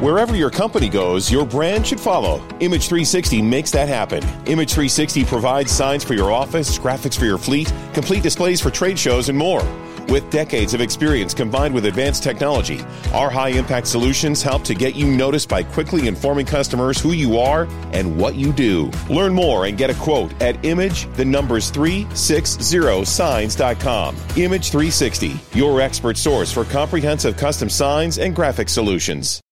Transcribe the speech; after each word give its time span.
Wherever 0.00 0.34
your 0.34 0.50
company 0.50 0.88
goes, 0.88 1.30
your 1.30 1.46
brand 1.46 1.86
should 1.86 2.00
follow. 2.00 2.38
Image 2.58 2.88
360 2.88 3.40
makes 3.40 3.70
that 3.70 3.88
happen. 3.88 4.24
Image 4.46 4.72
360 4.72 5.24
provides 5.24 5.70
signs 5.70 6.02
for 6.02 6.14
your 6.14 6.32
office, 6.32 6.76
graphics 6.80 7.16
for 7.16 7.26
your 7.26 7.38
fleet, 7.38 7.72
complete 7.92 8.20
displays 8.20 8.60
for 8.60 8.70
trade 8.70 8.98
shows, 8.98 9.28
and 9.28 9.38
more. 9.38 9.62
With 10.08 10.28
decades 10.30 10.74
of 10.74 10.80
experience 10.80 11.32
combined 11.32 11.72
with 11.72 11.86
advanced 11.86 12.24
technology, 12.24 12.80
our 13.12 13.30
high 13.30 13.50
impact 13.50 13.86
solutions 13.86 14.42
help 14.42 14.64
to 14.64 14.74
get 14.74 14.96
you 14.96 15.06
noticed 15.06 15.48
by 15.48 15.62
quickly 15.62 16.08
informing 16.08 16.46
customers 16.46 17.00
who 17.00 17.12
you 17.12 17.38
are 17.38 17.68
and 17.92 18.18
what 18.18 18.34
you 18.34 18.52
do. 18.52 18.90
Learn 19.08 19.32
more 19.32 19.66
and 19.66 19.78
get 19.78 19.90
a 19.90 19.94
quote 19.94 20.32
at 20.42 20.64
image 20.64 21.06
the 21.14 21.24
numbers 21.24 21.70
360signs.com. 21.70 24.16
Image 24.36 24.70
360, 24.70 25.36
your 25.52 25.80
expert 25.80 26.16
source 26.16 26.50
for 26.50 26.64
comprehensive 26.64 27.36
custom 27.36 27.70
signs 27.70 28.18
and 28.18 28.34
graphic 28.34 28.68
solutions. 28.68 29.43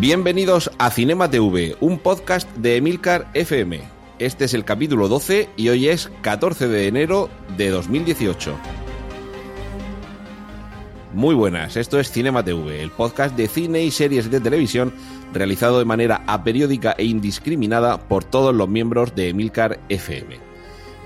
Bienvenidos 0.00 0.70
a 0.78 0.92
Cinema 0.92 1.28
TV, 1.28 1.76
un 1.80 1.98
podcast 1.98 2.48
de 2.54 2.76
Emilcar 2.76 3.26
FM. 3.34 3.80
Este 4.20 4.44
es 4.44 4.54
el 4.54 4.64
capítulo 4.64 5.08
12 5.08 5.50
y 5.56 5.70
hoy 5.70 5.88
es 5.88 6.08
14 6.20 6.68
de 6.68 6.86
enero 6.86 7.28
de 7.56 7.70
2018. 7.70 8.56
Muy 11.14 11.34
buenas, 11.34 11.76
esto 11.76 11.98
es 11.98 12.12
Cinema 12.12 12.44
TV, 12.44 12.80
el 12.80 12.92
podcast 12.92 13.36
de 13.36 13.48
cine 13.48 13.82
y 13.82 13.90
series 13.90 14.30
de 14.30 14.40
televisión 14.40 14.94
realizado 15.32 15.80
de 15.80 15.84
manera 15.84 16.22
aperiódica 16.28 16.94
e 16.96 17.02
indiscriminada 17.02 17.98
por 17.98 18.22
todos 18.22 18.54
los 18.54 18.68
miembros 18.68 19.16
de 19.16 19.30
Emilcar 19.30 19.80
FM. 19.88 20.38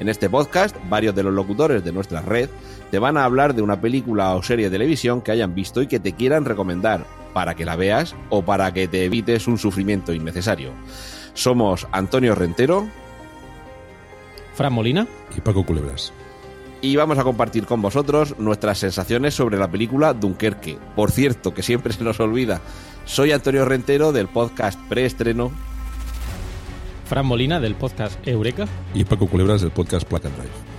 En 0.00 0.10
este 0.10 0.28
podcast, 0.28 0.76
varios 0.90 1.14
de 1.14 1.22
los 1.22 1.32
locutores 1.32 1.82
de 1.82 1.92
nuestra 1.92 2.20
red 2.20 2.50
te 2.90 2.98
van 2.98 3.16
a 3.16 3.24
hablar 3.24 3.54
de 3.54 3.62
una 3.62 3.80
película 3.80 4.34
o 4.34 4.42
serie 4.42 4.66
de 4.66 4.72
televisión 4.72 5.22
que 5.22 5.32
hayan 5.32 5.54
visto 5.54 5.80
y 5.80 5.86
que 5.86 5.98
te 5.98 6.12
quieran 6.12 6.44
recomendar 6.44 7.21
para 7.32 7.54
que 7.54 7.64
la 7.64 7.76
veas 7.76 8.14
o 8.30 8.42
para 8.42 8.72
que 8.72 8.88
te 8.88 9.04
evites 9.04 9.46
un 9.48 9.58
sufrimiento 9.58 10.12
innecesario. 10.12 10.72
Somos 11.34 11.86
Antonio 11.92 12.34
Rentero 12.34 12.86
Fran 14.54 14.72
Molina. 14.72 15.06
y 15.36 15.40
Paco 15.40 15.64
Culebras. 15.64 16.12
y 16.82 16.96
vamos 16.96 17.16
a 17.18 17.24
compartir 17.24 17.64
con 17.64 17.80
vosotros 17.80 18.38
nuestras 18.38 18.78
sensaciones 18.78 19.34
sobre 19.34 19.56
la 19.56 19.70
película 19.70 20.12
Dunkerque. 20.14 20.78
Por 20.96 21.10
cierto, 21.10 21.54
que 21.54 21.62
siempre 21.62 21.92
se 21.94 22.04
nos 22.04 22.20
olvida, 22.20 22.60
soy 23.06 23.32
Antonio 23.32 23.64
Rentero 23.64 24.12
del 24.12 24.28
podcast 24.28 24.78
preestreno 24.88 25.50
Fran 27.08 27.26
Molina 27.26 27.60
del 27.60 27.74
podcast 27.74 28.18
Eureka. 28.26 28.66
Y 28.94 29.04
Paco 29.04 29.26
Culebras 29.26 29.60
del 29.60 29.70
podcast 29.70 30.06
Placa 30.08 30.28
Drive. 30.30 30.71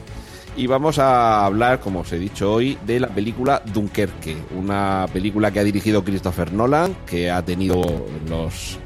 Y 0.55 0.67
vamos 0.67 0.99
a 0.99 1.45
hablar, 1.45 1.79
como 1.79 2.01
os 2.01 2.11
he 2.11 2.19
dicho 2.19 2.51
hoy, 2.53 2.77
de 2.85 2.99
la 2.99 3.07
película 3.07 3.61
Dunkerque, 3.73 4.37
una 4.55 5.07
película 5.11 5.51
que 5.51 5.59
ha 5.59 5.63
dirigido 5.63 6.03
Christopher 6.03 6.53
Nolan, 6.53 6.95
que 7.05 7.31
ha 7.31 7.41
tenido 7.43 7.81
los 8.27 8.79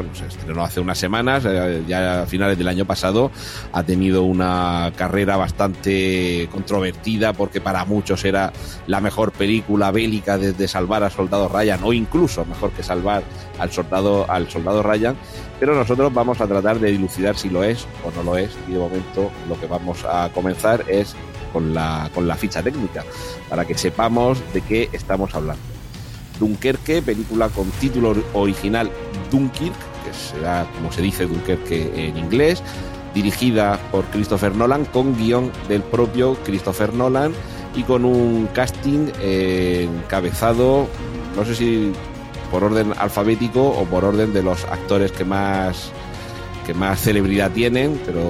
bueno, 0.00 0.14
se 0.14 0.26
estrenó 0.26 0.64
hace 0.64 0.80
unas 0.80 0.96
semanas, 0.96 1.44
eh, 1.46 1.84
ya 1.86 2.22
a 2.22 2.26
finales 2.26 2.56
del 2.56 2.68
año 2.68 2.86
pasado, 2.86 3.30
ha 3.70 3.82
tenido 3.82 4.22
una 4.22 4.92
carrera 4.96 5.36
bastante 5.36 6.48
controvertida 6.50 7.34
porque 7.34 7.60
para 7.60 7.84
muchos 7.84 8.24
era 8.24 8.50
la 8.86 9.02
mejor 9.02 9.32
película 9.32 9.90
bélica 9.90 10.38
desde 10.38 10.68
Salvar 10.68 11.04
al 11.04 11.10
Soldado 11.10 11.48
Ryan 11.48 11.80
o 11.84 11.92
incluso 11.92 12.46
mejor 12.46 12.70
que 12.70 12.82
Salvar 12.82 13.22
al 13.58 13.70
Soldado 13.72 14.24
al 14.30 14.48
Soldado 14.48 14.82
Ryan, 14.82 15.16
pero 15.58 15.74
nosotros 15.74 16.12
vamos 16.14 16.40
a 16.40 16.46
tratar 16.46 16.80
de 16.80 16.92
dilucidar 16.92 17.36
si 17.36 17.50
lo 17.50 17.62
es 17.62 17.86
o 18.02 18.10
no 18.16 18.22
lo 18.22 18.38
es 18.38 18.50
y 18.68 18.72
de 18.72 18.78
momento 18.78 19.30
lo 19.50 19.60
que 19.60 19.66
vamos 19.66 20.02
a 20.04 20.30
comenzar 20.32 20.82
es 20.88 21.14
con 21.52 21.74
la, 21.74 22.08
con 22.14 22.26
la 22.26 22.36
ficha 22.36 22.62
técnica 22.62 23.04
para 23.50 23.66
que 23.66 23.76
sepamos 23.76 24.38
de 24.54 24.62
qué 24.62 24.88
estamos 24.94 25.34
hablando. 25.34 25.62
Dunkerque, 26.38 27.02
película 27.02 27.50
con 27.50 27.70
título 27.72 28.16
original 28.32 28.90
Dunkirk, 29.30 29.76
que 30.04 30.12
será 30.12 30.66
como 30.76 30.92
se 30.92 31.02
dice 31.02 31.26
Dunkerque 31.26 31.92
en 31.94 32.16
inglés, 32.16 32.62
dirigida 33.14 33.78
por 33.90 34.04
Christopher 34.06 34.54
Nolan, 34.54 34.84
con 34.86 35.16
guion 35.16 35.50
del 35.68 35.82
propio 35.82 36.36
Christopher 36.44 36.94
Nolan 36.94 37.32
y 37.74 37.82
con 37.82 38.04
un 38.04 38.48
casting 38.48 39.10
eh, 39.20 39.88
encabezado, 40.04 40.88
no 41.36 41.44
sé 41.44 41.54
si 41.54 41.92
por 42.50 42.64
orden 42.64 42.92
alfabético 42.98 43.68
o 43.68 43.84
por 43.84 44.04
orden 44.04 44.32
de 44.32 44.42
los 44.42 44.64
actores 44.64 45.12
que 45.12 45.24
más 45.24 45.92
que 46.66 46.74
más 46.74 47.00
celebridad 47.00 47.50
tienen, 47.50 48.00
pero 48.04 48.20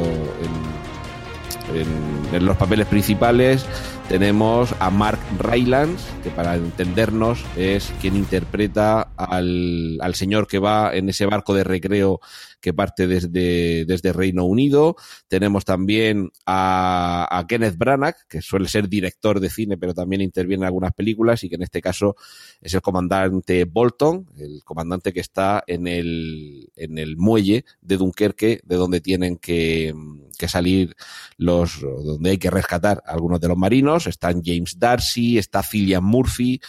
en, 2.33 2.47
los 2.47 2.57
papeles 2.57 2.87
principales 2.87 3.67
tenemos 4.11 4.75
a 4.81 4.91
Mark 4.91 5.21
Rylance, 5.39 6.05
que 6.25 6.31
para 6.31 6.57
entendernos 6.57 7.45
es 7.57 7.93
quien 8.01 8.17
interpreta 8.17 9.03
al, 9.17 9.99
al 10.01 10.17
señor 10.17 10.49
que 10.49 10.59
va 10.59 10.93
en 10.93 11.09
ese 11.09 11.27
barco 11.27 11.55
de 11.55 11.63
recreo 11.63 12.21
que 12.61 12.73
parte 12.75 13.07
desde, 13.07 13.85
desde 13.85 14.13
Reino 14.13 14.45
Unido. 14.45 14.97
Tenemos 15.29 15.65
también 15.65 16.31
a, 16.47 17.27
a 17.31 17.47
Kenneth 17.47 17.77
Branagh, 17.77 18.17
que 18.29 18.43
suele 18.43 18.69
ser 18.69 18.89
director 18.89 19.41
de 19.41 19.51
cine, 19.51 19.77
pero 19.77 19.95
también 19.95 20.21
interviene 20.21 20.63
en 20.63 20.67
algunas 20.67 20.93
películas 20.93 21.43
y 21.45 21.49
que 21.49 21.57
en 21.57 21.63
este 21.63 21.81
caso 21.81 22.17
es 22.61 22.75
el 22.75 22.83
comandante 22.83 23.65
Bolton, 23.65 24.27
el 24.37 24.63
comandante 24.65 25.13
que 25.13 25.21
está 25.21 25.65
en 25.67 25.87
el, 25.87 26.71
en 26.77 26.99
el 26.99 27.17
muelle 27.17 27.65
de 27.81 27.97
Dunkerque, 27.97 28.61
de 28.65 28.77
donde 28.77 29.01
tienen 29.01 29.37
que, 29.37 29.95
que 30.39 30.49
salir 30.49 30.97
los, 31.37 31.81
donde 31.81 32.31
hay 32.31 32.39
que 32.39 32.51
rescatar 32.51 33.03
a 33.07 33.13
algunos 33.13 33.41
de 33.41 33.49
los 33.49 33.57
marinos. 33.57 34.07
Están 34.07 34.43
James 34.45 34.79
Darcy, 34.79 35.39
está 35.39 35.63
Cillian 35.63 36.05
Murphy, 36.05 36.61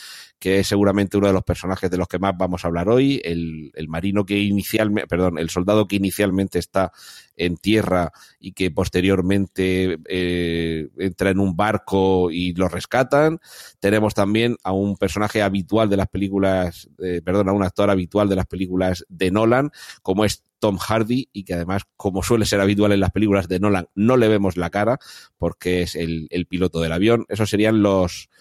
que 0.41 0.57
es 0.57 0.68
seguramente 0.68 1.18
uno 1.18 1.28
de 1.28 1.34
los 1.34 1.44
personajes 1.44 1.91
de 1.91 1.97
los 1.97 2.07
que 2.07 2.18
más 2.18 2.35
vamos 2.35 2.66
a 2.66 2.68
hablar 2.68 2.90
hoy, 2.90 3.22
el, 3.24 3.72
el 3.75 3.88
marino 3.88 4.25
que 4.25 4.40
inicialmente, 4.40 5.07
perdón, 5.07 5.38
el 5.38 5.52
soldado 5.52 5.88
que 5.88 5.97
inicialmente 5.97 6.57
está 6.57 6.91
en 7.35 7.57
tierra 7.57 8.12
y 8.40 8.53
que 8.53 8.72
posteriormente 8.72 10.00
eh, 10.09 10.90
entra 10.97 11.29
en 11.29 11.40
un 11.40 11.56
barco 11.56 12.31
y 12.31 12.53
lo 12.53 12.69
rescatan. 12.69 13.40
Tenemos 13.79 14.16
también 14.16 14.57
a 14.63 14.72
un 14.72 14.97
personaje 14.97 15.44
habitual 15.44 15.91
de 15.91 15.97
las 15.97 16.07
películas, 16.07 16.90
perdón, 17.23 17.47
a 17.47 17.53
un 17.53 17.63
actor 17.63 17.91
habitual 17.91 18.28
de 18.28 18.38
las 18.38 18.47
películas 18.47 19.06
de 19.09 19.29
Nolan, 19.29 19.69
como 20.02 20.25
es 20.25 20.44
Tom 20.58 20.79
Hardy 20.79 21.29
y 21.31 21.44
que 21.44 21.53
además, 21.53 21.84
como 21.97 22.23
suele 22.23 22.47
ser 22.47 22.62
habitual 22.62 22.94
en 22.94 23.02
las 23.02 23.12
películas 23.12 23.47
de 23.47 23.59
Nolan, 23.59 23.90
no 23.94 24.18
le 24.18 24.28
vemos 24.28 24.58
la 24.58 24.72
cara 24.72 24.97
porque 25.38 25.84
es 25.84 25.96
el, 25.96 26.25
el 26.31 26.47
piloto 26.47 26.81
del 26.81 26.94
avión. 26.94 27.28
Esos 27.29 27.52
serían 27.52 27.84
los, 27.84 28.31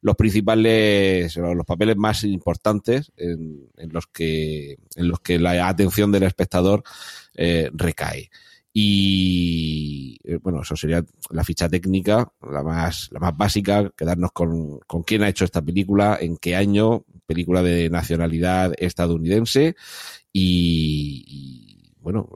los 0.00 0.16
principales, 0.16 1.36
los 1.36 1.66
papeles 1.66 1.96
más 1.96 2.24
importantes 2.24 3.12
en, 3.16 3.68
en 3.76 3.92
los 3.92 4.06
que 4.06 4.78
en 4.96 5.08
los 5.08 5.20
que 5.20 5.38
la 5.38 5.68
atención 5.68 6.12
del 6.12 6.24
espectador 6.24 6.82
eh, 7.34 7.70
recae. 7.72 8.30
Y 8.72 10.18
eh, 10.24 10.38
bueno, 10.40 10.62
eso 10.62 10.76
sería 10.76 11.04
la 11.30 11.42
ficha 11.42 11.68
técnica, 11.68 12.30
la 12.48 12.62
más, 12.62 13.08
la 13.10 13.18
más 13.18 13.36
básica, 13.36 13.90
quedarnos 13.96 14.30
con, 14.32 14.78
con 14.80 15.02
quién 15.02 15.22
ha 15.22 15.28
hecho 15.28 15.44
esta 15.44 15.62
película, 15.62 16.18
en 16.20 16.36
qué 16.36 16.54
año, 16.54 17.04
película 17.26 17.62
de 17.62 17.90
nacionalidad 17.90 18.74
estadounidense 18.78 19.74
y, 20.32 21.24
y, 21.26 21.92
bueno, 22.00 22.28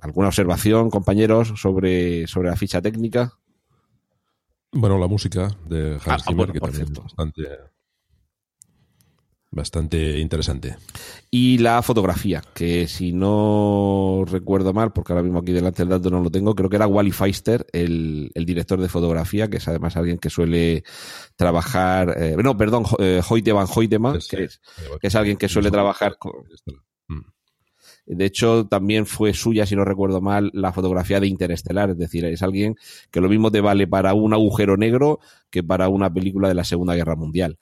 alguna 0.00 0.28
observación, 0.28 0.90
compañeros, 0.90 1.52
sobre, 1.56 2.26
sobre 2.26 2.50
la 2.50 2.56
ficha 2.56 2.82
técnica. 2.82 3.38
Bueno, 4.72 4.98
la 4.98 5.06
música 5.06 5.50
de 5.66 5.94
Hans 5.94 6.06
Ah, 6.06 6.18
Zimmer, 6.18 6.36
bueno, 6.36 6.52
que 6.54 6.60
también 6.60 6.86
cierto. 6.86 7.00
es 7.00 7.04
bastante, 7.04 7.42
bastante 9.50 10.18
interesante. 10.18 10.76
Y 11.30 11.58
la 11.58 11.82
fotografía, 11.82 12.42
que 12.54 12.88
si 12.88 13.12
no 13.12 14.24
recuerdo 14.26 14.72
mal, 14.72 14.92
porque 14.92 15.12
ahora 15.12 15.22
mismo 15.22 15.40
aquí 15.40 15.52
delante 15.52 15.82
del 15.82 15.90
dato 15.90 16.10
no 16.10 16.22
lo 16.22 16.30
tengo, 16.30 16.54
creo 16.54 16.70
que 16.70 16.76
era 16.76 16.86
Wally 16.86 17.10
Feister, 17.12 17.66
el, 17.72 18.30
el 18.34 18.46
director 18.46 18.80
de 18.80 18.88
fotografía, 18.88 19.48
que 19.48 19.58
es 19.58 19.68
además 19.68 19.96
alguien 19.96 20.16
que 20.18 20.30
suele 20.30 20.84
trabajar, 21.36 22.14
eh, 22.18 22.34
no, 22.42 22.56
perdón, 22.56 22.84
eh, 22.98 23.20
Hoyte 23.28 23.52
van 23.52 23.66
Hoytema, 23.74 24.12
que 24.12 24.44
es, 24.44 24.60
que 25.00 25.06
es 25.06 25.14
alguien 25.14 25.36
que 25.36 25.48
suele 25.50 25.70
trabajar 25.70 26.16
con, 26.18 26.32
de 28.06 28.24
hecho, 28.24 28.66
también 28.66 29.06
fue 29.06 29.32
suya, 29.32 29.64
si 29.64 29.76
no 29.76 29.84
recuerdo 29.84 30.20
mal, 30.20 30.50
la 30.54 30.72
fotografía 30.72 31.20
de 31.20 31.28
Interestelar. 31.28 31.90
Es 31.90 31.98
decir, 31.98 32.24
es 32.24 32.42
alguien 32.42 32.76
que 33.10 33.20
lo 33.20 33.28
mismo 33.28 33.50
te 33.50 33.60
vale 33.60 33.86
para 33.86 34.14
un 34.14 34.34
agujero 34.34 34.76
negro 34.76 35.20
que 35.50 35.62
para 35.62 35.88
una 35.88 36.12
película 36.12 36.48
de 36.48 36.54
la 36.54 36.64
Segunda 36.64 36.94
Guerra 36.94 37.16
Mundial. 37.16 37.58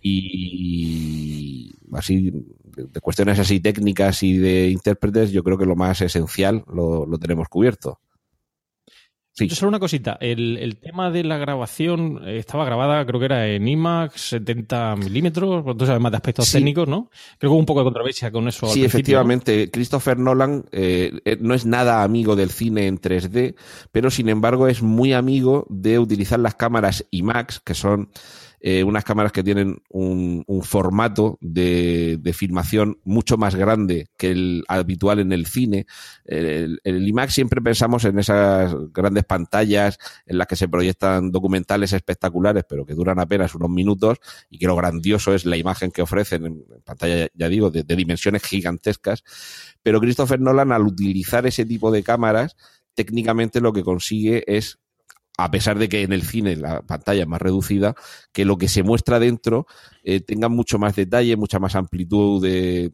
Y 0.00 1.72
así, 1.92 2.32
de 2.64 3.00
cuestiones 3.00 3.38
así 3.38 3.60
técnicas 3.60 4.22
y 4.22 4.38
de 4.38 4.70
intérpretes, 4.70 5.30
yo 5.32 5.42
creo 5.42 5.58
que 5.58 5.66
lo 5.66 5.76
más 5.76 6.00
esencial 6.00 6.64
lo, 6.72 7.06
lo 7.06 7.18
tenemos 7.18 7.48
cubierto. 7.48 8.00
Sí. 9.36 9.50
Solo 9.50 9.68
una 9.68 9.78
cosita. 9.78 10.16
El, 10.18 10.56
el 10.56 10.76
tema 10.78 11.10
de 11.10 11.22
la 11.22 11.36
grabación 11.36 12.22
eh, 12.26 12.38
estaba 12.38 12.64
grabada, 12.64 13.04
creo 13.04 13.20
que 13.20 13.26
era 13.26 13.46
en 13.48 13.68
IMAX 13.68 14.18
70 14.30 14.96
milímetros. 14.96 15.62
Tú 15.76 15.84
sabes 15.84 16.00
más 16.00 16.10
de 16.10 16.16
aspectos 16.16 16.46
Sí. 16.46 16.54
técnicos, 16.54 16.88
¿no? 16.88 17.10
Creo 17.38 17.50
que 17.50 17.52
hubo 17.52 17.58
un 17.58 17.66
poco 17.66 17.80
de 17.80 17.84
controversia 17.84 18.30
con 18.30 18.48
eso. 18.48 18.66
Sí, 18.68 18.82
efectivamente. 18.84 19.70
Christopher 19.70 20.18
Nolan 20.18 20.64
eh, 20.72 21.20
eh, 21.26 21.36
no 21.38 21.52
es 21.52 21.66
nada 21.66 22.02
amigo 22.02 22.34
del 22.34 22.48
cine 22.50 22.86
en 22.86 22.98
3D, 22.98 23.56
pero 23.92 24.10
sin 24.10 24.30
embargo 24.30 24.68
es 24.68 24.82
muy 24.82 25.12
amigo 25.12 25.66
de 25.68 25.98
utilizar 25.98 26.38
las 26.40 26.54
cámaras 26.54 27.04
IMAX, 27.10 27.60
que 27.60 27.74
son 27.74 28.08
eh, 28.60 28.82
unas 28.84 29.04
cámaras 29.04 29.32
que 29.32 29.42
tienen 29.42 29.82
un, 29.90 30.44
formato 30.62 31.38
de, 31.40 32.18
de 32.20 32.32
filmación 32.32 32.98
mucho 33.04 33.36
más 33.36 33.54
grande 33.54 34.08
que 34.16 34.30
el 34.30 34.64
habitual 34.68 35.20
en 35.20 35.32
el 35.32 35.46
cine. 35.46 35.86
El, 36.24 36.80
el 36.82 37.06
IMAX 37.06 37.34
siempre 37.34 37.60
pensamos 37.60 38.04
en 38.04 38.18
esas 38.18 38.74
grandes 38.92 39.24
pantallas 39.24 39.98
en 40.26 40.38
las 40.38 40.46
que 40.46 40.56
se 40.56 40.68
proyectan 40.68 41.30
documentales 41.30 41.92
espectaculares, 41.92 42.64
pero 42.68 42.86
que 42.86 42.94
duran 42.94 43.18
apenas 43.18 43.54
unos 43.54 43.70
minutos 43.70 44.18
y 44.50 44.58
que 44.58 44.66
lo 44.66 44.76
grandioso 44.76 45.34
es 45.34 45.44
la 45.44 45.56
imagen 45.56 45.90
que 45.90 46.02
ofrecen 46.02 46.46
en 46.46 46.64
pantalla, 46.84 47.28
ya 47.34 47.48
digo, 47.48 47.70
de, 47.70 47.82
de 47.82 47.96
dimensiones 47.96 48.42
gigantescas. 48.42 49.22
Pero 49.82 50.00
Christopher 50.00 50.40
Nolan, 50.40 50.72
al 50.72 50.82
utilizar 50.82 51.46
ese 51.46 51.64
tipo 51.64 51.90
de 51.90 52.02
cámaras, 52.02 52.56
técnicamente 52.94 53.60
lo 53.60 53.72
que 53.72 53.84
consigue 53.84 54.42
es 54.46 54.78
a 55.38 55.50
pesar 55.50 55.78
de 55.78 55.88
que 55.88 56.02
en 56.02 56.12
el 56.12 56.22
cine 56.22 56.56
la 56.56 56.82
pantalla 56.82 57.22
es 57.22 57.28
más 57.28 57.40
reducida, 57.40 57.94
que 58.32 58.44
lo 58.44 58.56
que 58.56 58.68
se 58.68 58.82
muestra 58.82 59.18
dentro 59.18 59.66
eh, 60.02 60.20
tenga 60.20 60.48
mucho 60.48 60.78
más 60.78 60.96
detalle, 60.96 61.36
mucha 61.36 61.58
más 61.58 61.74
amplitud 61.74 62.42
de 62.42 62.90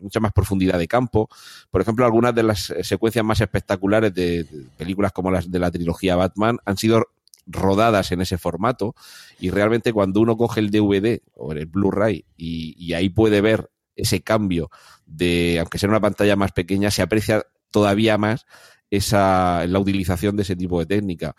mucha 0.00 0.20
más 0.20 0.32
profundidad 0.32 0.78
de 0.78 0.88
campo. 0.88 1.28
Por 1.70 1.80
ejemplo, 1.80 2.04
algunas 2.04 2.34
de 2.34 2.42
las 2.42 2.70
eh, 2.70 2.84
secuencias 2.84 3.24
más 3.24 3.40
espectaculares 3.40 4.14
de, 4.14 4.46
películas 4.76 5.12
como 5.12 5.30
las 5.30 5.50
de 5.50 5.58
la 5.58 5.70
trilogía 5.70 6.16
Batman 6.16 6.58
han 6.64 6.76
sido 6.76 7.06
rodadas 7.46 8.12
en 8.12 8.20
ese 8.20 8.38
formato 8.38 8.94
y 9.38 9.50
realmente 9.50 9.92
cuando 9.92 10.20
uno 10.20 10.36
coge 10.36 10.60
el 10.60 10.70
DVD 10.70 11.20
o 11.34 11.52
el 11.52 11.66
Blu-ray 11.66 12.24
y, 12.36 12.74
y 12.76 12.92
ahí 12.94 13.08
puede 13.08 13.40
ver 13.40 13.70
ese 13.94 14.20
cambio 14.20 14.70
de, 15.06 15.58
aunque 15.60 15.78
sea 15.78 15.88
una 15.88 16.00
pantalla 16.00 16.36
más 16.36 16.52
pequeña, 16.52 16.90
se 16.90 17.02
aprecia 17.02 17.46
todavía 17.70 18.18
más 18.18 18.46
esa, 18.90 19.66
la 19.66 19.78
utilización 19.78 20.36
de 20.36 20.42
ese 20.42 20.56
tipo 20.56 20.78
de 20.78 20.86
técnica. 20.86 21.34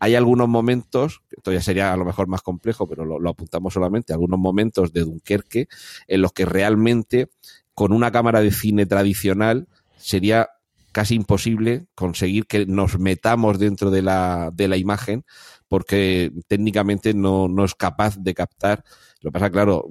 Hay 0.00 0.14
algunos 0.14 0.48
momentos, 0.48 1.22
esto 1.30 1.52
ya 1.52 1.62
sería 1.62 1.92
a 1.92 1.96
lo 1.96 2.04
mejor 2.04 2.26
más 2.26 2.42
complejo, 2.42 2.86
pero 2.86 3.04
lo, 3.04 3.28
apuntamos 3.28 3.74
solamente, 3.74 4.12
algunos 4.12 4.38
momentos 4.38 4.92
de 4.92 5.00
Dunkerque 5.00 5.68
en 6.08 6.22
los 6.22 6.32
que 6.32 6.44
realmente 6.44 7.30
con 7.74 7.92
una 7.92 8.12
cámara 8.12 8.40
de 8.40 8.50
cine 8.50 8.86
tradicional 8.86 9.68
sería 9.96 10.50
casi 10.92 11.14
imposible 11.14 11.86
conseguir 11.94 12.46
que 12.46 12.66
nos 12.66 12.98
metamos 12.98 13.58
dentro 13.58 13.90
de 13.90 14.02
la, 14.02 14.50
de 14.52 14.68
la 14.68 14.76
imagen 14.76 15.24
porque 15.68 16.30
técnicamente 16.46 17.14
no, 17.14 17.48
no 17.48 17.64
es 17.64 17.74
capaz 17.74 18.16
de 18.18 18.34
captar. 18.34 18.84
Lo 19.20 19.30
que 19.30 19.32
pasa, 19.32 19.50
claro, 19.50 19.88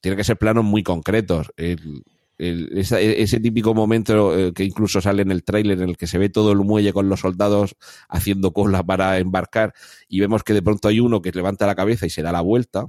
tiene 0.00 0.16
que 0.16 0.24
ser 0.24 0.36
planos 0.36 0.64
muy 0.64 0.82
concretos. 0.82 1.52
El, 1.56 2.02
esa, 2.38 3.00
ese 3.00 3.40
típico 3.40 3.74
momento 3.74 4.38
eh, 4.38 4.52
que 4.52 4.64
incluso 4.64 5.00
sale 5.00 5.22
en 5.22 5.30
el 5.30 5.44
tráiler 5.44 5.80
en 5.80 5.88
el 5.88 5.96
que 5.96 6.06
se 6.06 6.18
ve 6.18 6.28
todo 6.28 6.52
el 6.52 6.58
muelle 6.58 6.92
con 6.92 7.08
los 7.08 7.20
soldados 7.20 7.76
haciendo 8.08 8.52
cola 8.52 8.82
para 8.82 9.18
embarcar 9.18 9.72
y 10.08 10.20
vemos 10.20 10.42
que 10.42 10.52
de 10.52 10.62
pronto 10.62 10.88
hay 10.88 11.00
uno 11.00 11.22
que 11.22 11.32
levanta 11.32 11.66
la 11.66 11.74
cabeza 11.74 12.06
y 12.06 12.10
se 12.10 12.22
da 12.22 12.32
la 12.32 12.42
vuelta 12.42 12.86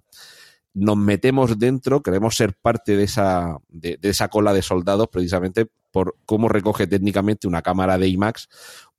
nos 0.74 0.98
metemos 0.98 1.58
dentro, 1.58 2.04
queremos 2.04 2.36
ser 2.36 2.54
parte 2.54 2.96
de 2.96 3.04
esa, 3.04 3.58
de, 3.68 3.98
de, 3.98 4.10
esa 4.10 4.28
cola 4.28 4.54
de 4.54 4.62
soldados 4.62 5.08
precisamente 5.08 5.66
por 5.92 6.18
cómo 6.26 6.50
recoge 6.50 6.86
técnicamente 6.86 7.48
una 7.48 7.64
cámara 7.64 7.98
de 7.98 8.08
IMAX 8.10 8.48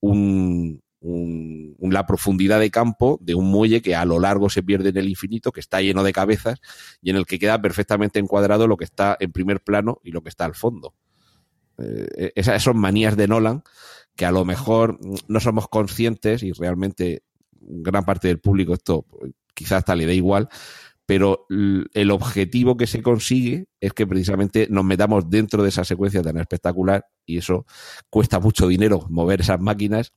un, 0.00 0.82
un, 1.00 1.76
la 1.80 2.06
profundidad 2.06 2.60
de 2.60 2.70
campo 2.70 3.18
de 3.22 3.34
un 3.34 3.50
muelle 3.50 3.82
que 3.82 3.94
a 3.94 4.04
lo 4.04 4.18
largo 4.18 4.50
se 4.50 4.62
pierde 4.62 4.90
en 4.90 4.96
el 4.96 5.08
infinito, 5.08 5.52
que 5.52 5.60
está 5.60 5.80
lleno 5.80 6.02
de 6.02 6.12
cabezas 6.12 6.60
y 7.00 7.10
en 7.10 7.16
el 7.16 7.26
que 7.26 7.38
queda 7.38 7.60
perfectamente 7.60 8.18
encuadrado 8.18 8.66
lo 8.66 8.76
que 8.76 8.84
está 8.84 9.16
en 9.20 9.32
primer 9.32 9.60
plano 9.60 10.00
y 10.02 10.10
lo 10.10 10.22
que 10.22 10.28
está 10.28 10.44
al 10.44 10.54
fondo. 10.54 10.94
Eh, 11.78 12.32
esas 12.34 12.62
son 12.62 12.78
manías 12.78 13.16
de 13.16 13.28
Nolan 13.28 13.62
que 14.16 14.26
a 14.26 14.32
lo 14.32 14.44
mejor 14.44 14.98
no 15.28 15.38
somos 15.38 15.68
conscientes 15.68 16.42
y 16.42 16.50
realmente 16.52 17.22
gran 17.60 18.04
parte 18.04 18.26
del 18.26 18.40
público 18.40 18.74
esto 18.74 19.06
quizás 19.54 19.78
hasta 19.78 19.94
le 19.94 20.06
dé 20.06 20.14
igual, 20.14 20.48
pero 21.06 21.46
el 21.48 22.10
objetivo 22.10 22.76
que 22.76 22.86
se 22.86 23.02
consigue 23.02 23.66
es 23.80 23.92
que 23.92 24.06
precisamente 24.06 24.66
nos 24.70 24.84
metamos 24.84 25.30
dentro 25.30 25.62
de 25.62 25.70
esa 25.70 25.84
secuencia 25.84 26.20
tan 26.20 26.36
espectacular 26.36 27.06
y 27.24 27.38
eso 27.38 27.64
cuesta 28.10 28.40
mucho 28.40 28.68
dinero 28.68 29.06
mover 29.08 29.40
esas 29.40 29.60
máquinas, 29.60 30.12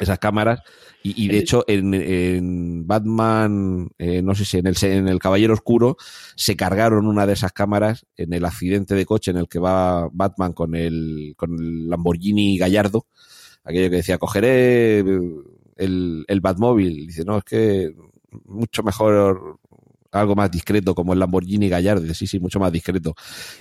esas 0.00 0.18
cámaras. 0.18 0.60
Y, 1.04 1.24
y 1.24 1.28
de 1.28 1.38
hecho 1.38 1.64
en, 1.66 1.94
en 1.94 2.86
Batman, 2.86 3.90
eh, 3.98 4.22
no 4.22 4.36
sé 4.36 4.44
si 4.44 4.58
en 4.58 4.68
el, 4.68 4.76
en 4.82 5.08
el 5.08 5.18
Caballero 5.18 5.54
Oscuro 5.54 5.96
se 6.36 6.56
cargaron 6.56 7.06
una 7.06 7.26
de 7.26 7.32
esas 7.32 7.52
cámaras 7.52 8.06
en 8.16 8.32
el 8.32 8.44
accidente 8.44 8.94
de 8.94 9.04
coche 9.04 9.32
en 9.32 9.38
el 9.38 9.48
que 9.48 9.58
va 9.58 10.08
Batman 10.12 10.52
con 10.52 10.76
el, 10.76 11.34
con 11.36 11.54
el 11.54 11.90
Lamborghini 11.90 12.56
Gallardo, 12.56 13.06
aquello 13.64 13.90
que 13.90 13.96
decía 13.96 14.18
cogeré 14.18 15.00
el, 15.00 16.24
el 16.28 16.40
Batmóvil, 16.40 17.06
dice 17.08 17.24
no 17.24 17.38
es 17.38 17.44
que 17.44 17.92
mucho 18.44 18.84
mejor 18.84 19.58
algo 20.12 20.34
más 20.36 20.50
discreto 20.50 20.94
como 20.94 21.14
el 21.14 21.18
Lamborghini 21.18 21.68
Gallardo, 21.68 22.12
sí, 22.14 22.26
sí, 22.26 22.38
mucho 22.38 22.60
más 22.60 22.70
discreto. 22.70 23.14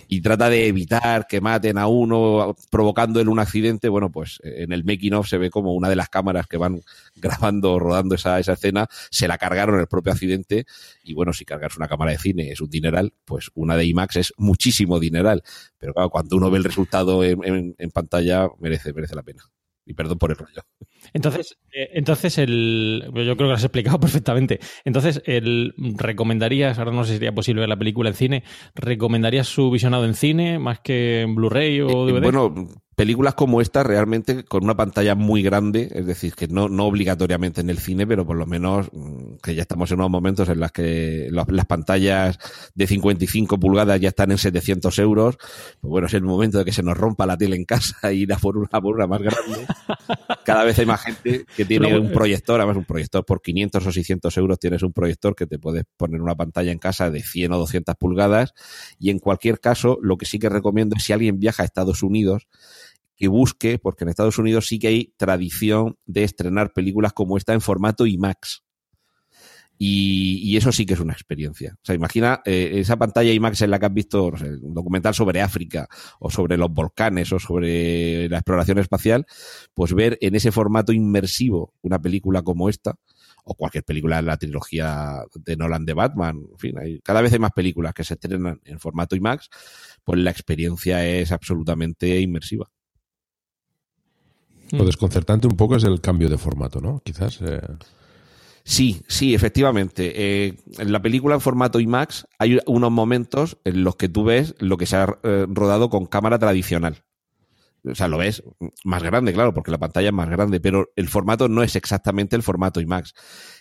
Y 0.08 0.22
trata 0.22 0.50
de 0.50 0.68
evitar 0.68 1.26
que 1.28 1.42
maten 1.42 1.78
a 1.78 1.88
uno 1.88 2.56
provocando 2.70 3.20
él 3.20 3.30
un 3.30 3.40
accidente. 3.40 3.90
Bueno, 3.90 4.12
pues 4.12 4.40
en 4.44 4.74
el 4.74 4.84
making 4.84 5.14
of 5.14 5.28
se 5.28 5.38
ve 5.38 5.50
como 5.50 5.74
una 5.74 5.90
de 5.90 5.96
las 5.96 6.10
cámaras 6.10 6.48
que 6.48 6.58
van 6.58 6.82
grabando, 7.16 7.80
rodando 7.80 8.16
esa, 8.16 8.40
esa 8.40 8.54
escena, 8.54 8.88
se 9.10 9.28
la 9.28 9.38
cargaron 9.38 9.80
el 9.80 9.88
propio 9.88 10.12
accidente. 10.12 10.66
Y 11.04 11.14
bueno, 11.14 11.34
si 11.34 11.46
cargas 11.46 11.78
una 11.78 11.88
cámara 11.88 12.12
de 12.12 12.18
cine 12.18 12.52
es 12.52 12.62
un 12.62 12.70
dineral, 12.70 13.14
pues 13.26 13.50
una 13.56 13.76
de 13.78 13.86
IMAX 13.86 14.18
es 14.18 14.34
muchísimo 14.38 15.00
dineral. 15.00 15.44
Pero 15.78 15.94
claro, 15.94 16.10
cuando 16.10 16.36
uno 16.36 16.52
ve 16.52 16.58
el 16.58 16.64
resultado 16.64 17.24
en 17.24 17.92
pantalla, 17.94 18.48
merece, 18.60 18.94
merece 18.94 19.16
la 19.16 19.24
pena. 19.24 19.44
Y 19.86 19.94
perdón 19.94 20.18
por 20.18 20.32
el 20.32 20.38
rollo. 20.38 20.62
Entonces, 21.14 21.58
eh, 21.74 21.90
entonces 21.94 22.38
el, 22.38 23.04
yo 23.06 23.12
creo 23.12 23.36
que 23.36 23.44
lo 23.44 23.54
has 23.54 23.64
explicado 23.64 24.00
perfectamente. 24.00 24.60
Entonces, 24.86 25.22
el, 25.26 25.74
¿recomendarías, 25.78 26.80
ahora 26.80 26.92
no 26.92 27.04
sé 27.04 27.10
si 27.10 27.16
sería 27.16 27.34
posible 27.34 27.62
ver 27.62 27.70
la 27.70 27.78
película 27.78 28.10
en 28.10 28.16
cine, 28.16 28.44
¿recomendarías 28.76 29.48
su 29.48 29.72
visionado 29.72 30.06
en 30.06 30.16
cine 30.16 30.60
más 30.60 30.80
que 30.80 31.22
en 31.22 31.36
Blu-ray 31.36 31.82
o 31.82 32.06
DVD? 32.06 32.18
Eh, 32.18 32.32
bueno, 32.32 32.68
películas 32.96 33.34
como 33.34 33.62
esta 33.62 33.84
realmente 33.84 34.44
con 34.44 34.64
una 34.64 34.76
pantalla 34.76 35.16
muy 35.16 35.42
grande, 35.42 35.90
es 35.92 36.06
decir, 36.06 36.36
que 36.36 36.48
no, 36.48 36.70
no 36.70 36.86
obligatoriamente 36.86 37.62
en 37.62 37.70
el 37.70 37.80
cine, 37.80 38.06
pero 38.06 38.26
por 38.26 38.38
lo 38.38 38.46
menos 38.46 38.90
mm, 38.92 39.38
que 39.42 39.56
ya 39.56 39.64
estamos 39.64 39.92
en 39.92 40.00
unos 40.00 40.12
momentos 40.12 40.50
en 40.50 40.60
las 40.60 40.72
que 40.72 41.28
las, 41.32 41.48
las 41.50 41.66
pantallas 41.66 42.38
de 42.76 42.86
55 42.88 43.60
pulgadas 43.60 44.00
ya 44.00 44.10
están 44.10 44.32
en 44.32 44.38
700 44.38 45.00
euros, 45.00 45.38
pues 45.80 45.90
bueno, 45.90 46.08
es 46.08 46.14
el 46.14 46.24
momento 46.24 46.60
de 46.60 46.66
que 46.66 46.74
se 46.74 46.84
nos 46.84 46.98
rompa 46.98 47.26
la 47.26 47.38
tele 47.38 47.56
en 47.56 47.66
casa 47.66 48.12
y 48.14 48.22
ir 48.22 48.34
a 48.34 48.38
por 48.38 48.58
una, 48.58 48.70
por 48.70 48.96
una 48.96 49.08
más 49.08 49.22
grande. 49.22 49.66
Cada 50.46 50.64
vez 50.64 50.78
hay 50.78 50.86
más 50.86 50.91
gente 50.98 51.46
que 51.56 51.66
tiene 51.66 51.98
un 51.98 52.12
proyector, 52.12 52.60
además 52.60 52.78
un 52.78 52.86
proyector 52.86 53.26
por 53.26 53.42
500 53.42 53.86
o 53.86 53.92
600 53.92 54.38
euros 54.38 54.60
tienes 54.60 54.84
un 54.84 54.94
proyector 54.94 55.36
que 55.36 55.48
te 55.48 55.60
puedes 55.60 55.84
poner 55.98 56.22
una 56.22 56.36
pantalla 56.36 56.72
en 56.72 56.80
casa 56.80 57.10
de 57.10 57.22
100 57.22 57.54
o 57.54 57.58
200 57.58 57.96
pulgadas 57.96 58.54
y 59.00 59.10
en 59.10 59.20
cualquier 59.20 59.60
caso 59.60 59.98
lo 60.02 60.18
que 60.18 60.26
sí 60.26 60.40
que 60.40 60.50
recomiendo 60.50 60.96
es 60.98 61.04
si 61.04 61.14
alguien 61.14 61.40
viaja 61.40 61.64
a 61.64 61.66
Estados 61.66 62.04
Unidos 62.04 62.48
que 63.22 63.28
busque, 63.28 63.78
porque 63.78 64.04
en 64.04 64.10
Estados 64.10 64.40
Unidos 64.40 64.68
sí 64.68 64.80
que 64.80 64.88
hay 64.88 65.14
tradición 65.16 65.96
de 66.08 66.24
estrenar 66.24 66.74
películas 66.74 67.14
como 67.14 67.38
esta 67.38 67.54
en 67.54 67.62
formato 67.62 68.08
IMAX. 68.08 68.64
Y, 69.84 70.40
y, 70.44 70.58
eso 70.58 70.72
sí 70.72 70.86
que 70.86 70.94
es 70.94 71.00
una 71.00 71.14
experiencia. 71.14 71.74
O 71.74 71.84
sea, 71.84 71.96
imagina 71.96 72.44
eh, 72.46 72.74
esa 72.76 72.98
pantalla 72.98 73.34
IMAX 73.34 73.64
en 73.64 73.72
la 73.72 73.80
que 73.80 73.88
has 73.88 73.94
visto 73.96 74.26
un 74.26 74.76
documental 74.76 75.16
sobre 75.16 75.42
África 75.42 75.88
o 76.20 76.30
sobre 76.30 76.56
los 76.56 76.72
volcanes 76.72 77.34
o 77.34 77.40
sobre 77.40 78.30
la 78.30 78.38
exploración 78.38 78.78
espacial, 78.78 79.26
pues 79.74 79.96
ver 79.96 80.20
en 80.22 80.36
ese 80.36 80.52
formato 80.52 80.94
inmersivo 80.94 81.74
una 81.82 82.00
película 82.00 82.44
como 82.44 82.70
esta 82.70 82.94
o 83.44 83.56
cualquier 83.56 83.84
película 83.84 84.18
de 84.18 84.22
la 84.22 84.38
trilogía 84.38 85.24
de 85.34 85.58
Nolan 85.58 85.84
de 85.84 85.94
Batman, 85.94 86.44
en 86.52 86.60
fin, 86.60 86.78
hay, 86.78 87.00
cada 87.00 87.22
vez 87.22 87.34
hay 87.34 87.40
más 87.40 87.54
películas 87.54 87.96
que 87.96 88.04
se 88.04 88.14
estrenan 88.14 88.62
en 88.64 88.80
formato 88.80 89.16
IMAX, 89.16 89.50
pues 90.04 90.20
la 90.20 90.30
experiencia 90.30 91.04
es 91.08 91.32
absolutamente 91.32 92.20
inmersiva. 92.20 92.70
Lo 94.74 94.86
desconcertante 94.86 95.48
un 95.48 95.58
poco 95.58 95.76
es 95.76 95.84
el 95.86 96.02
cambio 96.02 96.30
de 96.30 96.38
formato, 96.38 96.80
¿no? 96.80 97.02
Quizás. 97.04 97.42
Eh... 97.42 97.62
Sí, 98.64 99.02
sí, 99.08 99.34
efectivamente. 99.34 100.14
Eh, 100.16 100.56
en 100.78 100.92
la 100.92 101.02
película 101.02 101.36
en 101.36 101.42
formato 101.42 101.80
IMAX 101.80 102.28
hay 102.38 102.60
unos 102.66 102.92
momentos 102.92 103.58
en 103.64 103.84
los 103.84 103.96
que 103.96 104.10
tú 104.10 104.24
ves 104.24 104.56
lo 104.60 104.78
que 104.78 104.86
se 104.86 104.98
ha 104.98 105.18
eh, 105.24 105.46
rodado 105.50 105.90
con 105.90 106.06
cámara 106.06 106.40
tradicional. 106.40 107.04
O 107.84 107.96
sea, 107.96 108.08
lo 108.08 108.20
ves 108.20 108.44
más 108.84 109.02
grande, 109.02 109.34
claro, 109.34 109.56
porque 109.56 109.72
la 109.72 109.80
pantalla 109.80 110.10
es 110.10 110.14
más 110.14 110.30
grande, 110.30 110.60
pero 110.60 110.92
el 110.96 111.08
formato 111.08 111.50
no 111.50 111.64
es 111.64 111.76
exactamente 111.76 112.36
el 112.36 112.44
formato 112.44 112.80
IMAX. 112.80 113.16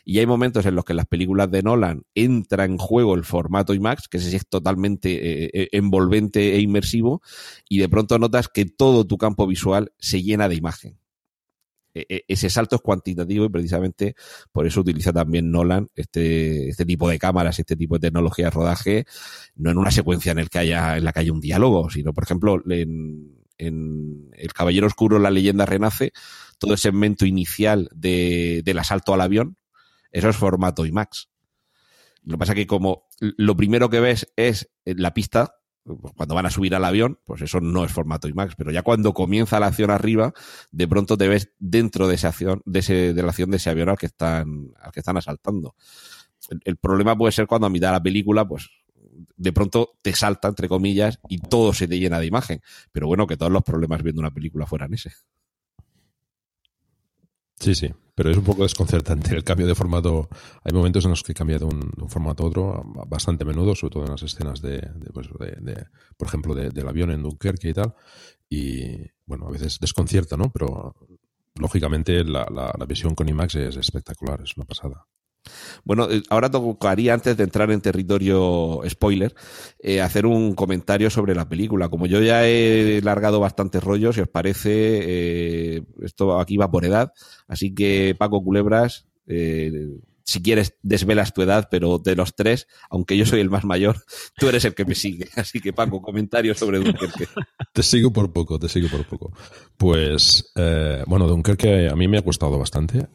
Y 0.05 0.19
hay 0.19 0.27
momentos 0.27 0.67
en 0.67 0.75
los 0.75 0.85
que 0.85 0.93
en 0.93 0.99
las 0.99 1.07
películas 1.07 1.51
de 1.51 1.63
Nolan 1.63 2.03
entra 2.15 2.67
en 2.67 2.77
juego 2.77 3.15
el 3.15 3.25
formato 3.25 3.73
IMAX, 3.73 4.09
que 4.09 4.19
es 4.19 4.47
totalmente 4.47 5.63
eh, 5.63 5.69
envolvente 5.73 6.55
e 6.55 6.61
inmersivo, 6.61 7.23
y 7.67 7.79
de 7.79 7.89
pronto 7.89 8.19
notas 8.19 8.49
que 8.49 8.67
todo 8.67 9.07
tu 9.07 9.17
campo 9.17 9.47
visual 9.47 9.93
se 9.99 10.23
llena 10.23 10.51
de 10.51 10.57
imagen 10.57 11.00
ese 11.93 12.51
salto 12.51 12.77
es 12.77 12.83
cuantitativo 12.83 13.45
y 13.45 13.49
precisamente 13.49 14.15
por 14.53 14.67
eso 14.67 14.81
utiliza 14.81 15.13
también 15.13 15.51
Nolan 15.51 15.89
este, 15.95 16.69
este 16.69 16.85
tipo 16.85 17.09
de 17.09 17.19
cámaras, 17.19 17.59
este 17.59 17.77
tipo 17.77 17.97
de 17.97 18.09
tecnología 18.09 18.47
de 18.47 18.51
rodaje, 18.51 19.05
no 19.57 19.71
en 19.71 19.79
una 19.79 19.91
secuencia 19.91 20.33
en, 20.33 20.39
el 20.39 20.51
que 20.51 20.59
haya, 20.61 20.97
en 20.97 21.05
la 21.05 21.13
que 21.13 21.21
haya 21.21 21.33
un 21.33 21.41
diálogo, 21.41 21.91
sino, 21.91 22.13
por 22.13 22.25
ejemplo, 22.25 22.63
en, 22.71 23.41
en 23.59 24.31
El 24.33 24.53
Caballero 24.53 24.87
Oscuro, 24.87 25.19
la 25.19 25.31
leyenda 25.31 25.67
renace, 25.67 26.13
todo 26.59 26.73
el 26.73 26.79
segmento 26.79 27.27
inicial 27.27 27.89
de, 27.93 28.63
del 28.65 28.79
asalto 28.79 29.15
al 29.15 29.21
avión, 29.21 29.57
eso 30.13 30.29
es 30.29 30.37
formato 30.37 30.87
IMAX. 30.87 31.29
Lo 32.23 32.33
que 32.35 32.39
pasa 32.39 32.53
es 32.53 32.57
que 32.57 32.67
como 32.67 33.09
lo 33.19 33.57
primero 33.57 33.89
que 33.89 34.01
ves 34.01 34.33
es 34.37 34.71
la 34.85 35.15
pista, 35.15 35.60
cuando 36.17 36.35
van 36.35 36.47
a 36.47 36.51
subir 36.51 36.75
al 36.75 36.85
avión, 36.85 37.19
pues 37.25 37.43
eso 37.43 37.61
no 37.61 37.85
es 37.85 37.93
formato 37.93 38.29
IMAX, 38.29 38.55
pero 38.57 38.71
ya 38.71 38.83
cuando 38.83 39.13
comienza 39.15 39.61
la 39.61 39.67
acción 39.67 39.91
arriba, 39.91 40.33
de 40.71 40.89
pronto 40.89 41.17
te 41.17 41.29
ves 41.29 41.53
dentro 41.59 42.09
de 42.09 42.15
esa 42.15 42.29
acción, 42.29 42.63
de, 42.65 42.79
ese, 42.81 43.15
de 43.15 43.23
la 43.23 43.29
acción 43.29 43.51
de 43.51 43.59
ese 43.59 43.71
avión 43.71 43.89
al 43.89 43.99
que 43.99 44.07
están, 44.07 44.73
al 44.81 44.93
que 44.93 45.01
están 45.01 45.17
asaltando. 45.17 45.75
El, 46.49 46.61
el 46.65 46.77
problema 46.77 47.17
puede 47.17 47.33
ser 47.33 47.47
cuando 47.47 47.67
a 47.67 47.71
mitad 47.71 47.89
de 47.89 47.93
la 47.93 48.03
película, 48.03 48.47
pues 48.47 48.71
de 49.37 49.53
pronto 49.53 49.99
te 50.03 50.13
salta, 50.15 50.49
entre 50.49 50.69
comillas, 50.69 51.19
y 51.29 51.39
todo 51.39 51.73
se 51.73 51.89
te 51.89 51.99
llena 51.99 52.19
de 52.21 52.27
imagen. 52.27 52.61
Pero 52.93 53.07
bueno, 53.07 53.27
que 53.27 53.37
todos 53.37 53.53
los 53.53 53.63
problemas 53.63 54.03
viendo 54.03 54.21
una 54.21 54.33
película 54.33 54.67
fueran 54.67 54.95
ese. 54.95 55.13
Sí, 57.61 57.75
sí, 57.75 57.93
pero 58.15 58.31
es 58.31 58.39
un 58.39 58.45
poco 58.45 58.63
desconcertante 58.63 59.35
el 59.35 59.45
cambio 59.45 59.67
de 59.67 59.75
formato. 59.75 60.29
Hay 60.65 60.73
momentos 60.73 61.05
en 61.05 61.11
los 61.11 61.23
que 61.23 61.35
cambia 61.35 61.59
de 61.59 61.67
un, 61.67 61.93
un 62.01 62.09
formato 62.09 62.43
a 62.43 62.47
otro 62.47 62.83
bastante 63.07 63.45
menudo, 63.45 63.75
sobre 63.75 63.93
todo 63.93 64.05
en 64.05 64.11
las 64.13 64.23
escenas 64.23 64.63
de, 64.63 64.79
de, 64.79 65.11
pues, 65.13 65.29
de 65.29 65.87
por 66.17 66.29
ejemplo, 66.29 66.55
del 66.55 66.89
avión 66.89 67.11
en 67.11 67.23
Dunkerque 67.23 67.69
y 67.69 67.75
tal. 67.75 67.95
Y 68.49 68.97
bueno, 69.27 69.47
a 69.47 69.51
veces 69.51 69.79
desconcierta, 69.79 70.37
¿no? 70.39 70.51
Pero 70.51 70.97
lógicamente 71.57 72.25
la, 72.25 72.47
la, 72.51 72.75
la 72.79 72.87
visión 72.87 73.15
con 73.15 73.29
IMAX 73.29 73.57
es 73.57 73.77
espectacular, 73.77 74.41
es 74.43 74.57
una 74.57 74.65
pasada. 74.67 75.07
Bueno, 75.85 76.11
eh, 76.11 76.23
ahora 76.29 76.51
tocaría, 76.51 77.15
antes 77.15 77.37
de 77.37 77.45
entrar 77.45 77.71
en 77.71 77.81
territorio 77.81 78.81
spoiler, 78.89 79.35
eh, 79.81 80.01
hacer 80.01 80.27
un 80.27 80.55
comentario 80.55 81.11
sobre 81.11 81.35
la 81.35 81.49
película. 81.49 81.89
Como 81.89 82.07
yo 82.07 82.21
ya 82.21 82.47
he 82.47 83.01
largado 83.03 83.41
bastantes 83.41 83.83
rollos, 83.83 84.15
si 84.17 84.21
os 84.21 84.29
parece, 84.29 84.71
eh, 84.73 85.83
esto 86.03 86.39
aquí 86.39 86.57
va 86.57 86.71
por 86.71 86.85
edad. 86.85 87.13
Así 87.49 87.75
que, 87.75 88.15
Paco 88.19 88.43
Culebras, 88.43 89.07
eh, 89.27 89.89
si 90.23 90.43
quieres, 90.43 90.75
desvelas 90.83 91.33
tu 91.33 91.43
edad, 91.43 91.69
pero 91.71 91.99
de 91.99 92.15
los 92.15 92.37
tres, 92.37 92.69
aunque 92.89 93.17
yo 93.17 93.27
soy 93.27 93.41
el 93.41 93.51
más 93.51 93.65
mayor, 93.65 93.97
tú 94.37 94.49
eres 94.49 94.65
el 94.65 94.75
que 94.75 94.85
me 94.85 94.95
sigue. 94.95 95.29
Así 95.37 95.61
que, 95.61 95.73
Paco, 95.73 96.03
comentarios 96.03 96.59
sobre 96.59 96.79
Dunkerque. 96.79 97.27
Te 97.73 97.83
sigo 97.83 98.13
por 98.13 98.33
poco, 98.33 98.59
te 98.59 98.69
sigo 98.69 98.89
por 98.89 99.07
poco. 99.07 99.33
Pues, 99.77 100.53
bueno, 101.07 101.27
Dunkerque 101.27 101.89
a 101.89 101.97
mí 101.97 102.07
me 102.07 102.19
ha 102.19 102.23
costado 102.23 102.59
bastante. 102.59 103.09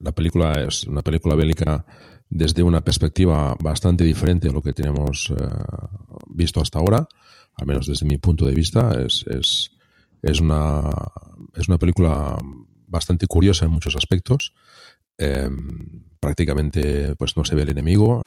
La 0.00 0.12
película 0.12 0.52
es 0.62 0.84
una 0.84 1.02
película 1.02 1.34
bélica 1.34 1.84
desde 2.28 2.62
una 2.62 2.80
perspectiva 2.82 3.56
bastante 3.60 4.04
diferente 4.04 4.48
a 4.48 4.52
lo 4.52 4.62
que 4.62 4.72
tenemos 4.72 5.30
eh, 5.30 5.44
visto 6.28 6.60
hasta 6.60 6.78
ahora, 6.78 7.08
al 7.54 7.66
menos 7.66 7.86
desde 7.86 8.06
mi 8.06 8.18
punto 8.18 8.46
de 8.46 8.54
vista. 8.54 9.00
Es, 9.00 9.24
es, 9.28 9.70
es, 10.22 10.40
una, 10.40 10.90
es 11.54 11.68
una 11.68 11.78
película 11.78 12.36
bastante 12.88 13.26
curiosa 13.26 13.64
en 13.64 13.70
muchos 13.70 13.96
aspectos. 13.96 14.52
Eh, 15.18 15.48
prácticamente 16.20 17.14
pues 17.16 17.36
no 17.36 17.44
se 17.44 17.54
ve 17.54 17.62
el 17.62 17.70
enemigo. 17.70 18.22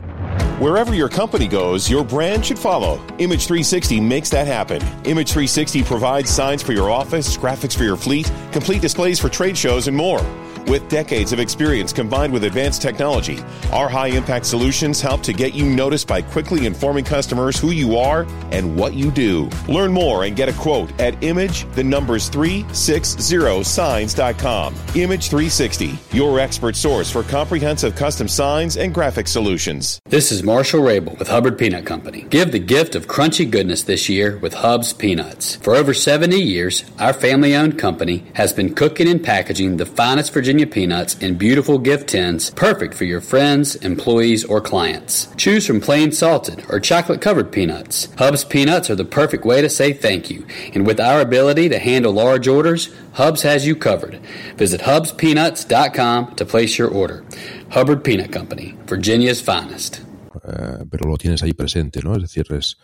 Wherever 0.60 0.94
your 0.94 1.10
company 1.10 1.48
goes, 1.48 1.90
your 1.90 2.04
brand 2.04 2.44
should 2.44 2.60
follow. 2.60 3.00
Image 3.18 3.48
360 3.48 4.02
makes 4.02 4.30
that 4.32 4.46
happen. 4.46 4.82
Image 5.06 5.32
360 5.32 5.84
provides 5.84 6.30
signs 6.30 6.62
for 6.62 6.74
your 6.74 6.90
office, 6.90 7.38
graphics 7.38 7.78
for 7.78 7.86
your 7.86 7.96
fleet, 7.96 8.30
complete 8.52 8.82
displays 8.82 9.20
for 9.20 9.30
trade 9.30 9.58
shows, 9.58 9.88
and 9.88 9.96
more. 9.96 10.20
With 10.68 10.88
decades 10.88 11.34
of 11.34 11.40
experience 11.40 11.92
combined 11.92 12.32
with 12.32 12.44
advanced 12.44 12.80
technology, 12.82 13.40
our 13.72 13.90
high 13.90 14.10
impact 14.10 14.46
solutions 14.46 15.02
help 15.02 15.24
to 15.24 15.34
get 15.34 15.56
you 15.56 15.66
noticed 15.66 16.08
by 16.08 16.22
quickly 16.22 16.68
informing 16.68 17.06
customers 17.06 17.60
who 17.60 17.72
you 17.72 17.98
are 17.98 18.28
and 18.52 18.76
what 18.76 18.94
you 18.94 19.10
do. 19.10 19.50
Learn 19.68 19.92
more 19.92 20.26
and 20.26 20.36
get 20.36 20.48
a 20.48 20.54
quote 20.54 20.92
at 21.00 21.24
image 21.24 21.66
the 21.74 21.84
numbers 21.84 22.30
360signs.com. 22.30 24.76
Image 24.96 25.30
360, 25.30 25.98
your 26.12 26.40
expert 26.40 26.76
source 26.76 27.12
for 27.12 27.24
comprehensive 27.24 27.96
custom 27.96 28.28
signs 28.28 28.78
and 28.78 28.94
graphic 28.94 29.28
solutions. 29.28 30.00
This 30.06 30.32
is 30.32 30.44
Marshall 30.44 30.84
Rabel 30.84 31.16
with 31.18 31.30
Hubbard 31.30 31.58
Peanut 31.58 31.86
Company. 31.86 32.28
Give 32.30 32.52
the 32.52 32.60
gift 32.60 32.94
of 32.96 33.08
crunchy 33.08 33.50
goodness 33.50 33.82
this 33.84 34.10
year 34.10 34.38
with 34.38 34.54
Hub's 34.54 34.94
Peanuts. 34.94 35.56
For 35.56 35.76
over 35.76 35.96
70 35.96 36.40
years, 36.40 36.84
our 37.00 37.14
family 37.14 37.56
owned 37.56 37.80
company 37.80 38.24
has 38.34 38.54
been 38.54 38.76
cooking 38.76 39.10
and 39.10 39.24
packaging 39.24 39.78
the 39.78 39.86
finest 39.86 40.34
Virginia 40.34 40.49
peanuts 40.58 41.16
in 41.20 41.38
beautiful 41.38 41.78
gift 41.78 42.10
tins, 42.10 42.50
perfect 42.50 42.96
for 42.96 43.06
your 43.06 43.22
friends, 43.22 43.76
employees, 43.76 44.44
or 44.44 44.60
clients. 44.60 45.28
Choose 45.38 45.68
from 45.68 45.80
plain 45.80 46.12
salted 46.12 46.64
or 46.70 46.80
chocolate 46.80 47.22
covered 47.22 47.52
peanuts. 47.52 48.10
Hub's 48.18 48.44
Peanuts 48.44 48.90
are 48.90 48.96
the 48.96 49.06
perfect 49.06 49.46
way 49.46 49.62
to 49.62 49.70
say 49.70 49.94
thank 49.94 50.32
you, 50.32 50.46
and 50.74 50.88
with 50.88 51.00
our 51.00 51.22
ability 51.22 51.70
to 51.70 51.78
handle 51.78 52.14
large 52.14 52.48
orders, 52.48 52.90
Hubs 53.14 53.44
has 53.44 53.68
you 53.68 53.76
covered. 53.76 54.20
Visit 54.58 54.82
hubspeanuts.com 54.82 56.36
to 56.36 56.46
place 56.46 56.80
your 56.80 56.90
order. 56.90 57.24
Hubbard 57.70 58.04
Peanut 58.04 58.32
Company, 58.32 58.76
Virginia's 58.88 59.42
finest. 59.42 60.02
Uh, 60.34 60.84
pero 60.90 61.08
lo 61.08 61.18
tienes 61.18 61.44
ahí 61.44 61.54
presente, 61.54 62.02
¿no? 62.04 62.16
Es 62.16 62.24
decir, 62.24 62.48
es, 62.52 62.78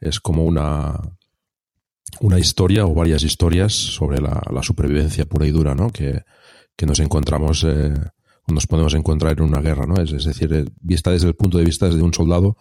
es 0.00 0.20
como 0.20 0.44
una, 0.44 0.98
una 2.20 2.38
historia 2.38 2.86
o 2.86 2.94
varias 2.94 3.22
historias 3.22 3.74
sobre 3.74 4.20
la, 4.20 4.40
la 4.50 4.62
supervivencia 4.62 5.26
pura 5.26 5.46
y 5.46 5.50
dura, 5.50 5.74
¿no? 5.74 5.90
Que, 5.90 6.22
que 6.80 6.86
nos 6.86 7.00
encontramos, 7.00 7.62
eh, 7.64 7.92
nos 8.46 8.66
podemos 8.66 8.94
encontrar 8.94 9.36
en 9.36 9.44
una 9.44 9.60
guerra, 9.60 9.84
¿no? 9.84 10.00
Es, 10.00 10.24
decir, 10.24 10.50
eh, 10.54 10.64
vista 10.80 11.10
desde 11.10 11.28
el 11.28 11.34
punto 11.34 11.58
de 11.58 11.64
vista 11.66 11.86
de 11.90 12.00
un 12.00 12.14
soldado 12.14 12.56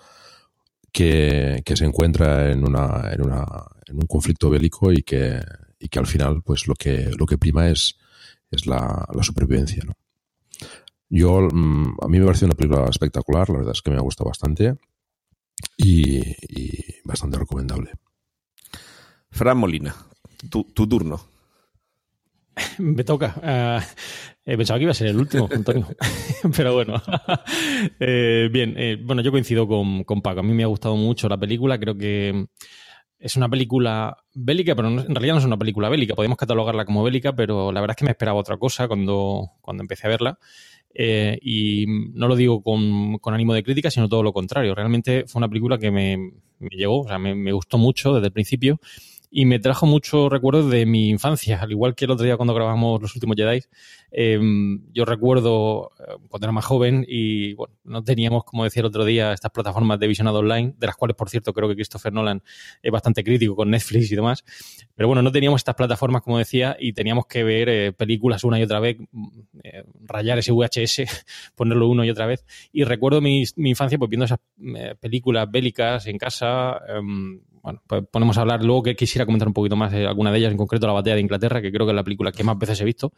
que, 0.91 1.61
que 1.63 1.77
se 1.77 1.85
encuentra 1.85 2.51
en, 2.51 2.67
una, 2.67 3.13
en, 3.13 3.21
una, 3.21 3.45
en 3.85 3.95
un 3.95 4.07
conflicto 4.07 4.49
bélico 4.49 4.91
y 4.91 5.03
que, 5.03 5.39
y 5.79 5.87
que 5.87 5.99
al 5.99 6.05
final, 6.05 6.41
pues 6.43 6.67
lo 6.67 6.73
que, 6.75 7.11
lo 7.17 7.25
que 7.25 7.37
prima 7.37 7.69
es, 7.69 7.97
es 8.51 8.67
la, 8.67 9.07
la 9.13 9.23
supervivencia. 9.23 9.85
Yo, 11.07 11.47
mmm, 11.49 11.95
a 12.01 12.09
mí 12.09 12.19
me 12.19 12.25
parece 12.25 12.43
una 12.43 12.55
película 12.55 12.89
espectacular, 12.89 13.49
la 13.49 13.59
verdad 13.59 13.73
es 13.73 13.81
que 13.81 13.91
me 13.91 13.95
ha 13.95 14.01
gustado 14.01 14.27
bastante 14.27 14.75
y, 15.77 16.17
y 16.17 16.97
bastante 17.05 17.37
recomendable. 17.37 17.93
Fran 19.31 19.57
Molina, 19.57 19.95
tu, 20.49 20.65
tu 20.65 20.85
turno. 20.89 21.38
Me 22.79 23.03
toca. 23.03 23.35
Uh, 23.37 23.81
eh, 24.45 24.57
pensaba 24.57 24.79
que 24.79 24.83
iba 24.83 24.91
a 24.91 24.95
ser 24.95 25.07
el 25.07 25.17
último, 25.17 25.47
Antonio. 25.51 25.87
Pero 26.55 26.73
bueno. 26.73 27.01
eh, 27.99 28.49
bien, 28.51 28.73
eh, 28.77 28.97
bueno, 29.01 29.21
yo 29.21 29.31
coincido 29.31 29.67
con, 29.67 30.03
con, 30.03 30.21
Paco. 30.21 30.39
A 30.39 30.43
mí 30.43 30.53
me 30.53 30.63
ha 30.63 30.67
gustado 30.67 30.95
mucho 30.95 31.29
la 31.29 31.37
película. 31.37 31.79
Creo 31.79 31.95
que 31.97 32.47
es 33.19 33.35
una 33.35 33.49
película 33.49 34.17
bélica, 34.33 34.75
pero 34.75 34.87
en 34.87 35.13
realidad 35.13 35.33
no 35.33 35.39
es 35.39 35.45
una 35.45 35.57
película 35.57 35.89
bélica. 35.89 36.15
Podemos 36.15 36.37
catalogarla 36.37 36.85
como 36.85 37.03
bélica, 37.03 37.35
pero 37.35 37.71
la 37.71 37.81
verdad 37.81 37.95
es 37.95 37.99
que 37.99 38.05
me 38.05 38.11
esperaba 38.11 38.39
otra 38.39 38.57
cosa 38.57 38.87
cuando, 38.87 39.51
cuando 39.61 39.83
empecé 39.83 40.07
a 40.07 40.09
verla. 40.09 40.39
Eh, 40.91 41.37
y 41.41 41.85
no 42.13 42.27
lo 42.27 42.35
digo 42.35 42.63
con, 42.63 43.19
con, 43.19 43.33
ánimo 43.33 43.53
de 43.53 43.61
crítica, 43.61 43.91
sino 43.91 44.09
todo 44.09 44.23
lo 44.23 44.33
contrario. 44.33 44.73
Realmente 44.73 45.25
fue 45.27 45.41
una 45.41 45.49
película 45.49 45.77
que 45.77 45.91
me, 45.91 46.17
me 46.57 46.69
llegó, 46.71 47.01
o 47.01 47.07
sea, 47.07 47.19
me 47.19 47.51
gustó 47.51 47.77
mucho 47.77 48.13
desde 48.13 48.27
el 48.27 48.33
principio 48.33 48.79
y 49.31 49.45
me 49.45 49.59
trajo 49.59 49.85
muchos 49.85 50.31
recuerdos 50.31 50.69
de 50.71 50.85
mi 50.85 51.09
infancia, 51.09 51.59
al 51.61 51.71
igual 51.71 51.95
que 51.95 52.05
el 52.05 52.11
otro 52.11 52.25
día 52.25 52.37
cuando 52.37 52.53
grabamos 52.53 53.01
los 53.01 53.15
últimos 53.15 53.35
Jedi. 53.35 53.61
Eh, 54.11 54.39
yo 54.91 55.05
recuerdo 55.05 55.91
cuando 56.29 56.45
era 56.45 56.51
más 56.51 56.65
joven 56.65 57.05
y 57.07 57.53
bueno, 57.53 57.75
no 57.83 58.03
teníamos, 58.03 58.43
como 58.43 58.63
decía 58.63 58.81
el 58.81 58.87
otro 58.87 59.05
día, 59.05 59.33
estas 59.33 59.51
plataformas 59.51 59.99
de 59.99 60.07
visionado 60.07 60.39
online, 60.39 60.73
de 60.77 60.87
las 60.87 60.95
cuales, 60.95 61.15
por 61.15 61.29
cierto, 61.29 61.53
creo 61.53 61.69
que 61.69 61.75
Christopher 61.75 62.11
Nolan 62.11 62.41
es 62.81 62.91
bastante 62.91 63.23
crítico 63.23 63.55
con 63.55 63.69
Netflix 63.69 64.11
y 64.11 64.15
demás. 64.15 64.43
Pero 64.95 65.07
bueno, 65.07 65.21
no 65.21 65.31
teníamos 65.31 65.59
estas 65.59 65.75
plataformas, 65.75 66.21
como 66.21 66.37
decía, 66.37 66.75
y 66.79 66.93
teníamos 66.93 67.25
que 67.27 67.43
ver 67.43 67.69
eh, 67.69 67.93
películas 67.93 68.43
una 68.43 68.59
y 68.59 68.63
otra 68.63 68.79
vez, 68.79 68.97
eh, 69.63 69.83
rayar 70.01 70.39
ese 70.39 70.51
VHS, 70.51 71.03
ponerlo 71.55 71.87
una 71.87 72.05
y 72.05 72.09
otra 72.09 72.25
vez. 72.25 72.45
Y 72.71 72.83
recuerdo 72.83 73.21
mi, 73.21 73.43
mi 73.55 73.69
infancia 73.69 73.97
pues 73.97 74.09
viendo 74.09 74.25
esas 74.25 74.39
eh, 74.75 74.95
películas 74.99 75.49
bélicas 75.49 76.07
en 76.07 76.17
casa. 76.17 76.79
Bueno, 77.69 77.83
pues 77.85 78.03
ponemos 78.11 78.35
a 78.39 78.41
hablar 78.41 78.63
luego 78.63 78.81
que 78.81 78.95
quisiera 78.95 79.27
comentar 79.27 79.47
un 79.47 79.53
poquito 79.53 79.75
más 79.75 79.91
de 79.91 80.07
alguna 80.07 80.31
de 80.31 80.39
ellas, 80.39 80.51
en 80.51 80.57
concreto 80.57 80.87
La 80.87 80.93
Batalla 80.93 81.15
de 81.15 81.21
Inglaterra, 81.21 81.61
que 81.61 81.71
creo 81.71 81.85
que 81.85 81.91
es 81.91 81.95
la 81.95 82.03
película 82.03 82.31
que 82.31 82.43
más 82.43 82.57
veces 82.57 82.81
he 82.81 82.83
visto. 82.83 83.13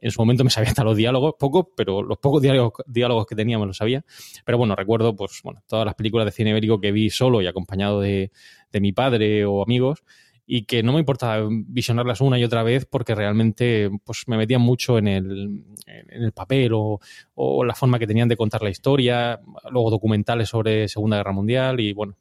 En 0.00 0.10
su 0.10 0.22
momento 0.22 0.42
me 0.42 0.48
sabía 0.48 0.70
hasta 0.70 0.82
los 0.84 0.96
diálogos, 0.96 1.34
poco, 1.38 1.70
pero 1.76 2.02
los 2.02 2.16
pocos 2.16 2.40
diálogos, 2.40 2.82
diálogos 2.86 3.26
que 3.26 3.34
teníamos 3.34 3.66
los 3.66 3.76
sabía. 3.76 4.02
Pero 4.46 4.56
bueno, 4.56 4.74
recuerdo 4.74 5.14
pues 5.14 5.40
bueno, 5.44 5.62
todas 5.68 5.84
las 5.84 5.94
películas 5.96 6.24
de 6.24 6.32
cine 6.32 6.50
ibérico 6.50 6.80
que 6.80 6.92
vi 6.92 7.10
solo 7.10 7.42
y 7.42 7.46
acompañado 7.46 8.00
de, 8.00 8.30
de 8.72 8.80
mi 8.80 8.92
padre 8.92 9.44
o 9.44 9.62
amigos 9.62 10.02
y 10.46 10.64
que 10.64 10.82
no 10.82 10.94
me 10.94 11.00
importaba 11.00 11.46
visionarlas 11.50 12.22
una 12.22 12.38
y 12.38 12.44
otra 12.44 12.62
vez 12.62 12.86
porque 12.86 13.14
realmente 13.14 13.90
pues 14.02 14.24
me 14.28 14.38
metían 14.38 14.62
mucho 14.62 14.96
en 14.96 15.08
el, 15.08 15.62
en 15.86 16.22
el 16.22 16.32
papel 16.32 16.72
o, 16.72 17.00
o, 17.34 17.64
la 17.64 17.74
forma 17.74 17.98
que 17.98 18.06
tenían 18.06 18.28
de 18.28 18.36
contar 18.36 18.62
la 18.62 18.70
historia, 18.70 19.40
luego 19.70 19.90
documentales 19.90 20.48
sobre 20.48 20.88
Segunda 20.88 21.18
Guerra 21.18 21.32
Mundial 21.32 21.80
y 21.80 21.92
bueno, 21.92 22.16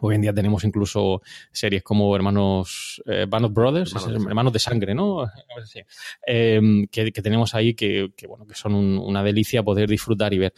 Hoy 0.00 0.14
en 0.14 0.22
día 0.22 0.32
tenemos 0.32 0.64
incluso 0.64 1.22
series 1.50 1.82
como 1.82 2.14
Hermanos, 2.14 3.02
eh, 3.06 3.26
Band 3.28 3.46
of 3.46 3.52
Brothers, 3.52 3.94
hermanos, 4.06 4.52
de 4.52 4.58
sangre, 4.58 4.94
¿no? 4.94 5.26
Em, 6.26 6.86
que, 6.86 7.10
tenemos 7.10 7.54
ahí 7.54 7.74
que, 7.74 8.10
bueno, 8.28 8.46
que 8.46 8.54
son 8.54 8.74
una 8.74 9.22
delicia 9.22 9.62
poder 9.62 9.88
disfrutar 9.88 10.32
y 10.34 10.38
ver. 10.38 10.52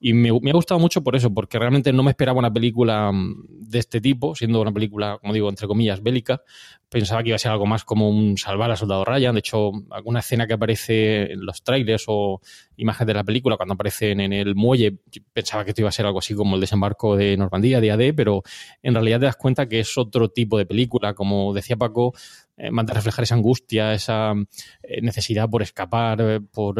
Y 0.00 0.12
me, 0.12 0.32
me, 0.40 0.50
ha 0.50 0.54
gustado 0.54 0.80
mucho 0.80 1.02
por 1.02 1.14
eso, 1.16 1.32
porque 1.32 1.58
realmente 1.58 1.92
no 1.92 2.02
me 2.02 2.10
esperaba 2.10 2.38
una 2.38 2.52
película 2.52 3.12
mm, 3.12 3.44
de 3.48 3.78
este 3.78 4.00
tipo, 4.00 4.34
siendo 4.34 4.60
una 4.60 4.72
película, 4.72 5.18
como 5.20 5.34
digo, 5.34 5.48
entre 5.48 5.66
comillas, 5.66 6.02
bélica, 6.02 6.40
pensaba 6.88 7.22
que 7.22 7.30
iba 7.30 7.36
a 7.36 7.38
ser 7.38 7.50
algo 7.50 7.66
más 7.66 7.84
como 7.84 8.08
un 8.08 8.38
salvar 8.38 8.70
a 8.70 8.76
soldado 8.76 9.04
Ryan. 9.04 9.34
De 9.34 9.40
hecho, 9.40 9.72
alguna 9.90 10.20
escena 10.20 10.46
que 10.46 10.54
aparece 10.54 11.32
en 11.32 11.44
los 11.44 11.62
trailers 11.62 12.04
o 12.06 12.40
imágenes 12.76 13.08
de 13.08 13.14
la 13.14 13.24
película, 13.24 13.56
cuando 13.56 13.74
aparecen 13.74 14.20
en 14.20 14.32
el 14.32 14.54
muelle, 14.54 14.96
pensaba 15.32 15.64
que 15.64 15.70
esto 15.70 15.82
iba 15.82 15.88
a 15.88 15.92
ser 15.92 16.06
algo 16.06 16.20
así 16.20 16.34
como 16.34 16.54
el 16.54 16.60
desembarco 16.60 17.16
de 17.16 17.36
Normandía, 17.36 17.80
de 17.80 17.90
AD, 17.90 18.14
pero 18.14 18.42
en 18.86 18.94
realidad 18.94 19.18
te 19.18 19.26
das 19.26 19.36
cuenta 19.36 19.68
que 19.68 19.80
es 19.80 19.98
otro 19.98 20.28
tipo 20.28 20.56
de 20.56 20.64
película. 20.64 21.12
Como 21.12 21.52
decía 21.52 21.76
Paco, 21.76 22.14
eh, 22.56 22.70
manda 22.70 22.92
a 22.92 22.94
reflejar 22.94 23.24
esa 23.24 23.34
angustia, 23.34 23.92
esa 23.92 24.32
eh, 24.80 25.02
necesidad 25.02 25.50
por 25.50 25.62
escapar, 25.62 26.20
eh, 26.20 26.40
por, 26.40 26.76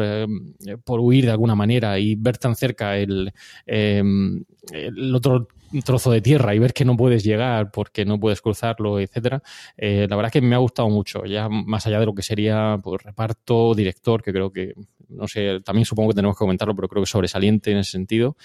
por, 0.85 0.99
huir 1.01 1.25
de 1.25 1.31
alguna 1.31 1.53
manera 1.53 1.99
y 1.99 2.15
ver 2.15 2.37
tan 2.37 2.55
cerca 2.55 2.97
el, 2.97 3.33
el 3.65 5.15
otro 5.15 5.49
trozo 5.83 6.11
de 6.11 6.21
tierra 6.21 6.55
y 6.55 6.59
ver 6.59 6.71
que 6.71 6.85
no 6.85 6.95
puedes 6.95 7.25
llegar 7.25 7.71
porque 7.71 8.05
no 8.05 8.17
puedes 8.17 8.41
cruzarlo, 8.41 9.01
etcétera. 9.01 9.43
la 9.75 10.15
verdad 10.15 10.27
es 10.27 10.31
que 10.31 10.41
me 10.41 10.55
ha 10.55 10.59
gustado 10.59 10.89
mucho, 10.89 11.25
ya 11.25 11.49
más 11.49 11.85
allá 11.87 11.99
de 11.99 12.05
lo 12.05 12.15
que 12.15 12.23
sería 12.23 12.79
pues, 12.81 13.03
reparto, 13.03 13.75
director, 13.75 14.23
que 14.23 14.31
creo 14.31 14.49
que, 14.53 14.73
no 15.09 15.27
sé, 15.27 15.59
también 15.61 15.85
supongo 15.85 16.09
que 16.09 16.15
tenemos 16.15 16.35
que 16.35 16.39
comentarlo, 16.39 16.75
pero 16.75 16.87
creo 16.87 17.03
que 17.03 17.09
sobresaliente 17.09 17.71
en 17.71 17.77
ese 17.77 17.91
sentido. 17.91 18.35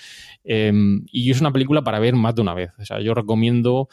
y 0.45 1.31
es 1.31 1.41
una 1.41 1.53
película 1.53 1.83
para 1.83 1.99
ver 1.99 2.15
más 2.15 2.35
de 2.35 2.43
una 2.43 2.55
vez. 2.55 2.71
O 2.79 2.85
sea, 2.85 3.01
yo 3.01 3.15
recomiendo 3.15 3.89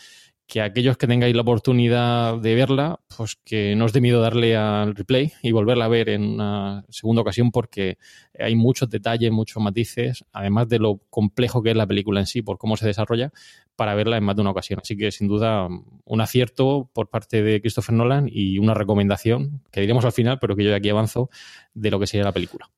que 0.50 0.62
aquellos 0.62 0.98
que 0.98 1.06
tengáis 1.06 1.36
la 1.36 1.44
oportunidad 1.44 2.40
de 2.40 2.56
verla, 2.56 3.00
pues 3.16 3.38
que 3.46 3.76
no 3.76 3.86
os 3.86 3.94
dé 3.94 4.02
miedo 4.02 4.20
darle 4.20 4.58
al 4.58 4.96
replay 4.96 5.32
y 5.44 5.52
volverla 5.52 5.86
a 5.86 5.90
ver 5.90 6.10
en 6.10 6.24
una 6.24 6.84
segunda 6.90 7.22
ocasión 7.22 7.52
porque 7.52 8.00
hay 8.38 8.56
muchos 8.56 8.90
detalles, 8.90 9.32
muchos 9.32 9.62
matices, 9.62 10.26
además 10.34 10.68
de 10.68 10.80
lo 10.80 11.02
complejo 11.12 11.62
que 11.62 11.70
es 11.70 11.76
la 11.78 11.86
película 11.86 12.20
en 12.20 12.26
sí, 12.26 12.42
por 12.42 12.58
cómo 12.58 12.78
se 12.78 12.88
desarrolla, 12.88 13.32
para 13.76 13.94
verla 13.94 14.18
en 14.18 14.24
más 14.24 14.36
de 14.36 14.42
una 14.42 14.50
ocasión. 14.50 14.80
Así 14.82 14.98
que 14.98 15.12
sin 15.12 15.28
duda 15.28 15.68
un 16.04 16.22
acierto 16.22 16.90
por 16.94 17.10
parte 17.10 17.44
de 17.44 17.62
Christopher 17.62 17.94
Nolan 17.94 18.28
y 18.28 18.58
una 18.58 18.74
recomendación, 18.74 19.62
que 19.70 19.82
diremos 19.82 20.04
al 20.04 20.14
final, 20.14 20.40
pero 20.40 20.56
que 20.56 20.64
yo 20.64 20.72
de 20.72 20.78
aquí 20.78 20.90
avanzo, 20.90 21.30
de 21.76 21.92
lo 21.92 22.00
que 22.00 22.08
sería 22.08 22.24
la 22.24 22.34
película. 22.34 22.72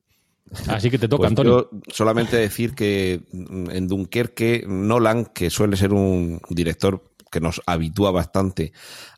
Así 0.68 0.90
que 0.90 0.98
te 0.98 1.08
toca, 1.08 1.22
pues 1.22 1.30
Antonio. 1.30 1.70
solamente 1.88 2.36
decir 2.36 2.74
que 2.74 3.22
en 3.32 3.88
Dunkerque, 3.88 4.64
Nolan, 4.66 5.26
que 5.26 5.48
suele 5.48 5.76
ser 5.76 5.92
un 5.92 6.40
director 6.50 7.02
que 7.32 7.40
nos 7.40 7.60
habitúa 7.66 8.12
bastante 8.12 8.72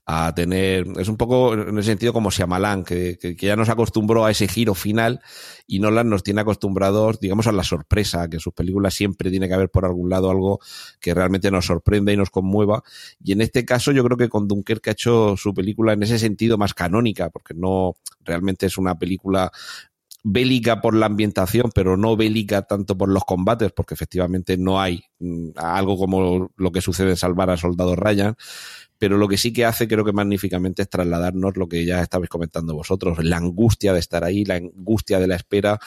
a 0.06 0.34
tener, 0.34 0.86
es 0.98 1.08
un 1.08 1.16
poco 1.16 1.54
en 1.54 1.76
el 1.76 1.84
sentido 1.84 2.12
como 2.12 2.30
Shyamalan, 2.30 2.84
que, 2.84 3.18
que, 3.18 3.34
ya 3.34 3.56
nos 3.56 3.70
acostumbró 3.70 4.24
a 4.24 4.30
ese 4.30 4.46
giro 4.48 4.74
final 4.74 5.20
y 5.66 5.78
Nolan 5.78 6.10
nos 6.10 6.22
tiene 6.22 6.42
acostumbrados, 6.42 7.20
digamos, 7.20 7.46
a 7.46 7.52
la 7.52 7.64
sorpresa, 7.64 8.28
que 8.28 8.36
en 8.36 8.40
sus 8.40 8.52
películas 8.52 8.94
siempre 8.94 9.30
tiene 9.30 9.48
que 9.48 9.54
haber 9.54 9.70
por 9.70 9.86
algún 9.86 10.10
lado 10.10 10.30
algo 10.30 10.60
que 11.00 11.14
realmente 11.14 11.50
nos 11.50 11.66
sorprenda 11.66 12.12
y 12.12 12.18
nos 12.18 12.28
conmueva. 12.28 12.82
Y 13.22 13.32
en 13.32 13.40
este 13.40 13.64
caso 13.64 13.92
yo 13.92 14.04
creo 14.04 14.18
que 14.18 14.28
con 14.28 14.46
Dunkerque 14.46 14.90
ha 14.90 14.92
hecho 14.92 15.36
su 15.38 15.54
película 15.54 15.94
en 15.94 16.02
ese 16.02 16.18
sentido 16.18 16.58
más 16.58 16.74
canónica, 16.74 17.30
porque 17.30 17.54
no 17.54 17.96
realmente 18.24 18.66
es 18.66 18.76
una 18.76 18.98
película 18.98 19.50
bélica 20.26 20.80
por 20.80 20.94
la 20.94 21.06
ambientación, 21.06 21.70
pero 21.74 21.98
no 21.98 22.16
bélica 22.16 22.62
tanto 22.62 22.96
por 22.96 23.10
los 23.10 23.24
combates, 23.24 23.72
porque 23.72 23.92
efectivamente 23.92 24.56
no 24.56 24.80
hay 24.80 25.04
mm, 25.18 25.50
algo 25.56 25.98
como 25.98 26.50
lo 26.56 26.72
que 26.72 26.80
sucede 26.80 27.10
en 27.10 27.16
Salvar 27.16 27.50
a 27.50 27.58
Soldado 27.58 27.94
Ryan, 27.94 28.34
pero 28.98 29.18
lo 29.18 29.28
que 29.28 29.36
sí 29.36 29.52
que 29.52 29.66
hace 29.66 29.86
creo 29.86 30.02
que 30.02 30.14
magníficamente 30.14 30.80
es 30.82 30.88
trasladarnos 30.88 31.58
lo 31.58 31.68
que 31.68 31.84
ya 31.84 32.00
estabais 32.00 32.30
comentando 32.30 32.74
vosotros, 32.74 33.22
la 33.22 33.36
angustia 33.36 33.92
de 33.92 34.00
estar 34.00 34.24
ahí, 34.24 34.46
la 34.46 34.54
angustia 34.54 35.20
de 35.20 35.26
la 35.26 35.36
espera, 35.36 35.78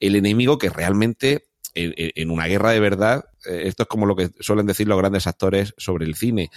el 0.00 0.16
enemigo 0.16 0.56
que 0.56 0.70
realmente 0.70 1.48
en, 1.74 2.30
una 2.30 2.46
guerra 2.46 2.72
de 2.72 2.80
verdad, 2.80 3.26
eh, 3.46 3.62
esto 3.66 3.82
es 3.82 3.88
como 3.88 4.06
lo 4.06 4.16
que 4.16 4.30
suelen 4.40 4.66
decir 4.66 4.88
los 4.88 4.98
grandes 4.98 5.26
actores 5.26 5.74
sobre 5.76 6.06
el 6.06 6.14
cine, 6.14 6.50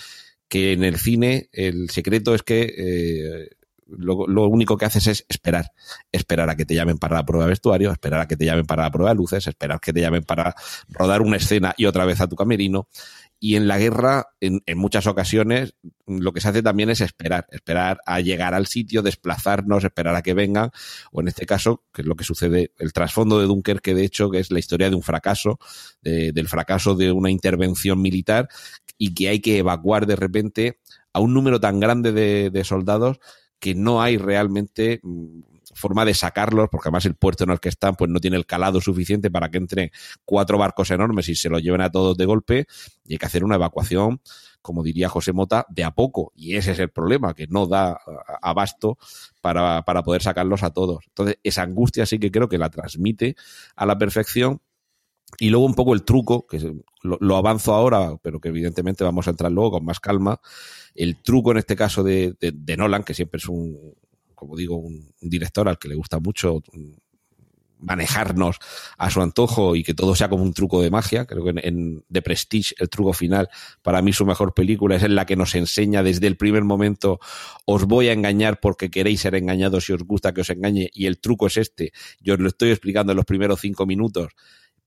que 0.48 0.72
en 0.72 0.86
el 0.86 0.98
cine 0.98 1.50
el 1.51 1.89
secreto 1.89 2.34
es 2.34 2.44
que 2.44 2.74
eh, 2.77 3.50
lo, 3.88 4.48
único 4.48 4.77
que 4.77 4.86
haces 4.86 5.08
es 5.08 5.26
esperar. 5.30 5.71
Esperar 6.12 6.50
a 6.50 6.56
que 6.56 6.65
te 6.65 6.76
llamen 6.76 6.98
para 6.98 7.15
la 7.15 7.26
prueba 7.26 7.45
de 7.45 7.50
vestuario, 7.50 7.91
esperar 7.91 8.21
a 8.21 8.28
que 8.28 8.36
te 8.36 8.45
llamen 8.45 8.65
para 8.65 8.84
la 8.84 8.91
prueba 8.91 9.12
de 9.12 9.15
luces, 9.15 9.48
esperar 9.48 9.80
que 9.80 9.93
te 9.93 10.02
llamen 10.02 10.24
para 10.24 10.56
rodar 10.89 11.21
una 11.21 11.38
escena 11.38 11.74
y 11.78 11.86
otra 11.86 12.06
vez 12.06 12.21
a 12.21 12.28
tu 12.28 12.36
camerino. 12.36 12.88
Y 13.39 13.58
en 13.58 13.67
la 13.67 13.78
guerra, 13.78 14.28
en, 14.39 14.62
muchas 14.76 15.08
ocasiones, 15.08 15.76
lo 16.08 16.32
que 16.32 16.41
se 16.41 16.48
hace 16.48 16.63
también 16.63 16.89
es 16.89 17.02
esperar, 17.02 17.45
esperar 17.52 18.00
a 18.06 18.21
llegar 18.21 18.54
al 18.54 18.65
sitio, 18.65 19.02
desplazarnos, 19.02 19.84
esperar 19.84 20.15
a 20.15 20.24
que 20.24 20.34
vengan, 20.34 20.71
o 21.12 21.21
en 21.21 21.28
este 21.28 21.45
caso, 21.45 21.84
que 21.93 22.02
es 22.02 22.08
lo 22.08 22.15
que 22.15 22.24
sucede, 22.24 22.71
el 22.80 22.93
trasfondo 22.93 23.39
de 23.39 23.45
Dunkerque, 23.45 23.93
de 23.93 24.06
hecho, 24.06 24.32
que 24.32 24.39
es 24.39 24.52
la 24.52 24.60
historia 24.60 24.89
de 24.89 24.95
un 24.95 25.04
fracaso, 25.04 25.60
del 26.02 26.48
fracaso 26.48 26.95
de 26.95 27.12
una 27.12 27.30
intervención 27.30 28.02
militar, 28.02 28.48
y 28.98 29.13
que 29.13 29.28
hay 29.28 29.41
que 29.41 29.58
evacuar 29.58 30.08
de 30.08 30.15
repente 30.15 30.80
a 31.12 31.19
un 31.19 31.34
número 31.34 31.60
tan 31.60 31.80
grande 31.82 32.13
de 32.50 32.63
soldados 32.63 33.19
que 33.65 33.73
no 33.73 33.99
hay 33.99 34.17
realmente 34.17 34.99
mm, 35.01 35.39
forma 35.73 36.06
de 36.06 36.13
sacarlos, 36.13 36.69
porque 36.69 36.89
además 36.89 37.08
el 37.08 37.15
puerto 37.15 37.45
en 37.45 37.49
el 37.49 37.60
que 37.60 37.69
están 37.69 37.95
pues 37.95 38.12
no 38.12 38.19
tiene 38.19 38.38
el 38.38 38.45
calado 38.45 38.80
suficiente 38.80 39.32
para 39.32 39.49
que 39.49 39.58
entre 39.58 39.91
cuatro 40.23 40.60
barcos 40.60 40.91
enormes 40.91 41.30
y 41.30 41.36
se 41.36 41.49
los 41.49 41.63
lleven 41.63 41.82
a 41.82 41.89
todos 41.89 42.15
de 42.15 42.25
golpe 42.25 42.67
y 43.08 43.13
hay 43.13 43.17
que 43.17 43.25
hacer 43.25 43.43
una 43.43 43.56
evacuación, 43.56 44.21
como 44.62 44.84
diría 44.84 45.10
José 45.10 45.34
Mota, 45.34 45.65
de 45.67 45.84
a 45.84 45.89
poco. 45.89 46.32
Y 46.36 46.58
ese 46.58 46.73
es 46.73 46.80
el 46.80 46.91
problema, 46.91 47.34
que 47.34 47.47
no 47.47 47.65
da 47.65 47.99
abasto 48.39 48.99
para, 49.41 49.82
para 49.82 50.04
poder 50.04 50.21
sacarlos 50.21 50.62
a 50.62 50.69
todos. 50.69 51.04
Entonces, 51.08 51.39
esa 51.41 51.63
angustia 51.63 52.06
sí 52.06 52.19
que 52.19 52.30
creo 52.30 52.47
que 52.47 52.60
la 52.60 52.69
transmite 52.69 53.36
a 53.75 53.88
la 53.88 53.97
perfección 53.97 54.62
y 55.38 55.49
luego 55.49 55.65
un 55.65 55.73
poco 55.73 55.93
el 55.93 56.03
truco, 56.03 56.47
que 56.47 56.59
lo, 57.03 57.35
avanzo 57.35 57.73
ahora, 57.73 58.17
pero 58.21 58.39
que 58.39 58.49
evidentemente 58.49 59.03
vamos 59.03 59.27
a 59.27 59.31
entrar 59.31 59.51
luego 59.51 59.71
con 59.71 59.85
más 59.85 59.99
calma. 59.99 60.39
El 60.93 61.21
truco 61.21 61.51
en 61.51 61.57
este 61.57 61.75
caso 61.75 62.03
de, 62.03 62.35
de, 62.39 62.77
Nolan, 62.77 63.03
que 63.03 63.13
siempre 63.13 63.39
es 63.39 63.47
un, 63.47 63.95
como 64.33 64.55
digo, 64.55 64.77
un, 64.77 65.11
director 65.21 65.67
al 65.67 65.77
que 65.77 65.89
le 65.89 65.95
gusta 65.95 66.19
mucho 66.19 66.61
manejarnos 67.77 68.57
a 68.97 69.11
su 69.11 69.21
antojo 69.21 69.75
y 69.75 69.83
que 69.83 69.93
todo 69.93 70.15
sea 70.15 70.29
como 70.29 70.43
un 70.43 70.53
truco 70.53 70.81
de 70.81 70.89
magia. 70.89 71.25
Creo 71.25 71.43
que 71.43 71.49
en, 71.49 71.59
en, 71.59 72.05
The 72.09 72.21
Prestige, 72.21 72.73
el 72.79 72.89
truco 72.89 73.11
final, 73.11 73.49
para 73.81 74.01
mí 74.01 74.13
su 74.13 74.25
mejor 74.25 74.53
película 74.53 74.95
es 74.95 75.03
en 75.03 75.15
la 75.15 75.25
que 75.25 75.35
nos 75.35 75.53
enseña 75.53 76.01
desde 76.01 76.27
el 76.27 76.38
primer 76.38 76.63
momento, 76.63 77.19
os 77.65 77.85
voy 77.85 78.07
a 78.07 78.13
engañar 78.13 78.61
porque 78.61 78.89
queréis 78.89 79.21
ser 79.21 79.35
engañados 79.35 79.85
si 79.85 79.93
os 79.93 80.03
gusta 80.03 80.33
que 80.33 80.41
os 80.41 80.49
engañe 80.49 80.89
y 80.93 81.07
el 81.07 81.19
truco 81.19 81.47
es 81.47 81.57
este. 81.57 81.91
Yo 82.21 82.35
os 82.35 82.39
lo 82.39 82.47
estoy 82.47 82.71
explicando 82.71 83.11
en 83.11 83.17
los 83.17 83.25
primeros 83.25 83.59
cinco 83.59 83.85
minutos 83.85 84.29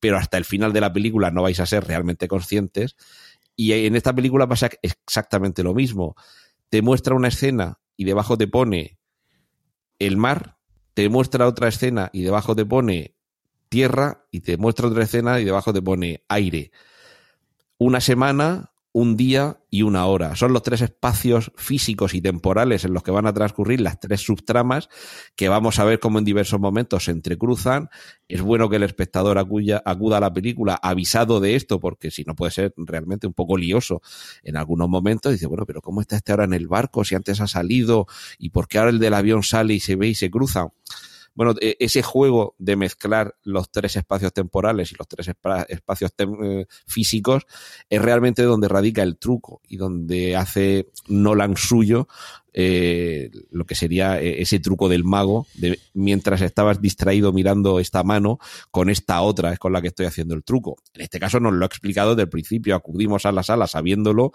pero 0.00 0.16
hasta 0.16 0.38
el 0.38 0.44
final 0.44 0.72
de 0.72 0.80
la 0.80 0.92
película 0.92 1.30
no 1.30 1.42
vais 1.42 1.60
a 1.60 1.66
ser 1.66 1.84
realmente 1.84 2.28
conscientes. 2.28 2.96
Y 3.56 3.72
en 3.72 3.96
esta 3.96 4.14
película 4.14 4.46
pasa 4.46 4.70
exactamente 4.82 5.62
lo 5.62 5.74
mismo. 5.74 6.14
Te 6.68 6.82
muestra 6.82 7.14
una 7.14 7.28
escena 7.28 7.80
y 7.96 8.04
debajo 8.04 8.38
te 8.38 8.46
pone 8.46 8.98
el 9.98 10.16
mar, 10.16 10.58
te 10.94 11.08
muestra 11.08 11.46
otra 11.46 11.68
escena 11.68 12.10
y 12.12 12.22
debajo 12.22 12.54
te 12.54 12.64
pone 12.64 13.16
tierra, 13.68 14.24
y 14.30 14.40
te 14.40 14.56
muestra 14.56 14.88
otra 14.88 15.04
escena 15.04 15.40
y 15.40 15.44
debajo 15.44 15.72
te 15.72 15.82
pone 15.82 16.24
aire. 16.28 16.70
Una 17.78 18.00
semana, 18.00 18.72
un 18.98 19.16
día 19.16 19.60
y 19.70 19.82
una 19.82 20.06
hora. 20.06 20.34
Son 20.34 20.52
los 20.52 20.64
tres 20.64 20.80
espacios 20.80 21.52
físicos 21.54 22.14
y 22.14 22.20
temporales 22.20 22.84
en 22.84 22.92
los 22.92 23.04
que 23.04 23.12
van 23.12 23.28
a 23.28 23.32
transcurrir 23.32 23.80
las 23.80 24.00
tres 24.00 24.22
subtramas 24.22 24.88
que 25.36 25.48
vamos 25.48 25.78
a 25.78 25.84
ver 25.84 26.00
cómo 26.00 26.18
en 26.18 26.24
diversos 26.24 26.58
momentos 26.58 27.04
se 27.04 27.12
entrecruzan. 27.12 27.90
Es 28.26 28.42
bueno 28.42 28.68
que 28.68 28.74
el 28.74 28.82
espectador 28.82 29.38
acuda 29.38 29.82
a 29.84 30.20
la 30.20 30.32
película 30.32 30.74
avisado 30.82 31.38
de 31.38 31.54
esto, 31.54 31.78
porque 31.78 32.10
si 32.10 32.24
no 32.24 32.34
puede 32.34 32.50
ser 32.50 32.74
realmente 32.76 33.28
un 33.28 33.34
poco 33.34 33.56
lioso 33.56 34.02
en 34.42 34.56
algunos 34.56 34.88
momentos. 34.88 35.30
Dice, 35.30 35.46
bueno, 35.46 35.64
pero 35.64 35.80
¿cómo 35.80 36.00
está 36.00 36.16
este 36.16 36.32
ahora 36.32 36.44
en 36.44 36.54
el 36.54 36.66
barco? 36.66 37.04
Si 37.04 37.14
antes 37.14 37.40
ha 37.40 37.46
salido 37.46 38.08
y 38.36 38.50
por 38.50 38.66
qué 38.66 38.78
ahora 38.78 38.90
el 38.90 38.98
del 38.98 39.14
avión 39.14 39.44
sale 39.44 39.74
y 39.74 39.80
se 39.80 39.94
ve 39.94 40.08
y 40.08 40.16
se 40.16 40.28
cruza 40.28 40.72
bueno, 41.38 41.54
e, 41.60 41.76
ese 41.78 42.02
juego 42.02 42.56
de 42.58 42.74
mezclar 42.74 43.36
los 43.44 43.70
tres 43.70 43.94
espacios 43.94 44.32
temporales 44.32 44.90
y 44.90 44.96
los 44.96 45.06
tres 45.06 45.28
espacios 45.68 46.12
eh, 46.18 46.66
físicos 46.84 47.46
es 47.88 48.02
realmente 48.02 48.42
donde 48.42 48.66
radica 48.66 49.04
el 49.04 49.18
truco 49.18 49.60
y 49.68 49.76
donde 49.76 50.34
hace 50.34 50.88
Nolan 51.06 51.56
suyo 51.56 52.08
eh, 52.52 53.30
lo 53.52 53.66
que 53.66 53.76
sería 53.76 54.20
eh, 54.20 54.42
ese 54.42 54.58
truco 54.58 54.88
del 54.88 55.04
mago, 55.04 55.46
de, 55.54 55.78
mientras 55.94 56.40
estabas 56.40 56.82
distraído 56.82 57.32
mirando 57.32 57.78
esta 57.78 58.02
mano, 58.02 58.40
con 58.72 58.90
esta 58.90 59.20
otra 59.20 59.52
es 59.52 59.60
con 59.60 59.72
la 59.72 59.80
que 59.80 59.88
estoy 59.88 60.06
haciendo 60.06 60.34
el 60.34 60.42
truco. 60.42 60.78
En 60.92 61.02
este 61.02 61.20
caso 61.20 61.38
nos 61.38 61.52
lo 61.52 61.64
ha 61.64 61.68
explicado 61.68 62.16
desde 62.16 62.22
el 62.22 62.30
principio, 62.30 62.74
acudimos 62.74 63.26
a 63.26 63.30
la 63.30 63.44
sala 63.44 63.68
sabiéndolo 63.68 64.32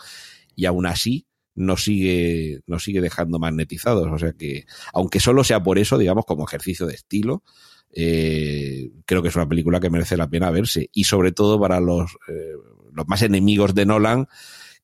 y 0.55 0.67
aún 0.67 0.85
así 0.85 1.27
nos 1.55 1.83
sigue, 1.83 2.61
nos 2.67 2.83
sigue 2.83 3.01
dejando 3.01 3.39
magnetizados. 3.39 4.07
O 4.11 4.17
sea 4.17 4.33
que, 4.33 4.65
aunque 4.93 5.19
solo 5.19 5.43
sea 5.43 5.61
por 5.61 5.77
eso, 5.77 5.97
digamos, 5.97 6.25
como 6.25 6.45
ejercicio 6.45 6.85
de 6.85 6.95
estilo, 6.95 7.43
eh, 7.91 8.89
creo 9.05 9.21
que 9.21 9.29
es 9.29 9.35
una 9.35 9.47
película 9.47 9.79
que 9.79 9.89
merece 9.89 10.17
la 10.17 10.29
pena 10.29 10.51
verse. 10.51 10.89
Y 10.93 11.05
sobre 11.05 11.31
todo 11.31 11.59
para 11.59 11.79
los, 11.79 12.11
eh, 12.27 12.53
los 12.91 13.07
más 13.07 13.21
enemigos 13.21 13.75
de 13.75 13.85
Nolan, 13.85 14.27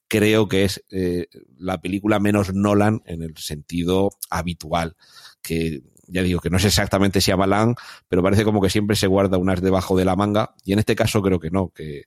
creo 0.08 0.48
que 0.48 0.66
es 0.66 0.84
eh, 0.92 1.28
la 1.58 1.80
película 1.80 2.20
menos 2.20 2.54
Nolan 2.54 3.02
en 3.06 3.24
el 3.24 3.38
sentido 3.38 4.12
habitual, 4.30 4.96
que 5.42 5.84
ya 6.08 6.24
digo 6.24 6.40
que 6.40 6.50
no 6.50 6.58
es 6.58 6.66
exactamente 6.66 7.20
Shyamalan, 7.20 7.76
pero 8.08 8.24
parece 8.24 8.44
como 8.44 8.62
que 8.62 8.70
siempre 8.72 8.96
se 8.96 9.08
guarda 9.08 9.38
unas 9.38 9.62
debajo 9.62 9.96
de 9.96 10.06
la 10.06 10.16
manga, 10.16 10.56
y 10.66 10.74
en 10.74 10.80
este 10.80 10.96
caso 10.96 11.22
creo 11.22 11.40
que 11.40 11.52
no, 11.52 11.70
que, 11.70 12.06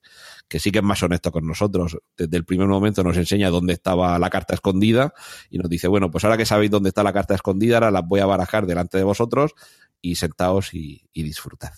que 0.53 0.61
sí 0.61 0.71
que 0.71 0.81
es 0.81 0.85
más 0.85 1.03
honesto 1.03 1.33
con 1.33 1.47
nosotros. 1.47 1.97
Desde 2.15 2.37
el 2.37 2.45
primer 2.45 2.69
momento 2.69 3.03
nos 3.03 3.17
enseña 3.17 3.49
dónde 3.49 3.73
estaba 3.73 4.19
la 4.19 4.29
carta 4.29 4.53
escondida 4.53 5.15
y 5.49 5.57
nos 5.57 5.71
dice, 5.71 5.89
bueno, 5.89 6.11
pues 6.11 6.25
ahora 6.25 6.37
que 6.37 6.45
sabéis 6.45 6.71
dónde 6.71 6.91
está 6.91 7.03
la 7.03 7.15
carta 7.15 7.35
escondida, 7.35 7.77
ahora 7.77 7.91
las 7.91 8.07
voy 8.07 8.21
a 8.21 8.27
barajar 8.27 8.67
delante 8.67 8.99
de 8.99 9.05
vosotros 9.05 9.55
y 10.03 10.17
sentaos 10.17 10.75
y, 10.75 11.09
disfrutad. 11.15 11.73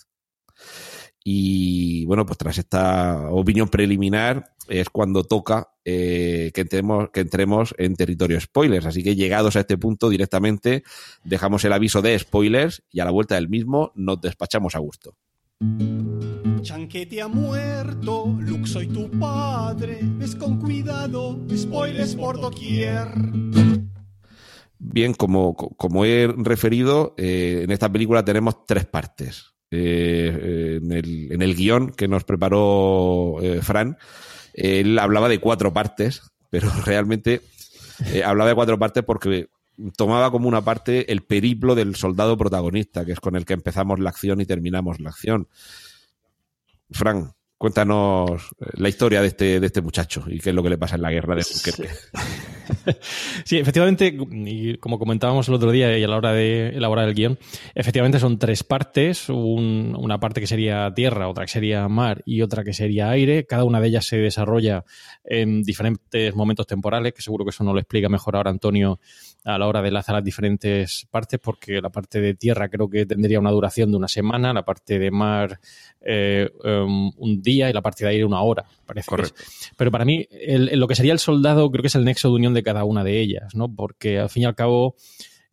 Y 1.23 2.05
bueno, 2.05 2.25
pues 2.25 2.37
tras 2.37 2.57
esta 2.57 3.29
opinión 3.31 3.69
preliminar 3.69 4.51
es 4.67 4.89
cuando 4.89 5.23
toca 5.23 5.69
eh, 5.85 6.51
que, 6.53 6.59
entremos, 6.59 7.11
que 7.11 7.21
entremos 7.21 7.73
en 7.77 7.95
territorio 7.95 8.41
spoilers. 8.41 8.87
Así 8.87 9.03
que 9.03 9.15
llegados 9.15 9.55
a 9.55 9.61
este 9.61 9.77
punto 9.77 10.09
directamente 10.09 10.83
dejamos 11.23 11.63
el 11.63 11.71
aviso 11.71 12.01
de 12.01 12.19
spoilers 12.19 12.83
y 12.91 12.99
a 12.99 13.05
la 13.05 13.11
vuelta 13.11 13.35
del 13.35 13.47
mismo 13.47 13.93
nos 13.95 14.19
despachamos 14.19 14.75
a 14.75 14.79
gusto. 14.79 15.15
Chanquete 16.61 17.21
ha 17.21 17.27
muerto, 17.27 18.35
Luke 18.39 18.67
soy 18.67 18.87
tu 18.87 19.09
padre, 19.11 19.99
ves 20.01 20.35
con 20.35 20.59
cuidado, 20.59 21.39
spoilers 21.55 22.15
por 22.15 22.41
doquier. 22.41 23.07
Bien, 24.77 25.13
como, 25.13 25.55
como 25.55 26.03
he 26.03 26.27
referido, 26.27 27.13
eh, 27.17 27.61
en 27.63 27.71
esta 27.71 27.89
película 27.91 28.25
tenemos 28.25 28.65
tres 28.65 28.85
partes. 28.85 29.53
Eh, 29.71 30.79
en, 30.81 30.91
el, 30.91 31.31
en, 31.31 31.55
guion 31.55 31.91
que 31.91 32.07
nos 32.07 32.23
preparó 32.23 33.37
eh, 33.41 33.61
Fran, 33.61 33.97
él 34.53 34.99
hablaba 34.99 35.29
de 35.29 35.39
cuatro 35.39 35.73
partes, 35.73 36.21
pero 36.49 36.69
realmente 36.85 37.41
eh, 38.13 38.23
hablaba 38.23 38.49
de 38.49 38.55
cuatro 38.55 38.77
partes 38.77 39.03
porque 39.03 39.47
tomaba 39.95 40.31
como 40.31 40.47
una 40.47 40.63
parte 40.63 41.11
el 41.11 41.21
periplo 41.21 41.75
del 41.75 41.95
soldado 41.95 42.37
protagonista, 42.37 43.05
que 43.05 43.13
es 43.13 43.19
con 43.19 43.35
el 43.35 43.45
que 43.45 43.53
empezamos 43.53 43.99
la 43.99 44.09
acción 44.09 44.41
y 44.41 44.45
terminamos 44.45 44.99
la 44.99 45.09
acción. 45.09 45.47
Fran, 46.91 47.33
cuéntanos 47.57 48.49
la 48.73 48.89
historia 48.89 49.21
de 49.21 49.27
este, 49.27 49.59
de 49.59 49.65
este 49.65 49.81
muchacho 49.81 50.23
y 50.27 50.39
qué 50.39 50.49
es 50.49 50.55
lo 50.55 50.61
que 50.61 50.69
le 50.69 50.77
pasa 50.77 50.95
en 50.95 51.01
la 51.01 51.11
guerra 51.11 51.35
de 51.35 51.43
Dunkerque. 51.43 51.93
Sí, 53.43 53.57
efectivamente, 53.57 54.15
y 54.31 54.77
como 54.77 54.97
comentábamos 54.97 55.47
el 55.47 55.53
otro 55.53 55.71
día 55.71 55.97
y 55.97 56.03
a 56.03 56.07
la 56.07 56.17
hora 56.17 56.33
de 56.33 56.69
elaborar 56.69 57.07
el 57.07 57.13
guion, 57.13 57.37
efectivamente 57.75 58.19
son 58.19 58.39
tres 58.39 58.63
partes, 58.63 59.29
un, 59.29 59.95
una 59.97 60.19
parte 60.19 60.41
que 60.41 60.47
sería 60.47 60.91
tierra, 60.93 61.27
otra 61.27 61.45
que 61.45 61.51
sería 61.51 61.87
mar 61.87 62.23
y 62.25 62.41
otra 62.41 62.63
que 62.63 62.73
sería 62.73 63.09
aire. 63.09 63.45
Cada 63.45 63.65
una 63.65 63.79
de 63.79 63.89
ellas 63.89 64.05
se 64.05 64.17
desarrolla 64.17 64.83
en 65.23 65.61
diferentes 65.61 66.33
momentos 66.35 66.65
temporales, 66.65 67.13
que 67.13 67.21
seguro 67.21 67.45
que 67.45 67.49
eso 67.49 67.63
no 67.63 67.73
lo 67.73 67.79
explica 67.79 68.09
mejor 68.09 68.35
ahora 68.35 68.49
Antonio 68.49 68.99
a 69.45 69.59
la 69.59 69.67
hora 69.67 69.81
de 69.81 69.89
enlazar 69.89 70.15
las 70.15 70.23
diferentes 70.23 71.07
partes, 71.09 71.39
porque 71.39 71.79
la 71.79 71.89
parte 71.89 72.19
de 72.19 72.33
tierra 72.33 72.67
creo 72.67 72.89
que 72.89 73.05
tendría 73.05 73.39
una 73.39 73.51
duración 73.51 73.91
de 73.91 73.97
una 73.97 74.07
semana, 74.07 74.51
la 74.53 74.65
parte 74.65 74.97
de 74.97 75.11
mar 75.11 75.59
eh, 76.01 76.49
um, 76.63 77.11
un 77.17 77.41
día 77.41 77.69
y 77.69 77.73
la 77.73 77.81
parte 77.81 78.03
de 78.03 78.09
aire 78.09 78.25
una 78.25 78.41
hora, 78.41 78.65
parece. 78.85 79.07
Correcto. 79.07 79.43
Pero 79.77 79.91
para 79.91 80.03
mí, 80.03 80.27
el, 80.31 80.77
lo 80.79 80.87
que 80.87 80.95
sería 80.95 81.13
el 81.13 81.19
soldado 81.19 81.69
creo 81.69 81.83
que 81.83 81.89
es 81.89 81.95
el 81.95 82.05
nexo 82.05 82.29
de 82.29 82.35
unión 82.35 82.55
de 82.55 82.63
cada 82.63 82.83
una 82.83 83.03
de 83.03 83.21
ellas, 83.21 83.53
¿no? 83.53 83.73
Porque 83.73 84.19
al 84.19 84.29
fin 84.29 84.43
y 84.43 84.45
al 84.47 84.55
cabo 84.55 84.95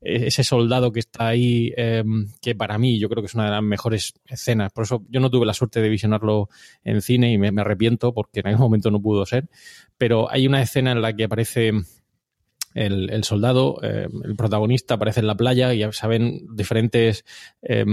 ese 0.04 0.42
soldado 0.42 0.90
que 0.90 0.98
está 0.98 1.28
ahí, 1.28 1.72
eh, 1.76 2.02
que 2.40 2.56
para 2.56 2.76
mí 2.76 2.98
yo 2.98 3.08
creo 3.08 3.22
que 3.22 3.26
es 3.26 3.34
una 3.34 3.44
de 3.44 3.50
las 3.52 3.62
mejores 3.62 4.14
escenas. 4.26 4.72
Por 4.72 4.84
eso 4.84 5.04
yo 5.08 5.20
no 5.20 5.30
tuve 5.30 5.46
la 5.46 5.54
suerte 5.54 5.80
de 5.80 5.88
visionarlo 5.88 6.48
en 6.82 7.00
cine 7.02 7.32
y 7.32 7.38
me, 7.38 7.52
me 7.52 7.60
arrepiento 7.60 8.12
porque 8.12 8.40
en 8.40 8.48
algún 8.48 8.64
momento 8.64 8.90
no 8.90 9.00
pudo 9.00 9.24
ser. 9.26 9.48
Pero 9.96 10.28
hay 10.30 10.46
una 10.46 10.60
escena 10.60 10.90
en 10.90 11.02
la 11.02 11.14
que 11.14 11.24
aparece 11.24 11.72
el, 12.74 13.10
el 13.10 13.24
soldado, 13.24 13.78
eh, 13.82 14.08
el 14.24 14.36
protagonista 14.36 14.94
aparece 14.94 15.20
en 15.20 15.26
la 15.26 15.36
playa 15.36 15.72
y 15.74 15.78
ya 15.78 15.92
saben 15.92 16.46
diferentes 16.54 17.24
eh, 17.62 17.84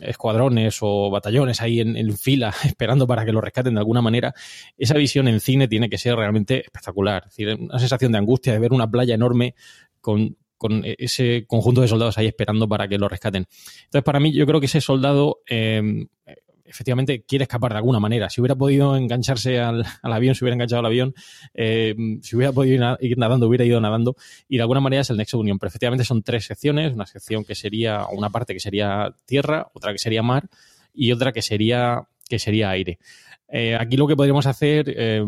escuadrones 0.00 0.78
o 0.80 1.10
batallones 1.10 1.60
ahí 1.60 1.80
en, 1.80 1.96
en, 1.96 2.16
fila 2.16 2.54
esperando 2.64 3.06
para 3.06 3.24
que 3.24 3.32
lo 3.32 3.40
rescaten 3.40 3.74
de 3.74 3.80
alguna 3.80 4.02
manera. 4.02 4.34
Esa 4.76 4.94
visión 4.94 5.28
en 5.28 5.40
cine 5.40 5.68
tiene 5.68 5.88
que 5.88 5.98
ser 5.98 6.16
realmente 6.16 6.60
espectacular. 6.64 7.24
Es 7.28 7.36
decir, 7.36 7.56
una 7.60 7.78
sensación 7.78 8.12
de 8.12 8.18
angustia 8.18 8.52
de 8.52 8.58
ver 8.58 8.72
una 8.72 8.90
playa 8.90 9.14
enorme 9.14 9.54
con, 10.00 10.36
con 10.58 10.82
ese 10.84 11.44
conjunto 11.46 11.80
de 11.80 11.88
soldados 11.88 12.18
ahí 12.18 12.26
esperando 12.26 12.68
para 12.68 12.88
que 12.88 12.98
lo 12.98 13.08
rescaten. 13.08 13.46
Entonces, 13.84 14.04
para 14.04 14.20
mí, 14.20 14.32
yo 14.32 14.46
creo 14.46 14.60
que 14.60 14.66
ese 14.66 14.80
soldado 14.80 15.40
eh, 15.48 16.06
efectivamente 16.72 17.22
quiere 17.22 17.44
escapar 17.44 17.72
de 17.72 17.78
alguna 17.78 18.00
manera. 18.00 18.30
Si 18.30 18.40
hubiera 18.40 18.56
podido 18.56 18.96
engancharse 18.96 19.60
al, 19.60 19.84
al 20.02 20.12
avión, 20.12 20.34
si 20.34 20.44
hubiera 20.44 20.54
enganchado 20.54 20.80
al 20.80 20.86
avión, 20.86 21.14
eh, 21.54 21.94
si 22.22 22.36
hubiera 22.36 22.52
podido 22.52 22.96
ir, 23.00 23.18
nadando, 23.18 23.46
hubiera 23.46 23.64
ido 23.64 23.80
nadando. 23.80 24.16
Y 24.48 24.56
de 24.56 24.62
alguna 24.62 24.80
manera 24.80 25.02
es 25.02 25.10
el 25.10 25.16
nexo 25.16 25.36
de 25.36 25.42
unión. 25.42 25.58
Pero 25.58 25.68
efectivamente 25.68 26.04
son 26.04 26.22
tres 26.22 26.46
secciones. 26.46 26.92
Una 26.92 27.06
sección 27.06 27.44
que 27.44 27.54
sería, 27.54 28.06
una 28.12 28.30
parte 28.30 28.54
que 28.54 28.60
sería 28.60 29.14
tierra, 29.26 29.68
otra 29.74 29.92
que 29.92 29.98
sería 29.98 30.22
mar 30.22 30.48
y 30.94 31.12
otra 31.12 31.32
que 31.32 31.42
sería, 31.42 32.08
que 32.28 32.38
sería 32.38 32.70
aire. 32.70 32.98
Eh, 33.52 33.76
aquí 33.76 33.96
lo 33.96 34.06
que 34.06 34.16
podríamos 34.16 34.46
hacer, 34.46 34.86
eh, 34.96 35.22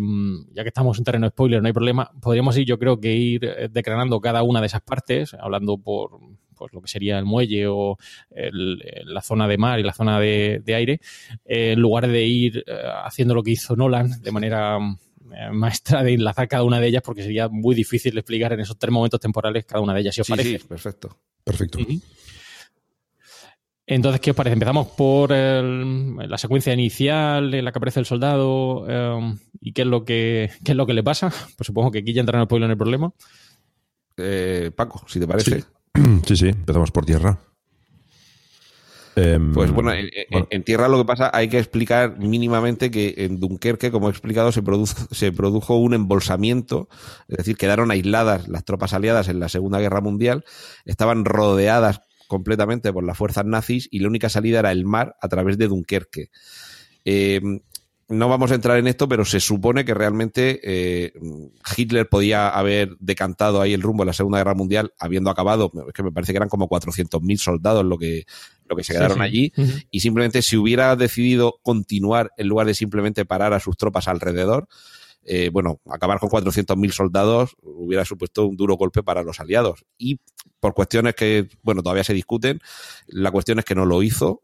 ya 0.53 0.63
que 0.63 0.69
estamos 0.69 0.99
en 0.99 1.05
terreno 1.05 1.29
spoiler, 1.29 1.61
no 1.61 1.67
hay 1.67 1.75
problema, 1.75 2.11
podríamos 2.21 2.57
ir, 2.57 2.65
yo 2.65 2.79
creo 2.79 2.99
que 2.99 3.15
ir 3.15 3.41
decranando 3.71 4.21
cada 4.21 4.43
una 4.43 4.61
de 4.61 4.67
esas 4.67 4.81
partes, 4.81 5.35
hablando 5.35 5.77
por, 5.77 6.19
pues 6.55 6.73
lo 6.73 6.81
que 6.81 6.89
sería 6.89 7.19
el 7.19 7.25
muelle 7.25 7.67
o 7.67 7.99
el, 8.31 8.79
la 9.05 9.21
zona 9.21 9.47
de 9.47 9.59
mar 9.59 9.79
y 9.79 9.83
la 9.83 9.93
zona 9.93 10.19
de, 10.19 10.63
de 10.65 10.75
aire, 10.75 11.01
eh, 11.45 11.73
en 11.73 11.81
lugar 11.81 12.09
de 12.09 12.25
ir 12.25 12.65
eh, 12.67 12.73
haciendo 13.05 13.35
lo 13.35 13.43
que 13.43 13.53
hizo 13.53 13.77
Nolan 13.77 14.23
de 14.23 14.33
manera 14.33 14.79
eh, 14.79 15.51
maestra 15.53 16.03
de 16.03 16.15
enlazar 16.15 16.49
cada 16.49 16.65
una 16.65 16.81
de 16.81 16.89
ellas, 16.89 17.03
porque 17.05 17.23
sería 17.23 17.49
muy 17.49 17.75
difícil 17.75 18.17
explicar 18.17 18.53
en 18.53 18.61
esos 18.61 18.79
tres 18.79 18.93
momentos 18.93 19.21
temporales 19.21 19.65
cada 19.65 19.83
una 19.83 19.95
de 19.95 20.01
ellas, 20.01 20.15
si 20.15 20.21
os 20.23 20.27
sí, 20.27 20.33
parece. 20.33 20.59
Sí, 20.59 20.67
perfecto. 20.67 21.17
Perfecto. 21.43 21.79
Uh 21.79 21.83
-huh. 21.83 22.03
Entonces, 23.87 24.20
¿qué 24.20 24.31
os 24.31 24.37
parece? 24.37 24.55
Empezamos 24.55 24.88
por 24.88 25.33
el, 25.33 26.16
la 26.16 26.38
secuencia 26.38 26.73
inicial 26.73 27.53
en 27.53 27.64
la 27.64 27.73
que 27.73 27.79
aparece 27.79 28.01
el 28.01 28.07
soldado 28.07 28.87
eh, 28.88 29.35
y 29.61 29.73
qué 29.73 29.83
es 29.83 29.88
lo 29.88 30.05
que 30.05 30.51
qué 30.64 30.73
es 30.73 30.77
lo 30.77 30.87
que 30.87 30.94
le 30.94 31.03
pasa. 31.03 31.31
Pues 31.57 31.66
supongo 31.66 31.90
que 31.90 31.99
aquí 31.99 32.12
ya 32.14 32.20
entra 32.20 32.38
en 32.38 32.42
el 32.42 32.49
pueblo 32.49 32.64
en 32.66 32.73
el 32.73 32.79
problema. 32.79 33.12
Eh, 34.16 34.70
Paco, 34.75 35.05
si 35.07 35.20
te 35.20 35.27
parece. 35.27 35.61
Sí. 35.61 35.66
Sí, 36.27 36.37
sí, 36.37 36.49
empezamos 36.49 36.90
por 36.90 37.05
tierra. 37.05 37.38
Eh, 39.16 39.38
pues 39.53 39.70
bueno 39.70 39.92
en, 39.92 40.11
bueno, 40.29 40.49
en, 40.51 40.64
tierra 40.64 40.88
lo 40.88 40.99
que 40.99 41.05
pasa, 41.05 41.31
hay 41.33 41.49
que 41.49 41.59
explicar 41.59 42.18
mínimamente 42.18 42.90
que 42.90 43.14
en 43.18 43.38
Dunkerque, 43.38 43.92
como 43.92 44.09
he 44.09 44.11
explicado, 44.11 44.51
se 44.51 44.61
produjo, 44.61 45.14
se 45.14 45.31
produjo 45.31 45.77
un 45.77 45.94
embolsamiento, 45.94 46.88
es 47.29 47.37
decir, 47.37 47.57
quedaron 47.57 47.92
aisladas 47.92 48.49
las 48.49 48.64
tropas 48.64 48.92
aliadas 48.92 49.29
en 49.29 49.38
la 49.38 49.49
Segunda 49.49 49.79
Guerra 49.79 50.01
Mundial, 50.01 50.44
estaban 50.85 51.25
rodeadas 51.25 52.01
completamente 52.27 52.93
por 52.93 53.05
las 53.05 53.17
fuerzas 53.17 53.45
nazis 53.45 53.89
y 53.91 54.01
la 54.01 54.09
única 54.09 54.29
salida 54.29 54.61
era 54.61 54.73
el 54.73 54.85
mar 54.85 55.17
a 55.21 55.29
través 55.29 55.59
de 55.59 55.69
Dunkerque. 55.69 56.31
Eh, 57.05 57.41
no 58.09 58.29
vamos 58.29 58.51
a 58.51 58.55
entrar 58.55 58.79
en 58.79 58.87
esto, 58.87 59.09
pero 59.09 59.25
se 59.25 59.41
supone 59.41 59.85
que 59.85 59.95
realmente 59.95 60.61
eh, 60.63 61.13
Hitler 61.77 62.09
podía 62.09 62.49
haber 62.49 62.97
decantado 62.99 63.61
ahí 63.61 63.73
el 63.73 63.83
rumbo 63.83 64.03
de 64.03 64.09
la 64.09 64.13
Segunda 64.13 64.39
Guerra 64.39 64.55
Mundial, 64.55 64.93
habiendo 64.99 65.31
acabado, 65.31 65.73
es 65.89 65.93
que 65.95 66.03
me 66.03 66.13
parece 66.13 66.33
que 66.33 66.37
eran 66.37 66.51
como 66.51 66.69
400.000 66.69 67.37
soldados 67.39 67.85
lo 67.85 67.97
que, 67.97 68.25
lo 68.69 68.77
que 68.77 68.85
se 68.85 68.93
quedaron 68.93 69.19
sí, 69.19 69.21
sí. 69.21 69.25
allí, 69.25 69.53
uh 69.57 69.63
-huh. 69.63 69.87
y 69.91 70.01
simplemente 70.01 70.43
si 70.43 70.57
hubiera 70.57 70.95
decidido 70.97 71.61
continuar 71.63 72.33
en 72.37 72.49
lugar 72.49 72.67
de 72.67 72.75
simplemente 72.75 73.25
parar 73.25 73.55
a 73.55 73.61
sus 73.61 73.77
tropas 73.77 74.07
alrededor, 74.07 74.69
eh, 75.27 75.51
bueno, 75.53 75.81
acabar 75.91 76.19
con 76.19 76.29
400.000 76.29 76.91
soldados 76.93 77.57
hubiera 77.63 78.05
supuesto 78.05 78.47
un 78.47 78.57
duro 78.57 78.77
golpe 78.77 79.03
para 79.03 79.23
los 79.23 79.41
aliados. 79.41 79.85
Y 79.99 80.21
por 80.61 80.75
cuestiones 80.75 81.15
que, 81.15 81.49
bueno, 81.63 81.83
todavía 81.83 82.05
se 82.05 82.15
discuten, 82.15 82.61
la 83.07 83.31
cuestión 83.31 83.59
es 83.59 83.65
que 83.65 83.75
no 83.75 83.85
lo 83.85 84.03
hizo, 84.03 84.43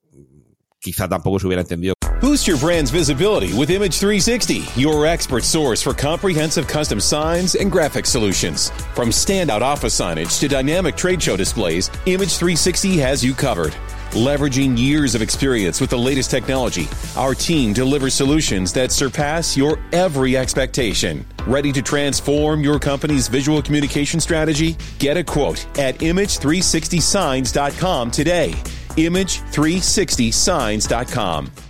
quizá 0.79 1.09
tampoco 1.09 1.39
se 1.39 1.47
hubiera 1.47 1.63
entendido. 1.63 1.95
Boost 2.21 2.47
your 2.47 2.59
brand's 2.59 2.91
visibility 2.91 3.55
with 3.55 3.71
Image 3.71 3.99
360, 3.99 4.67
your 4.79 5.07
expert 5.07 5.43
source 5.43 5.83
for 5.83 5.95
comprehensive 5.95 6.67
custom 6.67 7.01
signs 7.01 7.55
and 7.55 7.73
graphic 7.73 8.05
solutions. 8.05 8.71
From 8.95 9.09
standout 9.09 9.63
office 9.63 9.99
signage 9.99 10.39
to 10.41 10.49
dynamic 10.49 10.97
trade 10.97 11.23
show 11.23 11.35
displays, 11.35 11.91
Image 12.05 12.37
360 12.37 12.99
has 12.99 13.25
you 13.25 13.33
covered. 13.33 13.75
Leveraging 14.11 14.77
years 14.77 15.15
of 15.15 15.23
experience 15.23 15.81
with 15.81 15.91
the 15.91 15.97
latest 15.97 16.33
technology, 16.33 16.89
our 17.17 17.33
team 17.33 17.73
delivers 17.73 18.13
solutions 18.13 18.73
that 18.73 18.91
surpass 18.91 19.57
your 19.57 19.79
every 19.93 20.37
expectation. 20.37 21.25
Ready 21.47 21.71
to 21.71 21.81
transform 21.81 22.65
your 22.65 22.81
company's 22.81 23.29
visual 23.29 23.63
communication 23.63 24.19
strategy? 24.19 24.77
Get 24.99 25.17
a 25.17 25.23
quote 25.23 25.65
at 25.79 25.99
image360signs.com 25.99 28.11
today. 28.11 28.51
Image360signs.com. 28.97 31.70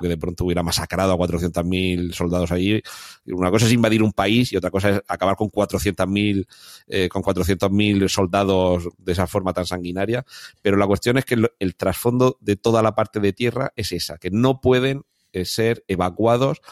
Que 0.00 0.08
de 0.08 0.16
pronto 0.16 0.44
hubiera 0.44 0.62
masacrado 0.62 1.12
a 1.12 1.16
400.000 1.16 2.12
soldados 2.12 2.52
allí. 2.52 2.82
Una 3.26 3.50
cosa 3.50 3.66
es 3.66 3.72
invadir 3.72 4.02
un 4.02 4.12
país 4.12 4.52
y 4.52 4.56
otra 4.56 4.70
cosa 4.70 4.90
es 4.90 5.02
acabar 5.08 5.36
con 5.36 5.50
400.000 5.50 6.46
eh, 6.88 7.08
con 7.08 7.22
400.000 7.22 8.08
soldados 8.08 8.88
de 8.98 9.12
esa 9.12 9.26
forma 9.26 9.52
tan 9.52 9.66
sanguinaria. 9.66 10.24
Pero 10.62 10.76
la 10.76 10.86
cuestión 10.86 11.18
es 11.18 11.24
que 11.24 11.34
el, 11.34 11.50
el 11.58 11.76
trasfondo 11.76 12.38
de 12.40 12.56
toda 12.56 12.82
la 12.82 12.94
parte 12.94 13.20
de 13.20 13.32
tierra 13.32 13.72
es 13.76 13.92
esa, 13.92 14.18
que 14.18 14.30
no 14.30 14.60
pueden 14.60 15.04
eh, 15.32 15.44
ser 15.44 15.84
evacuados 15.88 16.62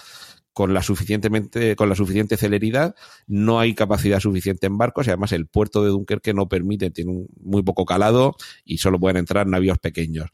con 0.57 0.73
la 0.73 0.83
suficientemente 0.83 1.77
con 1.77 1.91
la 1.91 1.95
suficiente 1.95 2.39
celeridad, 2.39 2.95
no 3.27 3.61
hay 3.61 3.75
capacidad 3.75 4.21
suficiente 4.21 4.67
en 4.67 4.79
barcos 4.79 5.07
y 5.07 5.11
además 5.11 5.33
el 5.33 5.47
puerto 5.49 5.85
de 5.85 5.91
Dunkerque 5.91 6.33
no 6.33 6.49
permite, 6.49 6.91
tiene 6.91 7.11
un 7.11 7.27
muy 7.43 7.63
poco 7.63 7.85
calado 7.85 8.37
y 8.65 8.79
solo 8.79 8.99
pueden 8.99 9.19
entrar 9.19 9.47
navíos 9.47 9.79
pequeños. 9.79 10.31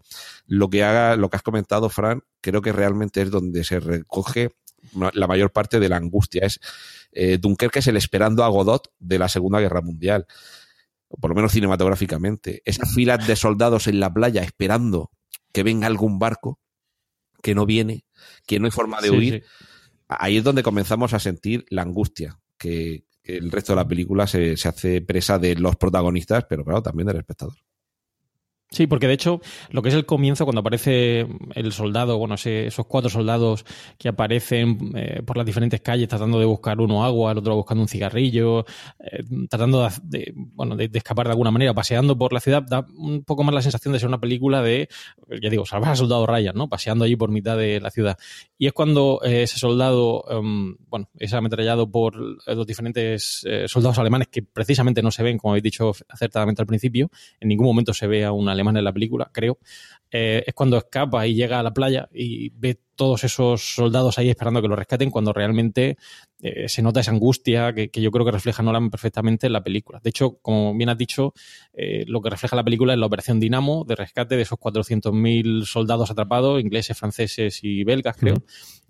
Lo 0.46 0.70
que 0.70 0.84
haga, 0.84 1.16
lo 1.16 1.28
que 1.28 1.38
has 1.38 1.42
comentado, 1.42 1.88
Fran, 1.88 2.22
creo 2.40 2.62
que 2.62 2.70
realmente 2.70 3.20
es 3.20 3.32
donde 3.32 3.64
se 3.64 3.80
recoge 3.80 4.52
la 4.92 5.26
mayor 5.26 5.50
parte 5.50 5.80
de 5.80 5.88
la 5.88 5.96
angustia. 5.96 6.46
Es 6.46 6.60
eh, 7.10 7.38
Dunkerque 7.38 7.80
es 7.80 7.88
el 7.88 7.96
esperando 7.96 8.44
a 8.44 8.48
Godot 8.48 8.92
de 9.00 9.18
la 9.18 9.28
Segunda 9.28 9.58
Guerra 9.58 9.80
Mundial, 9.80 10.28
por 11.20 11.30
lo 11.30 11.34
menos 11.34 11.50
cinematográficamente. 11.50 12.62
Esas 12.64 12.94
filas 12.94 13.26
de 13.26 13.34
soldados 13.34 13.88
en 13.88 13.98
la 13.98 14.14
playa 14.14 14.44
esperando 14.44 15.10
que 15.52 15.64
venga 15.64 15.88
algún 15.88 16.20
barco 16.20 16.60
que 17.42 17.56
no 17.56 17.66
viene, 17.66 18.04
que 18.46 18.60
no 18.60 18.66
hay 18.66 18.70
forma 18.70 19.00
de 19.00 19.08
Sí, 19.08 19.16
huir 19.16 19.42
sí. 19.42 19.71
Ahí 20.18 20.38
es 20.38 20.44
donde 20.44 20.62
comenzamos 20.62 21.12
a 21.14 21.18
sentir 21.18 21.64
la 21.70 21.82
angustia, 21.82 22.38
que, 22.58 23.04
el 23.24 23.52
resto 23.52 23.72
de 23.72 23.76
la 23.76 23.86
película 23.86 24.26
se, 24.26 24.56
se 24.56 24.68
hace 24.68 25.00
presa 25.00 25.38
de 25.38 25.54
los 25.54 25.76
protagonistas, 25.76 26.44
pero 26.48 26.64
claro, 26.64 26.82
también 26.82 27.06
del 27.06 27.18
espectador. 27.18 27.54
Sí, 28.72 28.86
porque 28.86 29.06
de 29.06 29.12
hecho, 29.12 29.42
lo 29.70 29.82
que 29.82 29.90
es 29.90 29.94
el 29.94 30.06
comienzo, 30.06 30.44
cuando 30.46 30.60
aparece 30.60 31.26
el 31.54 31.72
soldado, 31.72 32.16
bueno, 32.16 32.36
ese- 32.36 32.66
esos 32.68 32.86
cuatro 32.86 33.10
soldados 33.10 33.66
que 33.98 34.08
aparecen 34.08 34.92
eh, 34.96 35.20
por 35.26 35.36
las 35.36 35.44
diferentes 35.44 35.82
calles 35.82 36.08
tratando 36.08 36.38
de 36.38 36.46
buscar 36.46 36.80
uno 36.80 37.04
agua, 37.04 37.32
el 37.32 37.38
otro 37.38 37.54
buscando 37.54 37.82
un 37.82 37.88
cigarrillo, 37.88 38.60
eh, 38.98 39.24
tratando 39.50 39.82
de, 39.82 39.90
de, 40.04 40.32
bueno, 40.34 40.74
de, 40.74 40.88
de 40.88 40.96
escapar 40.98 41.26
de 41.26 41.32
alguna 41.32 41.50
manera, 41.50 41.74
paseando 41.74 42.16
por 42.16 42.32
la 42.32 42.40
ciudad, 42.40 42.62
da 42.62 42.86
un 42.96 43.24
poco 43.24 43.44
más 43.44 43.54
la 43.54 43.60
sensación 43.60 43.92
de 43.92 43.98
ser 44.00 44.08
una 44.08 44.20
película 44.20 44.62
de, 44.62 44.88
ya 45.42 45.50
digo, 45.50 45.66
salvar 45.66 45.90
al 45.90 45.96
soldado 45.98 46.26
Ryan, 46.26 46.54
¿no? 46.56 46.70
Paseando 46.70 47.04
allí 47.04 47.14
por 47.16 47.30
mitad 47.30 47.58
de 47.58 47.78
la 47.78 47.90
ciudad. 47.90 48.16
Y 48.56 48.68
es 48.68 48.72
cuando 48.72 49.20
eh, 49.22 49.42
ese 49.42 49.58
soldado, 49.58 50.24
em, 50.30 50.76
bueno, 50.88 51.10
es 51.18 51.34
ametrallado 51.34 51.90
por 51.90 52.16
los 52.16 52.66
diferentes 52.66 53.42
eh, 53.46 53.64
soldados 53.68 53.98
alemanes 53.98 54.28
que 54.28 54.42
precisamente 54.42 55.02
no 55.02 55.10
se 55.10 55.22
ven, 55.22 55.36
como 55.36 55.52
habéis 55.52 55.64
dicho 55.64 55.92
acertadamente 56.08 56.62
al 56.62 56.66
principio, 56.66 57.10
en 57.38 57.48
ningún 57.48 57.66
momento 57.66 57.92
se 57.92 58.06
ve 58.06 58.24
a 58.24 58.32
un 58.32 58.48
alemán 58.48 58.61
en 58.70 58.84
la 58.84 58.92
película, 58.92 59.30
creo. 59.32 59.58
Eh, 60.10 60.44
es 60.46 60.52
cuando 60.54 60.76
escapa 60.76 61.26
y 61.26 61.34
llega 61.34 61.58
a 61.58 61.62
la 61.62 61.72
playa 61.72 62.08
y 62.12 62.50
ve 62.50 62.78
todos 62.94 63.24
esos 63.24 63.62
soldados 63.74 64.18
ahí 64.18 64.28
esperando 64.28 64.60
que 64.60 64.68
lo 64.68 64.76
rescaten, 64.76 65.10
cuando 65.10 65.32
realmente 65.32 65.96
eh, 66.42 66.68
se 66.68 66.82
nota 66.82 67.00
esa 67.00 67.10
angustia 67.12 67.72
que, 67.72 67.88
que 67.90 68.02
yo 68.02 68.10
creo 68.10 68.24
que 68.26 68.30
refleja 68.30 68.62
Nolan 68.62 68.90
perfectamente 68.90 69.46
en 69.46 69.54
la 69.54 69.64
película. 69.64 70.00
De 70.02 70.10
hecho, 70.10 70.38
como 70.42 70.74
bien 70.76 70.90
has 70.90 70.98
dicho, 70.98 71.32
eh, 71.72 72.04
lo 72.06 72.20
que 72.20 72.28
refleja 72.30 72.54
la 72.56 72.62
película 72.64 72.92
es 72.92 72.98
la 72.98 73.06
operación 73.06 73.40
Dinamo 73.40 73.84
de 73.88 73.96
rescate 73.96 74.36
de 74.36 74.42
esos 74.42 74.58
400.000 74.58 75.64
soldados 75.64 76.10
atrapados, 76.10 76.60
ingleses, 76.60 76.96
franceses 76.98 77.60
y 77.64 77.82
belgas, 77.82 78.16
creo, 78.18 78.42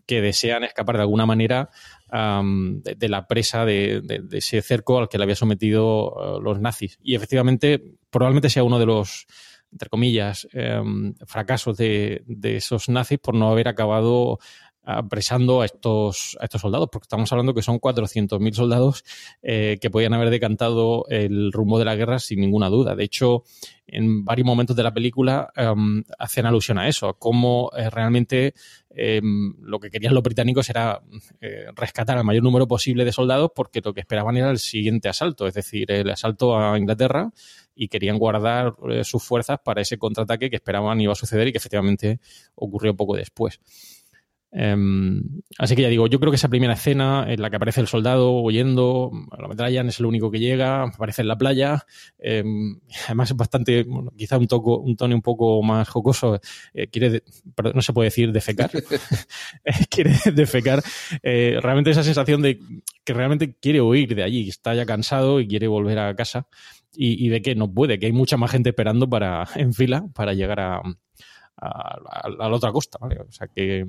que 0.05 0.21
desean 0.21 0.65
escapar 0.65 0.97
de 0.97 1.03
alguna 1.03 1.25
manera 1.27 1.71
de, 2.11 2.95
de 2.97 3.09
la 3.09 3.27
presa 3.29 3.65
de, 3.65 4.01
de- 4.03 4.19
de 4.21 4.39
ese 4.39 4.61
cerco 4.61 4.99
al 4.99 5.09
que 5.09 5.17
le 5.19 5.25
había 5.25 5.37
sometido 5.37 6.41
los 6.43 6.61
nazis. 6.61 6.99
Y 7.03 7.15
efectivamente, 7.15 7.83
probablemente 8.11 8.51
sea 8.51 8.65
uno 8.65 8.79
de 8.81 8.87
los 8.87 9.27
entre 9.73 9.89
comillas, 9.89 10.47
em, 10.53 11.15
fracasos 11.27 11.77
de, 11.77 12.23
de 12.27 12.57
esos 12.57 12.89
nazis 12.89 13.19
por 13.19 13.35
no 13.35 13.51
haber 13.51 13.69
acabado 13.69 14.39
apresando 14.85 15.61
a 15.61 15.65
estos, 15.65 16.37
a 16.41 16.45
estos 16.45 16.61
soldados, 16.61 16.89
porque 16.91 17.05
estamos 17.05 17.31
hablando 17.31 17.55
que 17.55 17.63
son 17.63 17.79
400.000 17.79 18.53
soldados 18.53 19.05
eh, 19.43 19.79
que 19.81 19.91
podían 19.91 20.13
haber 20.15 20.31
decantado 20.31 21.05
el 21.09 21.53
rumbo 21.53 21.79
de 21.79 21.85
la 21.85 21.95
guerra 21.95 22.19
sin 22.19 22.41
ninguna 22.41 22.69
duda. 22.69 22.97
De 22.97 23.05
hecho, 23.05 23.45
en 23.87 24.25
varios 24.25 24.47
momentos 24.47 24.75
de 24.75 24.83
la 24.83 24.93
película 24.93 25.53
em, 25.55 26.03
hacen 26.19 26.47
alusión 26.47 26.79
a 26.79 26.89
eso, 26.89 27.09
a 27.09 27.19
cómo 27.19 27.71
eh, 27.77 27.91
realmente 27.91 28.55
em, 28.91 29.55
lo 29.61 29.79
que 29.79 29.91
querían 29.91 30.15
los 30.15 30.23
británicos 30.23 30.69
era 30.69 31.01
eh, 31.41 31.67
rescatar 31.77 32.19
al 32.19 32.25
mayor 32.25 32.43
número 32.43 32.67
posible 32.67 33.05
de 33.05 33.13
soldados 33.13 33.51
porque 33.55 33.81
lo 33.85 33.95
que 33.95 34.01
esperaban 34.01 34.37
era 34.37 34.51
el 34.51 34.59
siguiente 34.59 35.09
asalto, 35.09 35.47
es 35.47 35.55
decir, 35.55 35.91
el 35.93 36.11
asalto 36.11 36.59
a 36.59 36.77
Inglaterra 36.77 37.31
y 37.75 37.89
querían 37.89 38.19
guardar 38.19 38.75
eh, 38.91 39.05
sus 39.05 39.23
fuerzas 39.23 39.59
para 39.65 39.81
ese 39.83 39.99
contraataque 39.99 40.51
que 40.51 40.57
esperaban 40.57 41.01
iba 41.01 41.13
a 41.13 41.17
suceder 41.17 41.49
y 41.49 41.53
que 41.53 41.59
efectivamente 41.59 42.21
ocurrió 42.55 42.95
poco 42.97 43.17
después. 43.17 43.61
Em, 44.55 45.23
así 45.57 45.75
que 45.75 45.81
ya 45.81 45.89
digo, 45.89 46.07
yo 46.09 46.21
creo 46.21 46.31
que 46.31 46.37
esa 46.37 46.51
primera 46.51 46.75
escena 46.75 47.25
en 47.27 47.41
la 47.41 47.49
que 47.49 47.57
aparece 47.57 47.81
el 47.81 47.87
soldado 47.87 48.33
huyendo, 48.43 49.11
lo 49.39 49.47
ametrallan, 49.47 49.89
es 49.89 49.99
el 49.99 50.05
único 50.05 50.31
que 50.31 50.41
llega, 50.41 50.83
aparece 50.83 51.23
en 51.23 51.29
la 51.29 51.39
playa, 51.39 51.87
em, 52.19 52.79
además 53.07 53.31
es 53.31 53.37
bastante, 53.39 53.83
bueno, 53.85 54.13
quizá 54.15 54.37
un, 54.37 54.47
toco, 54.47 54.79
un 54.79 54.95
tono 54.95 55.15
un 55.15 55.23
poco 55.23 55.63
más 55.63 55.89
jocoso, 55.89 56.39
eh, 56.75 56.87
quiere, 56.89 57.09
de- 57.09 57.23
perdón, 57.55 57.73
no 57.77 57.81
se 57.83 57.95
puede 57.95 58.09
decir 58.09 58.31
defecar, 58.31 58.71
quiere 59.91 60.13
defecar, 60.35 60.83
eh, 61.23 61.59
realmente 61.63 61.91
esa 61.91 62.03
sensación 62.03 62.43
de 62.43 62.59
que 63.05 63.15
realmente 63.15 63.57
quiere 63.59 63.81
huir 63.81 64.15
de 64.15 64.23
allí, 64.23 64.51
está 64.51 64.75
ya 64.75 64.85
cansado 64.85 65.41
y 65.41 65.49
quiere 65.49 65.67
volver 65.67 65.99
a 65.99 66.15
casa 66.15 66.47
y, 66.95 67.25
y 67.27 67.29
ve 67.31 67.43
que 67.43 67.55
no 67.55 67.73
puede, 67.73 67.99
que 67.99 68.07
hay 68.07 68.13
mucha 68.13 68.37
más 68.37 68.51
gente 68.51 68.71
esperando 68.71 69.09
para, 69.09 69.47
en 69.57 69.73
fila 69.75 70.07
para 70.15 70.35
llegar 70.35 70.61
a, 70.61 70.77
a- 70.77 70.83
a- 71.57 72.23
a 72.27 72.49
la 72.49 72.57
otra 72.57 72.73
costa, 72.73 72.99
¿vale? 73.01 73.21
O 73.21 73.33
sea 73.33 73.49
que, 73.49 73.87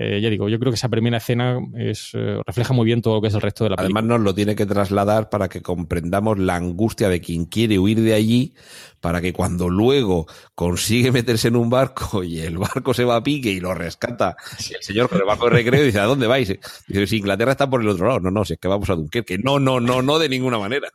eh, 0.00 0.20
ya 0.20 0.30
digo, 0.30 0.48
yo 0.48 0.60
creo 0.60 0.70
que 0.70 0.76
esa 0.76 0.88
primera 0.88 1.16
escena 1.16 1.58
es, 1.76 2.12
eh, 2.14 2.40
refleja 2.46 2.72
muy 2.72 2.84
bien 2.84 3.02
todo 3.02 3.16
lo 3.16 3.20
que 3.20 3.26
es 3.26 3.34
el 3.34 3.40
resto 3.40 3.64
de 3.64 3.70
la 3.70 3.76
película. 3.76 3.98
Además 3.98 4.16
nos 4.16 4.24
lo 4.24 4.32
tiene 4.32 4.54
que 4.54 4.64
trasladar 4.64 5.28
para 5.28 5.48
que 5.48 5.60
comprendamos 5.60 6.38
la 6.38 6.54
angustia 6.54 7.08
de 7.08 7.20
quien 7.20 7.46
quiere 7.46 7.80
huir 7.80 8.00
de 8.00 8.14
allí, 8.14 8.54
para 9.00 9.20
que 9.20 9.32
cuando 9.32 9.68
luego 9.68 10.26
consigue 10.54 11.10
meterse 11.10 11.48
en 11.48 11.56
un 11.56 11.68
barco 11.68 12.22
y 12.22 12.38
el 12.38 12.58
barco 12.58 12.94
se 12.94 13.02
va 13.02 13.16
a 13.16 13.24
pique 13.24 13.50
y 13.50 13.58
lo 13.58 13.74
rescata, 13.74 14.36
y 14.70 14.74
el 14.74 14.82
señor 14.82 15.08
con 15.08 15.18
el 15.18 15.24
barco 15.24 15.46
de 15.46 15.50
recreo 15.50 15.82
dice, 15.82 15.98
¿a 15.98 16.04
dónde 16.04 16.28
vais? 16.28 16.46
Dice, 16.86 17.06
si 17.08 17.16
Inglaterra 17.16 17.50
está 17.50 17.68
por 17.68 17.80
el 17.80 17.88
otro 17.88 18.06
lado. 18.06 18.20
No, 18.20 18.30
no, 18.30 18.44
si 18.44 18.52
es 18.52 18.60
que 18.60 18.68
vamos 18.68 18.88
a 18.90 18.94
Dunkerque. 18.94 19.38
No, 19.38 19.58
no, 19.58 19.80
no, 19.80 20.00
no 20.00 20.20
de 20.20 20.28
ninguna 20.28 20.60
manera. 20.60 20.90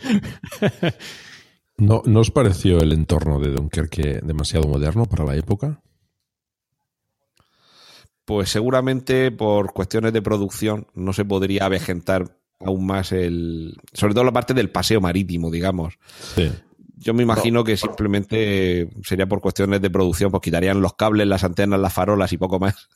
¿No, 1.78 2.02
¿No 2.04 2.20
os 2.20 2.30
pareció 2.30 2.80
el 2.80 2.92
entorno 2.92 3.40
de 3.40 3.52
Dunkerque 3.52 4.20
demasiado 4.22 4.68
moderno 4.68 5.06
para 5.06 5.24
la 5.24 5.36
época? 5.36 5.80
Pues 8.26 8.50
seguramente 8.50 9.30
por 9.30 9.72
cuestiones 9.72 10.12
de 10.12 10.20
producción 10.20 10.88
no 10.94 11.14
se 11.14 11.24
podría 11.24 11.64
avejentar 11.64 12.36
aún 12.60 12.84
más 12.84 13.12
el, 13.12 13.76
sobre 13.92 14.14
todo 14.14 14.24
la 14.24 14.32
parte 14.32 14.52
del 14.52 14.68
paseo 14.70 15.00
marítimo, 15.00 15.50
digamos. 15.50 15.98
Sí. 16.34 16.50
Yo 16.96 17.14
me 17.14 17.22
imagino 17.22 17.62
que 17.62 17.76
simplemente 17.76 18.90
sería 19.04 19.26
por 19.26 19.40
cuestiones 19.40 19.80
de 19.80 19.90
producción, 19.90 20.30
pues 20.30 20.42
quitarían 20.42 20.80
los 20.80 20.94
cables, 20.94 21.26
las 21.26 21.44
antenas, 21.44 21.78
las 21.78 21.92
farolas 21.92 22.32
y 22.32 22.38
poco 22.38 22.58
más. 22.58 22.88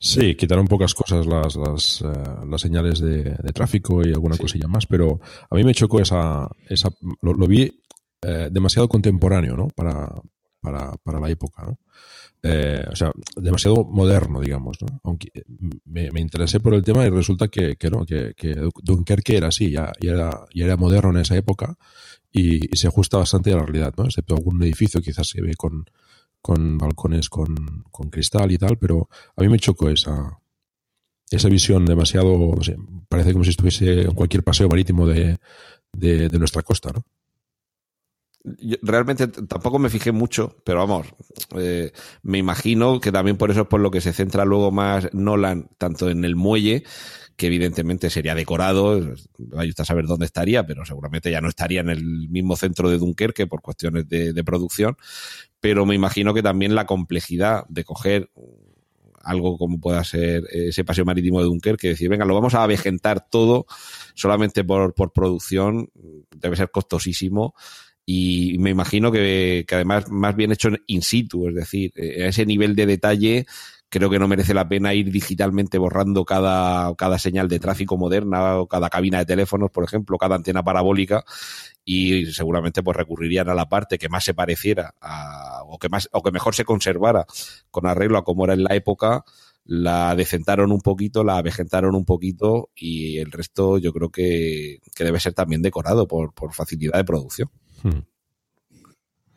Sí, 0.00 0.36
quitaron 0.36 0.66
pocas 0.66 0.94
cosas 0.94 1.26
las, 1.26 1.56
las, 1.56 2.02
eh, 2.02 2.46
las 2.48 2.60
señales 2.60 3.00
de, 3.00 3.22
de 3.22 3.52
tráfico 3.52 4.06
y 4.06 4.12
alguna 4.12 4.36
cosilla 4.36 4.68
más, 4.68 4.86
pero 4.86 5.20
a 5.50 5.54
mí 5.54 5.64
me 5.64 5.74
chocó 5.74 6.00
esa, 6.00 6.48
esa 6.68 6.88
lo, 7.20 7.34
lo 7.34 7.46
vi 7.46 7.82
eh, 8.22 8.48
demasiado 8.50 8.88
contemporáneo, 8.88 9.56
¿no? 9.56 9.68
Para, 9.68 10.08
para, 10.60 10.92
para 11.02 11.20
la 11.20 11.30
época, 11.30 11.64
¿no? 11.64 11.78
Eh, 12.42 12.84
o 12.90 12.94
sea, 12.94 13.10
demasiado 13.36 13.84
moderno, 13.84 14.40
digamos, 14.40 14.78
¿no? 14.80 15.00
Aunque 15.02 15.30
me, 15.84 16.10
me 16.12 16.20
interesé 16.20 16.60
por 16.60 16.74
el 16.74 16.84
tema 16.84 17.04
y 17.04 17.10
resulta 17.10 17.48
que, 17.48 17.76
no, 17.90 18.04
que, 18.06 18.34
que 18.36 18.54
Dunkerque 18.82 19.36
era 19.36 19.48
así, 19.48 19.70
ya, 19.70 19.92
ya, 20.00 20.12
era, 20.12 20.46
ya 20.54 20.64
era 20.66 20.76
moderno 20.76 21.10
en 21.10 21.18
esa 21.18 21.36
época 21.36 21.76
y, 22.30 22.76
se 22.76 22.86
ajusta 22.86 23.18
bastante 23.18 23.52
a 23.52 23.56
la 23.56 23.64
realidad, 23.64 23.94
¿no? 23.96 24.04
Excepto 24.04 24.36
algún 24.36 24.62
edificio 24.62 25.00
quizás 25.02 25.28
se 25.28 25.40
ve 25.42 25.54
con, 25.56 25.84
con 26.40 26.78
balcones 26.78 27.28
con, 27.28 27.84
con 27.90 28.08
cristal 28.10 28.52
y 28.52 28.58
tal, 28.58 28.78
pero 28.78 29.08
a 29.36 29.42
mí 29.42 29.48
me 29.48 29.58
chocó 29.58 29.90
esa, 29.90 30.38
esa 31.30 31.48
visión 31.48 31.86
demasiado, 31.86 32.54
parece 33.08 33.32
como 33.32 33.44
si 33.44 33.50
estuviese 33.50 34.02
en 34.02 34.14
cualquier 34.14 34.44
paseo 34.44 34.68
marítimo 34.68 35.06
de, 35.06 35.38
de 35.92 36.38
nuestra 36.38 36.62
costa, 36.62 36.92
¿no? 36.94 37.04
Yo 38.44 38.76
realmente 38.82 39.26
tampoco 39.26 39.78
me 39.78 39.90
fijé 39.90 40.12
mucho, 40.12 40.56
pero 40.64 40.78
vamos, 40.78 41.08
eh, 41.56 41.92
me 42.22 42.38
imagino 42.38 43.00
que 43.00 43.12
también 43.12 43.36
por 43.36 43.50
eso 43.50 43.62
es 43.62 43.66
por 43.66 43.80
lo 43.80 43.90
que 43.90 44.00
se 44.00 44.12
centra 44.12 44.44
luego 44.44 44.70
más 44.70 45.12
Nolan, 45.12 45.68
tanto 45.76 46.08
en 46.08 46.24
el 46.24 46.36
muelle, 46.36 46.84
que 47.36 47.48
evidentemente 47.48 48.10
sería 48.10 48.34
decorado, 48.34 49.14
vaya 49.38 49.70
usted 49.70 49.82
a 49.82 49.84
saber 49.84 50.06
dónde 50.06 50.26
estaría, 50.26 50.66
pero 50.66 50.84
seguramente 50.84 51.30
ya 51.30 51.40
no 51.40 51.48
estaría 51.48 51.80
en 51.80 51.90
el 51.90 52.28
mismo 52.28 52.56
centro 52.56 52.88
de 52.88 52.98
Dunkerque 52.98 53.46
por 53.46 53.60
cuestiones 53.60 54.08
de, 54.08 54.32
de 54.32 54.44
producción, 54.44 54.96
pero 55.60 55.84
me 55.84 55.94
imagino 55.94 56.32
que 56.32 56.42
también 56.42 56.74
la 56.74 56.86
complejidad 56.86 57.64
de 57.68 57.84
coger 57.84 58.30
algo 59.28 59.58
como 59.58 59.78
pueda 59.78 60.02
ser 60.04 60.44
ese 60.50 60.84
paseo 60.84 61.04
marítimo 61.04 61.40
de 61.40 61.46
Dunkerque, 61.46 61.82
que 61.82 61.88
decir, 61.88 62.08
venga, 62.08 62.24
lo 62.24 62.34
vamos 62.34 62.54
a 62.54 62.62
avejentar 62.62 63.28
todo 63.28 63.66
solamente 64.14 64.64
por, 64.64 64.94
por 64.94 65.12
producción, 65.12 65.90
debe 66.34 66.56
ser 66.56 66.70
costosísimo 66.70 67.54
y 68.10 68.56
me 68.58 68.70
imagino 68.70 69.12
que, 69.12 69.66
que, 69.68 69.74
además 69.74 70.10
más 70.10 70.34
bien 70.34 70.50
hecho 70.50 70.70
in 70.86 71.02
situ, 71.02 71.48
es 71.48 71.54
decir, 71.54 71.92
a 71.94 72.28
ese 72.28 72.46
nivel 72.46 72.74
de 72.74 72.86
detalle 72.86 73.46
creo 73.90 74.08
que 74.08 74.18
no 74.18 74.26
merece 74.26 74.54
la 74.54 74.66
pena 74.66 74.94
ir 74.94 75.12
digitalmente 75.12 75.76
borrando 75.76 76.24
cada, 76.24 76.94
cada 76.94 77.18
señal 77.18 77.48
de 77.48 77.58
tráfico 77.58 77.98
moderna 77.98 78.56
o 78.56 78.66
cada 78.66 78.88
cabina 78.88 79.18
de 79.18 79.26
teléfonos, 79.26 79.70
por 79.70 79.84
ejemplo, 79.84 80.16
cada 80.16 80.36
antena 80.36 80.62
parabólica 80.62 81.22
y 81.84 82.24
seguramente 82.32 82.82
pues 82.82 82.96
recurrirían 82.96 83.50
a 83.50 83.54
la 83.54 83.68
parte 83.68 83.98
que 83.98 84.08
más 84.08 84.24
se 84.24 84.32
pareciera 84.32 84.94
o 85.66 85.78
que 85.78 85.90
más 85.90 86.08
o 86.12 86.22
que 86.22 86.30
mejor 86.30 86.54
se 86.54 86.64
conservara 86.64 87.26
con 87.70 87.86
arreglo 87.86 88.16
a 88.16 88.24
como 88.24 88.44
era 88.44 88.54
en 88.54 88.64
la 88.64 88.74
época 88.74 89.22
la 89.66 90.16
decentaron 90.16 90.72
un 90.72 90.80
poquito, 90.80 91.24
la 91.24 91.36
avejentaron 91.36 91.94
un 91.94 92.06
poquito 92.06 92.70
y 92.74 93.18
el 93.18 93.30
resto 93.30 93.76
yo 93.76 93.92
creo 93.92 94.08
que, 94.08 94.78
que 94.94 95.04
debe 95.04 95.20
ser 95.20 95.34
también 95.34 95.60
decorado 95.60 96.08
por, 96.08 96.32
por 96.32 96.54
facilidad 96.54 96.96
de 96.96 97.04
producción. 97.04 97.50
Hmm. 97.82 98.00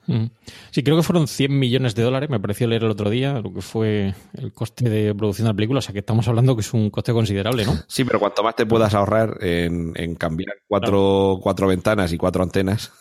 Mm. 0.08 0.32
Sí, 0.72 0.84
creo 0.84 0.98
que 0.98 1.04
fueron 1.04 1.28
100 1.28 1.58
millones 1.58 1.96
de 1.96 2.04
dólares, 2.04 2.30
me 2.30 2.40
pareció 2.40 2.68
leer 2.68 2.84
el 2.84 2.92
otro 2.92 3.10
día, 3.10 3.40
lo 3.40 3.54
que 3.54 3.62
fue 3.62 4.14
el 4.34 4.52
coste 4.52 4.90
de 4.90 5.14
producción 5.16 5.46
de 5.46 5.52
la 5.52 5.56
película, 5.56 5.80
o 5.80 5.82
sea 5.82 5.94
que 5.94 6.00
estamos 6.00 6.28
hablando 6.28 6.56
que 6.56 6.62
es 6.62 6.74
un 6.74 6.90
coste 6.90 7.14
considerable, 7.14 7.66
¿no? 7.66 7.76
Sí, 7.88 8.04
pero 8.04 8.20
cuanto 8.20 8.44
más 8.44 8.56
te 8.56 8.66
puedas 8.66 8.94
ahorrar 8.94 9.38
en, 9.42 10.16
cambiar 10.16 10.56
cuatro, 10.68 11.40
cuatro 11.42 11.68
ventanas 11.68 12.12
y 12.12 12.18
cuatro 12.18 12.44
antenas, 12.44 12.92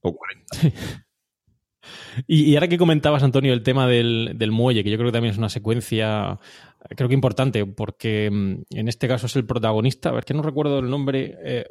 o 0.00 0.14
40. 0.14 0.78
Y, 2.26 2.54
ahora 2.54 2.68
que 2.68 2.78
comentabas, 2.78 3.22
Antonio, 3.22 3.52
el 3.52 3.62
tema 3.62 3.86
del, 3.86 4.50
muelle, 4.50 4.84
que 4.84 4.90
yo 4.90 4.96
creo 4.96 5.08
que 5.08 5.12
también 5.12 5.32
es 5.32 5.38
una 5.38 5.48
secuencia, 5.48 6.38
creo 6.96 7.08
que 7.08 7.14
importante, 7.14 7.66
porque 7.66 8.30
mm, 8.30 8.62
en 8.70 8.88
este 8.88 9.08
caso 9.08 9.26
es 9.26 9.36
el 9.36 9.46
protagonista, 9.46 10.10
a 10.10 10.12
ver 10.12 10.24
que 10.24 10.34
no 10.34 10.42
recuerdo 10.42 10.78
el 10.78 10.90
nombre, 10.90 11.36
eh, 11.44 11.66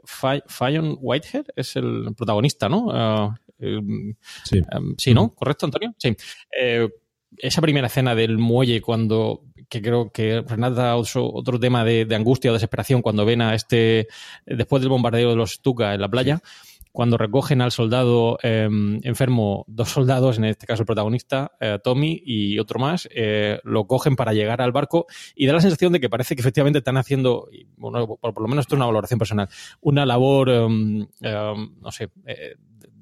Whitehead 1.00 1.46
es 1.56 1.76
el 1.76 2.14
protagonista, 2.16 2.70
¿no? 2.70 3.36
Em, 3.60 4.16
sí. 4.44 4.58
Em, 4.58 4.96
sí, 4.98 5.14
¿no? 5.14 5.30
¿Correcto, 5.34 5.66
Antonio? 5.66 5.94
Sí. 5.98 6.16
Eh, 6.60 6.90
esa 7.38 7.62
primera 7.62 7.88
escena 7.88 8.16
del 8.16 8.38
muelle 8.38 8.82
cuando 8.82 9.44
que 9.70 9.82
creo 9.82 10.12
que 10.12 10.42
Renata 10.42 10.96
otro, 10.96 11.30
otro 11.32 11.60
tema 11.60 11.84
de, 11.84 12.08
angustia 12.16 12.52
o 12.52 12.54
desesperación 12.54 13.02
cuando 13.02 13.26
ven 13.26 13.42
a 13.42 13.56
este 13.56 14.08
después 14.46 14.82
del 14.82 14.90
bombardeo 14.90 15.32
de 15.32 15.36
los 15.36 15.54
Stuka 15.54 15.94
en 15.94 16.02
la 16.02 16.10
playa 16.10 16.42
cuando 16.96 17.18
recogen 17.18 17.62
al 17.62 17.74
soldado 17.74 18.40
em, 18.42 19.02
enfermo, 19.04 19.66
dos 19.68 19.90
soldados, 19.90 20.38
en 20.38 20.46
este 20.46 20.66
caso 20.66 20.84
el 20.84 20.86
protagonista, 20.88 21.52
eh, 21.60 21.78
Tommy 21.84 22.24
y 22.26 22.58
otro 22.58 22.80
más, 22.80 23.10
eh, 23.14 23.60
lo 23.64 23.86
cogen 23.86 24.16
para 24.16 24.32
llegar 24.32 24.62
al 24.62 24.72
barco 24.72 25.06
y 25.36 25.46
da 25.46 25.52
la 25.52 25.60
sensación 25.60 25.92
de 25.92 26.00
que 26.00 26.10
parece 26.10 26.36
que 26.36 26.42
efectivamente 26.42 26.80
están 26.80 26.96
haciendo, 26.96 27.50
bueno, 27.76 28.08
por, 28.08 28.42
lo 28.42 28.48
menos 28.48 28.64
esto 28.64 28.76
es 28.76 28.78
una 28.78 28.86
valoración 28.86 29.20
personal, 29.20 29.50
una 29.82 30.06
labor, 30.06 30.50
no 30.50 31.92
sé, 31.92 32.10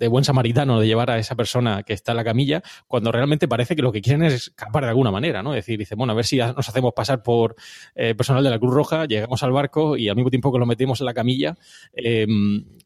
de 0.03 0.07
buen 0.07 0.23
samaritano 0.23 0.79
de 0.79 0.87
llevar 0.87 1.11
a 1.11 1.19
esa 1.19 1.35
persona 1.35 1.83
que 1.83 1.93
está 1.93 2.13
en 2.13 2.17
la 2.17 2.23
camilla, 2.23 2.63
cuando 2.87 3.11
realmente 3.11 3.47
parece 3.47 3.75
que 3.75 3.81
lo 3.81 3.91
que 3.91 4.01
quieren 4.01 4.23
es 4.23 4.33
escapar 4.33 4.83
de 4.83 4.89
alguna 4.89 5.11
manera, 5.11 5.43
¿no? 5.43 5.53
Es 5.53 5.65
decir, 5.65 5.77
dice, 5.77 5.95
bueno, 5.95 6.13
a 6.13 6.15
ver 6.15 6.25
si 6.25 6.37
nos 6.37 6.67
hacemos 6.67 6.93
pasar 6.93 7.21
por 7.21 7.55
eh, 7.95 8.15
personal 8.15 8.43
de 8.43 8.49
la 8.49 8.59
Cruz 8.59 8.73
Roja, 8.73 9.05
llegamos 9.05 9.43
al 9.43 9.51
barco 9.51 9.95
y 9.95 10.09
al 10.09 10.15
mismo 10.15 10.31
tiempo 10.31 10.51
que 10.51 10.59
lo 10.59 10.65
metemos 10.65 10.99
en 10.99 11.05
la 11.05 11.13
camilla, 11.13 11.55
eh, 11.93 12.25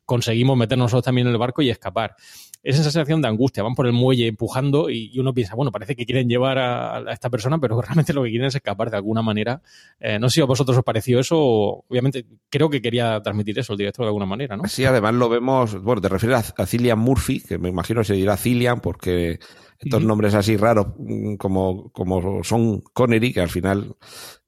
conseguimos 0.08 0.58
meternos 0.58 0.86
nosotros 0.86 1.06
también 1.06 1.28
en 1.28 1.34
el 1.34 1.38
barco 1.38 1.62
y 1.62 1.70
escapar 1.70 2.16
esa 2.64 2.82
sensación 2.82 3.22
de 3.22 3.28
angustia. 3.28 3.62
Van 3.62 3.76
por 3.76 3.88
el 3.88 3.94
muelle 3.94 4.28
empujando 4.28 4.90
y, 4.90 5.18
uno 5.20 5.34
piensa, 5.34 5.56
bueno, 5.56 5.72
parece 5.72 5.96
que 5.96 6.06
quieren 6.06 6.28
llevar 6.28 6.58
a, 6.58 7.12
esta 7.12 7.30
persona, 7.30 7.60
pero 7.60 7.80
realmente 7.82 8.14
lo 8.14 8.24
que 8.24 8.30
quieren 8.30 8.48
es 8.48 8.56
escapar 8.56 8.90
de 8.90 8.98
alguna 8.98 9.22
manera. 9.22 9.62
Eh, 10.00 10.18
no 10.18 10.30
sé 10.30 10.36
si 10.36 10.42
a 10.42 10.46
vosotros 10.46 10.78
os 10.78 10.84
pareció 10.84 11.20
eso. 11.20 11.38
obviamente, 11.38 12.26
creo 12.50 12.70
que 12.70 12.82
quería 12.82 13.22
transmitir 13.22 13.60
eso 13.60 13.74
el 13.74 13.78
director 13.78 14.06
de 14.06 14.10
alguna 14.10 14.26
manera, 14.26 14.58
¿no? 14.58 14.68
Sí, 14.68 14.86
además 14.86 15.14
lo 15.14 15.30
vemos, 15.30 15.82
bueno, 15.82 16.02
te 16.02 16.10
refieres 16.10 16.54
a, 16.58 16.66
Cillian 16.66 17.00
Murphy, 17.00 17.42
que 17.42 17.58
me 17.58 17.70
imagino 17.70 18.04
se 18.04 18.14
dirá 18.14 18.38
Cillian 18.38 18.80
porque 18.80 19.40
estos 19.80 20.04
nombres 20.04 20.34
así 20.34 20.58
raros 20.58 20.88
mm, 20.98 21.36
como, 21.36 21.92
como 21.92 22.44
son 22.44 22.82
Connery, 22.94 23.34
que 23.34 23.42
al 23.42 23.50
final 23.50 23.96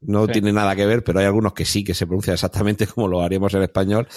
no 0.02 0.28
tiene 0.28 0.52
nada 0.52 0.76
que 0.76 0.86
ver, 0.86 1.04
pero 1.04 1.20
hay 1.20 1.26
algunos 1.26 1.54
que 1.54 1.66
sí 1.66 1.84
que 1.84 1.94
se 1.94 2.08
pronuncian 2.08 2.34
exactamente 2.34 2.88
como 2.88 3.08
lo 3.08 3.22
haríamos 3.22 3.54
en 3.54 3.64
español. 3.64 4.08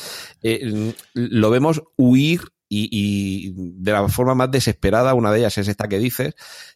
Eh, 0.42 0.94
lo 1.14 1.50
vemos 1.50 1.82
huir 1.96 2.42
y, 2.74 3.52
de 3.54 3.92
la 3.92 4.08
forma 4.08 4.34
más 4.34 4.50
desesperada, 4.50 5.12
una 5.12 5.30
de 5.30 5.40
ellas 5.40 5.58
es 5.58 5.68
esta 5.68 5.88
que 5.88 5.98
dices, 5.98 6.34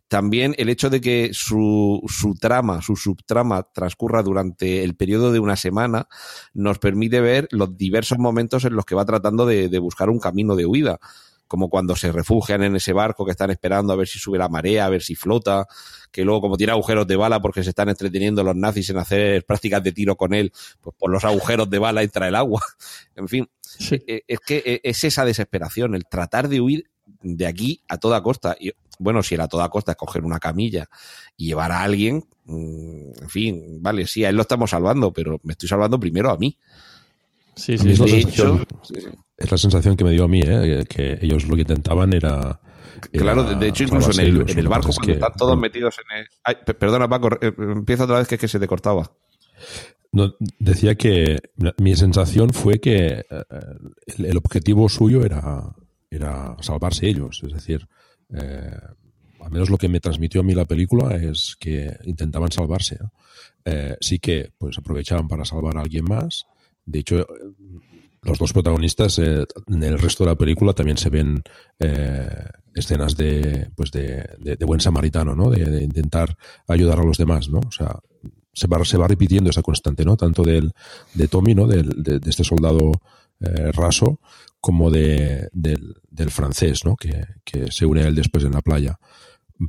también 0.08 0.54
el 0.58 0.68
hecho 0.68 0.90
de 0.90 1.00
que 1.00 1.30
su, 1.32 2.02
su 2.06 2.34
trama, 2.34 2.82
su 2.82 2.96
subtrama 2.96 3.62
transcurra 3.72 4.22
durante 4.22 4.84
el 4.84 4.94
periodo 4.94 5.32
de 5.32 5.38
una 5.38 5.56
semana, 5.56 6.06
nos 6.52 6.78
permite 6.78 7.22
ver 7.22 7.48
los 7.50 7.78
diversos 7.78 8.18
momentos 8.18 8.66
en 8.66 8.74
los 8.74 8.84
que 8.84 8.94
va 8.94 9.06
tratando 9.06 9.46
de, 9.46 9.70
de 9.70 9.78
buscar 9.78 10.10
un 10.10 10.18
camino 10.18 10.54
de 10.54 10.66
huida 10.66 11.00
como 11.48 11.68
cuando 11.68 11.96
se 11.96 12.12
refugian 12.12 12.62
en 12.62 12.76
ese 12.76 12.92
barco 12.92 13.24
que 13.24 13.30
están 13.30 13.50
esperando 13.50 13.92
a 13.92 13.96
ver 13.96 14.08
si 14.08 14.18
sube 14.18 14.38
la 14.38 14.48
marea, 14.48 14.86
a 14.86 14.88
ver 14.88 15.02
si 15.02 15.14
flota, 15.14 15.66
que 16.10 16.24
luego 16.24 16.40
como 16.40 16.56
tiene 16.56 16.72
agujeros 16.72 17.06
de 17.06 17.16
bala 17.16 17.40
porque 17.40 17.62
se 17.62 17.70
están 17.70 17.88
entreteniendo 17.88 18.42
los 18.42 18.56
nazis 18.56 18.90
en 18.90 18.98
hacer 18.98 19.44
prácticas 19.44 19.82
de 19.82 19.92
tiro 19.92 20.16
con 20.16 20.34
él, 20.34 20.52
pues 20.80 20.94
por 20.98 21.10
los 21.10 21.24
agujeros 21.24 21.70
de 21.70 21.78
bala 21.78 22.02
entra 22.02 22.28
el 22.28 22.34
agua. 22.34 22.62
En 23.16 23.28
fin, 23.28 23.48
eh, 23.90 24.22
es 24.28 24.40
que 24.40 24.62
eh, 24.66 24.80
es 24.82 25.02
esa 25.02 25.24
desesperación, 25.24 25.94
el 25.94 26.04
tratar 26.04 26.48
de 26.48 26.60
huir 26.60 26.90
de 27.22 27.46
aquí 27.46 27.82
a 27.88 27.96
toda 27.98 28.22
costa. 28.22 28.56
Y 28.60 28.72
bueno, 28.98 29.22
si 29.22 29.34
era 29.34 29.44
a 29.44 29.48
toda 29.48 29.68
costa 29.68 29.92
es 29.92 29.96
coger 29.96 30.24
una 30.24 30.38
camilla 30.38 30.88
y 31.36 31.46
llevar 31.46 31.72
a 31.72 31.82
alguien, 31.82 32.26
mm, 32.44 33.22
en 33.22 33.30
fin, 33.30 33.82
vale, 33.82 34.06
sí, 34.06 34.24
a 34.24 34.28
él 34.28 34.36
lo 34.36 34.42
estamos 34.42 34.70
salvando, 34.70 35.12
pero 35.12 35.40
me 35.44 35.52
estoy 35.52 35.68
salvando 35.68 35.98
primero 35.98 36.30
a 36.30 36.36
mí. 36.36 36.58
Sí, 37.54 37.78
sí, 37.78 37.94
es, 39.36 39.50
la 39.50 39.58
sensación 39.58 39.96
que 39.96 40.04
me 40.04 40.12
dio 40.12 40.24
a 40.24 40.28
mí, 40.28 40.40
¿eh? 40.44 40.84
que 40.88 41.18
ellos 41.20 41.46
lo 41.46 41.54
que 41.54 41.62
intentaban 41.62 42.12
era... 42.12 42.60
Claro, 43.12 43.44
de 43.44 43.68
hecho, 43.68 43.84
incluso 43.84 44.10
en 44.12 44.26
el, 44.58 44.68
barco, 44.68 44.90
cuando 44.94 45.12
están 45.12 45.32
todos 45.36 45.58
metidos 45.58 45.96
en 45.98 46.26
el... 46.48 46.76
perdona, 46.76 47.06
Paco, 47.06 47.28
empieza 47.40 48.04
otra 48.04 48.18
vez 48.18 48.28
que, 48.28 48.38
que 48.38 48.48
se 48.48 48.58
te 48.58 48.66
cortaba. 48.66 49.10
No, 50.12 50.34
decía 50.58 50.94
que 50.94 51.38
mi 51.78 51.94
sensación 51.94 52.50
fue 52.54 52.80
que 52.80 53.26
eh, 53.28 53.44
el, 54.16 54.36
objetivo 54.38 54.88
suyo 54.88 55.22
era, 55.24 55.74
era 56.10 56.56
salvarse 56.60 57.06
ellos. 57.06 57.42
Es 57.46 57.52
decir, 57.52 57.86
eh, 58.32 58.78
al 59.40 59.50
menos 59.50 59.68
lo 59.68 59.76
que 59.76 59.90
me 59.90 60.00
transmitió 60.00 60.40
a 60.40 60.44
mí 60.44 60.54
la 60.54 60.64
película 60.64 61.14
es 61.16 61.56
que 61.60 61.98
intentaban 62.04 62.50
salvarse. 62.50 62.98
Eh, 63.64 63.96
sí 64.00 64.18
que 64.18 64.52
pues 64.56 64.78
aprovechaban 64.78 65.28
para 65.28 65.44
salvar 65.44 65.76
a 65.76 65.82
alguien 65.82 66.04
más. 66.04 66.46
De 66.84 67.00
hecho, 67.00 67.26
los 68.26 68.38
dos 68.38 68.52
protagonistas 68.52 69.18
en 69.18 69.82
el 69.82 69.98
resto 69.98 70.24
de 70.24 70.30
la 70.30 70.36
película 70.36 70.72
también 70.72 70.98
se 70.98 71.10
ven 71.10 71.42
escenas 72.76 73.16
de, 73.16 73.70
pues 73.74 73.90
de, 73.90 74.56
buen 74.66 74.80
samaritano, 74.80 75.34
¿no? 75.34 75.50
De, 75.50 75.82
intentar 75.82 76.36
ayudar 76.68 77.00
a 77.00 77.04
los 77.04 77.16
demás, 77.16 77.48
¿no? 77.48 77.60
O 77.66 77.72
sea, 77.72 77.98
se 78.52 78.66
va, 78.66 78.84
se 78.84 78.98
va 78.98 79.08
repitiendo 79.08 79.50
esa 79.50 79.62
constante, 79.62 80.04
¿no? 80.04 80.16
Tanto 80.16 80.42
del, 80.42 80.72
de 81.14 81.28
Tommy, 81.28 81.54
¿no? 81.54 81.66
Del, 81.66 82.02
de, 82.02 82.20
este 82.28 82.44
soldado 82.44 82.92
eh, 83.40 83.72
raso, 83.72 84.20
como 84.60 84.90
de, 84.90 85.48
del, 85.52 85.96
del 86.10 86.30
francés, 86.30 86.84
¿no? 86.84 86.96
Que, 86.96 87.24
que, 87.44 87.72
se 87.72 87.86
une 87.86 88.02
a 88.02 88.08
él 88.08 88.14
después 88.14 88.44
en 88.44 88.52
la 88.52 88.60
playa 88.60 88.98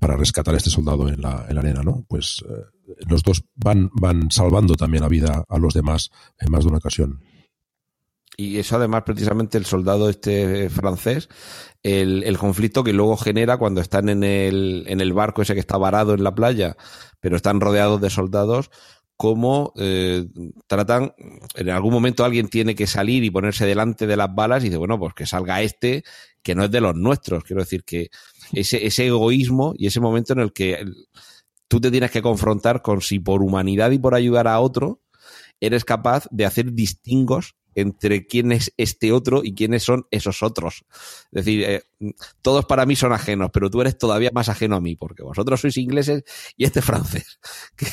para 0.01 0.17
rescatar 0.17 0.53
a 0.53 0.57
este 0.57 0.69
soldado 0.69 1.07
en 1.07 1.21
la, 1.21 1.45
en 1.47 1.55
la 1.55 1.61
arena, 1.61 1.83
¿no? 1.83 2.05
Pues 2.09 2.43
eh, 2.49 2.95
los 3.07 3.23
dos 3.23 3.45
van, 3.55 3.89
van 3.93 4.29
salvando 4.31 4.75
también 4.75 5.03
la 5.03 5.09
vida 5.09 5.45
a 5.47 5.57
los 5.57 5.73
demás 5.73 6.11
en 6.39 6.51
más 6.51 6.63
de 6.63 6.69
una 6.69 6.79
ocasión. 6.79 7.21
Y 8.39 8.59
eso 8.59 8.75
además 8.75 9.01
precisamente 9.03 9.57
el 9.57 9.65
soldado 9.65 10.09
este 10.09 10.69
francés, 10.69 11.27
el, 11.81 12.23
el, 12.23 12.37
conflicto 12.37 12.83
que 12.83 12.93
luego 12.93 13.17
genera 13.17 13.57
cuando 13.57 13.81
están 13.81 14.09
en 14.09 14.23
el, 14.23 14.83
en 14.87 15.01
el 15.01 15.11
barco 15.11 15.41
ese 15.41 15.55
que 15.55 15.59
está 15.59 15.77
varado 15.77 16.13
en 16.13 16.23
la 16.23 16.35
playa, 16.35 16.77
pero 17.19 17.35
están 17.35 17.59
rodeados 17.59 17.99
de 17.99 18.11
soldados, 18.11 18.69
cómo 19.17 19.73
eh, 19.75 20.27
tratan, 20.67 21.15
en 21.55 21.69
algún 21.71 21.91
momento 21.91 22.23
alguien 22.23 22.47
tiene 22.47 22.75
que 22.75 22.85
salir 22.85 23.23
y 23.23 23.31
ponerse 23.31 23.65
delante 23.65 24.05
de 24.05 24.15
las 24.15 24.33
balas 24.33 24.61
y 24.61 24.67
dice, 24.67 24.77
bueno, 24.77 24.99
pues 24.99 25.15
que 25.15 25.25
salga 25.25 25.63
este, 25.63 26.03
que 26.43 26.53
no 26.53 26.63
es 26.63 26.71
de 26.71 26.81
los 26.81 26.95
nuestros. 26.95 27.43
Quiero 27.43 27.63
decir 27.63 27.83
que 27.83 28.11
ese, 28.53 28.85
ese 28.85 29.07
egoísmo 29.07 29.73
y 29.75 29.87
ese 29.87 29.99
momento 29.99 30.33
en 30.33 30.39
el 30.39 30.53
que 30.53 30.85
tú 31.67 31.81
te 31.81 31.89
tienes 31.89 32.11
que 32.11 32.21
confrontar 32.21 32.83
con 32.83 33.01
si 33.01 33.17
por 33.17 33.41
humanidad 33.41 33.89
y 33.89 33.97
por 33.97 34.13
ayudar 34.13 34.47
a 34.47 34.59
otro 34.59 35.01
eres 35.59 35.83
capaz 35.83 36.27
de 36.29 36.45
hacer 36.45 36.73
distingos 36.73 37.55
entre 37.77 38.25
quién 38.25 38.51
es 38.51 38.73
este 38.77 39.11
otro 39.11 39.43
y 39.43 39.53
quiénes 39.53 39.83
son 39.83 40.07
esos 40.09 40.41
otros. 40.41 40.83
Es 41.31 41.45
decir, 41.45 41.63
eh, 41.63 41.83
todos 42.41 42.65
para 42.65 42.87
mí 42.87 42.95
son 42.95 43.13
ajenos, 43.13 43.51
pero 43.53 43.69
tú 43.69 43.81
eres 43.81 43.99
todavía 43.99 44.31
más 44.33 44.49
ajeno 44.49 44.75
a 44.75 44.81
mí, 44.81 44.95
porque 44.95 45.21
vosotros 45.21 45.61
sois 45.61 45.77
ingleses 45.77 46.23
y 46.57 46.65
este 46.65 46.79
es 46.79 46.85
francés. 46.85 47.39
Que, 47.77 47.85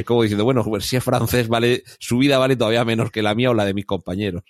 es 0.00 0.04
como 0.04 0.22
diciendo, 0.22 0.44
bueno, 0.44 0.64
si 0.80 0.96
es 0.96 1.04
francés, 1.04 1.46
vale, 1.46 1.84
su 2.00 2.18
vida 2.18 2.38
vale 2.38 2.56
todavía 2.56 2.84
menos 2.84 3.12
que 3.12 3.22
la 3.22 3.36
mía 3.36 3.50
o 3.50 3.54
la 3.54 3.64
de 3.64 3.74
mis 3.74 3.86
compañeros. 3.86 4.42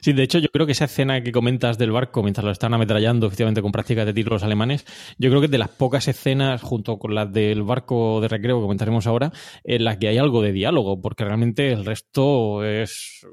Sí, 0.00 0.12
de 0.12 0.22
hecho, 0.22 0.38
yo 0.38 0.48
creo 0.48 0.66
que 0.66 0.72
esa 0.72 0.86
escena 0.86 1.22
que 1.22 1.32
comentas 1.32 1.78
del 1.78 1.92
barco 1.92 2.22
mientras 2.22 2.44
lo 2.44 2.50
están 2.50 2.74
ametrallando 2.74 3.26
efectivamente 3.26 3.62
con 3.62 3.72
prácticas 3.72 4.06
de 4.06 4.12
tiro 4.12 4.30
los 4.30 4.42
alemanes, 4.42 4.84
yo 5.18 5.30
creo 5.30 5.40
que 5.40 5.46
es 5.46 5.50
de 5.50 5.58
las 5.58 5.68
pocas 5.68 6.08
escenas, 6.08 6.62
junto 6.62 6.98
con 6.98 7.14
las 7.14 7.32
del 7.32 7.62
barco 7.62 8.20
de 8.20 8.28
recreo 8.28 8.58
que 8.58 8.62
comentaremos 8.62 9.06
ahora, 9.06 9.32
en 9.64 9.84
las 9.84 9.98
que 9.98 10.08
hay 10.08 10.18
algo 10.18 10.42
de 10.42 10.52
diálogo, 10.52 11.00
porque 11.00 11.24
realmente 11.24 11.72
el 11.72 11.84
resto 11.84 12.64
es 12.64 13.26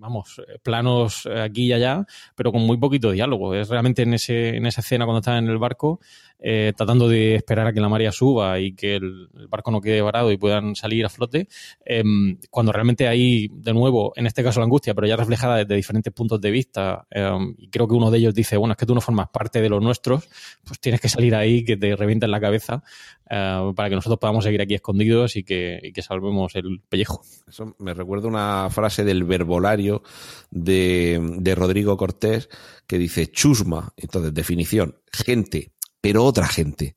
vamos, 0.00 0.42
planos 0.62 1.26
aquí 1.26 1.66
y 1.66 1.72
allá, 1.74 2.06
pero 2.34 2.52
con 2.52 2.62
muy 2.62 2.78
poquito 2.78 3.10
diálogo. 3.10 3.54
Es 3.54 3.68
realmente 3.68 4.02
en, 4.02 4.14
ese, 4.14 4.56
en 4.56 4.66
esa 4.66 4.80
escena 4.80 5.04
cuando 5.04 5.20
están 5.20 5.44
en 5.44 5.50
el 5.50 5.58
barco, 5.58 6.00
eh, 6.42 6.72
tratando 6.76 7.08
de 7.08 7.34
esperar 7.34 7.66
a 7.66 7.72
que 7.72 7.80
la 7.80 7.88
marea 7.88 8.12
suba 8.12 8.58
y 8.58 8.72
que 8.72 8.96
el, 8.96 9.28
barco 9.48 9.70
no 9.70 9.80
quede 9.80 10.00
varado 10.00 10.32
y 10.32 10.38
puedan 10.38 10.74
salir 10.74 11.04
a 11.04 11.08
flote, 11.08 11.48
em, 11.84 12.38
cuando 12.50 12.72
realmente 12.72 13.08
hay, 13.08 13.48
de 13.52 13.74
nuevo, 13.74 14.12
en 14.16 14.26
este 14.26 14.42
caso 14.42 14.60
la 14.60 14.64
angustia, 14.64 14.94
pero 14.94 15.06
ya 15.06 15.16
reflejada 15.16 15.56
desde 15.56 15.74
diferentes 15.74 16.12
puntos 16.12 16.40
de 16.40 16.50
vista, 16.50 17.06
em, 17.10 17.54
y 17.58 17.68
creo 17.68 17.86
que 17.86 17.94
uno 17.94 18.10
de 18.10 18.18
ellos 18.18 18.34
dice, 18.34 18.56
bueno, 18.56 18.72
es 18.72 18.78
que 18.78 18.86
tú 18.86 18.94
no 18.94 19.00
formas 19.00 19.28
parte 19.28 19.60
de 19.60 19.68
los 19.68 19.82
nuestros, 19.82 20.28
pues 20.64 20.80
tienes 20.80 21.00
que 21.00 21.08
salir 21.08 21.34
ahí, 21.34 21.64
que 21.64 21.76
te 21.76 21.94
revienten 21.94 22.30
la 22.30 22.40
cabeza, 22.40 22.82
eh, 23.28 23.72
para 23.76 23.88
que 23.88 23.94
nosotros 23.94 24.18
podamos 24.18 24.44
seguir 24.44 24.62
aquí 24.62 24.74
escondidos 24.74 25.36
y 25.36 25.44
que, 25.44 25.78
y 25.82 25.92
que 25.92 26.02
salvemos 26.02 26.54
el 26.56 26.80
pellejo. 26.88 27.22
Eso 27.46 27.74
me 27.78 27.94
recuerda 27.94 28.28
una 28.28 28.68
frase 28.70 29.04
del 29.04 29.24
verbolario 29.24 30.02
de, 30.50 31.36
de 31.38 31.54
Rodrigo 31.54 31.96
Cortés 31.96 32.48
que 32.86 32.98
dice 32.98 33.30
chusma, 33.30 33.92
entonces 33.96 34.34
definición, 34.34 34.96
gente 35.12 35.72
pero 36.00 36.24
otra 36.24 36.46
gente. 36.46 36.96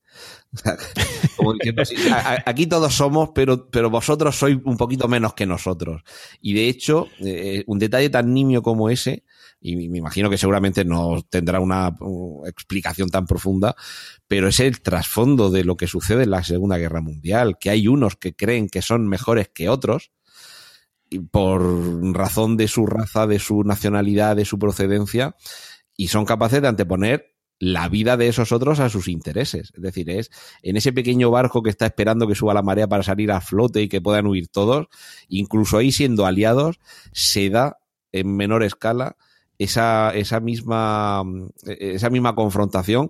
Aquí 2.45 2.68
todos 2.68 2.93
somos, 2.93 3.30
pero, 3.34 3.70
pero 3.70 3.89
vosotros 3.89 4.36
sois 4.36 4.58
un 4.64 4.78
poquito 4.78 5.08
menos 5.08 5.34
que 5.34 5.45
nosotros. 5.45 6.04
Y 6.41 6.54
de 6.54 6.70
hecho, 6.70 7.08
eh, 7.20 7.64
un 7.68 7.80
detalle 7.80 8.10
tan 8.10 8.34
nimio 8.34 8.62
como 8.62 8.89
ese, 8.89 9.24
y 9.60 9.89
me 9.89 9.97
imagino 9.97 10.30
que 10.30 10.38
seguramente 10.38 10.86
no 10.86 11.22
tendrá 11.30 11.60
una 11.60 11.95
explicación 12.45 13.10
tan 13.10 13.26
profunda, 13.26 13.76
pero 14.28 14.47
es 14.47 14.60
el 14.60 14.82
trasfondo 14.82 15.49
de 15.49 15.64
lo 15.64 15.78
que 15.78 15.88
sucede 15.88 16.24
en 16.24 16.32
la 16.32 16.43
Segunda 16.43 16.78
Guerra 16.78 17.01
Mundial, 17.01 17.58
que 17.58 17.70
hay 17.70 17.88
unos 17.88 18.18
que 18.18 18.36
creen 18.36 18.68
que 18.68 18.82
son 18.82 19.08
mejores 19.08 19.49
que 19.49 19.70
otros, 19.70 20.12
por 21.32 21.62
razón 22.14 22.58
de 22.58 22.68
su 22.68 22.86
raza, 22.86 23.26
de 23.26 23.39
su 23.39 23.64
nacionalidad, 23.64 24.36
de 24.36 24.45
su 24.45 24.60
procedencia, 24.60 25.36
y 25.95 26.08
son 26.08 26.26
capaces 26.26 26.62
de 26.62 26.68
anteponer 26.68 27.33
la 27.64 27.88
vida 27.88 28.18
de 28.18 28.28
esos 28.28 28.51
otros 28.51 28.80
a 28.80 28.89
sus 28.89 29.07
intereses. 29.07 29.72
Es 29.74 29.82
decir, 29.82 30.09
es 30.09 30.32
en 30.61 30.76
ese 30.76 30.91
pequeño 30.91 31.32
barco 31.32 31.64
que 31.64 31.70
está 31.70 31.86
esperando 31.86 32.28
que 32.28 32.36
suba 32.36 32.53
la 32.53 32.61
marea 32.61 32.88
para 32.88 33.03
salir 33.03 33.32
a 33.32 33.39
flote 33.39 33.82
y 33.82 33.89
que 33.89 34.01
puedan 34.01 34.28
huir 34.28 34.49
todos, 34.49 34.88
incluso 35.30 35.78
ahí 35.78 35.91
siendo 35.91 36.26
aliados, 36.26 36.80
se 37.14 37.49
da 37.49 37.78
en 38.11 38.36
menor 38.36 38.64
escala 38.64 39.16
esa, 39.57 40.11
esa 40.14 40.39
misma 40.39 41.24
esa 41.64 42.09
misma 42.09 42.36
confrontación 42.36 43.09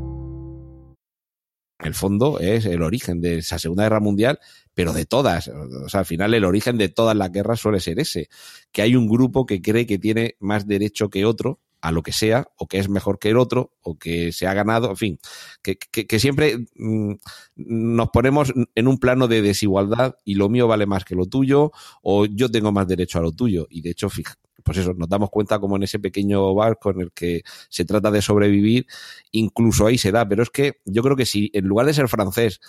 El 1.83 1.93
fondo 1.93 2.39
es 2.39 2.65
el 2.65 2.81
origen 2.81 3.21
de 3.21 3.39
esa 3.39 3.59
Segunda 3.59 3.83
Guerra 3.83 3.99
Mundial, 3.99 4.39
pero 4.73 4.93
de 4.93 5.05
todas. 5.05 5.47
O 5.47 5.89
sea, 5.89 6.01
al 6.01 6.05
final 6.05 6.33
el 6.33 6.45
origen 6.45 6.77
de 6.77 6.89
todas 6.89 7.15
las 7.15 7.31
guerras 7.31 7.59
suele 7.59 7.79
ser 7.79 7.99
ese, 7.99 8.29
que 8.71 8.81
hay 8.81 8.95
un 8.95 9.07
grupo 9.07 9.45
que 9.45 9.61
cree 9.61 9.85
que 9.85 9.99
tiene 9.99 10.35
más 10.39 10.67
derecho 10.67 11.09
que 11.09 11.25
otro 11.25 11.59
a 11.81 11.91
lo 11.91 12.03
que 12.03 12.11
sea, 12.11 12.47
o 12.57 12.67
que 12.67 12.77
es 12.77 12.89
mejor 12.89 13.17
que 13.17 13.29
el 13.29 13.37
otro, 13.37 13.73
o 13.81 13.97
que 13.97 14.31
se 14.31 14.45
ha 14.45 14.53
ganado, 14.53 14.91
en 14.91 14.97
fin, 14.97 15.19
que, 15.63 15.77
que, 15.77 16.19
siempre 16.19 16.67
mm, 16.75 17.13
nos 17.55 18.09
ponemos 18.09 18.53
en 18.75 18.87
un 18.87 18.99
plano 18.99 19.27
de 19.27 19.41
desigualdad 19.41 20.15
y 20.23 20.35
lo 20.35 20.47
mío 20.47 20.67
vale 20.67 20.85
más 20.85 21.05
que 21.05 21.15
lo 21.15 21.25
tuyo, 21.25 21.71
o 22.03 22.25
yo 22.27 22.51
tengo 22.51 22.71
más 22.71 22.87
derecho 22.87 23.17
a 23.17 23.23
lo 23.23 23.31
tuyo. 23.31 23.65
Y 23.69 23.81
de 23.81 23.89
hecho, 23.89 24.09
fija, 24.09 24.35
pues 24.63 24.77
eso, 24.77 24.93
nos 24.93 25.09
damos 25.09 25.29
cuenta 25.29 25.59
como 25.59 25.75
en 25.75 25.83
ese 25.83 25.99
pequeño 25.99 26.53
barco 26.53 26.91
en 26.91 27.01
el 27.01 27.11
que 27.11 27.41
se 27.69 27.85
trata 27.85 28.11
de 28.11 28.21
sobrevivir, 28.21 28.87
incluso 29.31 29.87
ahí 29.87 29.97
se 29.97 30.11
da. 30.11 30.27
Pero 30.27 30.43
es 30.43 30.49
que 30.49 30.81
yo 30.85 31.01
creo 31.03 31.15
que 31.15 31.25
si 31.25 31.49
en 31.53 31.65
lugar 31.65 31.85
de 31.85 31.93
ser 31.93 32.07
francés 32.07 32.59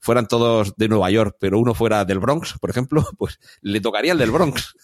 fueran 0.00 0.26
todos 0.26 0.76
de 0.76 0.88
Nueva 0.88 1.10
York, 1.10 1.36
pero 1.40 1.58
uno 1.58 1.74
fuera 1.74 2.04
del 2.04 2.18
Bronx, 2.18 2.54
por 2.60 2.70
ejemplo, 2.70 3.04
pues 3.18 3.38
le 3.60 3.80
tocaría 3.80 4.12
el 4.12 4.18
del 4.18 4.30
Bronx. 4.30 4.74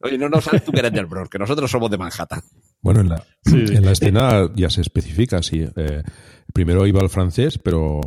Oye, 0.00 0.18
no, 0.18 0.28
no 0.28 0.40
sabes 0.40 0.64
tú 0.64 0.72
que 0.72 0.80
eres 0.80 0.92
del 0.92 1.06
Bronx, 1.06 1.30
que 1.30 1.38
nosotros 1.38 1.70
somos 1.70 1.90
de 1.90 1.98
Manhattan. 1.98 2.42
Bueno, 2.80 3.00
en 3.00 3.08
la, 3.08 3.24
en 3.44 3.84
la 3.84 3.92
escena 3.92 4.50
ya 4.54 4.70
se 4.70 4.80
especifica, 4.80 5.42
sí. 5.42 5.66
Eh, 5.76 6.02
primero 6.52 6.86
iba 6.86 7.00
el 7.00 7.08
francés, 7.08 7.58
pero 7.58 8.00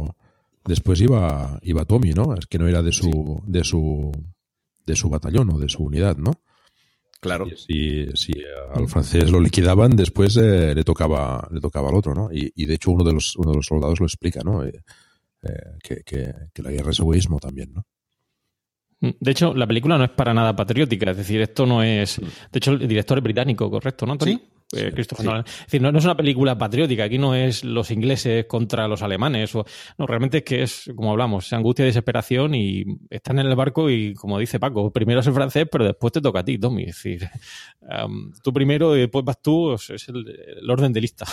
después 0.66 0.99
iba, 0.99 1.60
iba 1.62 1.86
Tommy, 1.86 2.12
¿no? 2.12 2.34
Es 2.36 2.45
que 2.45 2.60
no 2.60 2.68
era 2.68 2.82
de 2.82 2.91
su, 2.91 3.41
de 3.45 3.64
su, 3.64 4.12
de 4.86 4.95
su 4.95 5.10
batallón 5.10 5.51
o 5.53 5.60
de 5.60 5.70
su 5.70 5.84
unidad, 5.84 6.18
¿no? 6.18 6.41
Claro. 7.20 7.47
Si, 7.55 8.07
si 8.13 8.34
al 8.74 8.88
francés 8.88 9.32
lo 9.32 9.39
liquidaban, 9.39 9.95
después 9.95 10.38
eh, 10.38 10.76
le 10.76 10.84
tocaba 10.84 11.47
le 11.51 11.59
tocaba 11.59 11.89
al 11.89 11.95
otro, 11.95 12.13
¿no? 12.13 12.32
Y, 12.32 12.51
y, 12.55 12.66
de 12.66 12.76
hecho 12.76 12.91
uno 12.91 13.03
de 13.03 13.13
los 13.13 13.36
uno 13.36 13.51
de 13.51 13.57
los 13.57 13.66
soldados 13.66 13.99
lo 13.99 14.05
explica, 14.05 14.41
¿no? 14.43 14.63
Eh, 14.63 14.84
eh, 15.41 15.49
que, 15.82 16.03
que, 16.03 16.34
que, 16.53 16.61
la 16.61 16.72
guerra 16.72 16.91
es 16.91 16.99
egoísmo 16.99 17.39
también, 17.39 17.74
¿no? 17.74 17.86
De 18.99 19.32
hecho, 19.32 19.53
la 19.53 19.68
película 19.68 19.97
no 19.97 20.05
es 20.05 20.11
para 20.11 20.34
nada 20.34 20.55
patriótica, 20.55 21.11
es 21.11 21.18
decir, 21.18 21.41
esto 21.41 21.66
no 21.66 21.84
es. 21.84 22.20
De 22.20 22.57
hecho, 22.57 22.72
el 22.72 22.88
director 22.88 23.18
es 23.18 23.24
británico, 23.24 23.70
¿correcto, 23.70 24.05
no, 24.05 24.18
Tony? 24.18 24.34
Sí. 24.34 24.55
Eh, 24.74 24.91
Christopher 24.91 25.24
sí. 25.24 25.28
Nolan. 25.28 25.45
Es 25.45 25.66
decir, 25.66 25.82
no, 25.82 25.91
no, 25.91 25.99
es 25.99 26.05
una 26.05 26.18
película 26.18 26.57
patriótica, 26.57 27.03
aquí 27.03 27.18
no 27.18 27.36
es 27.36 27.63
los 27.63 27.91
ingleses 27.91 28.45
contra 28.45 28.88
los 28.88 29.01
alemanes, 29.01 29.53
o, 29.55 29.66
no, 29.97 30.07
realmente 30.07 30.39
es 30.39 30.43
que 30.43 30.63
es, 30.63 30.91
como 30.95 31.11
hablamos, 31.11 31.51
angustia 31.53 31.84
y 31.84 31.88
desesperación 31.88 32.55
y 32.55 32.84
están 33.09 33.39
en 33.39 33.47
el 33.47 33.55
barco 33.55 33.89
y, 33.89 34.13
como 34.16 34.39
dice 34.39 34.59
Paco, 34.59 34.91
primero 34.91 35.20
es 35.20 35.28
el 35.28 35.34
francés, 35.34 35.68
pero 35.72 35.86
después 35.86 36.13
te 36.13 36.22
toca 36.22 36.39
a 36.39 36.45
ti, 36.45 36.57
Tommy. 36.57 36.84
Es 36.84 36.95
decir, 36.95 37.30
um, 37.82 38.32
tú 38.43 38.51
primero 38.51 38.95
y 38.95 39.01
después 39.01 39.24
vas 39.24 39.41
tú, 39.41 39.74
es 39.74 40.09
el, 40.09 40.26
el 40.61 40.70
orden 40.70 40.91
de 40.93 41.01
lista. 41.01 41.26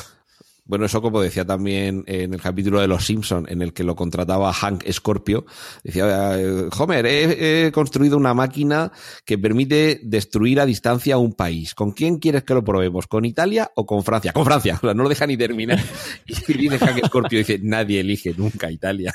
Bueno, 0.65 0.87
eso 0.87 1.03
como 1.03 1.21
decía 1.21 1.45
también 1.45 2.05
en 2.07 2.33
el 2.35 2.41
capítulo 2.41 2.81
de 2.81 2.87
Los 2.87 3.05
Simpson, 3.05 3.47
en 3.49 3.63
el 3.63 3.73
que 3.73 3.83
lo 3.83 3.97
contrataba 3.97 4.53
Hank 4.53 4.85
Scorpio, 4.91 5.45
decía, 5.83 6.37
Homer, 6.79 7.05
he, 7.07 7.67
he, 7.67 7.73
construido 7.73 8.17
una 8.17 8.33
máquina 8.33 8.93
que 9.25 9.39
permite 9.39 10.01
destruir 10.05 10.61
a 10.61 10.67
distancia 10.67 11.19
un 11.19 11.33
país. 11.33 11.75
¿Con 11.75 11.91
quién 11.91 12.19
quieres 12.19 12.45
que 12.45 12.55
lo 12.55 12.63
probemos? 12.63 13.09
¿Con 13.09 13.25
Italia 13.25 13.73
o 13.75 13.87
con 13.87 14.05
Francia? 14.05 14.33
Con 14.33 14.45
Francia, 14.45 14.79
o 14.81 14.87
sea, 14.87 14.95
no 14.95 15.03
lo 15.03 15.09
deja 15.09 15.27
ni 15.27 15.37
terminar. 15.37 15.81
Y 16.27 16.53
dice 16.55 16.79
Hank 16.79 17.07
Scorpio, 17.07 17.39
dice, 17.39 17.59
nadie 17.63 18.01
elige 18.01 18.33
nunca 18.37 18.71
Italia. 18.71 19.13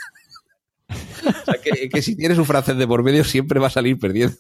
o 0.90 1.46
sea, 1.46 1.62
que, 1.64 1.88
que 1.88 2.02
si 2.02 2.16
tienes 2.16 2.38
un 2.38 2.46
francés 2.46 2.78
de 2.78 2.88
por 2.88 3.04
medio 3.04 3.24
siempre 3.24 3.60
va 3.60 3.68
a 3.68 3.72
salir 3.72 3.98
perdiendo. 3.98 4.38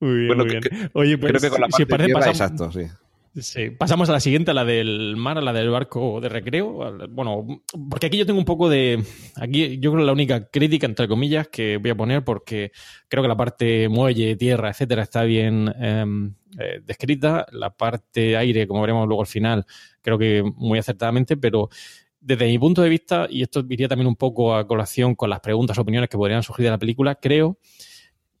Muy 0.00 0.14
bien, 0.16 0.26
bueno, 0.26 0.44
muy 0.44 0.50
bien. 0.50 0.62
Que, 0.62 0.90
Oye, 0.94 1.18
pues, 1.18 1.30
creo 1.30 1.40
que 1.40 1.50
con 1.50 1.60
la 1.60 1.68
parte 1.68 1.84
si 1.84 1.88
parece, 1.88 2.06
tierra, 2.06 2.26
pasamos, 2.26 2.40
exacto, 2.40 2.72
sí. 2.72 3.11
Sí, 3.34 3.70
pasamos 3.70 4.10
a 4.10 4.12
la 4.12 4.20
siguiente, 4.20 4.50
a 4.50 4.54
la 4.54 4.64
del 4.64 5.16
mar, 5.16 5.38
a 5.38 5.40
la 5.40 5.54
del 5.54 5.70
barco 5.70 6.20
de 6.20 6.28
recreo. 6.28 6.94
Bueno, 7.08 7.62
porque 7.88 8.06
aquí 8.06 8.18
yo 8.18 8.26
tengo 8.26 8.38
un 8.38 8.44
poco 8.44 8.68
de. 8.68 9.02
Aquí 9.36 9.78
yo 9.78 9.90
creo 9.90 10.04
la 10.04 10.12
única 10.12 10.50
crítica, 10.50 10.86
entre 10.86 11.08
comillas, 11.08 11.48
que 11.48 11.78
voy 11.78 11.90
a 11.90 11.94
poner, 11.94 12.24
porque 12.24 12.72
creo 13.08 13.22
que 13.22 13.28
la 13.28 13.36
parte 13.36 13.88
muelle, 13.88 14.36
tierra, 14.36 14.68
etcétera, 14.68 15.02
está 15.02 15.22
bien 15.22 15.72
eh, 15.80 16.04
eh, 16.58 16.80
descrita. 16.84 17.46
La 17.52 17.70
parte 17.70 18.36
aire, 18.36 18.66
como 18.66 18.82
veremos 18.82 19.06
luego 19.06 19.22
al 19.22 19.26
final, 19.26 19.64
creo 20.02 20.18
que 20.18 20.42
muy 20.56 20.78
acertadamente, 20.78 21.38
pero 21.38 21.70
desde 22.20 22.46
mi 22.46 22.58
punto 22.58 22.82
de 22.82 22.90
vista, 22.90 23.26
y 23.30 23.42
esto 23.42 23.64
iría 23.70 23.88
también 23.88 24.08
un 24.08 24.16
poco 24.16 24.54
a 24.54 24.66
colación 24.66 25.14
con 25.14 25.30
las 25.30 25.40
preguntas 25.40 25.78
o 25.78 25.80
opiniones 25.80 26.10
que 26.10 26.18
podrían 26.18 26.42
surgir 26.42 26.66
de 26.66 26.70
la 26.70 26.78
película, 26.78 27.14
creo 27.14 27.58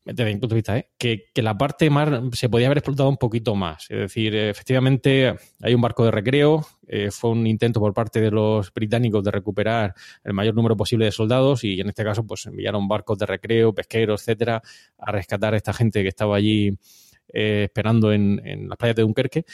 desde 0.04 0.24
mi 0.24 0.32
punto 0.32 0.48
de 0.48 0.54
vista, 0.56 0.78
¿eh? 0.78 0.88
que, 0.98 1.26
la 1.36 1.56
parte 1.56 1.88
mar 1.90 2.22
se 2.32 2.48
podía 2.48 2.66
haber 2.66 2.78
explotado 2.78 3.08
un 3.08 3.16
poquito 3.16 3.54
más. 3.54 3.86
Es 3.88 3.98
decir, 3.98 4.34
efectivamente 4.34 5.34
hay 5.60 5.74
un 5.74 5.80
barco 5.80 6.04
de 6.04 6.10
recreo, 6.10 6.66
eh, 6.88 7.10
fue 7.10 7.30
un 7.30 7.46
intento 7.46 7.80
por 7.80 7.94
parte 7.94 8.20
de 8.20 8.30
los 8.30 8.72
británicos 8.72 9.22
de 9.22 9.30
recuperar 9.30 9.94
el 10.24 10.32
mayor 10.32 10.54
número 10.54 10.76
posible 10.76 11.04
de 11.04 11.12
soldados 11.12 11.64
y 11.64 11.80
en 11.80 11.88
este 11.88 12.04
caso 12.04 12.26
pues 12.26 12.46
enviaron 12.46 12.88
barcos 12.88 13.18
de 13.18 13.26
recreo, 13.26 13.74
pesqueros, 13.74 14.22
etcétera, 14.22 14.62
a 14.98 15.12
rescatar 15.12 15.54
a 15.54 15.56
esta 15.56 15.72
gente 15.72 16.02
que 16.02 16.08
estaba 16.08 16.36
allí 16.36 16.76
eh, 17.32 17.64
esperando 17.64 18.12
en, 18.12 18.68
las 18.68 18.76
playas 18.76 18.96
de 18.96 19.02
Dunkerque. 19.02 19.44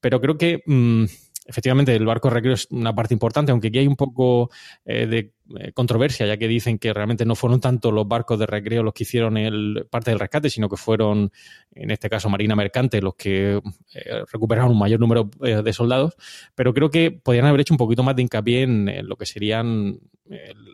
Pero 0.00 0.20
creo 0.20 0.38
que 0.38 0.62
mmm, 0.64 1.04
efectivamente 1.48 1.96
el 1.96 2.04
barco 2.04 2.28
recreo 2.28 2.52
es 2.52 2.68
una 2.70 2.94
parte 2.94 3.14
importante, 3.14 3.50
aunque 3.50 3.68
aquí 3.68 3.78
hay 3.78 3.86
un 3.86 3.96
poco 3.96 4.50
eh, 4.84 5.06
de 5.06 5.32
eh, 5.58 5.72
controversia, 5.72 6.26
ya 6.26 6.36
que 6.36 6.46
dicen 6.46 6.78
que 6.78 6.92
realmente 6.92 7.24
no 7.24 7.34
fueron 7.34 7.58
tanto 7.58 7.90
los 7.90 8.06
barcos 8.06 8.38
de 8.38 8.44
recreo 8.44 8.82
los 8.82 8.92
que 8.92 9.04
hicieron 9.04 9.38
el, 9.38 9.86
parte 9.90 10.10
del 10.10 10.20
rescate, 10.20 10.50
sino 10.50 10.68
que 10.68 10.76
fueron, 10.76 11.32
en 11.74 11.90
este 11.90 12.10
caso, 12.10 12.28
Marina 12.28 12.54
Mercante, 12.54 13.00
los 13.00 13.14
que 13.14 13.54
eh, 13.94 14.24
recuperaron 14.30 14.72
un 14.72 14.78
mayor 14.78 15.00
número 15.00 15.30
de 15.40 15.72
soldados. 15.72 16.14
Pero 16.54 16.74
creo 16.74 16.90
que 16.90 17.10
podrían 17.10 17.46
haber 17.46 17.62
hecho 17.62 17.72
un 17.72 17.78
poquito 17.78 18.02
más 18.02 18.14
de 18.14 18.22
hincapié 18.22 18.62
en, 18.62 19.08
lo 19.08 19.16
que 19.16 19.24
serían 19.24 19.98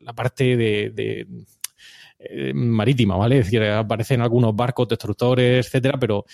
la 0.03 0.12
parte 0.12 0.57
de 0.57 1.27
eh, 2.29 2.55
marítima, 2.55 3.16
¿vale? 3.16 3.39
Es 3.39 3.47
decir, 3.47 3.62
aparecen 3.64 4.22
algunos 4.22 4.55
barcos, 4.57 4.89
destructores, 4.89 5.66
etcétera, 5.66 5.99
pero 5.99 6.25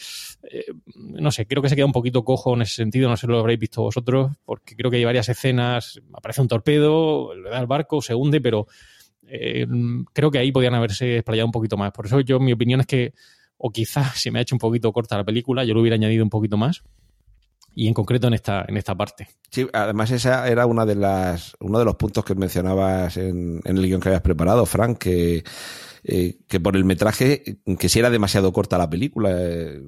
eh, 0.43 0.65
no 0.95 1.31
sé, 1.31 1.47
creo 1.47 1.63
que 1.63 1.69
se 1.69 1.77
queda 1.77 1.87
un 1.87 1.93
poquito 1.93 2.25
cojo 2.25 2.55
en 2.55 2.63
ese 2.63 2.77
sentido, 2.77 3.09
no 3.09 3.17
sé 3.17 3.23
si 3.23 3.33
lo 3.33 3.39
habréis 3.39 3.59
visto 3.59 3.83
vosotros, 3.83 4.33
porque 4.45 4.77
creo 4.77 4.91
que 4.91 4.99
hay 4.99 5.05
varias 5.05 5.29
escenas, 5.29 6.01
aparece 6.13 6.41
un 6.43 6.49
torpedo, 6.49 7.35
le 7.35 7.51
da 7.51 7.59
al 7.59 7.67
barco, 7.67 8.01
se 8.01 8.15
hunde, 8.15 8.41
pero 8.41 8.67
eh, 9.27 9.67
creo 10.13 10.31
que 10.31 10.39
ahí 10.39 10.53
podían 10.53 10.75
haberse 10.75 11.17
explayado 11.17 11.47
un 11.47 11.53
poquito 11.53 11.77
más. 11.77 11.93
Por 11.93 12.07
eso 12.07 12.21
yo, 12.21 12.39
mi 12.39 12.53
opinión 12.53 12.81
es 12.81 12.87
que, 12.87 13.15
o 13.57 13.71
quizás 13.71 14.19
se 14.21 14.31
me 14.31 14.39
ha 14.39 14.43
hecho 14.43 14.55
un 14.55 14.61
poquito 14.61 14.93
corta 14.93 15.17
la 15.17 15.25
película, 15.25 15.65
yo 15.65 15.75
lo 15.75 15.81
hubiera 15.81 15.97
añadido 15.97 16.23
un 16.23 16.31
poquito 16.31 16.57
más 16.57 16.83
y 17.75 17.89
en 17.89 17.95
concreto 17.95 18.27
en 18.27 18.35
esta, 18.35 18.65
en 18.67 18.77
esta 18.77 18.95
parte. 18.95 19.29
Sí, 19.51 19.67
además 19.73 20.11
esa 20.11 20.49
era 20.49 20.67
una 20.67 20.87
de 20.87 20.95
las, 20.95 21.57
uno 21.61 21.79
de 21.79 21.85
los 21.85 21.97
puntos 21.97 22.25
que 22.25 22.35
mencionabas 22.35 23.17
en, 23.17 23.61
en 23.65 23.77
el 23.77 23.87
guion 23.87 24.01
que 24.01 24.09
habías 24.09 24.23
preparado, 24.23 24.67
Frank, 24.67 24.99
que, 24.99 25.45
eh, 26.05 26.39
que 26.49 26.61
por 26.61 26.77
el 26.77 26.85
metraje, 26.85 27.61
que 27.79 27.89
si 27.89 27.99
era 27.99 28.11
demasiado 28.11 28.53
corta 28.53 28.79
la 28.79 28.91
película. 28.91 29.31
Eh, 29.33 29.83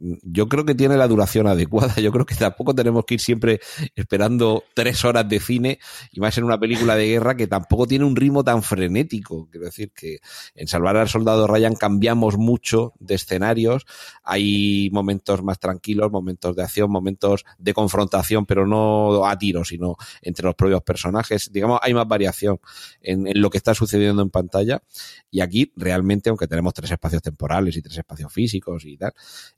yo 0.00 0.48
creo 0.48 0.64
que 0.64 0.74
tiene 0.74 0.96
la 0.96 1.08
duración 1.08 1.46
adecuada. 1.46 1.94
Yo 1.96 2.12
creo 2.12 2.26
que 2.26 2.34
tampoco 2.34 2.74
tenemos 2.74 3.04
que 3.04 3.14
ir 3.14 3.20
siempre 3.20 3.60
esperando 3.94 4.64
tres 4.74 5.04
horas 5.04 5.28
de 5.28 5.40
cine 5.40 5.78
y 6.12 6.20
más 6.20 6.38
en 6.38 6.44
una 6.44 6.58
película 6.58 6.96
de 6.96 7.06
guerra 7.06 7.36
que 7.36 7.46
tampoco 7.46 7.86
tiene 7.86 8.04
un 8.04 8.16
ritmo 8.16 8.44
tan 8.44 8.62
frenético. 8.62 9.48
Quiero 9.50 9.66
decir 9.66 9.92
que 9.92 10.18
en 10.54 10.68
Salvar 10.68 10.96
al 10.96 11.08
Soldado 11.08 11.46
Ryan 11.46 11.74
cambiamos 11.74 12.36
mucho 12.38 12.92
de 12.98 13.14
escenarios. 13.14 13.86
Hay 14.22 14.90
momentos 14.92 15.42
más 15.42 15.58
tranquilos, 15.58 16.10
momentos 16.10 16.54
de 16.56 16.62
acción, 16.62 16.90
momentos 16.90 17.44
de 17.58 17.74
confrontación, 17.74 18.46
pero 18.46 18.66
no 18.66 19.26
a 19.26 19.36
tiro, 19.38 19.64
sino 19.64 19.96
entre 20.22 20.46
los 20.46 20.54
propios 20.54 20.82
personajes. 20.82 21.50
Digamos, 21.52 21.80
hay 21.82 21.94
más 21.94 22.06
variación 22.06 22.60
en, 23.00 23.28
lo 23.40 23.50
que 23.50 23.58
está 23.58 23.74
sucediendo 23.74 24.22
en 24.22 24.30
pantalla. 24.30 24.82
Y 25.30 25.40
aquí 25.40 25.72
realmente, 25.76 26.30
aunque 26.30 26.46
tenemos 26.46 26.74
tres 26.74 26.90
espacios 26.90 27.22
temporales 27.22 27.76
y 27.76 27.82
tres 27.82 27.98
espacios 27.98 28.32
físicos 28.32 28.84
y 28.84 28.96
tal, 28.96 29.12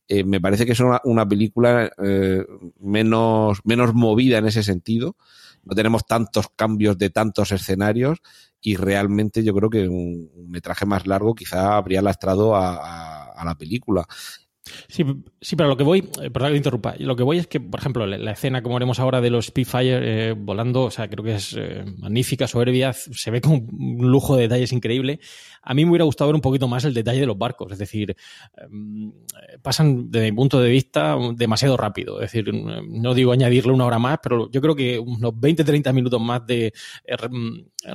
eh, 0.09 0.25
me 0.31 0.41
parece 0.41 0.65
que 0.65 0.73
es 0.73 0.81
una, 0.81 1.29
película 1.29 1.91
eh, 2.03 2.47
menos, 2.79 3.61
menos 3.65 3.95
movida 3.95 4.39
en 4.39 4.47
ese 4.47 4.63
sentido. 4.63 5.17
No 5.65 5.75
tenemos 5.75 6.07
tantos 6.07 6.47
cambios 6.55 6.97
de 6.97 7.11
tantos 7.11 7.53
escenarios 7.53 8.23
y 8.61 8.77
realmente 8.77 9.43
yo 9.43 9.55
creo 9.55 9.69
que 9.69 9.89
un, 9.89 10.31
metraje 10.49 10.87
más 10.87 11.07
largo 11.07 11.35
quizá 11.35 11.77
habría 11.77 12.01
lastrado 12.01 12.55
a 12.55 13.43
la 13.45 13.55
película. 13.57 14.07
Sí, 14.89 15.05
sí, 15.41 15.57
pero 15.57 15.69
lo 15.69 15.77
que 15.77 15.85
voy, 15.85 16.09
eh, 16.23 16.31
perdón 16.31 16.53
que 16.53 16.57
interrumpa, 16.57 16.95
lo 16.99 17.17
que 17.17 17.23
voy 17.23 17.39
es 17.39 17.47
que, 17.47 17.61
por 17.61 17.81
ejemplo, 17.81 18.07
la, 18.07 18.33
escena, 18.33 18.63
como 18.63 18.77
haremos 18.77 18.99
ahora, 18.99 19.21
de 19.21 19.31
los 19.31 19.47
Spitfire 19.47 20.31
eh, 20.31 20.33
volando, 20.33 20.85
o 20.85 20.91
sea, 20.91 21.09
creo 21.09 21.25
que 21.25 21.35
es 21.35 21.55
eh, 21.59 21.85
magnífica, 21.99 22.47
soberbia, 22.47 22.93
se 22.93 23.31
ve 23.31 23.41
con 23.41 23.69
un 23.73 24.11
lujo 24.11 24.37
de 24.37 24.43
detalles 24.43 24.73
increíble. 24.73 25.21
A 25.63 25.75
mí 25.75 25.85
me 25.85 25.91
hubiera 25.91 26.05
gustado 26.05 26.29
ver 26.29 26.35
un 26.35 26.41
poquito 26.41 26.69
más 26.69 26.85
el 26.85 26.95
detalle 26.95 27.21
de 27.21 27.27
los 27.27 27.37
barcos, 27.37 27.73
es 27.73 27.79
decir, 27.79 28.17
em, 28.57 29.13
pasan, 29.63 30.11
desde 30.11 30.31
mi 30.31 30.37
punto 30.37 30.61
de 30.61 30.71
vista, 30.71 31.17
demasiado 31.35 31.77
rápido. 31.77 32.21
Es 32.21 32.33
decir, 32.33 32.53
no 32.53 33.15
digo 33.15 33.33
añadirle 33.33 33.73
una 33.73 33.87
hora 33.87 33.99
más, 33.99 34.19
pero 34.23 34.51
yo 34.51 34.61
creo 34.61 34.75
que 34.75 34.99
unos 34.99 35.33
20-30 35.33 35.93
minutos 35.93 36.21
más 36.21 36.47
de 36.47 36.73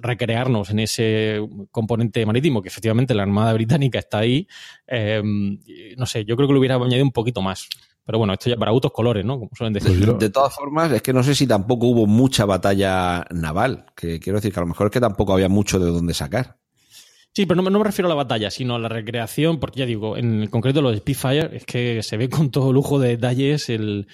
recrearnos 0.01 0.69
en 0.69 0.79
ese 0.79 1.39
componente 1.71 2.25
marítimo, 2.25 2.61
que 2.61 2.69
efectivamente 2.69 3.13
la 3.13 3.23
Armada 3.23 3.53
Británica 3.53 3.99
está 3.99 4.19
ahí, 4.19 4.47
em, 4.87 5.59
no 5.97 6.05
sé, 6.05 6.25
yo 6.25 6.35
creo 6.35 6.47
que 6.47 6.53
lo 6.53 6.59
hubiera 6.65 6.75
añadido 6.75 7.05
un 7.05 7.11
poquito 7.11 7.41
más. 7.41 7.67
Pero 8.05 8.19
bueno, 8.19 8.33
esto 8.33 8.49
ya 8.49 8.55
para 8.55 8.71
autos 8.71 8.91
colores, 8.91 9.25
¿no? 9.25 9.39
Como 9.39 9.51
suelen 9.55 9.73
decir. 9.73 10.05
Pues 10.05 10.19
de 10.19 10.29
todas 10.29 10.53
formas, 10.53 10.91
es 10.91 11.01
que 11.01 11.11
no 11.11 11.23
sé 11.23 11.33
si 11.33 11.47
tampoco 11.47 11.87
hubo 11.87 12.05
mucha 12.05 12.45
batalla 12.45 13.25
naval, 13.31 13.87
que 13.95 14.19
quiero 14.19 14.37
decir 14.37 14.53
que 14.53 14.59
a 14.59 14.63
lo 14.63 14.67
mejor 14.67 14.87
es 14.87 14.91
que 14.91 14.99
tampoco 14.99 15.33
había 15.33 15.49
mucho 15.49 15.79
de 15.79 15.89
dónde 15.89 16.13
sacar. 16.13 16.57
Sí, 17.33 17.45
pero 17.45 17.61
no, 17.61 17.69
no, 17.69 17.79
me 17.79 17.83
refiero 17.83 18.07
a 18.07 18.09
la 18.09 18.15
batalla, 18.15 18.49
sino 18.49 18.75
a 18.75 18.79
la 18.79 18.87
recreación, 18.87 19.59
porque 19.59 19.79
ya 19.79 19.85
digo, 19.85 20.15
en 20.15 20.47
concreto 20.47 20.81
lo 20.81 20.91
de 20.91 20.99
Spitfire 20.99 21.57
es 21.57 21.65
que 21.65 22.01
se 22.01 22.15
ve 22.15 22.29
con 22.29 22.49
todo 22.49 22.71
lujo 22.71 22.97
de 22.97 23.09
detalles 23.09 23.69
el, 23.69 24.07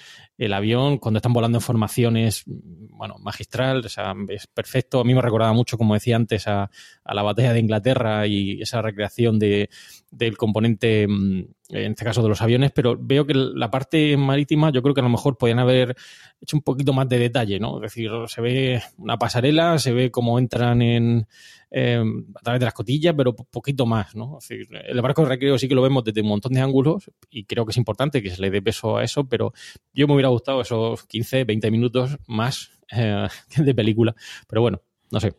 el 0.44 0.52
avión 0.54 0.98
cuando 0.98 1.18
están 1.18 1.32
volando 1.32 1.58
en 1.58 1.62
formaciones, 1.62 2.42
bueno, 2.46 3.16
magistral, 3.20 3.84
o 3.84 3.88
sea, 3.88 4.14
es 4.28 4.48
perfecto. 4.48 5.00
A 5.00 5.04
mí 5.04 5.14
me 5.14 5.22
recordaba 5.22 5.52
mucho, 5.52 5.78
como 5.78 5.94
decía 5.94 6.16
antes, 6.16 6.48
a, 6.48 6.68
la 7.04 7.22
batalla 7.22 7.52
de 7.52 7.60
Inglaterra 7.60 8.26
y 8.26 8.60
esa 8.60 8.82
recreación 8.82 9.38
de, 9.38 9.70
del 10.10 10.36
componente, 10.36 11.06
mm, 11.08 11.44
en 11.70 11.92
este 11.92 12.04
caso 12.04 12.22
de 12.22 12.28
los 12.28 12.42
aviones, 12.42 12.72
pero 12.72 12.96
veo 13.00 13.26
que 13.26 13.34
la 13.34 13.70
parte 13.70 14.16
marítima 14.16 14.70
yo 14.70 14.82
creo 14.82 14.94
que 14.94 15.00
a 15.00 15.04
lo 15.04 15.10
mejor 15.10 15.38
podían 15.38 15.58
haber 15.58 15.96
hecho 16.40 16.56
un 16.56 16.62
poquito 16.62 16.92
más 16.92 17.08
de 17.08 17.18
detalle, 17.18 17.58
¿no? 17.60 17.76
Es 17.76 17.82
decir, 17.82 18.10
se 18.26 18.40
ve 18.40 18.82
una 18.98 19.16
pasarela, 19.16 19.78
se 19.78 19.92
ve 19.92 20.10
cómo 20.10 20.38
entran 20.38 20.82
en, 20.82 21.26
em, 21.70 22.26
a 22.34 22.40
través 22.40 22.60
de 22.60 22.66
las 22.66 22.74
cotillas, 22.74 23.14
pero 23.16 23.34
poquito 23.34 23.86
más, 23.86 24.14
¿no? 24.14 24.38
Es 24.38 24.48
decir, 24.48 24.68
el 24.72 25.00
barco 25.00 25.22
de 25.22 25.28
recreo 25.28 25.56
sí 25.56 25.68
que 25.68 25.74
lo 25.74 25.82
vemos 25.82 26.04
desde 26.04 26.20
un 26.20 26.28
montón 26.28 26.52
de 26.52 26.60
ángulos 26.60 27.10
y 27.30 27.44
creo 27.44 27.64
que 27.64 27.70
es 27.70 27.76
importante 27.76 28.22
que 28.22 28.30
se 28.30 28.42
le 28.42 28.50
dé 28.50 28.60
peso 28.60 28.96
a 28.96 29.04
eso, 29.04 29.28
pero 29.28 29.52
yo 29.94 30.06
me 30.06 30.14
hubiera 30.14 30.28
gustado 30.32 30.60
esos 30.60 31.04
15, 31.04 31.44
20 31.44 31.70
minutos 31.70 32.18
más 32.26 32.70
eh, 32.94 33.28
de 33.56 33.74
película. 33.74 34.14
Pero 34.46 34.62
bueno, 34.62 34.80
no 35.10 35.20
sé. 35.20 35.34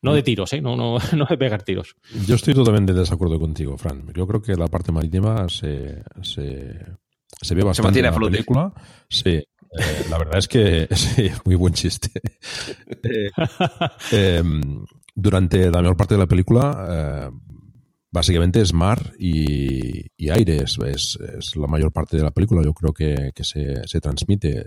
No 0.00 0.14
de 0.14 0.22
tiros, 0.22 0.52
¿eh? 0.52 0.60
no, 0.60 0.76
no, 0.76 0.98
no 1.16 1.26
de 1.26 1.36
pegar 1.36 1.62
tiros. 1.62 1.96
Yo 2.26 2.36
estoy 2.36 2.54
totalmente 2.54 2.92
de 2.92 3.00
desacuerdo 3.00 3.38
contigo, 3.38 3.76
Fran. 3.76 4.12
Yo 4.14 4.26
creo 4.26 4.40
que 4.40 4.54
la 4.54 4.68
parte 4.68 4.92
marítima 4.92 5.48
se, 5.48 6.02
se, 6.22 6.76
se 7.40 7.54
ve 7.54 7.64
bastante 7.64 7.98
en 7.98 8.04
la 8.04 8.12
película. 8.12 8.72
Sí, 9.08 9.30
eh, 9.30 10.06
la 10.08 10.18
verdad 10.18 10.38
es 10.38 10.48
que 10.48 10.88
sí, 10.94 11.30
muy 11.44 11.56
buen 11.56 11.74
chiste. 11.74 12.10
Eh, 13.02 13.30
em, 14.12 14.84
durante 15.14 15.70
la 15.70 15.82
mayor 15.82 15.96
parte 15.96 16.14
de 16.14 16.20
la 16.20 16.26
película 16.26 17.30
básicamente 18.10 18.60
es 18.60 18.72
mar 18.72 19.12
y, 19.18 20.30
aire, 20.30 20.64
es, 20.64 20.78
es, 20.78 21.56
la 21.56 21.66
mayor 21.66 21.92
parte 21.92 22.16
de 22.16 22.22
la 22.22 22.30
película, 22.30 22.62
yo 22.62 22.72
creo 22.72 22.92
que, 22.92 23.32
se, 23.44 23.86
se, 23.86 24.00
transmite. 24.00 24.60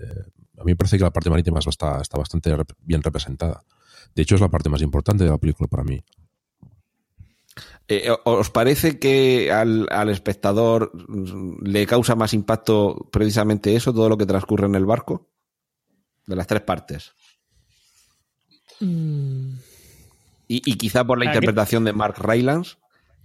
A 0.58 0.64
mí 0.64 0.72
me 0.72 0.76
parece 0.76 0.98
que 0.98 1.04
la 1.04 1.12
parte 1.12 1.30
marítima 1.30 1.60
está, 1.60 2.02
está 2.02 2.18
bastante 2.18 2.56
bien 2.80 3.02
representada. 3.02 3.64
De 4.14 4.22
hecho, 4.24 4.36
es 4.36 4.42
la 4.42 4.50
parte 4.50 4.70
más 4.70 4.82
importante 4.82 5.24
de 5.24 5.30
la 5.30 5.38
película 5.38 5.68
para 5.68 5.84
mí. 5.84 6.04
Eh, 7.88 8.10
¿Os 8.24 8.50
parece 8.50 9.00
que 9.00 9.52
al, 9.52 9.88
al, 9.92 10.10
espectador 10.10 10.92
le 11.62 11.86
causa 11.86 12.16
más 12.16 12.34
impacto 12.34 13.10
precisamente 13.12 13.76
eso, 13.76 13.94
todo 13.94 14.08
lo 14.08 14.18
que 14.18 14.26
transcurre 14.26 14.68
en 14.68 14.76
el 14.76 14.86
barco? 14.86 15.30
De 16.26 16.36
las 16.36 16.48
tres 16.48 16.62
partes. 16.62 17.14
Mm. 18.80 19.56
Y, 20.48 20.72
y, 20.72 20.78
quizá 20.78 21.04
por 21.06 21.18
la 21.18 21.26
interpretación 21.26 21.84
de 21.84 21.94
Mark 21.94 22.16
Rylance 22.20 22.76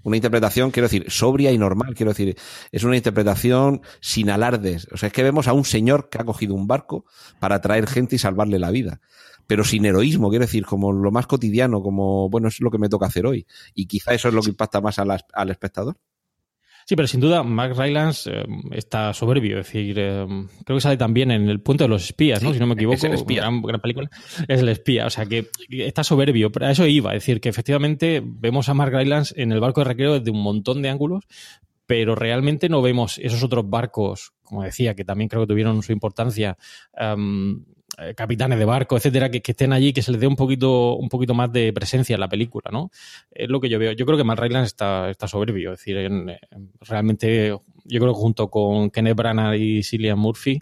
una 0.07 0.17
interpretación, 0.17 0.71
quiero 0.71 0.87
decir, 0.87 1.11
sobria 1.11 1.51
y 1.51 1.59
normal, 1.59 1.95
quiero 1.97 2.13
decir, 2.13 2.37
es 2.71 2.85
una 2.85 2.97
interpretación 2.97 3.83
sin 4.01 4.31
alardes. 4.31 4.87
O 4.93 4.97
sea, 4.97 5.09
es 5.09 5.13
que 5.13 5.25
vemos 5.25 5.49
a 5.49 5.53
un 5.53 5.65
señor 5.65 6.09
que 6.09 6.19
ha 6.19 6.25
cogido 6.25 6.55
un 6.55 6.69
barco 6.69 7.07
para 7.41 7.61
traer 7.61 7.89
gente 7.89 8.15
y 8.15 8.19
salvarle 8.21 8.61
la 8.61 8.71
vida. 8.71 9.01
Pero 9.49 9.65
sin 9.65 9.85
heroísmo, 9.85 10.31
quiero 10.31 10.45
decir, 10.45 10.65
como 10.65 10.93
lo 10.93 11.11
más 11.11 11.27
cotidiano, 11.27 11.83
como, 11.83 12.31
bueno, 12.31 12.47
es 12.47 12.61
lo 12.61 12.71
que 12.71 12.79
me 12.79 12.89
toca 12.89 13.07
hacer 13.07 13.27
hoy. 13.27 13.49
Y 13.75 13.87
quizá 13.87 14.15
eso 14.15 14.29
es 14.29 14.35
lo 14.35 14.43
que 14.43 14.51
impacta 14.51 14.81
más 14.81 14.97
al 15.01 15.51
espectador. 15.51 15.97
Sí, 16.89 16.95
pero 16.95 17.09
sin 17.09 17.19
duda, 17.19 17.43
Max 17.43 17.77
Rylance 17.77 18.31
eh, 18.33 18.47
está 18.71 19.13
soberbio. 19.13 19.59
Es 19.59 19.67
decir, 19.67 19.99
eh, 19.99 20.25
creo 20.65 20.77
que 20.77 20.81
sale 20.81 20.97
también 20.97 21.33
en 21.33 21.49
el 21.49 21.61
punto 21.61 21.83
de 21.83 21.89
los 21.89 22.05
espías, 22.05 22.45
¿no? 22.45 22.53
si 22.55 22.61
no 22.61 22.67
me 22.69 22.75
equivoco. 22.75 22.95
Es 22.95 23.03
el 23.03 23.15
espía. 23.15 23.41
Gran, 23.41 23.61
gran, 23.61 23.81
película. 23.81 24.09
Es 24.47 24.61
el 24.61 24.69
espía. 24.69 25.07
O 25.07 25.11
sea, 25.11 25.27
que 25.27 25.49
está 25.69 26.05
soberbio. 26.05 26.53
Pero 26.53 26.67
a 26.67 26.71
eso 26.71 26.87
iba. 26.87 27.11
Es 27.11 27.25
decir, 27.25 27.41
que 27.41 27.49
efectivamente 27.49 28.23
vemos 28.25 28.69
a 28.69 28.75
Mark 28.75 28.93
Rylance 28.95 29.35
en 29.37 29.51
el 29.51 29.59
barco 29.59 29.81
de 29.81 29.87
recreo 29.87 30.21
desde 30.21 30.31
un 30.31 30.41
montón 30.41 30.81
de 30.81 30.89
ángulos, 30.89 31.25
pero 31.87 32.15
realmente 32.15 32.69
no 32.69 32.81
vemos 32.83 33.19
esos 33.19 33.43
otros 33.43 33.69
barcos, 33.69 34.33
como 34.45 34.63
decía, 34.63 34.95
que 34.95 35.05
también 35.05 35.29
creo 35.29 35.43
que 35.43 35.49
tuvieron 35.49 35.83
su 35.83 35.91
importancia. 35.91 36.57
Um, 37.01 37.65
eh, 37.99 38.15
capitanes 38.15 38.59
de 38.59 38.65
barco, 38.65 38.97
etcétera, 38.97 39.31
que, 39.31 39.43
estén 39.45 39.73
allí, 39.73 39.93
que 39.93 40.03
se 40.03 40.13
les 40.13 40.21
dé 40.21 40.27
un 40.27 40.37
poquito, 40.37 40.97
un 40.97 41.09
poquito 41.09 41.35
más 41.35 41.51
de 41.53 41.73
presencia 41.73 42.15
en 42.15 42.21
la 42.21 42.29
película, 42.29 42.71
¿no? 42.71 42.91
Es 43.31 43.49
lo 43.49 43.61
que 43.61 43.69
yo 43.69 43.79
veo. 43.79 43.93
Yo 43.93 44.05
creo 44.05 44.19
que 44.19 44.25
Matt 44.25 44.39
Rylance 44.39 44.67
está, 44.67 45.11
está 45.11 45.29
soberbio, 45.29 45.73
es 45.73 45.79
decir, 45.79 45.97
realmente 46.81 47.49
yo 47.49 48.01
creo 48.01 48.13
que 48.13 48.21
junto 48.21 48.49
con 48.49 48.91
Kenneth 48.91 49.17
Branagh 49.17 49.57
y 49.57 49.83
Cillian 49.83 50.19
Murphy, 50.19 50.59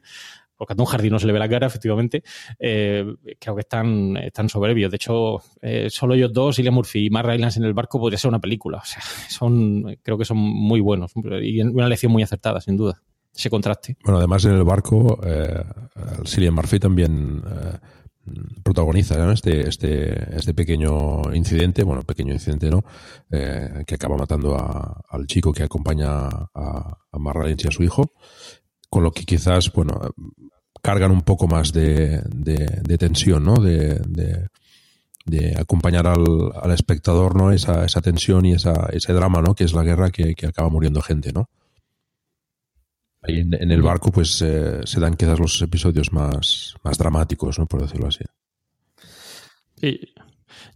porque 0.56 0.74
a 0.74 0.76
Tom 0.76 0.86
Hardy 0.86 1.10
no 1.10 1.18
se 1.18 1.26
le 1.26 1.32
ve 1.32 1.38
la 1.38 1.48
cara, 1.48 1.66
efectivamente, 1.66 2.22
eh, 2.58 3.04
creo 3.38 3.54
que 3.54 3.62
están, 3.62 4.16
están 4.18 4.48
soberbios. 4.48 4.90
De 4.90 4.96
hecho, 4.96 5.42
eh, 5.60 5.88
solo 5.90 6.14
ellos 6.14 6.32
dos, 6.32 6.56
Cillian 6.56 6.74
Murphy 6.74 7.06
y 7.06 7.10
Matt 7.10 7.26
Rylance 7.26 7.58
en 7.58 7.64
el 7.64 7.74
barco, 7.74 7.98
podría 7.98 8.18
ser 8.18 8.28
una 8.28 8.40
película. 8.40 8.78
O 8.78 8.84
sea, 8.84 9.02
son, 9.28 9.96
creo 10.02 10.16
que 10.16 10.24
son 10.24 10.38
muy 10.38 10.80
buenos 10.80 11.12
y 11.42 11.60
una 11.62 11.88
lección 11.88 12.12
muy 12.12 12.22
acertada, 12.22 12.60
sin 12.60 12.76
duda. 12.76 13.02
Ese 13.34 13.50
contraste. 13.50 13.96
Bueno, 14.04 14.18
además 14.18 14.44
en 14.44 14.52
el 14.52 14.64
barco, 14.64 15.18
eh, 15.24 15.64
Cillian 16.26 16.54
Murphy 16.54 16.78
también 16.78 17.42
eh, 17.46 17.78
protagoniza 18.62 19.32
este, 19.32 19.68
este, 19.68 20.36
este 20.36 20.54
pequeño 20.54 21.34
incidente, 21.34 21.82
bueno, 21.82 22.02
pequeño 22.02 22.32
incidente, 22.32 22.70
¿no? 22.70 22.84
Eh, 23.30 23.84
que 23.86 23.96
acaba 23.96 24.16
matando 24.16 24.56
a- 24.56 25.02
al 25.10 25.26
chico 25.26 25.52
que 25.52 25.62
acompaña 25.62 26.08
a, 26.28 26.98
a 27.12 27.48
y 27.48 27.68
a 27.68 27.70
su 27.70 27.82
hijo, 27.82 28.12
con 28.88 29.02
lo 29.02 29.12
que 29.12 29.24
quizás, 29.24 29.72
bueno, 29.72 30.00
cargan 30.82 31.10
un 31.10 31.22
poco 31.22 31.46
más 31.48 31.72
de, 31.72 32.22
de, 32.34 32.80
de 32.82 32.98
tensión, 32.98 33.44
¿no? 33.44 33.54
De, 33.56 33.98
de, 34.06 34.48
de 35.26 35.56
acompañar 35.58 36.06
al, 36.06 36.24
al 36.60 36.70
espectador, 36.70 37.34
¿no? 37.36 37.50
Esa, 37.50 37.84
esa 37.84 38.00
tensión 38.00 38.44
y 38.46 38.52
esa, 38.52 38.88
ese 38.92 39.12
drama, 39.12 39.42
¿no? 39.42 39.54
Que 39.54 39.64
es 39.64 39.72
la 39.72 39.82
guerra 39.82 40.10
que, 40.10 40.34
que 40.34 40.46
acaba 40.46 40.68
muriendo 40.68 41.00
gente, 41.02 41.32
¿no? 41.32 41.48
Ahí 43.26 43.40
en, 43.40 43.54
en 43.54 43.70
el 43.70 43.82
barco, 43.82 44.12
pues 44.12 44.40
eh, 44.42 44.80
se 44.84 45.00
dan 45.00 45.14
quizás 45.16 45.38
los 45.38 45.60
episodios 45.62 46.12
más, 46.12 46.74
más 46.84 46.98
dramáticos, 46.98 47.58
¿no? 47.58 47.66
Por 47.66 47.80
decirlo 47.82 48.08
así. 48.08 48.24
Sí. 49.76 50.00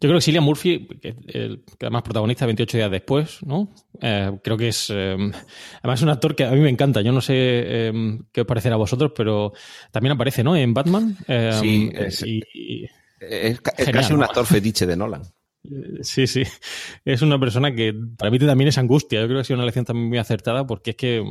Yo 0.01 0.09
creo 0.09 0.15
que 0.17 0.21
Cillian 0.23 0.45
Murphy, 0.45 0.87
que, 1.01 1.15
el- 1.29 1.65
que 1.79 1.87
además 1.87 2.03
protagonista 2.03 2.47
28 2.47 2.77
días 2.79 2.91
después, 2.91 3.39
¿no? 3.45 3.73
Eh, 4.01 4.39
creo 4.43 4.57
que 4.57 4.69
es. 4.69 4.91
eh, 4.91 5.15
además, 5.83 5.99
es 5.99 6.03
un 6.03 6.09
actor 6.09 6.35
que 6.37 6.45
a 6.45 6.51
mí 6.53 6.61
me 6.61 6.69
encanta. 6.71 7.01
Yo 7.01 7.13
no 7.13 7.21
sé 7.21 7.35
eh, 7.37 8.19
qué 8.33 8.43
os 8.43 8.47
parecerá 8.47 8.75
a 8.75 8.79
vosotros, 8.79 9.13
pero 9.17 9.53
también 9.91 10.13
aparece, 10.13 10.43
¿no? 10.45 10.57
En 10.57 10.73
Batman. 10.75 11.17
Eh, 11.27 11.51
Sí, 11.61 11.91
es- 11.95 12.23
y- 12.25 12.43
y- 12.55 12.85
Es, 13.21 13.61
ca- 13.61 13.73
es 13.77 13.87
Genial, 13.87 14.03
casi 14.03 14.13
un 14.15 14.21
¿no? 14.21 14.27
actor 14.27 14.47
fetiche 14.47 14.87
de 14.87 14.97
Nolan. 14.97 15.23
Eh, 15.71 15.99
Sí, 16.03 16.27
sí. 16.27 16.43
Es 17.05 17.23
una 17.23 17.39
persona 17.39 17.75
que 17.75 17.95
transmite 18.17 18.47
también 18.47 18.69
esa 18.69 18.81
angustia. 18.81 19.21
Yo 19.21 19.27
creo 19.27 19.39
que 19.39 19.41
ha 19.43 19.45
sido 19.45 19.57
una 19.57 19.65
elección 19.65 19.85
también 19.85 20.09
muy 20.09 20.19
acertada 20.19 20.67
porque 20.67 20.91
es 20.91 20.97
que, 20.97 21.25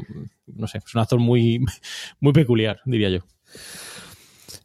no 0.48 0.68
sé, 0.68 0.80
es 0.80 0.96
un 0.96 1.02
actor 1.02 1.20
muy, 1.20 1.64
muy 2.20 2.34
peculiar, 2.34 2.80
diría 2.86 3.10
yo. 3.10 3.20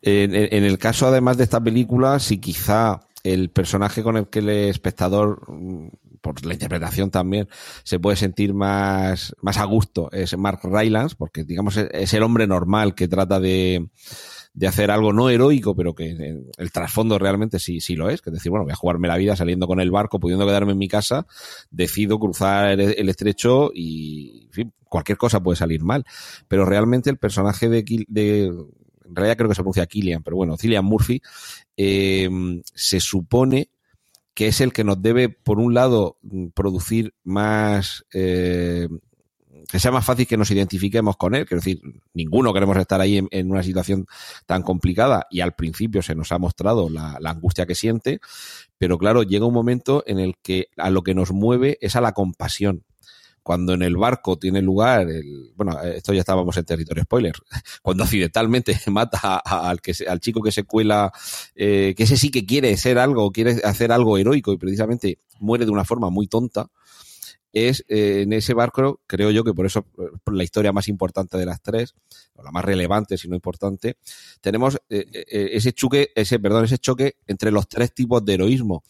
En, 0.05 0.35
el 0.65 0.79
caso, 0.79 1.07
además 1.07 1.37
de 1.37 1.45
esta 1.45 1.63
película, 1.63 2.19
si 2.19 2.39
quizá 2.39 3.01
el 3.23 3.51
personaje 3.51 4.03
con 4.03 4.17
el 4.17 4.29
que 4.29 4.41
el 4.41 4.49
espectador, 4.49 5.43
mm, 5.49 5.89
por 6.21 6.45
la 6.45 6.55
interpretación 6.55 7.11
también, 7.11 7.49
se 7.85 8.01
puede 8.01 8.17
sentir 8.17 8.53
más, 8.53 9.35
más 9.43 9.59
a 9.59 9.65
gusto 9.65 10.11
es 10.13 10.37
Mark 10.37 10.61
Rylance, 10.65 11.15
porque 11.17 11.45
digamos 11.45 11.77
es- 11.77 11.89
es 11.93 12.15
el 12.15 12.23
hombre 12.25 12.47
normal 12.49 12.95
que 12.97 13.07
trata 13.09 13.39
de, 13.39 13.89
de 14.55 14.67
hacer 14.67 14.91
algo 14.91 15.13
no 15.13 15.31
heroico, 15.31 15.75
pero 15.75 15.95
que 15.95 16.11
eh, 16.11 16.43
el 16.59 16.73
trasfondo 16.73 17.19
realmente 17.19 17.59
sí, 17.59 17.81
sí 17.81 17.97
lo 17.97 18.11
es. 18.11 18.21
Que 18.21 18.31
es 18.31 18.35
decir, 18.35 18.51
bueno, 18.51 18.65
voy 18.65 18.73
a 18.73 18.77
jugarme 18.77 19.09
la 19.09 19.17
vida 19.17 19.37
saliendo 19.37 19.67
con 19.67 19.81
el 19.81 19.91
barco, 19.91 20.21
pudiendo 20.21 20.47
quedarme 20.47 20.73
en 20.73 20.79
mi 20.79 20.89
casa, 20.89 21.27
decido 21.71 22.19
cruzar 22.19 22.79
el, 22.81 23.09
estrecho 23.09 23.71
y, 23.75 24.45
en 24.47 24.53
fin, 24.53 24.73
cualquier 24.89 25.19
cosa 25.19 25.43
puede 25.43 25.57
salir 25.57 25.83
mal. 25.83 26.05
Pero 26.49 26.65
realmente 26.65 27.11
el 27.11 27.17
personaje 27.17 27.69
de, 27.69 27.85
de 28.09 28.45
en 28.45 29.17
realidad 29.17 29.37
creo 29.37 29.49
que 29.49 29.55
se 29.55 29.63
pronuncia 29.63 29.87
Killian, 29.87 30.23
pero 30.23 30.37
bueno, 30.37 30.57
Cillian 30.57 30.85
Murphy, 30.85 31.21
eh, 31.77 32.29
se 32.75 33.01
supone 33.01 33.71
que 34.35 34.49
es 34.49 34.61
el 34.61 34.73
que 34.73 34.85
nos 34.85 35.03
debe, 35.03 35.29
por 35.29 35.59
un 35.59 35.75
lado, 35.75 36.17
mm, 36.23 36.49
producir 36.49 37.15
más, 37.23 38.05
eh, 38.15 38.89
que 39.71 39.79
sea 39.79 39.91
más 39.91 40.05
fácil 40.05 40.27
que 40.27 40.37
nos 40.37 40.51
identifiquemos 40.51 41.17
con 41.17 41.35
él. 41.35 41.47
Quiero 41.47 41.61
decir, 41.61 41.81
ninguno 42.15 42.53
queremos 42.53 42.77
estar 42.77 43.01
ahí 43.01 43.21
en, 43.31 43.51
una 43.51 43.63
situación 43.63 44.07
tan 44.47 44.63
complicada 44.63 45.27
y 45.31 45.41
al 45.41 45.55
principio 45.55 46.03
se 46.03 46.15
nos 46.15 46.33
ha 46.33 46.39
mostrado 46.39 46.89
la, 46.89 47.19
angustia 47.25 47.67
que 47.67 47.75
siente, 47.75 48.21
pero 48.79 48.99
claro, 48.99 49.23
llega 49.23 49.47
un 49.47 49.55
momento 49.55 50.05
en 50.07 50.19
el 50.19 50.35
que 50.43 50.69
a 50.77 50.91
lo 50.91 51.03
que 51.03 51.15
nos 51.15 51.33
mueve 51.33 51.79
es 51.81 51.97
a 51.97 52.01
la 52.01 52.13
compasión. 52.13 52.85
Cuando 53.43 53.75
en 53.75 53.83
el 53.83 53.97
barco 53.97 54.39
tiene 54.39 54.63
lugar, 54.63 55.11
el, 55.11 55.51
bueno, 55.57 55.81
esto 55.83 56.13
ya 56.13 56.21
estábamos 56.21 56.57
en 56.57 56.65
territorio 56.65 57.03
spoiler, 57.03 57.35
cuando 57.83 58.05
accidentalmente 58.05 58.79
mata 58.91 59.43
a- 59.45 59.69
al, 59.69 59.81
que 59.81 59.93
al 60.07 60.21
chico 60.21 60.43
que 60.43 60.53
se 60.53 60.63
cuela, 60.63 61.11
eh, 61.57 61.95
que 61.97 62.05
ese 62.05 62.17
sí 62.17 62.31
que 62.31 62.47
quiere 62.47 62.77
ser 62.77 62.99
algo, 62.99 63.33
quiere 63.33 63.61
hacer 63.65 63.91
algo 63.91 64.17
heroico 64.17 64.53
y 64.53 64.59
precisamente 64.59 65.19
muere 65.41 65.65
de 65.65 65.73
una 65.73 65.85
forma 65.85 66.09
muy 66.09 66.29
tonta, 66.29 66.71
es 67.53 67.85
eh, 67.89 68.23
en 68.23 68.33
ese 68.33 68.55
barco, 68.55 69.01
creo 69.07 69.31
yo 69.31 69.45
que 69.45 69.53
por 69.53 69.67
eso 69.67 69.83
por 69.83 70.35
la 70.35 70.45
historia 70.45 70.73
más 70.73 70.89
importante 70.89 71.37
de 71.37 71.47
las 71.47 71.61
tres, 71.61 71.95
o 72.35 72.43
la 72.43 72.51
más 72.51 72.65
relevante, 72.65 73.19
si 73.19 73.29
no 73.29 73.35
importante, 73.35 73.97
tenemos 74.41 74.77
eh, 74.89 75.07
eh, 75.13 75.51
ese 75.53 75.73
choque, 75.73 76.11
ese, 76.15 76.39
perdón, 76.39 76.65
ese 76.65 76.79
choque 76.79 77.17
entre 77.27 77.51
los 77.51 77.69
tres 77.69 77.93
tipos 77.95 78.25
de 78.25 78.35
heroísmo. 78.35 78.83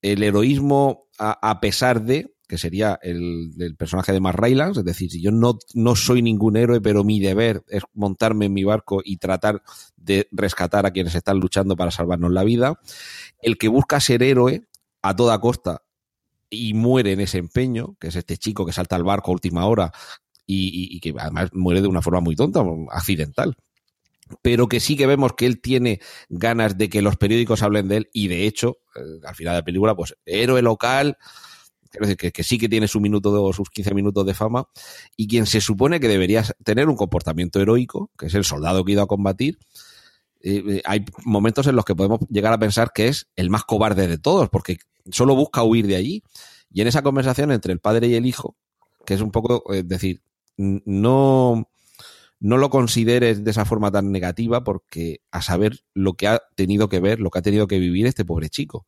El 0.00 0.22
heroísmo 0.22 1.08
a, 1.18 1.60
pesar 1.60 2.02
de, 2.02 2.34
que 2.46 2.58
sería 2.58 2.98
el, 3.02 3.52
el 3.58 3.74
personaje 3.74 4.12
de 4.12 4.20
Mark 4.20 4.38
Rylance, 4.38 4.80
es 4.80 4.84
decir, 4.84 5.10
si 5.10 5.22
yo 5.22 5.30
no, 5.30 5.58
no 5.72 5.96
soy 5.96 6.20
ningún 6.20 6.56
héroe, 6.56 6.80
pero 6.80 7.04
mi 7.04 7.20
deber 7.20 7.64
es 7.68 7.82
montarme 7.94 8.46
en 8.46 8.52
mi 8.52 8.64
barco 8.64 9.00
y 9.02 9.16
tratar 9.16 9.62
de 9.96 10.28
rescatar 10.30 10.84
a 10.84 10.90
quienes 10.90 11.14
están 11.14 11.38
luchando 11.40 11.74
para 11.74 11.90
salvarnos 11.90 12.32
la 12.32 12.44
vida. 12.44 12.78
El 13.40 13.56
que 13.56 13.68
busca 13.68 13.98
ser 13.98 14.22
héroe 14.22 14.68
a 15.00 15.16
toda 15.16 15.40
costa 15.40 15.83
y 16.54 16.74
muere 16.74 17.12
en 17.12 17.20
ese 17.20 17.38
empeño, 17.38 17.96
que 18.00 18.08
es 18.08 18.16
este 18.16 18.36
chico 18.36 18.64
que 18.64 18.72
salta 18.72 18.96
al 18.96 19.04
barco 19.04 19.30
a 19.30 19.34
última 19.34 19.66
hora 19.66 19.92
y, 20.46 21.00
que 21.00 21.14
además 21.18 21.50
muere 21.52 21.82
de 21.82 21.88
una 21.88 22.02
forma 22.02 22.20
muy 22.20 22.36
tonta, 22.36 22.62
accidental. 22.90 23.56
Pero 24.42 24.68
que 24.68 24.80
sí 24.80 24.96
que 24.96 25.06
vemos 25.06 25.34
que 25.34 25.46
él 25.46 25.60
tiene 25.60 26.00
ganas 26.28 26.78
de 26.78 26.88
que 26.88 27.02
los 27.02 27.16
periódicos 27.16 27.62
hablen 27.62 27.88
de 27.88 27.98
él 27.98 28.10
y 28.12 28.28
de 28.28 28.46
hecho, 28.46 28.78
eh, 28.96 29.20
al 29.26 29.34
final 29.34 29.54
de 29.54 29.60
la 29.60 29.64
película, 29.64 29.94
pues 29.94 30.16
héroe 30.24 30.62
local, 30.62 31.18
que, 32.16 32.32
que 32.32 32.42
sí 32.42 32.58
que 32.58 32.68
tiene 32.68 32.88
su 32.88 33.00
minuto 33.00 33.30
o 33.42 33.52
sus 33.52 33.70
15 33.70 33.94
minutos 33.94 34.26
de 34.26 34.34
fama 34.34 34.68
y 35.16 35.28
quien 35.28 35.46
se 35.46 35.60
supone 35.60 36.00
que 36.00 36.08
debería 36.08 36.42
tener 36.64 36.88
un 36.88 36.96
comportamiento 36.96 37.60
heroico, 37.60 38.10
que 38.18 38.26
es 38.26 38.34
el 38.34 38.44
soldado 38.44 38.84
que 38.84 38.92
ha 38.92 38.94
ido 38.94 39.02
a 39.02 39.06
combatir, 39.06 39.58
eh, 40.46 40.82
hay 40.84 41.04
momentos 41.24 41.66
en 41.66 41.74
los 41.74 41.86
que 41.86 41.94
podemos 41.94 42.20
llegar 42.28 42.52
a 42.52 42.58
pensar 42.58 42.92
que 42.94 43.08
es 43.08 43.28
el 43.34 43.48
más 43.48 43.64
cobarde 43.64 44.06
de 44.06 44.18
todos, 44.18 44.50
porque 44.50 44.76
solo 45.10 45.34
busca 45.34 45.62
huir 45.62 45.86
de 45.86 45.96
allí. 45.96 46.22
Y 46.70 46.82
en 46.82 46.88
esa 46.88 47.02
conversación 47.02 47.50
entre 47.50 47.72
el 47.72 47.80
padre 47.80 48.08
y 48.08 48.14
el 48.14 48.26
hijo, 48.26 48.56
que 49.06 49.14
es 49.14 49.22
un 49.22 49.30
poco, 49.30 49.72
es 49.72 49.88
decir, 49.88 50.20
no, 50.56 51.70
no 52.40 52.58
lo 52.58 52.68
consideres 52.68 53.42
de 53.42 53.50
esa 53.50 53.64
forma 53.64 53.90
tan 53.90 54.12
negativa, 54.12 54.62
porque 54.64 55.20
a 55.30 55.40
saber 55.40 55.80
lo 55.94 56.12
que 56.12 56.28
ha 56.28 56.42
tenido 56.56 56.90
que 56.90 57.00
ver, 57.00 57.20
lo 57.20 57.30
que 57.30 57.38
ha 57.38 57.42
tenido 57.42 57.66
que 57.66 57.78
vivir 57.78 58.06
este 58.06 58.26
pobre 58.26 58.50
chico. 58.50 58.86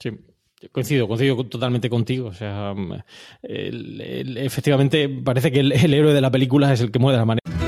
Sí, 0.00 0.10
coincido, 0.72 1.06
coincido 1.06 1.44
totalmente 1.44 1.90
contigo. 1.90 2.28
O 2.28 2.34
sea, 2.34 2.72
mm, 2.74 3.02
efectivamente 3.42 5.08
parece 5.08 5.52
que 5.52 5.60
el, 5.60 5.72
el 5.72 5.92
héroe 5.92 6.14
de 6.14 6.20
la 6.22 6.30
película 6.30 6.72
es 6.72 6.80
el 6.80 6.90
que 6.90 6.98
muere 6.98 7.16
de 7.16 7.20
la 7.20 7.26
manera. 7.26 7.67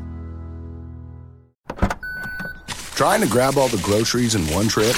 Trying 3.01 3.21
to 3.21 3.27
grab 3.27 3.57
all 3.57 3.67
the 3.67 3.81
groceries 3.81 4.35
in 4.35 4.43
one 4.53 4.67
trip? 4.67 4.95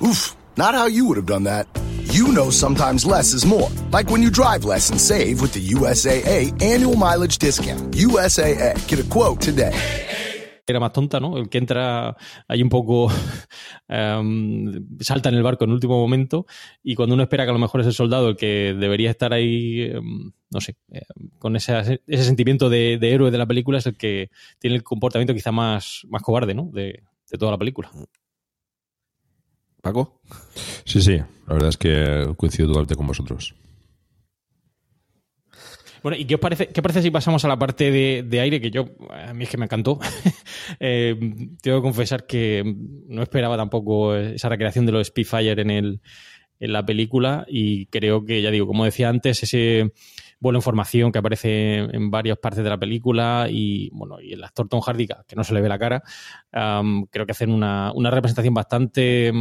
Oof, 0.00 0.36
not 0.56 0.76
how 0.76 0.86
you 0.86 1.06
would 1.06 1.16
have 1.16 1.26
done 1.26 1.42
that. 1.42 1.66
You 2.02 2.28
know 2.28 2.50
sometimes 2.50 3.04
less 3.04 3.32
is 3.32 3.44
more. 3.44 3.68
Like 3.90 4.10
when 4.10 4.22
you 4.22 4.30
drive 4.30 4.64
less 4.64 4.90
and 4.90 5.00
save 5.00 5.40
with 5.40 5.52
the 5.52 5.70
USAA 5.70 6.62
annual 6.62 6.94
mileage 6.94 7.38
discount. 7.38 7.94
USAA, 7.94 8.86
get 8.86 9.00
a 9.00 9.10
quote 9.10 9.40
today. 9.40 9.74
Era 10.66 10.80
más 10.80 10.92
tonta, 10.92 11.20
¿no? 11.20 11.36
El 11.36 11.48
que 11.48 11.58
entra 11.58 12.16
ahí 12.48 12.62
un 12.62 12.70
poco, 12.70 13.08
em, 13.88 14.86
salta 15.00 15.28
en 15.28 15.34
el 15.34 15.42
barco 15.42 15.64
en 15.64 15.70
el 15.70 15.74
último 15.74 15.98
momento 15.98 16.46
y 16.82 16.94
cuando 16.94 17.14
uno 17.14 17.24
espera 17.24 17.44
que 17.44 17.50
a 17.50 17.52
lo 17.52 17.58
mejor 17.58 17.82
es 17.82 17.86
el 17.86 17.92
soldado 17.92 18.30
el 18.30 18.36
que 18.36 18.74
debería 18.78 19.10
estar 19.10 19.32
ahí, 19.32 19.82
em, 19.82 20.32
no 20.50 20.60
sé, 20.60 20.76
em, 20.88 21.28
con 21.38 21.56
ese, 21.56 22.00
ese 22.06 22.24
sentimiento 22.24 22.70
de, 22.70 22.98
de 22.98 23.12
héroe 23.12 23.30
de 23.30 23.38
la 23.38 23.46
película 23.46 23.78
es 23.78 23.86
el 23.86 23.96
que 23.96 24.30
tiene 24.58 24.76
el 24.76 24.82
comportamiento 24.82 25.34
quizá 25.34 25.52
más, 25.52 26.06
más 26.08 26.22
cobarde, 26.22 26.54
¿no? 26.54 26.70
De, 26.72 27.02
de 27.30 27.38
toda 27.38 27.52
la 27.52 27.58
película. 27.58 27.90
Paco. 29.82 30.20
Sí, 30.86 31.02
sí, 31.02 31.16
la 31.18 31.52
verdad 31.52 31.68
es 31.68 31.76
que 31.76 32.32
coincido 32.38 32.68
totalmente 32.68 32.94
con 32.94 33.06
vosotros. 33.06 33.54
Bueno, 36.04 36.18
¿y 36.18 36.26
qué 36.26 36.34
os 36.34 36.40
parece, 36.40 36.68
qué 36.68 36.82
parece 36.82 37.00
si 37.00 37.10
pasamos 37.10 37.46
a 37.46 37.48
la 37.48 37.58
parte 37.58 37.90
de, 37.90 38.22
de 38.28 38.40
aire? 38.40 38.60
Que 38.60 38.70
yo, 38.70 38.90
a 39.08 39.32
mí 39.32 39.44
es 39.44 39.50
que 39.50 39.56
me 39.56 39.64
encantó. 39.64 39.98
Eh, 40.80 41.14
tengo 41.60 41.78
que 41.78 41.82
confesar 41.82 42.26
que 42.26 42.62
no 43.06 43.22
esperaba 43.22 43.56
tampoco 43.56 44.14
esa 44.14 44.48
recreación 44.48 44.86
de 44.86 44.92
los 44.92 45.08
Spitfire 45.08 45.60
en, 45.60 45.70
el, 45.70 46.00
en 46.58 46.72
la 46.72 46.84
película 46.84 47.44
y 47.48 47.86
creo 47.86 48.24
que, 48.24 48.40
ya 48.40 48.50
digo, 48.50 48.66
como 48.66 48.84
decía 48.84 49.10
antes, 49.10 49.42
ese 49.42 49.92
vuelo 50.40 50.58
en 50.58 50.62
formación 50.62 51.12
que 51.12 51.18
aparece 51.18 51.76
en 51.76 52.10
varias 52.10 52.38
partes 52.38 52.64
de 52.64 52.70
la 52.70 52.78
película 52.78 53.46
y 53.50 53.90
bueno 53.90 54.20
y 54.20 54.32
el 54.32 54.42
actor 54.42 54.68
Tom 54.68 54.80
Hardy 54.80 55.06
que 55.06 55.36
no 55.36 55.44
se 55.44 55.54
le 55.54 55.60
ve 55.60 55.68
la 55.68 55.78
cara 55.78 56.02
creo 56.50 57.26
que 57.26 57.32
hacen 57.32 57.50
una, 57.50 57.92
una 57.94 58.10
representación 58.10 58.54
bastante 58.54 59.32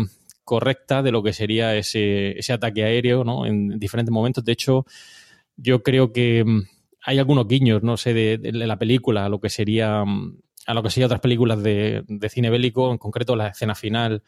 correcta 0.43 1.01
de 1.01 1.11
lo 1.11 1.23
que 1.23 1.33
sería 1.33 1.75
ese, 1.75 2.37
ese 2.37 2.53
ataque 2.53 2.83
aéreo 2.83 3.23
¿no? 3.23 3.45
en 3.45 3.79
diferentes 3.79 4.11
momentos. 4.11 4.43
De 4.43 4.51
hecho, 4.51 4.85
yo 5.55 5.83
creo 5.83 6.11
que 6.11 6.43
mm, 6.43 6.63
hay 7.05 7.19
algunos 7.19 7.47
guiños, 7.47 7.83
no 7.83 7.97
sé, 7.97 8.13
de, 8.13 8.51
la 8.51 8.79
película, 8.79 9.25
a 9.25 9.29
lo 9.29 9.39
que 9.39 9.49
sería 9.49 10.03
mm, 10.05 10.37
a 10.65 10.73
lo 10.73 10.81
que 10.81 10.89
sería 10.89 11.07
otras 11.07 11.21
películas 11.21 11.61
de, 11.61 12.03
de, 12.07 12.29
cine 12.29 12.49
bélico, 12.49 12.91
en 12.91 12.97
concreto 12.97 13.35
la 13.35 13.47
escena 13.49 13.75
final. 13.75 14.23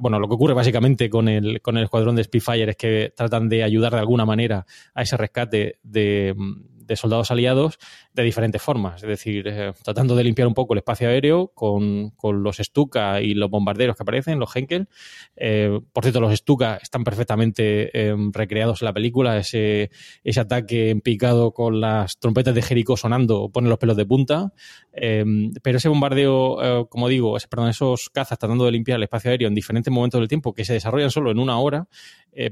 Bueno, 0.00 0.18
lo 0.18 0.28
que 0.28 0.34
ocurre 0.34 0.54
básicamente 0.54 1.10
con 1.10 1.28
el, 1.28 1.60
con 1.60 1.76
el 1.76 1.84
escuadrón 1.84 2.16
de 2.16 2.24
Spitfire 2.24 2.70
es 2.70 2.76
que 2.76 3.12
tratan 3.14 3.48
de 3.48 3.62
ayudar 3.62 3.92
de 3.92 3.98
alguna 3.98 4.24
manera 4.24 4.66
a 4.94 5.02
ese 5.02 5.16
rescate 5.16 5.78
de, 5.82 6.34
mm, 6.36 6.71
de 6.86 6.96
soldados 6.96 7.30
aliados 7.30 7.78
de 8.12 8.22
diferentes 8.22 8.60
formas, 8.60 9.02
es 9.02 9.08
decir, 9.08 9.46
eh, 9.48 9.72
tratando 9.82 10.16
de 10.16 10.24
limpiar 10.24 10.48
un 10.48 10.54
poco 10.54 10.74
el 10.74 10.78
espacio 10.78 11.08
aéreo 11.08 11.48
con, 11.54 12.10
con 12.10 12.42
los 12.42 12.58
Stuka 12.58 13.20
y 13.20 13.34
los 13.34 13.50
bombarderos 13.50 13.96
que 13.96 14.02
aparecen, 14.02 14.38
los 14.38 14.54
Henkel. 14.54 14.88
Eh, 15.36 15.80
por 15.92 16.04
cierto, 16.04 16.20
los 16.20 16.34
Stuka 16.34 16.78
están 16.82 17.04
perfectamente 17.04 17.90
eh, 17.98 18.14
recreados 18.32 18.82
en 18.82 18.86
la 18.86 18.92
película, 18.92 19.36
ese, 19.36 19.90
ese 20.24 20.40
ataque 20.40 20.90
en 20.90 21.00
picado 21.00 21.52
con 21.52 21.80
las 21.80 22.18
trompetas 22.18 22.54
de 22.54 22.62
Jericó 22.62 22.96
sonando 22.96 23.50
pone 23.50 23.68
los 23.68 23.78
pelos 23.78 23.96
de 23.96 24.06
punta, 24.06 24.52
pero 24.92 25.78
ese 25.78 25.88
bombardeo, 25.88 26.86
como 26.88 27.08
digo, 27.08 27.36
perdón, 27.48 27.70
esos 27.70 28.10
cazas 28.10 28.38
tratando 28.38 28.64
de 28.66 28.72
limpiar 28.72 28.96
el 28.96 29.04
espacio 29.04 29.30
aéreo 29.30 29.48
en 29.48 29.54
diferentes 29.54 29.92
momentos 29.92 30.20
del 30.20 30.28
tiempo 30.28 30.52
que 30.52 30.64
se 30.64 30.74
desarrollan 30.74 31.10
solo 31.10 31.30
en 31.30 31.38
una 31.38 31.58
hora, 31.58 31.88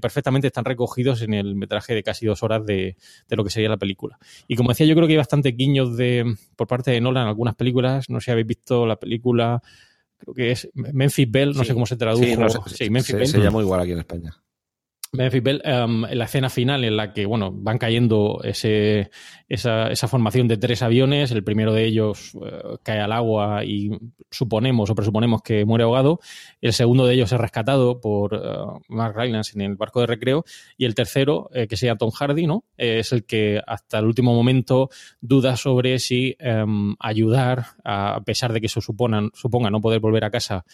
perfectamente 0.00 0.46
están 0.46 0.64
recogidos 0.64 1.22
en 1.22 1.34
el 1.34 1.54
metraje 1.54 1.94
de 1.94 2.02
casi 2.02 2.26
dos 2.26 2.42
horas 2.42 2.64
de, 2.64 2.96
de 3.28 3.36
lo 3.36 3.44
que 3.44 3.50
sería 3.50 3.68
la 3.68 3.76
película. 3.76 4.18
Y 4.48 4.56
como 4.56 4.70
decía, 4.70 4.86
yo 4.86 4.94
creo 4.94 5.06
que 5.06 5.12
hay 5.12 5.18
bastante 5.18 5.50
guiños 5.52 5.96
de, 5.96 6.34
por 6.56 6.66
parte 6.66 6.90
de 6.90 7.00
Nolan 7.00 7.24
en 7.24 7.28
algunas 7.28 7.54
películas. 7.54 8.08
No 8.08 8.20
sé 8.20 8.26
si 8.26 8.30
habéis 8.30 8.46
visto 8.46 8.86
la 8.86 8.96
película, 8.96 9.62
creo 10.18 10.34
que 10.34 10.50
es 10.52 10.70
Memphis 10.74 11.30
Bell, 11.30 11.52
no 11.54 11.64
sé 11.64 11.74
cómo 11.74 11.86
se 11.86 11.96
tradujo. 11.96 12.24
Sí, 12.68 12.88
Memphis 12.90 13.16
Bell. 13.16 13.26
se 13.26 13.38
llama 13.38 13.60
igual 13.60 13.80
aquí 13.80 13.92
en 13.92 13.98
España. 13.98 14.34
Bell, 15.12 15.60
em, 15.64 16.02
la 16.02 16.24
escena 16.24 16.48
final 16.48 16.84
en 16.84 16.96
la 16.96 17.12
que 17.12 17.26
bueno 17.26 17.50
van 17.52 17.78
cayendo 17.78 18.40
ese, 18.44 19.10
esa, 19.48 19.88
esa 19.88 20.06
formación 20.06 20.46
de 20.46 20.56
tres 20.56 20.82
aviones, 20.82 21.32
el 21.32 21.42
primero 21.42 21.72
de 21.72 21.84
ellos 21.84 22.32
eh, 22.34 22.76
cae 22.84 23.00
al 23.00 23.10
agua 23.10 23.64
y 23.64 23.90
suponemos 24.30 24.88
o 24.88 24.94
presuponemos 24.94 25.42
que 25.42 25.64
muere 25.64 25.82
ahogado, 25.82 26.20
el 26.60 26.72
segundo 26.72 27.06
de 27.06 27.14
ellos 27.14 27.32
es 27.32 27.40
rescatado 27.40 28.00
por 28.00 28.34
uh, 28.34 28.80
Mark 28.88 29.16
Rylance 29.16 29.52
en 29.56 29.62
el 29.62 29.74
barco 29.74 30.00
de 30.00 30.06
recreo 30.06 30.44
y 30.78 30.84
el 30.84 30.94
tercero, 30.94 31.50
eh, 31.52 31.66
que 31.66 31.76
se 31.76 31.86
llama 31.86 31.98
Tom 31.98 32.10
Hardy, 32.12 32.46
¿no? 32.46 32.64
es 32.76 33.10
el 33.10 33.24
que 33.24 33.60
hasta 33.66 33.98
el 33.98 34.04
último 34.04 34.32
momento 34.32 34.90
duda 35.20 35.56
sobre 35.56 35.98
si 35.98 36.36
em, 36.38 36.94
ayudar, 37.00 37.66
a, 37.84 38.20
pesar 38.24 38.52
de 38.52 38.60
que 38.60 38.66
eso 38.66 38.80
suponga, 38.80 39.22
suponga 39.34 39.70
no 39.70 39.80
poder 39.80 39.98
volver 39.98 40.24
a 40.24 40.30
casa 40.30 40.64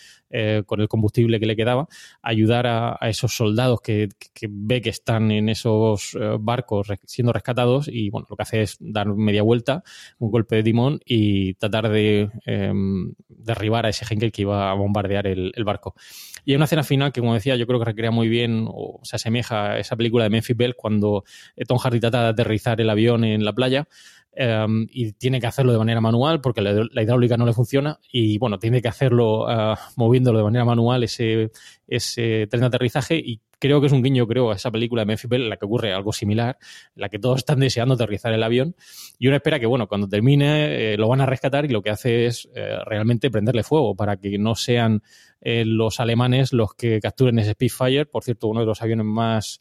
con 0.66 0.80
el 0.80 0.88
combustible 0.88 1.40
que 1.40 1.46
le 1.46 1.56
quedaba, 1.56 1.88
ayudar 2.20 2.66
a, 2.66 2.98
a 3.00 3.08
esos 3.08 3.34
soldados 3.34 3.80
que 3.80 4.08
ve 4.48 4.80
que 4.80 4.90
están 4.90 5.30
en 5.30 5.48
esos 5.48 6.14
eh, 6.14 6.36
barcos 6.38 6.88
siendo 7.04 7.32
rescatados 7.32 7.88
y 7.88 8.10
bueno, 8.10 8.26
lo 8.30 8.36
que 8.36 8.42
hace 8.42 8.62
es 8.62 8.76
dar 8.80 9.06
media 9.14 9.42
vuelta, 9.42 9.82
un 10.18 10.30
golpe 10.30 10.56
de 10.56 10.62
timón 10.62 11.00
y 11.04 11.54
tratar 11.54 11.88
de 11.88 12.30
em, 12.44 13.14
derribar 13.28 13.86
a 13.86 13.90
ese 13.90 14.04
Henkel 14.08 14.32
que 14.32 14.42
iba 14.42 14.70
a 14.70 14.74
bombardear 14.74 15.26
el, 15.26 15.52
barco. 15.64 15.94
Y 16.44 16.52
hay 16.52 16.56
una 16.56 16.66
escena 16.66 16.84
final 16.84 17.12
que, 17.12 17.20
como 17.20 17.34
decía, 17.34 17.56
yo 17.56 17.66
creo 17.66 17.80
que 17.80 17.86
recrea 17.86 18.12
muy 18.12 18.28
bien 18.28 18.66
o 18.68 19.00
se 19.02 19.16
asemeja 19.16 19.72
a 19.72 19.78
esa 19.78 19.96
película 19.96 20.24
de 20.24 20.30
Memphis 20.30 20.56
Bell 20.56 20.76
cuando 20.76 21.24
Tom 21.66 21.78
Hardy 21.78 21.98
trata 21.98 22.22
de 22.22 22.28
aterrizar 22.28 22.80
el 22.80 22.88
avión 22.88 23.24
en 23.24 23.44
la 23.44 23.52
playa. 23.52 23.88
Em, 24.38 24.86
y 24.90 25.12
tiene 25.12 25.40
que 25.40 25.46
hacerlo 25.46 25.72
de 25.72 25.78
manera 25.78 26.02
manual 26.02 26.42
porque 26.42 26.60
la, 26.60 27.02
hidráulica 27.02 27.38
no 27.38 27.46
le 27.46 27.54
funciona 27.54 27.98
y 28.12 28.36
bueno, 28.36 28.58
tiene 28.58 28.82
que 28.82 28.88
hacerlo 28.88 29.46
uh, 29.46 29.74
moviéndolo 29.96 30.36
de 30.36 30.44
manera 30.44 30.66
manual 30.66 31.04
ese, 31.04 31.52
ese 31.86 32.46
tren 32.46 32.60
de 32.60 32.66
aterrizaje 32.66 33.16
y 33.16 33.40
creo 33.58 33.80
que 33.80 33.86
es 33.86 33.92
un 33.92 34.02
guiño, 34.02 34.26
creo, 34.26 34.50
a 34.50 34.56
esa 34.56 34.70
película 34.70 35.02
de 35.02 35.06
Memphis 35.06 35.28
Bell 35.28 35.42
en 35.42 35.50
la 35.50 35.56
que 35.56 35.64
ocurre 35.64 35.92
algo 35.92 36.12
similar, 36.12 36.58
en 36.94 37.00
la 37.00 37.08
que 37.08 37.18
todos 37.18 37.38
están 37.38 37.60
deseando 37.60 37.94
aterrizar 37.94 38.32
el 38.32 38.42
avión 38.42 38.74
y 39.18 39.28
uno 39.28 39.36
espera 39.36 39.58
que, 39.58 39.66
bueno, 39.66 39.86
cuando 39.88 40.08
termine 40.08 40.92
eh, 40.92 40.96
lo 40.96 41.08
van 41.08 41.20
a 41.20 41.26
rescatar 41.26 41.64
y 41.64 41.68
lo 41.68 41.82
que 41.82 41.90
hace 41.90 42.26
es 42.26 42.48
eh, 42.54 42.78
realmente 42.84 43.30
prenderle 43.30 43.62
fuego 43.62 43.94
para 43.94 44.16
que 44.16 44.38
no 44.38 44.54
sean 44.54 45.02
eh, 45.40 45.64
los 45.64 46.00
alemanes 46.00 46.52
los 46.52 46.74
que 46.74 47.00
capturen 47.00 47.38
ese 47.38 47.52
Spitfire, 47.52 48.06
por 48.06 48.24
cierto, 48.24 48.48
uno 48.48 48.60
de 48.60 48.66
los 48.66 48.82
aviones 48.82 49.06
más 49.06 49.60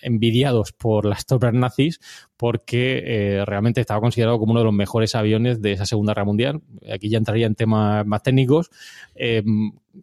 envidiados 0.00 0.72
por 0.72 1.04
las 1.04 1.26
tropas 1.26 1.52
nazis, 1.52 2.00
porque 2.38 3.42
realmente 3.44 3.82
estaba 3.82 4.00
considerado 4.00 4.38
como 4.38 4.52
uno 4.52 4.60
de 4.60 4.64
los 4.64 4.72
mejores 4.72 5.14
aviones 5.14 5.60
de 5.60 5.72
esa 5.72 5.84
Segunda 5.84 6.12
Guerra 6.14 6.24
Mundial. 6.24 6.62
Aquí 6.90 7.10
ya 7.10 7.18
entraría 7.18 7.46
en 7.46 7.54
temas 7.54 8.06
más 8.06 8.22
técnicos 8.22 8.70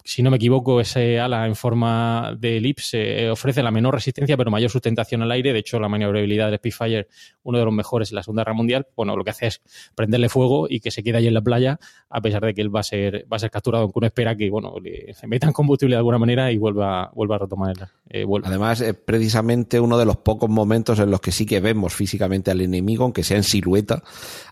si 0.03 0.23
no 0.23 0.29
me 0.29 0.37
equivoco, 0.37 0.81
ese 0.81 1.19
ala 1.19 1.45
en 1.45 1.55
forma 1.55 2.35
de 2.37 2.57
elipse 2.57 3.29
ofrece 3.29 3.63
la 3.63 3.71
menor 3.71 3.93
resistencia 3.93 4.35
pero 4.35 4.51
mayor 4.51 4.69
sustentación 4.69 5.21
al 5.21 5.31
aire. 5.31 5.53
De 5.53 5.59
hecho, 5.59 5.79
la 5.79 5.87
maniobrabilidad 5.87 6.47
del 6.47 6.57
Spitfire, 6.57 7.07
uno 7.43 7.59
de 7.59 7.65
los 7.65 7.73
mejores 7.73 8.11
en 8.11 8.15
la 8.15 8.23
Segunda 8.23 8.41
Guerra 8.41 8.53
Mundial, 8.53 8.87
bueno, 8.95 9.15
lo 9.15 9.23
que 9.23 9.29
hace 9.29 9.47
es 9.47 9.61
prenderle 9.95 10.29
fuego 10.29 10.67
y 10.69 10.79
que 10.79 10.91
se 10.91 11.03
quede 11.03 11.19
ahí 11.19 11.27
en 11.27 11.33
la 11.33 11.41
playa, 11.41 11.79
a 12.09 12.21
pesar 12.21 12.43
de 12.45 12.53
que 12.53 12.61
él 12.61 12.75
va 12.75 12.81
a 12.81 12.83
ser, 12.83 13.25
va 13.31 13.37
a 13.37 13.39
ser 13.39 13.51
capturado, 13.51 13.84
aunque 13.85 13.99
uno 13.99 14.07
espera 14.07 14.35
que, 14.35 14.49
bueno, 14.49 14.75
le, 14.81 15.13
se 15.13 15.27
metan 15.27 15.53
combustible 15.53 15.95
de 15.95 15.99
alguna 15.99 16.17
manera 16.17 16.51
y 16.51 16.57
vuelva, 16.57 17.11
vuelva 17.15 17.35
a 17.35 17.39
retomar 17.39 17.73
eh, 18.09 18.25
Además, 18.43 18.81
es 18.81 18.93
precisamente 18.93 19.79
uno 19.79 19.97
de 19.97 20.05
los 20.05 20.17
pocos 20.17 20.49
momentos 20.49 20.99
en 20.99 21.09
los 21.09 21.21
que 21.21 21.31
sí 21.31 21.45
que 21.45 21.59
vemos 21.59 21.93
físicamente 21.93 22.51
al 22.51 22.61
enemigo, 22.61 23.03
aunque 23.03 23.23
sea 23.23 23.37
en 23.37 23.43
silueta, 23.43 24.03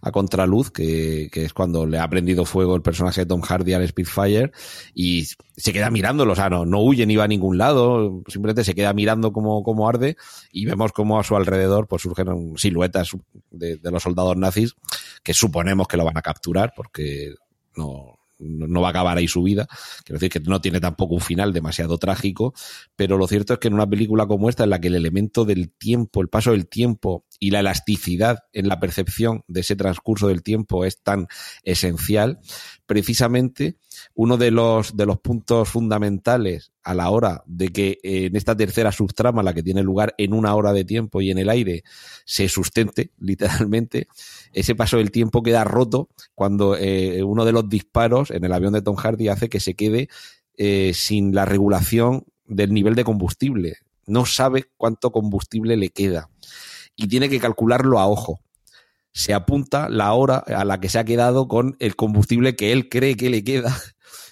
a 0.01 0.11
contraluz, 0.11 0.71
que, 0.71 1.29
que 1.31 1.45
es 1.45 1.53
cuando 1.53 1.85
le 1.85 1.99
ha 1.99 2.09
prendido 2.09 2.45
fuego 2.45 2.75
el 2.75 2.81
personaje 2.81 3.21
de 3.21 3.25
Tom 3.25 3.41
Hardy 3.41 3.73
al 3.73 3.87
Spitfire 3.87 4.51
y 4.93 5.25
se 5.55 5.73
queda 5.73 5.89
mirándolo, 5.91 6.33
o 6.33 6.35
sea, 6.35 6.49
no, 6.49 6.65
no 6.65 6.81
huye 6.81 7.05
ni 7.05 7.15
va 7.15 7.25
a 7.25 7.27
ningún 7.27 7.57
lado, 7.57 8.23
simplemente 8.27 8.63
se 8.63 8.73
queda 8.73 8.93
mirando 8.93 9.31
cómo, 9.31 9.63
cómo 9.63 9.87
arde 9.87 10.17
y 10.51 10.65
vemos 10.65 10.91
cómo 10.91 11.19
a 11.19 11.23
su 11.23 11.35
alrededor 11.35 11.87
pues 11.87 12.01
surgen 12.01 12.57
siluetas 12.57 13.11
de 13.51 13.91
los 13.91 14.01
soldados 14.01 14.35
nazis 14.35 14.75
que 15.23 15.33
suponemos 15.33 15.87
que 15.87 15.97
lo 15.97 16.05
van 16.05 16.17
a 16.17 16.21
capturar 16.21 16.73
porque 16.75 17.35
no, 17.75 18.12
no 18.43 18.81
va 18.81 18.87
a 18.87 18.91
acabar 18.91 19.17
ahí 19.17 19.27
su 19.27 19.43
vida. 19.43 19.67
Quiero 20.03 20.19
decir 20.19 20.29
que 20.29 20.39
no 20.39 20.61
tiene 20.61 20.79
tampoco 20.79 21.15
un 21.15 21.21
final 21.21 21.53
demasiado 21.53 21.97
trágico, 21.97 22.53
pero 22.95 23.17
lo 23.17 23.27
cierto 23.27 23.53
es 23.53 23.59
que 23.59 23.67
en 23.67 23.73
una 23.73 23.89
película 23.89 24.27
como 24.27 24.49
esta, 24.49 24.65
en 24.65 24.71
la 24.71 24.79
que 24.79 24.87
el 24.87 24.95
elemento 24.95 25.45
del 25.45 25.71
tiempo, 25.71 26.21
el 26.21 26.29
paso 26.29 26.51
del 26.51 26.67
tiempo 26.67 27.25
y 27.39 27.51
la 27.51 27.61
elasticidad 27.61 28.39
en 28.51 28.67
la 28.67 28.79
percepción 28.79 29.43
de 29.47 29.61
ese 29.61 29.75
transcurso 29.75 30.27
del 30.27 30.43
tiempo 30.43 30.85
es 30.85 31.01
tan 31.01 31.27
esencial, 31.63 32.39
precisamente 32.85 33.77
uno 34.13 34.37
de 34.37 34.51
los, 34.51 34.97
de 34.97 35.05
los 35.05 35.19
puntos 35.19 35.69
fundamentales 35.69 36.72
a 36.83 36.93
la 36.93 37.09
hora 37.09 37.43
de 37.45 37.69
que 37.69 37.99
en 38.03 38.35
esta 38.35 38.55
tercera 38.55 38.91
subtrama, 38.91 39.43
la 39.43 39.53
que 39.53 39.63
tiene 39.63 39.83
lugar 39.83 40.13
en 40.17 40.33
una 40.33 40.53
hora 40.55 40.73
de 40.73 40.85
tiempo 40.85 41.21
y 41.21 41.31
en 41.31 41.37
el 41.37 41.49
aire, 41.49 41.83
se 42.25 42.49
sustente 42.49 43.11
literalmente, 43.19 44.07
ese 44.53 44.75
paso 44.75 44.97
del 44.97 45.11
tiempo 45.11 45.43
queda 45.43 45.63
roto 45.63 46.09
cuando 46.35 46.75
eh, 46.77 47.23
uno 47.23 47.45
de 47.45 47.51
los 47.51 47.69
disparos 47.69 48.31
en 48.31 48.43
el 48.43 48.53
avión 48.53 48.73
de 48.73 48.81
Tom 48.81 48.95
Hardy 48.95 49.29
hace 49.29 49.49
que 49.49 49.59
se 49.59 49.75
quede 49.75 50.09
eh, 50.57 50.91
sin 50.93 51.33
la 51.33 51.45
regulación 51.45 52.25
del 52.45 52.73
nivel 52.73 52.95
de 52.95 53.03
combustible. 53.03 53.77
No 54.05 54.25
sabe 54.25 54.65
cuánto 54.77 55.11
combustible 55.11 55.77
le 55.77 55.89
queda 55.89 56.29
y 56.95 57.07
tiene 57.07 57.29
que 57.29 57.39
calcularlo 57.39 57.99
a 57.99 58.07
ojo 58.07 58.41
se 59.13 59.33
apunta 59.33 59.89
la 59.89 60.11
hora 60.13 60.37
a 60.37 60.65
la 60.65 60.79
que 60.79 60.89
se 60.89 60.99
ha 60.99 61.05
quedado 61.05 61.47
con 61.47 61.75
el 61.79 61.95
combustible 61.95 62.55
que 62.55 62.71
él 62.71 62.89
cree 62.89 63.15
que 63.15 63.29
le 63.29 63.43
queda. 63.43 63.79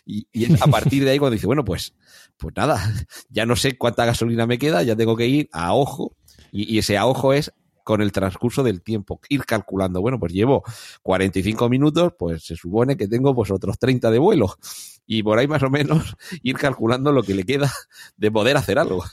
Y, 0.06 0.28
a 0.62 0.68
partir 0.68 1.04
de 1.04 1.12
ahí 1.12 1.20
cuando 1.20 1.34
dice, 1.34 1.48
bueno, 1.48 1.64
pues, 1.64 1.94
pues 2.38 2.56
nada, 2.56 2.82
ya 3.30 3.46
no 3.46 3.56
sé 3.56 3.78
cuánta 3.78 4.06
gasolina 4.06 4.48
me 4.48 4.58
queda, 4.58 4.84
ya 4.84 4.96
tengo 4.96 5.16
que 5.16 5.28
ir 5.28 5.50
a 5.52 5.74
ojo. 5.74 6.16
Y, 6.52 6.78
ese 6.78 6.98
a 6.98 7.06
ojo 7.06 7.34
es 7.34 7.52
con 7.84 8.02
el 8.02 8.12
transcurso 8.12 8.64
del 8.64 8.82
tiempo, 8.82 9.20
ir 9.30 9.44
calculando, 9.44 10.02
bueno, 10.02 10.20
pues 10.20 10.32
llevo 10.34 10.64
45 11.02 11.68
minutos, 11.68 12.14
pues 12.18 12.44
se 12.44 12.56
supone 12.56 12.96
que 12.96 13.08
tengo 13.08 13.34
pues 13.34 13.50
otros 13.52 13.80
30 13.80 14.12
de 14.12 14.20
vuelo. 14.20 14.56
Y 15.06 15.24
por 15.24 15.40
ahí 15.40 15.48
más 15.48 15.64
o 15.64 15.70
menos 15.70 16.16
ir 16.44 16.58
calculando 16.58 17.12
lo 17.12 17.24
que 17.24 17.34
le 17.34 17.44
queda 17.44 17.72
de 18.18 18.32
poder 18.32 18.58
hacer 18.58 18.78
algo. 18.80 19.04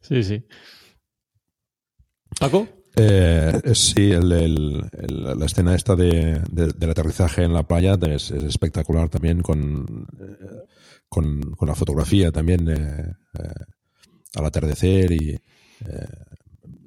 Sí, 0.00 0.22
sí. 0.22 0.44
Paco. 2.38 2.77
Eh, 2.96 3.60
sí, 3.74 4.10
el, 4.10 4.78
la 4.78 5.46
escena 5.46 5.74
esta 5.74 5.94
de, 5.94 6.40
del 6.50 6.90
aterrizaje 6.90 7.44
en 7.44 7.52
la 7.52 7.62
playa 7.62 7.96
es, 8.08 8.30
espectacular 8.30 9.08
también 9.08 9.40
con, 9.40 10.06
eh, 10.20 10.64
con, 11.08 11.56
la 11.60 11.74
fotografía 11.74 12.32
también 12.32 12.68
eh, 12.68 13.14
al 14.34 14.44
atardecer 14.44 15.12
y 15.12 15.30
eh, 15.30 15.40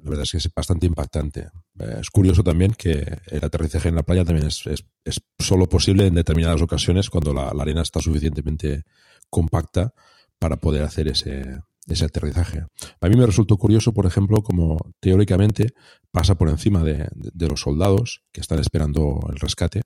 la 0.02 0.10
verdad 0.10 0.24
es 0.24 0.32
que 0.32 0.38
es 0.38 0.54
bastante 0.54 0.86
impactante. 0.86 1.48
es 1.78 2.10
curioso 2.10 2.42
también 2.42 2.72
que 2.72 3.18
el 3.26 3.44
aterrizaje 3.44 3.88
en 3.88 3.94
la 3.94 4.02
playa 4.02 4.24
también 4.24 4.48
es, 4.48 4.66
es, 4.66 4.84
es 5.04 5.22
solo 5.38 5.68
posible 5.68 6.06
en 6.06 6.14
determinadas 6.14 6.60
ocasiones 6.60 7.08
cuando 7.08 7.32
la, 7.32 7.48
arena 7.48 7.82
está 7.82 8.00
suficientemente 8.00 8.84
compacta 9.30 9.94
para 10.38 10.56
poder 10.56 10.82
hacer 10.82 11.08
ese, 11.08 11.60
ese 11.86 12.04
aterrizaje. 12.04 12.64
A 13.00 13.08
mí 13.08 13.16
me 13.16 13.26
resultó 13.26 13.56
curioso, 13.56 13.92
por 13.92 14.06
ejemplo, 14.06 14.42
como 14.42 14.78
teóricamente 15.00 15.74
pasa 16.10 16.36
por 16.36 16.48
encima 16.48 16.84
de, 16.84 17.08
los 17.48 17.60
soldados 17.60 18.22
que 18.32 18.40
están 18.40 18.58
esperando 18.58 19.20
el 19.30 19.38
rescate. 19.38 19.82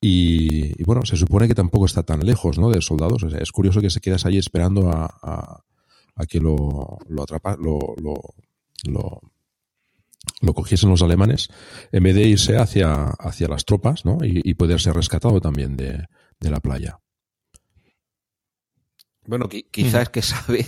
Y, 0.00 0.82
bueno, 0.84 1.06
se 1.06 1.16
supone 1.16 1.48
que 1.48 1.54
tampoco 1.54 1.86
está 1.86 2.02
tan 2.02 2.20
lejos 2.20 2.58
¿no? 2.58 2.70
de 2.70 2.82
soldados. 2.82 3.22
Es 3.40 3.50
curioso 3.50 3.80
que 3.80 3.90
se 3.90 4.00
quedas 4.00 4.26
ahí 4.26 4.36
esperando 4.36 4.90
a, 4.90 5.62
a, 6.14 6.26
que 6.26 6.38
lo, 6.38 6.98
lo 7.08 7.22
atrapa, 7.22 7.56
lo, 7.56 7.78
cogiesen 10.54 10.90
los 10.90 11.02
alemanes, 11.02 11.48
en 11.92 12.02
vez 12.02 12.14
de 12.14 12.28
irse 12.28 12.56
hacia, 12.56 13.04
hacia 13.18 13.48
las 13.48 13.64
tropas 13.64 14.04
¿no? 14.04 14.18
y, 14.22 14.42
y 14.44 14.54
poder 14.54 14.80
ser 14.80 14.94
rescatado 14.94 15.40
también 15.40 15.76
de, 15.76 16.04
de 16.40 16.50
la 16.50 16.60
playa. 16.60 16.98
Bueno, 19.26 19.48
quizás 19.48 20.08
que 20.08 20.22
sabe 20.22 20.66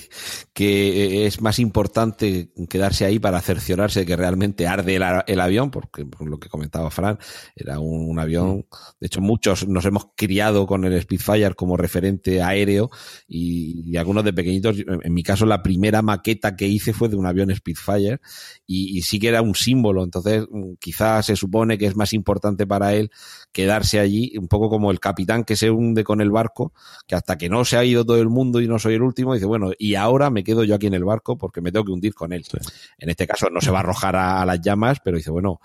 que 0.52 1.26
es 1.26 1.40
más 1.40 1.58
importante 1.58 2.52
quedarse 2.68 3.04
ahí 3.04 3.18
para 3.18 3.40
cerciorarse 3.40 4.00
de 4.00 4.06
que 4.06 4.16
realmente 4.16 4.66
arde 4.66 4.96
el, 4.96 5.04
el 5.26 5.40
avión, 5.40 5.70
porque 5.70 6.04
por 6.04 6.28
lo 6.28 6.38
que 6.38 6.48
comentaba 6.48 6.90
Fran, 6.90 7.18
era 7.54 7.78
un, 7.78 8.10
un, 8.10 8.18
avión. 8.18 8.66
De 9.00 9.06
hecho, 9.06 9.20
muchos 9.20 9.68
nos 9.68 9.84
hemos 9.84 10.08
criado 10.16 10.66
con 10.66 10.84
el 10.84 11.00
Spitfire 11.00 11.54
como 11.54 11.76
referente 11.76 12.42
aéreo 12.42 12.90
y, 13.28 13.82
y, 13.86 13.96
algunos 13.96 14.24
de 14.24 14.32
pequeñitos. 14.32 14.76
En 15.02 15.14
mi 15.14 15.22
caso, 15.22 15.46
la 15.46 15.62
primera 15.62 16.02
maqueta 16.02 16.56
que 16.56 16.66
hice 16.66 16.92
fue 16.92 17.08
de 17.08 17.16
un 17.16 17.26
avión 17.26 17.54
Spitfire 17.54 18.20
y, 18.66 18.98
y 18.98 19.02
sí 19.02 19.20
que 19.20 19.28
era 19.28 19.42
un 19.42 19.54
símbolo. 19.54 20.02
Entonces, 20.02 20.44
quizás 20.80 21.26
se 21.26 21.36
supone 21.36 21.78
que 21.78 21.86
es 21.86 21.94
más 21.94 22.12
importante 22.12 22.66
para 22.66 22.94
él 22.94 23.10
quedarse 23.52 24.00
allí, 24.00 24.36
un 24.36 24.48
poco 24.48 24.68
como 24.68 24.90
el 24.90 24.98
capitán 24.98 25.44
que 25.44 25.54
se 25.56 25.70
hunde 25.70 26.02
con 26.02 26.20
el 26.20 26.30
barco, 26.30 26.72
que 27.06 27.14
hasta 27.14 27.38
que 27.38 27.48
no 27.48 27.64
se 27.64 27.76
ha 27.76 27.84
ido 27.84 28.04
todo 28.04 28.20
el 28.20 28.28
mundo 28.28 28.47
y 28.60 28.68
no 28.68 28.78
soy 28.78 28.94
el 28.94 29.02
último, 29.02 29.34
dice, 29.34 29.46
bueno, 29.46 29.70
y 29.78 29.94
ahora 29.94 30.30
me 30.30 30.44
quedo 30.44 30.64
yo 30.64 30.74
aquí 30.74 30.86
en 30.86 30.94
el 30.94 31.04
barco 31.04 31.36
porque 31.36 31.60
me 31.60 31.72
tengo 31.72 31.84
que 31.84 31.92
hundir 31.92 32.14
con 32.14 32.32
él. 32.32 32.44
Sí. 32.44 32.58
En 32.98 33.10
este 33.10 33.26
caso 33.26 33.48
no 33.50 33.60
se 33.60 33.70
va 33.70 33.78
a 33.78 33.80
arrojar 33.80 34.16
a, 34.16 34.42
a 34.42 34.46
las 34.46 34.60
llamas, 34.60 34.98
pero 35.02 35.16
dice, 35.16 35.30
bueno, 35.30 35.60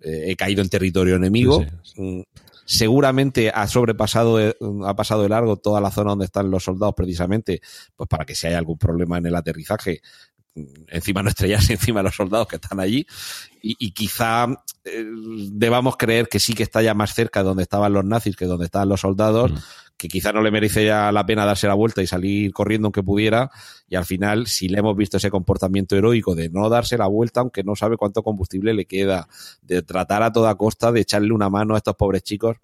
eh, 0.00 0.24
he 0.28 0.36
caído 0.36 0.62
en 0.62 0.68
territorio 0.68 1.16
enemigo. 1.16 1.64
Sí. 1.82 2.26
Seguramente 2.64 3.50
ha 3.50 3.66
sobrepasado, 3.68 4.38
ha 4.84 4.96
pasado 4.96 5.22
de 5.22 5.28
largo 5.28 5.56
toda 5.56 5.80
la 5.80 5.92
zona 5.92 6.10
donde 6.10 6.24
están 6.24 6.50
los 6.50 6.64
soldados 6.64 6.94
precisamente, 6.96 7.60
pues 7.94 8.08
para 8.08 8.24
que 8.24 8.34
si 8.34 8.48
hay 8.48 8.54
algún 8.54 8.76
problema 8.76 9.18
en 9.18 9.26
el 9.26 9.36
aterrizaje, 9.36 10.00
encima 10.88 11.22
no 11.22 11.28
estrellarse 11.28 11.72
encima 11.74 12.00
de 12.00 12.04
los 12.04 12.16
soldados 12.16 12.48
que 12.48 12.56
están 12.56 12.80
allí 12.80 13.06
y, 13.62 13.76
y 13.78 13.90
quizá 13.92 14.46
eh, 14.84 15.04
debamos 15.52 15.96
creer 15.96 16.28
que 16.28 16.40
sí 16.40 16.54
que 16.54 16.62
está 16.62 16.82
ya 16.82 16.94
más 16.94 17.14
cerca 17.14 17.40
de 17.40 17.48
donde 17.48 17.62
estaban 17.62 17.92
los 17.92 18.04
nazis 18.04 18.36
que 18.36 18.46
donde 18.46 18.66
estaban 18.66 18.88
los 18.88 19.00
soldados, 19.00 19.52
mm. 19.52 19.56
Que 19.96 20.08
quizá 20.08 20.32
no 20.32 20.42
le 20.42 20.50
merece 20.50 20.84
ya 20.84 21.10
la 21.10 21.24
pena 21.24 21.44
darse 21.44 21.66
la 21.66 21.74
vuelta 21.74 22.02
y 22.02 22.06
salir 22.06 22.52
corriendo 22.52 22.86
aunque 22.86 23.02
pudiera 23.02 23.50
y 23.88 23.96
al 23.96 24.04
final 24.04 24.46
si 24.46 24.68
le 24.68 24.78
hemos 24.78 24.96
visto 24.96 25.16
ese 25.16 25.30
comportamiento 25.30 25.96
heroico 25.96 26.34
de 26.34 26.50
no 26.50 26.68
darse 26.68 26.98
la 26.98 27.06
vuelta 27.06 27.40
aunque 27.40 27.64
no 27.64 27.76
sabe 27.76 27.96
cuánto 27.96 28.22
combustible 28.22 28.74
le 28.74 28.84
queda, 28.84 29.28
de 29.62 29.82
tratar 29.82 30.22
a 30.22 30.32
toda 30.32 30.54
costa 30.56 30.92
de 30.92 31.00
echarle 31.00 31.32
una 31.32 31.48
mano 31.48 31.74
a 31.74 31.78
estos 31.78 31.94
pobres 31.96 32.22
chicos, 32.22 32.56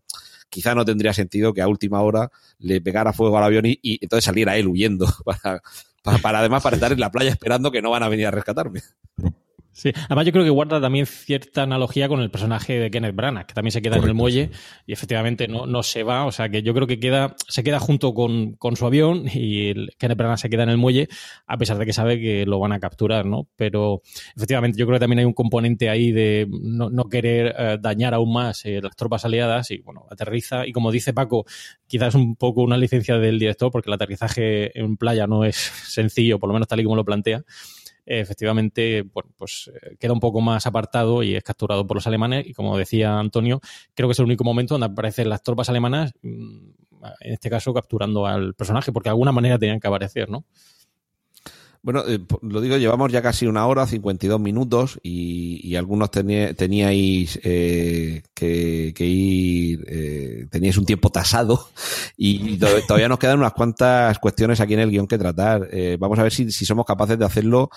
quizá 0.48 0.74
no 0.74 0.84
tendría 0.84 1.14
sentido 1.14 1.54
que 1.54 1.62
a 1.62 1.68
última 1.68 2.02
hora 2.02 2.30
le 2.58 2.80
pegara 2.80 3.12
fuego 3.12 3.38
al 3.38 3.44
avión 3.44 3.64
y, 3.66 3.98
entonces 4.02 4.24
saliera 4.24 4.56
él 4.56 4.68
huyendo 4.68 5.06
para, 5.24 5.62
para, 6.02 6.18
para, 6.18 6.38
además 6.40 6.62
para 6.62 6.76
estar 6.76 6.92
en 6.92 7.00
la 7.00 7.10
playa 7.10 7.30
esperando 7.30 7.70
que 7.70 7.82
no 7.82 7.90
van 7.90 8.02
a 8.02 8.08
venir 8.08 8.26
a 8.26 8.30
rescatarme. 8.30 8.82
Sí, 9.72 9.90
además 10.06 10.26
yo 10.26 10.32
creo 10.32 10.44
que 10.44 10.50
guarda 10.50 10.80
también 10.80 11.06
cierta 11.06 11.62
analogía 11.62 12.06
con 12.06 12.20
el 12.20 12.30
personaje 12.30 12.78
de 12.78 12.90
Kenneth 12.90 13.14
Branagh, 13.14 13.46
que 13.46 13.54
también 13.54 13.72
se 13.72 13.80
queda 13.80 13.92
Correcto, 13.92 14.06
en 14.06 14.10
el 14.10 14.14
muelle 14.14 14.50
sí. 14.52 14.82
y 14.86 14.92
efectivamente 14.92 15.48
no, 15.48 15.66
no 15.66 15.82
se 15.82 16.02
va, 16.02 16.26
o 16.26 16.32
sea 16.32 16.50
que 16.50 16.62
yo 16.62 16.74
creo 16.74 16.86
que 16.86 17.00
queda, 17.00 17.34
se 17.48 17.64
queda 17.64 17.80
junto 17.80 18.12
con, 18.12 18.52
con 18.54 18.76
su 18.76 18.84
avión 18.84 19.24
y 19.32 19.68
el, 19.68 19.90
Kenneth 19.98 20.18
Branagh 20.18 20.38
se 20.38 20.50
queda 20.50 20.64
en 20.64 20.68
el 20.68 20.76
muelle 20.76 21.08
a 21.46 21.56
pesar 21.56 21.78
de 21.78 21.86
que 21.86 21.94
sabe 21.94 22.20
que 22.20 22.44
lo 22.44 22.58
van 22.58 22.72
a 22.72 22.80
capturar, 22.80 23.24
¿no? 23.24 23.48
Pero 23.56 24.02
efectivamente 24.36 24.78
yo 24.78 24.86
creo 24.86 24.96
que 24.96 25.00
también 25.00 25.20
hay 25.20 25.24
un 25.24 25.32
componente 25.32 25.88
ahí 25.88 26.12
de 26.12 26.46
no, 26.50 26.90
no 26.90 27.08
querer 27.08 27.54
eh, 27.58 27.78
dañar 27.80 28.12
aún 28.12 28.32
más 28.32 28.66
eh, 28.66 28.80
las 28.82 28.94
tropas 28.94 29.24
aliadas 29.24 29.70
y 29.70 29.78
bueno, 29.78 30.06
aterriza 30.10 30.66
y 30.66 30.72
como 30.72 30.92
dice 30.92 31.14
Paco, 31.14 31.46
quizás 31.86 32.14
un 32.14 32.36
poco 32.36 32.62
una 32.62 32.76
licencia 32.76 33.16
del 33.16 33.38
director 33.38 33.70
porque 33.70 33.88
el 33.88 33.94
aterrizaje 33.94 34.78
en 34.78 34.98
playa 34.98 35.26
no 35.26 35.44
es 35.44 35.56
sencillo, 35.86 36.38
por 36.38 36.48
lo 36.48 36.54
menos 36.54 36.68
tal 36.68 36.80
y 36.80 36.84
como 36.84 36.96
lo 36.96 37.06
plantea 37.06 37.42
efectivamente 38.04 39.02
bueno, 39.02 39.30
pues 39.36 39.70
eh, 39.74 39.96
queda 39.98 40.12
un 40.12 40.20
poco 40.20 40.40
más 40.40 40.66
apartado 40.66 41.22
y 41.22 41.34
es 41.34 41.42
capturado 41.42 41.86
por 41.86 41.96
los 41.96 42.06
alemanes 42.06 42.46
y 42.46 42.52
como 42.54 42.76
decía 42.76 43.18
Antonio, 43.18 43.60
creo 43.94 44.08
que 44.08 44.12
es 44.12 44.18
el 44.18 44.26
único 44.26 44.44
momento 44.44 44.74
donde 44.74 44.86
aparecen 44.86 45.28
las 45.28 45.42
tropas 45.42 45.68
alemanas, 45.68 46.12
mm, 46.22 46.70
en 47.20 47.32
este 47.32 47.50
caso 47.50 47.74
capturando 47.74 48.26
al 48.26 48.54
personaje, 48.54 48.92
porque 48.92 49.08
de 49.08 49.12
alguna 49.12 49.32
manera 49.32 49.58
tenían 49.58 49.80
que 49.80 49.88
aparecer, 49.88 50.28
¿no? 50.28 50.44
Bueno, 51.84 52.04
eh, 52.06 52.20
lo 52.42 52.60
digo, 52.60 52.76
llevamos 52.76 53.10
ya 53.10 53.22
casi 53.22 53.46
una 53.48 53.66
hora, 53.66 53.88
52 53.88 54.38
minutos, 54.40 55.00
y, 55.02 55.60
y 55.68 55.74
algunos 55.74 56.12
tení, 56.12 56.54
teníais 56.54 57.40
eh, 57.42 58.22
que, 58.32 58.92
que, 58.94 59.04
ir, 59.04 59.84
eh, 59.88 60.46
teníais 60.48 60.78
un 60.78 60.86
tiempo 60.86 61.10
tasado, 61.10 61.70
y 62.16 62.56
todavía 62.56 63.08
nos 63.08 63.18
quedan 63.18 63.40
unas 63.40 63.52
cuantas 63.52 64.16
cuestiones 64.20 64.60
aquí 64.60 64.74
en 64.74 64.80
el 64.80 64.90
guion 64.90 65.08
que 65.08 65.18
tratar. 65.18 65.68
Eh, 65.72 65.96
vamos 65.98 66.20
a 66.20 66.22
ver 66.22 66.32
si, 66.32 66.52
si 66.52 66.64
somos 66.64 66.86
capaces 66.86 67.18
de 67.18 67.24
hacerlo 67.24 67.68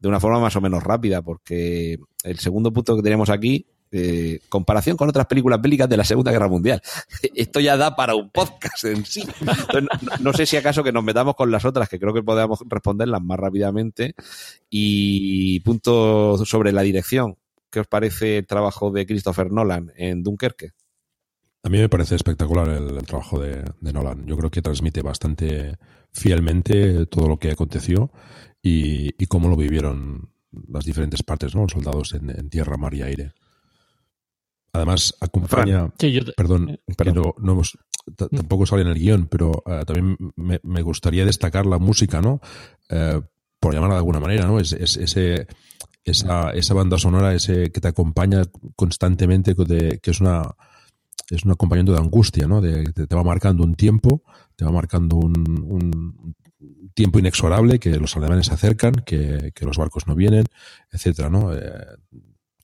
de 0.00 0.08
una 0.08 0.18
forma 0.18 0.40
más 0.40 0.56
o 0.56 0.60
menos 0.60 0.82
rápida, 0.82 1.22
porque 1.22 2.00
el 2.24 2.38
segundo 2.40 2.72
punto 2.72 2.96
que 2.96 3.02
tenemos 3.02 3.30
aquí 3.30 3.66
eh, 3.94 4.40
comparación 4.48 4.96
con 4.96 5.10
otras 5.10 5.26
películas 5.26 5.60
bélicas 5.60 5.86
de 5.86 5.98
la 5.98 6.04
Segunda 6.04 6.32
Guerra 6.32 6.48
Mundial. 6.48 6.80
Esto 7.34 7.60
ya 7.60 7.76
da 7.76 7.94
para 7.94 8.14
un 8.14 8.30
podcast 8.30 8.84
en 8.84 9.04
sí. 9.04 9.22
No, 10.20 10.32
sé 10.32 10.46
si 10.46 10.56
acaso 10.56 10.82
que 10.82 10.92
nos 10.92 11.04
metamos 11.04 11.34
con 11.34 11.50
las 11.50 11.66
otras, 11.66 11.90
que 11.90 12.00
creo 12.00 12.14
que 12.14 12.22
podemos 12.22 12.60
responderlas 12.66 13.22
más 13.22 13.38
rápidamente. 13.38 14.14
Y 14.70 15.60
punto 15.60 16.42
sobre 16.46 16.72
la 16.72 16.80
dirección. 16.80 17.36
¿Qué 17.70 17.80
os 17.80 17.86
parece 17.86 18.38
el 18.38 18.46
trabajo 18.46 18.90
de 18.90 19.06
Christopher 19.06 19.52
Nolan 19.52 19.92
en 19.96 20.22
Dunkerque? 20.22 20.70
A 21.62 21.68
mí 21.68 21.78
me 21.78 21.88
parece 21.88 22.14
espectacular 22.14 22.68
el, 22.70 22.96
trabajo 23.06 23.38
de, 23.38 23.62
Nolan. 23.80 24.26
Yo 24.26 24.38
creo 24.38 24.50
que 24.50 24.62
transmite 24.62 25.02
bastante 25.02 25.76
fielmente 26.12 27.04
todo 27.06 27.28
lo 27.28 27.38
que 27.38 27.50
aconteció 27.50 28.10
y, 28.62 29.12
cómo 29.26 29.48
lo 29.48 29.56
vivieron 29.56 30.30
las 30.68 30.84
diferentes 30.84 31.22
partes, 31.22 31.54
¿no? 31.54 31.62
Los 31.62 31.72
soldados 31.72 32.14
en 32.14 32.48
tierra, 32.48 32.76
mar 32.76 32.94
y 32.94 33.02
aire. 33.02 33.32
Además, 34.72 35.14
acompaña. 35.20 35.90
Sí, 35.98 36.12
yo 36.12 36.24
te... 36.24 36.32
Perdón, 36.32 36.70
eh, 36.70 36.94
pero 36.96 37.34
no 37.38 37.52
hemos, 37.52 37.78
tampoco 38.16 38.64
sale 38.64 38.82
en 38.82 38.88
el 38.88 38.98
guion, 38.98 39.26
pero 39.26 39.50
uh, 39.66 39.84
también 39.84 40.16
me, 40.36 40.60
me, 40.62 40.82
gustaría 40.82 41.26
destacar 41.26 41.66
la 41.66 41.78
música, 41.78 42.22
¿no? 42.22 42.40
Uh, 42.90 43.22
por 43.60 43.74
llamarla 43.74 43.96
de 43.96 43.98
alguna 43.98 44.20
manera, 44.20 44.46
¿no? 44.46 44.58
Es, 44.58 44.72
es, 44.72 44.96
ese, 44.96 45.46
esa, 46.04 46.50
esa 46.50 46.74
banda 46.74 46.98
sonora 46.98 47.34
ese 47.34 47.70
que 47.70 47.80
te 47.80 47.88
acompaña 47.88 48.42
constantemente, 48.74 49.54
de, 49.54 50.00
que 50.00 50.10
es 50.10 50.20
una 50.20 50.54
es 51.30 51.44
un 51.44 51.52
acompañamiento 51.52 51.92
de 51.92 52.00
angustia, 52.00 52.46
¿no? 52.46 52.60
De, 52.60 52.84
de, 52.92 53.06
te 53.06 53.14
va 53.14 53.22
marcando 53.22 53.64
un 53.64 53.74
tiempo, 53.74 54.22
te 54.56 54.64
va 54.64 54.72
marcando 54.72 55.16
un, 55.16 55.34
un 55.66 56.34
tiempo 56.94 57.18
inexorable, 57.18 57.78
que 57.78 57.90
los 57.98 58.16
alemanes 58.16 58.46
se 58.46 58.54
acercan, 58.54 58.92
que, 59.06 59.52
que 59.54 59.64
los 59.64 59.78
barcos 59.78 60.06
no 60.06 60.14
vienen, 60.14 60.44
etcétera, 60.90 61.30
¿no? 61.30 61.54
Eh, 61.54 61.86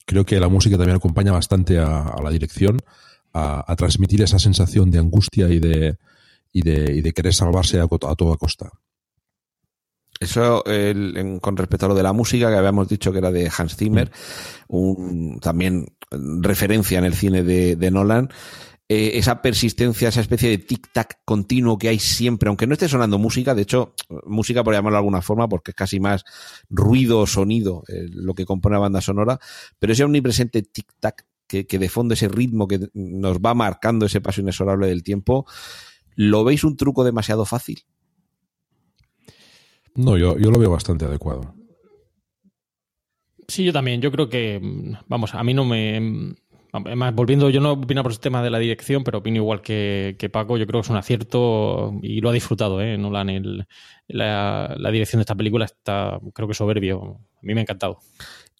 creo 0.09 0.25
que 0.25 0.39
la 0.39 0.49
música 0.49 0.75
también 0.75 0.95
acompaña 0.95 1.31
bastante 1.31 1.77
a, 1.77 1.99
a 2.01 2.19
la 2.23 2.31
dirección, 2.31 2.79
a, 3.31 3.63
a, 3.71 3.75
transmitir 3.75 4.23
esa 4.23 4.39
sensación 4.39 4.89
de 4.89 4.97
angustia 4.97 5.47
y 5.49 5.59
de, 5.59 5.97
y 6.51 6.63
de, 6.63 6.95
y 6.95 7.01
de 7.01 7.13
querer 7.13 7.31
salvarse 7.31 7.79
a, 7.79 7.83
a 7.83 8.15
toda 8.15 8.35
costa. 8.37 8.71
Eso 10.19 10.65
el, 10.65 11.15
en, 11.15 11.39
con 11.39 11.55
respecto 11.55 11.85
a 11.85 11.89
lo 11.89 11.95
de 11.95 12.01
la 12.01 12.11
música 12.11 12.49
que 12.49 12.57
habíamos 12.57 12.89
dicho 12.89 13.11
que 13.11 13.19
era 13.19 13.31
de 13.31 13.51
Hans 13.55 13.75
Zimmer, 13.75 14.09
mm. 14.67 14.75
un, 14.75 15.39
también 15.39 15.85
referencia 16.41 16.97
en 16.97 17.05
el 17.05 17.13
cine 17.13 17.43
de, 17.43 17.75
de 17.75 17.91
Nolan. 17.91 18.29
Eh, 18.91 19.19
esa 19.19 19.39
persistencia, 19.43 20.09
esa 20.09 20.21
especie 20.21 20.49
de 20.49 20.57
tic-tac 20.57 21.19
continuo 21.23 21.77
que 21.77 21.89
hay 21.89 21.99
siempre, 21.99 22.47
aunque 22.47 22.65
no 22.65 22.73
esté 22.73 22.89
sonando 22.89 23.19
música, 23.19 23.53
de 23.53 23.61
hecho, 23.61 23.93
música 24.25 24.63
por 24.63 24.73
llamarlo 24.73 24.95
de 24.95 25.01
alguna 25.01 25.21
forma, 25.21 25.47
porque 25.47 25.71
es 25.71 25.75
casi 25.75 25.99
más 25.99 26.25
ruido 26.71 27.19
o 27.19 27.27
sonido 27.27 27.83
eh, 27.87 28.07
lo 28.09 28.33
que 28.33 28.45
compone 28.45 28.73
la 28.73 28.79
banda 28.79 28.99
sonora, 28.99 29.39
pero 29.77 29.93
ese 29.93 30.03
omnipresente 30.03 30.63
tic-tac 30.63 31.27
que, 31.45 31.67
que 31.67 31.77
de 31.77 31.87
fondo 31.87 32.15
ese 32.15 32.29
ritmo 32.29 32.67
que 32.67 32.89
nos 32.95 33.37
va 33.37 33.53
marcando 33.53 34.07
ese 34.07 34.21
paso 34.21 34.41
inexorable 34.41 34.87
del 34.87 35.03
tiempo, 35.03 35.45
¿lo 36.15 36.43
veis 36.43 36.63
un 36.63 36.75
truco 36.75 37.03
demasiado 37.03 37.45
fácil? 37.45 37.83
No, 39.93 40.17
yo, 40.17 40.35
yo 40.39 40.49
lo 40.49 40.57
veo 40.57 40.71
bastante 40.71 41.05
adecuado. 41.05 41.53
Sí, 43.47 43.63
yo 43.63 43.73
también. 43.73 44.01
Yo 44.01 44.11
creo 44.11 44.29
que, 44.29 44.59
vamos, 45.07 45.35
a 45.35 45.43
mí 45.43 45.53
no 45.53 45.65
me, 45.65 46.35
Además, 46.71 47.15
volviendo, 47.15 47.49
yo 47.49 47.61
no 47.61 47.73
opino 47.73 48.03
por 48.03 48.11
el 48.11 48.19
tema 48.19 48.43
de 48.43 48.49
la 48.49 48.59
dirección, 48.59 49.03
pero 49.03 49.19
opino 49.19 49.37
igual 49.37 49.61
que, 49.61 50.15
que, 50.19 50.29
Paco. 50.29 50.57
Yo 50.57 50.67
creo 50.67 50.81
que 50.81 50.85
es 50.85 50.89
un 50.89 50.97
acierto 50.97 51.93
y 52.01 52.21
lo 52.21 52.29
ha 52.29 52.33
disfrutado, 52.33 52.81
¿eh? 52.81 52.97
Nolan. 52.97 53.29
El, 53.29 53.67
la, 54.07 54.75
la, 54.77 54.91
dirección 54.91 55.19
de 55.19 55.23
esta 55.23 55.35
película 55.35 55.65
está, 55.65 56.19
creo 56.33 56.47
que 56.47 56.53
soberbio. 56.53 57.19
A 57.35 57.39
mí 57.41 57.53
me 57.53 57.61
ha 57.61 57.63
encantado. 57.63 57.99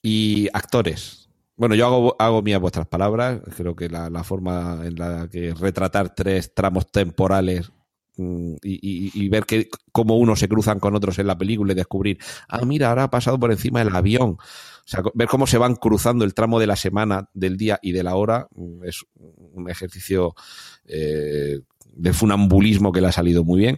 Y 0.01 0.47
actores. 0.53 1.30
Bueno, 1.55 1.76
yo 1.76 1.86
hago, 1.86 2.16
hago 2.18 2.41
mías 2.41 2.62
vuestras 2.62 2.88
palabras. 2.88 3.41
Creo 3.55 3.76
que 3.76 3.89
la, 3.89 4.10
la 4.10 4.24
forma 4.24 4.82
en 4.84 4.95
la 4.95 5.28
que 5.30 5.53
retratar 5.53 6.16
tres 6.16 6.53
tramos 6.53 6.91
temporales 6.91 7.72
mm, 8.20 8.55
y, 8.61 9.30
ver 9.30 9.45
que 9.45 9.70
cómo 9.91 10.17
unos 10.17 10.39
se 10.39 10.47
cruzan 10.47 10.80
con 10.80 10.95
otros 10.95 11.20
en 11.20 11.28
la 11.28 11.38
película 11.38 11.74
y 11.74 11.76
descubrir, 11.76 12.20
ah, 12.47 12.65
mira, 12.65 12.89
ahora 12.89 13.03
ha 13.03 13.09
pasado 13.09 13.39
por 13.39 13.51
encima 13.51 13.84
del 13.84 13.95
avión. 13.95 14.32
O 14.32 14.91
sea, 14.91 15.03
ver 15.13 15.28
cómo 15.28 15.47
se 15.47 15.57
van 15.57 15.76
cruzando 15.76 16.26
el 16.26 16.34
tramo 16.34 16.59
de 16.59 16.67
la 16.67 16.76
semana, 16.76 17.30
del 17.34 17.57
día 17.57 17.80
y 17.82 17.91
de 17.91 18.03
la 18.03 18.15
hora 18.15 18.47
mm, 18.55 18.84
es 18.86 19.05
un 19.15 19.70
ejercicio 19.70 20.34
eh, 20.86 21.59
de 21.93 22.13
funambulismo 22.13 22.91
que 22.91 23.01
le 23.01 23.07
ha 23.07 23.11
salido 23.11 23.43
muy 23.43 23.59
bien. 23.59 23.78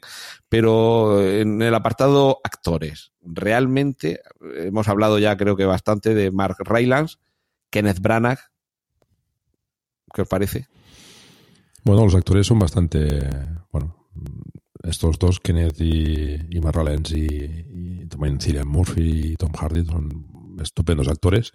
Pero 0.49 1.25
en 1.25 1.61
el 1.61 1.73
apartado 1.73 2.39
actores, 2.43 3.11
realmente 3.21 4.21
hemos 4.57 4.87
hablado 4.87 5.19
ya 5.19 5.37
creo 5.37 5.55
que 5.55 5.65
bastante 5.65 6.13
de 6.13 6.31
Mark 6.31 6.57
Rylance, 6.59 7.17
Kenneth 7.69 7.99
Branagh. 7.99 8.39
¿Qué 10.13 10.23
os 10.23 10.27
parece? 10.27 10.67
Bueno, 11.83 12.03
los 12.03 12.15
actores 12.15 12.45
son 12.45 12.59
bastante. 12.59 13.27
Bueno, 13.71 14.00
estos 14.83 15.19
dos, 15.19 15.39
Kenneth 15.39 15.79
y, 15.79 16.39
y 16.49 16.59
Rylance 16.59 17.17
y, 17.17 18.05
también 18.07 18.39
Cillian 18.39 18.67
Murphy 18.67 19.31
y 19.31 19.35
Tom 19.35 19.53
Hardy, 19.53 19.85
son 19.85 20.57
estupendos 20.61 21.07
actores. 21.07 21.53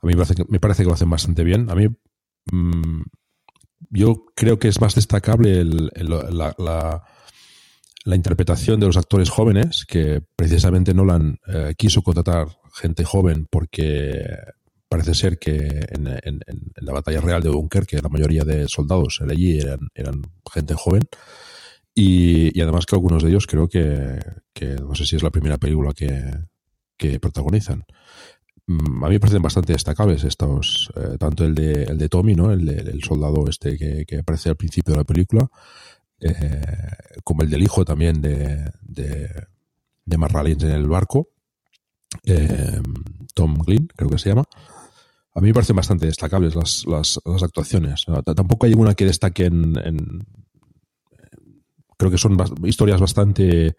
A 0.00 0.06
mí 0.06 0.12
me 0.12 0.16
parece 0.16 0.34
que, 0.34 0.44
me 0.48 0.60
parece 0.60 0.82
que 0.82 0.88
lo 0.88 0.94
hacen 0.94 1.10
bastante 1.10 1.44
bien. 1.44 1.70
A 1.70 1.74
mí. 1.74 1.88
Mm, 2.52 3.02
yo 3.90 4.24
creo 4.34 4.58
que 4.58 4.68
es 4.68 4.80
más 4.80 4.94
destacable 4.94 5.64
la, 5.64 7.02
interpretación 8.06 8.80
de 8.80 8.86
los 8.86 8.96
actores 8.96 9.30
jóvenes, 9.30 9.84
que 9.86 10.22
precisamente 10.36 10.94
Nolan 10.94 11.38
eh, 11.46 11.74
quiso 11.76 12.02
contratar 12.02 12.48
gente 12.74 13.04
joven 13.04 13.46
porque 13.50 14.24
parece 14.88 15.14
ser 15.14 15.38
que 15.38 15.86
en, 15.88 16.04
la 16.76 16.92
batalla 16.92 17.20
real 17.20 17.42
de 17.42 17.48
Dunkerque 17.48 18.00
la 18.00 18.08
mayoría 18.08 18.44
de 18.44 18.68
soldados 18.68 19.20
allí 19.28 19.58
eran, 19.58 19.88
eran 19.94 20.22
gente 20.52 20.74
joven. 20.74 21.02
Y, 21.98 22.60
además 22.60 22.84
que 22.84 22.94
algunos 22.94 23.22
de 23.22 23.30
ellos 23.30 23.46
creo 23.46 23.68
que, 23.68 24.20
no 24.82 24.94
sé 24.94 25.06
si 25.06 25.16
es 25.16 25.22
la 25.22 25.30
primera 25.30 25.56
película 25.56 25.94
que, 25.94 26.30
que 26.94 27.18
protagonizan. 27.18 27.86
Mm, 28.66 29.02
a 29.02 29.08
mí 29.08 29.14
me 29.14 29.20
parecen 29.20 29.40
bastante 29.40 29.72
destacables 29.72 30.22
estos, 30.24 30.92
eh, 30.94 31.16
tanto 31.18 31.46
el 31.46 31.54
de, 31.54 31.84
el 31.84 31.96
de 31.96 32.08
Tommy, 32.10 32.34
¿no? 32.34 32.52
El, 32.52 32.68
el 32.68 33.02
soldado 33.02 33.48
este 33.48 33.78
que, 33.78 34.18
aparece 34.18 34.50
al 34.50 34.56
principio 34.56 34.92
de 34.92 34.98
la 34.98 35.04
película, 35.04 35.48
eh, 36.20 36.60
como 37.24 37.42
el 37.42 37.48
del 37.48 37.62
hijo 37.62 37.82
también 37.82 38.20
de, 38.20 38.70
de, 38.82 39.30
de 40.04 40.16
en 40.16 40.70
el 40.70 40.88
barco, 40.88 41.30
eh, 42.24 42.78
Tom 43.34 43.54
Glynn, 43.54 43.88
creo 43.96 44.10
que 44.10 44.18
se 44.18 44.28
llama. 44.28 44.44
A 45.34 45.40
mí 45.40 45.48
me 45.48 45.54
parecen 45.54 45.76
bastante 45.76 46.04
destacables 46.04 46.54
las, 46.54 46.84
las, 46.86 47.18
actuaciones. 47.42 48.04
Tampoco 48.34 48.66
hay 48.66 48.74
una 48.74 48.94
que 48.94 49.06
destaque 49.06 49.46
en 49.46 50.26
creo 51.96 52.10
que 52.10 52.18
son 52.18 52.36
historias 52.64 53.00
bastante 53.00 53.76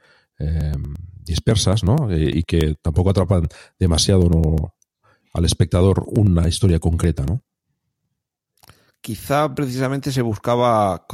dispersas, 1.23 1.83
¿no? 1.83 2.07
y 2.15 2.43
que 2.43 2.75
tampoco 2.81 3.09
atrapan 3.09 3.47
demasiado, 3.79 4.29
¿no? 4.29 4.75
al 5.33 5.45
espectador 5.45 6.03
una 6.07 6.47
historia 6.47 6.79
concreta, 6.79 7.23
¿no? 7.23 7.43
Quizá 8.99 9.53
precisamente 9.53 10.11
se 10.11 10.21
buscaba, 10.21 11.05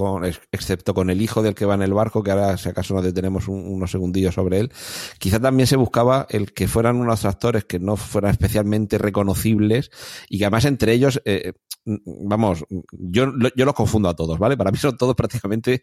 excepto 0.51 0.93
con 0.95 1.09
el 1.09 1.21
hijo 1.21 1.43
del 1.43 1.53
que 1.53 1.65
va 1.65 1.75
en 1.75 1.83
el 1.83 1.93
barco, 1.93 2.23
que 2.23 2.31
ahora 2.31 2.57
si 2.57 2.69
acaso 2.69 2.95
nos 2.95 3.03
detenemos 3.03 3.47
unos 3.47 3.91
segundillos 3.91 4.33
sobre 4.33 4.61
él, 4.61 4.71
quizá 5.19 5.39
también 5.39 5.67
se 5.67 5.75
buscaba 5.75 6.25
el 6.29 6.53
que 6.53 6.67
fueran 6.67 6.95
unos 6.95 7.25
actores 7.25 7.65
que 7.65 7.79
no 7.79 7.97
fueran 7.97 8.31
especialmente 8.31 8.97
reconocibles 8.97 9.91
y 10.27 10.39
que 10.39 10.45
además 10.45 10.65
entre 10.65 10.93
ellos, 10.93 11.21
eh, 11.25 11.53
vamos, 11.85 12.65
yo, 12.91 13.31
yo 13.55 13.65
los 13.65 13.73
confundo 13.73 14.09
a 14.09 14.15
todos, 14.15 14.39
¿vale? 14.39 14.57
Para 14.57 14.71
mí 14.71 14.77
son 14.77 14.97
todos 14.97 15.15
prácticamente 15.15 15.81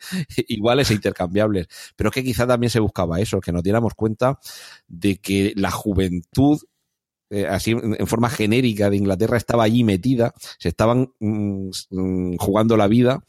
iguales 0.48 0.90
e 0.90 0.94
intercambiables, 0.94 1.68
pero 1.96 2.10
que 2.10 2.24
quizá 2.24 2.46
también 2.46 2.70
se 2.70 2.80
buscaba 2.80 3.20
eso, 3.20 3.40
que 3.40 3.52
nos 3.52 3.62
diéramos 3.62 3.94
cuenta 3.94 4.38
de 4.88 5.16
que 5.16 5.52
la 5.56 5.70
juventud 5.70 6.60
eh, 7.32 7.46
así 7.46 7.70
en 7.70 8.06
forma 8.08 8.28
genérica 8.28 8.90
de 8.90 8.96
Inglaterra 8.96 9.36
estaba 9.36 9.62
allí 9.62 9.84
metida, 9.84 10.34
se 10.58 10.68
estaban 10.68 11.12
mm, 11.20 11.70
mm, 11.90 12.36
jugando 12.38 12.76
la 12.76 12.88
vida 12.88 13.24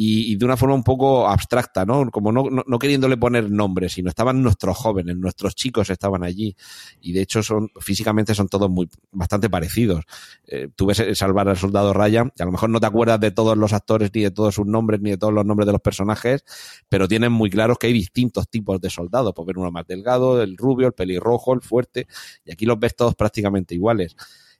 y, 0.00 0.36
de 0.36 0.44
una 0.44 0.56
forma 0.56 0.76
un 0.76 0.84
poco 0.84 1.26
abstracta, 1.26 1.84
¿no? 1.84 2.08
Como 2.12 2.30
no, 2.30 2.44
no, 2.64 2.78
queriéndole 2.78 3.16
poner 3.16 3.50
nombres, 3.50 3.94
sino 3.94 4.08
estaban 4.08 4.40
nuestros 4.44 4.76
jóvenes, 4.76 5.16
nuestros 5.16 5.56
chicos 5.56 5.90
estaban 5.90 6.22
allí. 6.22 6.54
Y 7.00 7.12
de 7.12 7.22
hecho 7.22 7.42
son, 7.42 7.68
físicamente 7.80 8.32
son 8.32 8.46
todos 8.46 8.70
muy, 8.70 8.88
bastante 9.10 9.50
parecidos. 9.50 10.04
Eh, 10.46 10.68
tú 10.76 10.86
ves 10.86 11.02
salvar 11.14 11.48
al 11.48 11.56
soldado 11.56 11.92
Ryan, 11.92 12.32
y 12.38 12.42
a 12.42 12.44
lo 12.44 12.52
mejor 12.52 12.70
no 12.70 12.78
te 12.78 12.86
acuerdas 12.86 13.18
de 13.18 13.32
todos 13.32 13.58
los 13.58 13.72
actores, 13.72 14.12
ni 14.14 14.22
de 14.22 14.30
todos 14.30 14.54
sus 14.54 14.66
nombres, 14.66 15.00
ni 15.00 15.10
de 15.10 15.18
todos 15.18 15.34
los 15.34 15.44
nombres 15.44 15.66
de 15.66 15.72
los 15.72 15.80
personajes, 15.80 16.44
pero 16.88 17.08
tienen 17.08 17.32
muy 17.32 17.50
claros 17.50 17.76
que 17.76 17.88
hay 17.88 17.92
distintos 17.92 18.48
tipos 18.48 18.80
de 18.80 18.90
soldados. 18.90 19.34
Puedes 19.34 19.48
ver 19.48 19.58
uno 19.58 19.72
más 19.72 19.84
delgado, 19.88 20.40
el 20.40 20.56
rubio, 20.56 20.86
el 20.86 20.92
pelirrojo, 20.92 21.54
el 21.54 21.60
fuerte, 21.60 22.06
y 22.44 22.52
aquí 22.52 22.66
los 22.66 22.78
ves 22.78 22.94
todos 22.94 23.16
prácticamente 23.16 23.74
iguales. 23.74 24.14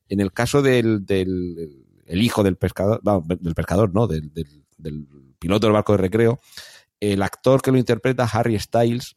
En 0.08 0.18
el 0.18 0.32
caso 0.32 0.62
del, 0.62 1.06
del 1.06 1.84
el 2.06 2.22
hijo 2.22 2.42
del 2.42 2.56
pescador, 2.56 3.00
no, 3.04 3.22
del 3.24 3.54
pescador, 3.54 3.94
no, 3.94 4.08
del, 4.08 4.32
del, 4.32 4.64
del 4.78 5.06
piloto 5.38 5.66
del 5.66 5.74
barco 5.74 5.92
de 5.92 5.98
recreo, 5.98 6.40
el 7.00 7.22
actor 7.22 7.62
que 7.62 7.72
lo 7.72 7.78
interpreta, 7.78 8.28
Harry 8.32 8.58
Styles, 8.58 9.16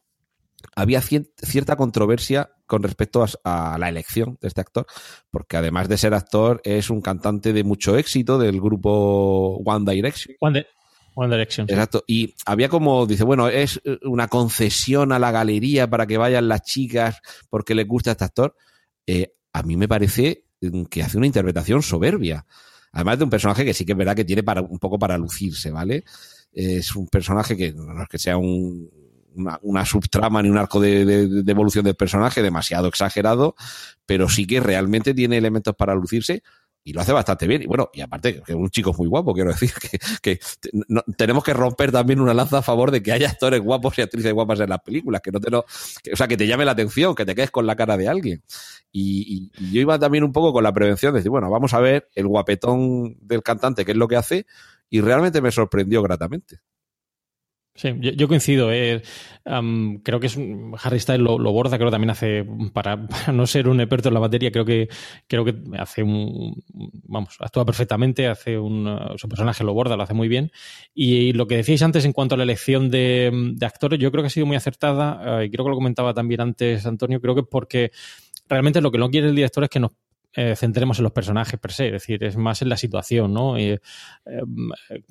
había 0.75 1.01
cierta 1.01 1.75
controversia 1.75 2.51
con 2.65 2.83
respecto 2.83 3.25
a, 3.43 3.77
la 3.79 3.89
elección 3.89 4.37
de 4.41 4.47
este 4.47 4.61
actor, 4.61 4.85
porque 5.29 5.57
además 5.57 5.89
de 5.89 5.97
ser 5.97 6.13
actor, 6.13 6.61
es 6.63 6.89
un 6.89 7.01
cantante 7.01 7.51
de 7.51 7.63
mucho 7.63 7.97
éxito 7.97 8.37
del 8.37 8.61
grupo 8.61 9.57
One 9.65 9.91
Direction. 9.91 10.35
One, 10.39 10.65
Direction. 11.29 11.67
Exacto. 11.69 12.03
Y 12.07 12.35
había 12.45 12.69
como, 12.69 13.05
dice, 13.05 13.25
bueno, 13.25 13.49
es 13.49 13.81
una 14.03 14.29
concesión 14.29 15.11
a 15.11 15.19
la 15.19 15.31
galería 15.31 15.89
para 15.89 16.07
que 16.07 16.17
vayan 16.17 16.47
las 16.47 16.61
chicas 16.61 17.21
porque 17.49 17.75
les 17.75 17.87
gusta 17.87 18.11
este 18.11 18.23
actor. 18.23 18.55
Eh, 19.05 19.33
a 19.51 19.63
mí 19.63 19.75
me 19.75 19.89
parece 19.89 20.45
que 20.89 21.03
hace 21.03 21.17
una 21.17 21.27
interpretación 21.27 21.81
soberbia. 21.81 22.45
Además 22.91 23.17
de 23.17 23.23
un 23.23 23.29
personaje 23.29 23.65
que 23.65 23.73
sí 23.73 23.85
que 23.85 23.93
es 23.93 23.97
verdad 23.97 24.15
que 24.15 24.25
tiene 24.25 24.43
para, 24.43 24.61
un 24.61 24.79
poco 24.79 24.99
para 24.99 25.17
lucirse, 25.17 25.71
¿vale? 25.71 26.03
Es 26.51 26.95
un 26.95 27.07
personaje 27.07 27.55
que 27.55 27.71
no 27.73 28.03
es 28.03 28.09
que 28.09 28.19
sea 28.19 28.37
un, 28.37 28.89
una, 29.61 29.85
subtrama 29.85 30.41
ni 30.41 30.49
un 30.49 30.57
arco 30.57 30.79
de, 30.79 31.43
evolución 31.47 31.85
del 31.85 31.95
personaje 31.95 32.41
demasiado 32.41 32.87
exagerado, 32.87 33.55
pero 34.05 34.29
sí 34.29 34.45
que 34.45 34.59
realmente 34.59 35.13
tiene 35.13 35.37
elementos 35.37 35.75
para 35.75 35.95
lucirse 35.95 36.43
y 36.83 36.93
lo 36.93 37.01
hace 37.01 37.11
bastante 37.11 37.47
bien. 37.47 37.61
Y 37.61 37.67
bueno, 37.67 37.89
y 37.93 38.01
aparte, 38.01 38.41
que 38.41 38.55
un 38.55 38.69
chico 38.69 38.93
muy 38.97 39.07
guapo, 39.07 39.33
quiero 39.33 39.51
decir, 39.51 39.71
que, 40.21 40.39
tenemos 41.15 41.43
que 41.43 41.53
romper 41.53 41.91
también 41.91 42.19
una 42.19 42.33
lanza 42.33 42.59
a 42.59 42.61
favor 42.61 42.91
de 42.91 43.03
que 43.03 43.11
haya 43.11 43.29
actores 43.29 43.61
guapos 43.61 43.97
y 43.97 44.01
actrices 44.01 44.33
guapas 44.33 44.59
en 44.59 44.69
las 44.69 44.81
películas, 44.81 45.21
que 45.21 45.31
no 45.31 45.39
te 45.39 45.49
lo, 45.51 45.59
o 45.59 46.15
sea, 46.15 46.27
que 46.27 46.37
te 46.37 46.47
llame 46.47 46.65
la 46.65 46.71
atención, 46.71 47.15
que 47.15 47.25
te 47.25 47.35
quedes 47.35 47.51
con 47.51 47.65
la 47.67 47.75
cara 47.75 47.97
de 47.97 48.07
alguien. 48.07 48.43
Y, 48.91 49.51
yo 49.71 49.81
iba 49.81 49.97
también 49.99 50.23
un 50.23 50.31
poco 50.31 50.53
con 50.53 50.63
la 50.63 50.73
prevención 50.73 51.13
de 51.13 51.19
decir, 51.19 51.29
bueno, 51.29 51.49
vamos 51.49 51.73
a 51.73 51.79
ver 51.79 52.09
el 52.15 52.27
guapetón 52.27 53.17
del 53.21 53.43
cantante, 53.43 53.85
qué 53.85 53.91
es 53.91 53.97
lo 53.97 54.07
que 54.07 54.15
hace, 54.15 54.45
y 54.89 55.01
realmente 55.01 55.41
me 55.41 55.51
sorprendió 55.51 56.01
gratamente. 56.01 56.59
Sí, 57.73 57.89
yo, 57.99 58.27
coincido. 58.27 58.71
Eh, 58.71 59.01
creo 60.03 60.19
que 60.19 60.27
es 60.27 60.37
Harry 60.83 60.99
Styles 60.99 61.21
lo, 61.21 61.37
borda, 61.53 61.77
creo 61.77 61.87
que 61.89 61.91
también 61.91 62.09
hace, 62.09 62.45
para, 62.73 62.97
no 63.33 63.47
ser 63.47 63.69
un 63.69 63.79
experto 63.79 64.09
en 64.09 64.13
la 64.13 64.19
materia, 64.19 64.51
creo 64.51 64.65
que 64.65 64.89
creo 65.27 65.45
que 65.45 65.55
hace 65.77 66.03
un, 66.03 66.61
vamos, 67.07 67.37
actúa 67.39 67.65
perfectamente, 67.65 68.27
hace 68.27 68.59
un, 68.59 69.15
su 69.15 69.29
personaje 69.29 69.63
lo 69.63 69.73
borda, 69.73 69.95
lo 69.95 70.03
hace 70.03 70.13
muy 70.13 70.27
bien. 70.27 70.51
Y, 70.93 71.31
lo 71.33 71.47
que 71.47 71.55
decíais 71.57 71.81
antes 71.81 72.03
en 72.03 72.11
cuanto 72.11 72.35
a 72.35 72.37
la 72.37 72.43
elección 72.43 72.91
de, 72.91 73.55
actores, 73.61 73.99
yo 73.99 74.11
creo 74.11 74.23
que 74.23 74.27
ha 74.27 74.31
sido 74.31 74.45
muy 74.45 74.57
acertada, 74.57 75.41
eh, 75.41 75.45
y 75.45 75.49
creo 75.49 75.63
que 75.65 75.69
lo 75.69 75.75
comentaba 75.75 76.13
también 76.13 76.41
antes 76.41 76.85
Antonio, 76.85 77.21
creo 77.21 77.35
que 77.35 77.43
porque 77.43 77.91
realmente 78.49 78.81
lo 78.81 78.91
que 78.91 78.97
no 78.97 79.09
quiere 79.09 79.29
el 79.29 79.35
director 79.35 79.63
es 79.63 79.69
que 79.69 79.79
nos 79.79 79.91
eh, 80.33 80.55
centremos 80.55 80.97
en 80.99 81.03
los 81.03 81.11
personajes 81.11 81.59
per 81.59 81.71
se, 81.71 81.87
es 81.87 81.91
decir, 81.91 82.23
es 82.23 82.37
más 82.37 82.61
en 82.61 82.69
la 82.69 82.77
situación, 82.77 83.33
¿no? 83.33 83.57
Eh, 83.57 83.81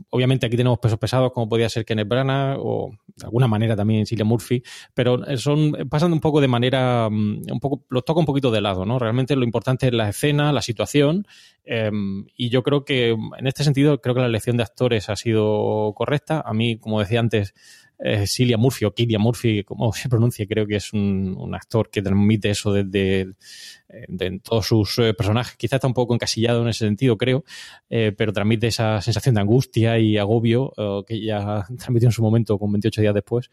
obviamente 0.09 0.47
aquí 0.47 0.57
tenemos 0.57 0.79
pesos 0.79 0.99
pesados 0.99 1.33
como 1.33 1.49
podía 1.49 1.68
ser 1.68 1.85
Kenneth 1.85 2.09
Branagh 2.09 2.59
o 2.59 2.91
de 3.16 3.25
alguna 3.27 3.47
manera 3.47 3.77
también 3.77 4.07
Cillian 4.07 4.27
Murphy, 4.27 4.62
pero 4.95 5.37
son 5.37 5.73
pasan 5.91 6.12
un 6.12 6.21
poco 6.21 6.41
de 6.41 6.49
manera, 6.49 7.09
mm, 7.11 7.43
un 7.53 7.61
poco 7.61 7.85
los 7.91 8.05
toca 8.05 8.21
un 8.21 8.27
poquito 8.27 8.51
de 8.51 8.62
lado, 8.62 8.87
¿no? 8.87 8.99
Realmente 8.99 9.37
lo 9.37 9.45
importante 9.45 9.89
es 9.89 9.93
la 9.93 10.09
escena, 10.09 10.53
la 10.53 10.62
situación 10.62 11.27
em, 11.64 12.27
y 12.37 12.49
yo 12.49 12.62
creo 12.62 12.85
que 12.85 13.11
en 13.11 13.47
este 13.47 13.62
sentido 13.64 14.01
creo 14.01 14.14
que 14.14 14.23
la 14.23 14.27
elección 14.27 14.57
de 14.57 14.62
actores 14.62 15.11
ha 15.11 15.16
sido 15.16 15.93
correcta. 15.95 16.43
A 16.45 16.55
mí, 16.55 16.79
como 16.79 17.01
decía 17.01 17.21
antes, 17.21 17.55
eh, 18.03 18.26
Cilia 18.26 18.57
Murphy 18.57 18.86
o 18.86 18.94
Killian 18.94 19.20
Murphy, 19.20 19.62
como 19.62 19.92
se 19.92 20.09
pronuncia, 20.09 20.46
creo 20.46 20.66
que 20.66 20.76
es 20.76 20.92
un, 20.92 21.51
actor 21.55 21.90
que 21.90 22.01
transmite 22.01 22.51
eso 22.51 22.72
desde 22.72 23.34
de, 24.09 24.40
todos 24.42 24.66
sus 24.66 24.98
eh, 24.98 25.12
personajes. 25.14 25.57
Quizá 25.57 25.76
está 25.76 25.86
un 25.86 25.94
poco 25.94 26.14
encasillado 26.14 26.62
en 26.62 26.68
ese 26.68 26.86
sentido, 26.86 27.18
creo, 27.18 27.44
eh, 27.90 28.12
pero 28.16 28.32
transmite 28.32 28.68
esa 28.68 29.03
sensación 29.03 29.34
de 29.34 29.42
angustia 29.42 29.98
y 29.98 30.16
agobio 30.16 30.72
que 31.07 31.20
ya 31.20 31.66
transmitió 31.78 32.09
en 32.09 32.12
su 32.12 32.22
momento 32.22 32.59
con 32.59 32.72
28 32.72 33.01
días 33.03 33.14
después. 33.14 33.51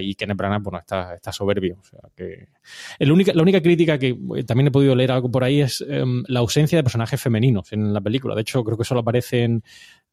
y 0.00 0.14
que 0.14 0.26
Branagh, 0.26 0.62
bueno, 0.62 0.78
está, 0.78 1.14
está 1.14 1.32
soberbio. 1.32 1.78
La 2.98 3.42
única 3.42 3.62
crítica 3.62 3.98
que 3.98 4.16
también 4.46 4.68
he 4.68 4.70
podido 4.70 4.94
leer 4.94 5.12
algo 5.12 5.30
por 5.30 5.44
ahí 5.44 5.60
es 5.60 5.84
em, 5.88 6.22
la 6.26 6.40
ausencia 6.40 6.78
de 6.78 6.82
personajes 6.82 7.20
femeninos 7.20 7.72
en 7.72 7.92
la 7.92 8.00
película. 8.00 8.34
De 8.34 8.42
hecho, 8.42 8.62
creo 8.64 8.76
que 8.76 8.84
solo 8.84 9.00
aparecen 9.00 9.62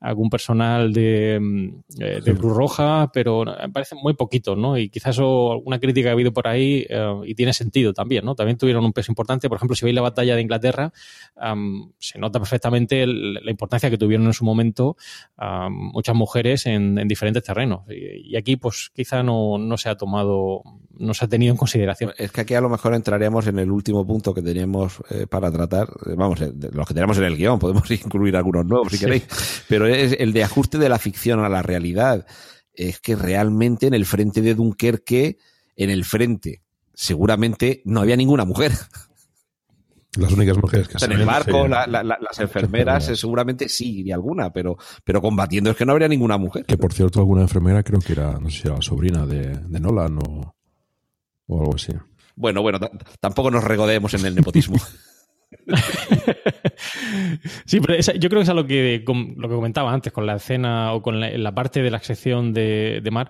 algún 0.02 0.30
personal 0.30 0.93
de, 0.93 1.39
mm, 1.41 1.68
eh, 2.02 2.22
de 2.24 2.34
Cruz 2.36 2.56
Roja, 2.56 3.10
pero 3.14 3.43
me 3.45 3.70
parece 3.70 3.95
muy 3.95 4.14
poquito, 4.14 4.56
¿no? 4.56 4.78
Y 4.78 4.89
quizás 4.89 5.16
eso, 5.16 5.52
alguna 5.52 5.80
crítica 5.80 6.10
ha 6.10 6.14
habido 6.14 6.32
por 6.32 6.47
ahí 6.47 6.86
eh, 6.89 7.14
y 7.26 7.36
tiene 7.36 7.52
sentido 7.54 7.93
también, 7.93 8.24
¿no? 8.24 8.34
También 8.36 8.58
tuvieron 8.58 8.86
un 8.86 8.93
peso 8.93 9.12
importante. 9.12 9.50
Por 9.50 9.58
ejemplo, 9.58 9.76
si 9.76 9.84
veis 9.86 9.95
la 9.95 10.02
batalla 10.02 10.36
de 10.36 10.41
Inglaterra, 10.41 10.93
am, 11.36 11.91
se 12.00 12.18
nota 12.20 12.39
perfectamente 12.39 13.04
el- 13.04 13.34
la 13.34 13.52
importancia 13.52 13.89
que 13.89 13.97
tuvieron 13.97 14.26
en 14.28 14.34
su 14.34 14.45
momento 14.45 14.95
am, 15.38 15.74
muchas 15.93 16.16
mujeres 16.16 16.66
en, 16.66 16.97
en 16.97 17.08
diferentes 17.08 17.43
terrenos. 17.43 17.82
Y, 17.89 18.32
y 18.34 18.36
aquí, 18.38 18.56
pues, 18.56 18.91
quizá 18.95 19.22
no, 19.24 19.58
no 19.58 19.78
se 19.78 19.89
ha 19.89 19.95
tomado, 19.95 20.62
no 20.97 21.14
se 21.14 21.26
ha 21.26 21.28
tenido 21.28 21.52
en 21.52 21.58
consideración. 21.58 22.12
Es 22.18 22.32
que 22.32 22.41
aquí 22.41 22.54
a 22.54 22.62
lo 22.62 22.70
mejor 22.70 22.93
entraríamos 22.93 23.47
en 23.47 23.60
el 23.60 23.70
último 23.72 24.06
punto 24.08 24.34
que 24.34 24.41
teníamos 24.41 25.00
eh, 25.10 25.28
para 25.28 25.52
tratar. 25.52 25.88
Eh, 26.06 26.14
Vamos, 26.16 26.39
eh, 26.41 26.52
los 26.72 26.88
que 26.88 26.93
tenemos 26.93 27.18
en 27.18 27.24
el 27.26 27.36
guion, 27.38 27.60
podemos 27.60 27.89
incluir 27.91 28.36
algunos 28.36 28.66
nuevos 28.66 28.91
si 28.91 28.97
Sí. 28.97 29.06
queréis. 29.06 29.64
Pero 29.68 29.88
es 29.94 30.16
el 30.20 30.34
de 30.34 30.44
ajuste 30.44 30.78
de 30.78 30.90
la 30.90 31.00
ficción 31.00 31.40
a 31.44 31.50
la 31.50 31.62
realidad. 31.62 32.26
Es 32.74 33.00
que 33.00 33.16
realmente 33.16 33.88
en 33.88 33.94
el 33.94 34.06
frente 34.06 34.42
de 34.42 34.56
Dunkerque, 34.56 35.38
en 35.76 35.90
el 35.90 36.06
frente, 36.06 36.62
seguramente 36.94 37.82
no 37.86 38.02
había 38.02 38.16
ninguna 38.16 38.46
mujer. 38.46 38.72
Las 40.18 40.32
únicas 40.34 40.58
mujeres 40.58 40.88
que 40.88 41.06
en 41.06 41.12
el 41.12 41.26
barco, 41.26 41.64
sí. 41.66 41.70
la- 41.70 41.86
la- 41.86 42.04
la- 42.04 42.18
las 42.20 42.40
enfermeras, 42.40 43.06
seguramente 43.16 43.70
sí, 43.70 44.02
y 44.02 44.12
alguna, 44.12 44.52
pero, 44.52 44.76
pero 45.04 45.22
combatiendo 45.22 45.70
es 45.70 45.78
que 45.78 45.86
no 45.86 45.92
habría 45.92 46.08
ninguna 46.08 46.38
mujer. 46.38 46.66
Que 46.66 46.78
por 46.78 46.94
cierto, 46.94 47.20
alguna 47.20 47.44
enfermera 47.44 47.84
creo 47.84 48.00
que 48.00 48.14
era, 48.14 48.40
no 48.40 48.50
sé 48.50 48.58
si 48.62 48.68
era 48.68 48.78
la 48.78 48.82
sobrina 48.82 49.26
de, 49.28 49.56
de 49.56 49.80
Nolan 49.80 50.18
o, 50.18 50.56
o 51.48 51.60
algo 51.62 51.76
así. 51.76 51.94
Bueno, 52.36 52.62
bueno, 52.64 52.80
tampoco 53.20 53.52
nos 53.52 53.64
regodeemos 53.64 54.14
en 54.16 54.26
el 54.26 54.36
nepotismo. 54.36 54.78
Sí, 57.65 57.80
pero 57.80 57.99
yo 57.99 58.30
creo 58.30 58.39
que 58.39 58.43
es 58.43 58.49
a 58.49 58.53
lo 58.53 58.65
que, 58.65 59.03
lo 59.05 59.49
que 59.49 59.55
comentaba 59.55 59.93
antes 59.93 60.11
con 60.13 60.26
la 60.26 60.36
escena 60.36 60.93
o 60.93 61.01
con 61.01 61.20
la, 61.20 61.51
parte 61.53 61.82
de 61.82 61.91
la 61.91 61.99
sección 61.99 62.53
de, 62.53 63.07
Mar. 63.11 63.30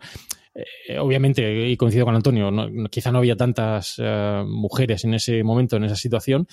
Eh, 0.53 0.97
obviamente, 0.99 1.67
y 1.69 1.77
coincido 1.77 2.05
con 2.05 2.15
Antonio, 2.15 2.51
no- 2.51 2.87
quizá 2.89 3.11
no 3.11 3.19
había 3.19 3.35
tantas 3.35 3.95
eh, 3.97 4.43
mujeres 4.47 5.03
en 5.05 5.13
ese 5.13 5.43
momento, 5.43 5.77
en 5.77 5.83
esa 5.85 5.95
situación, 5.95 6.47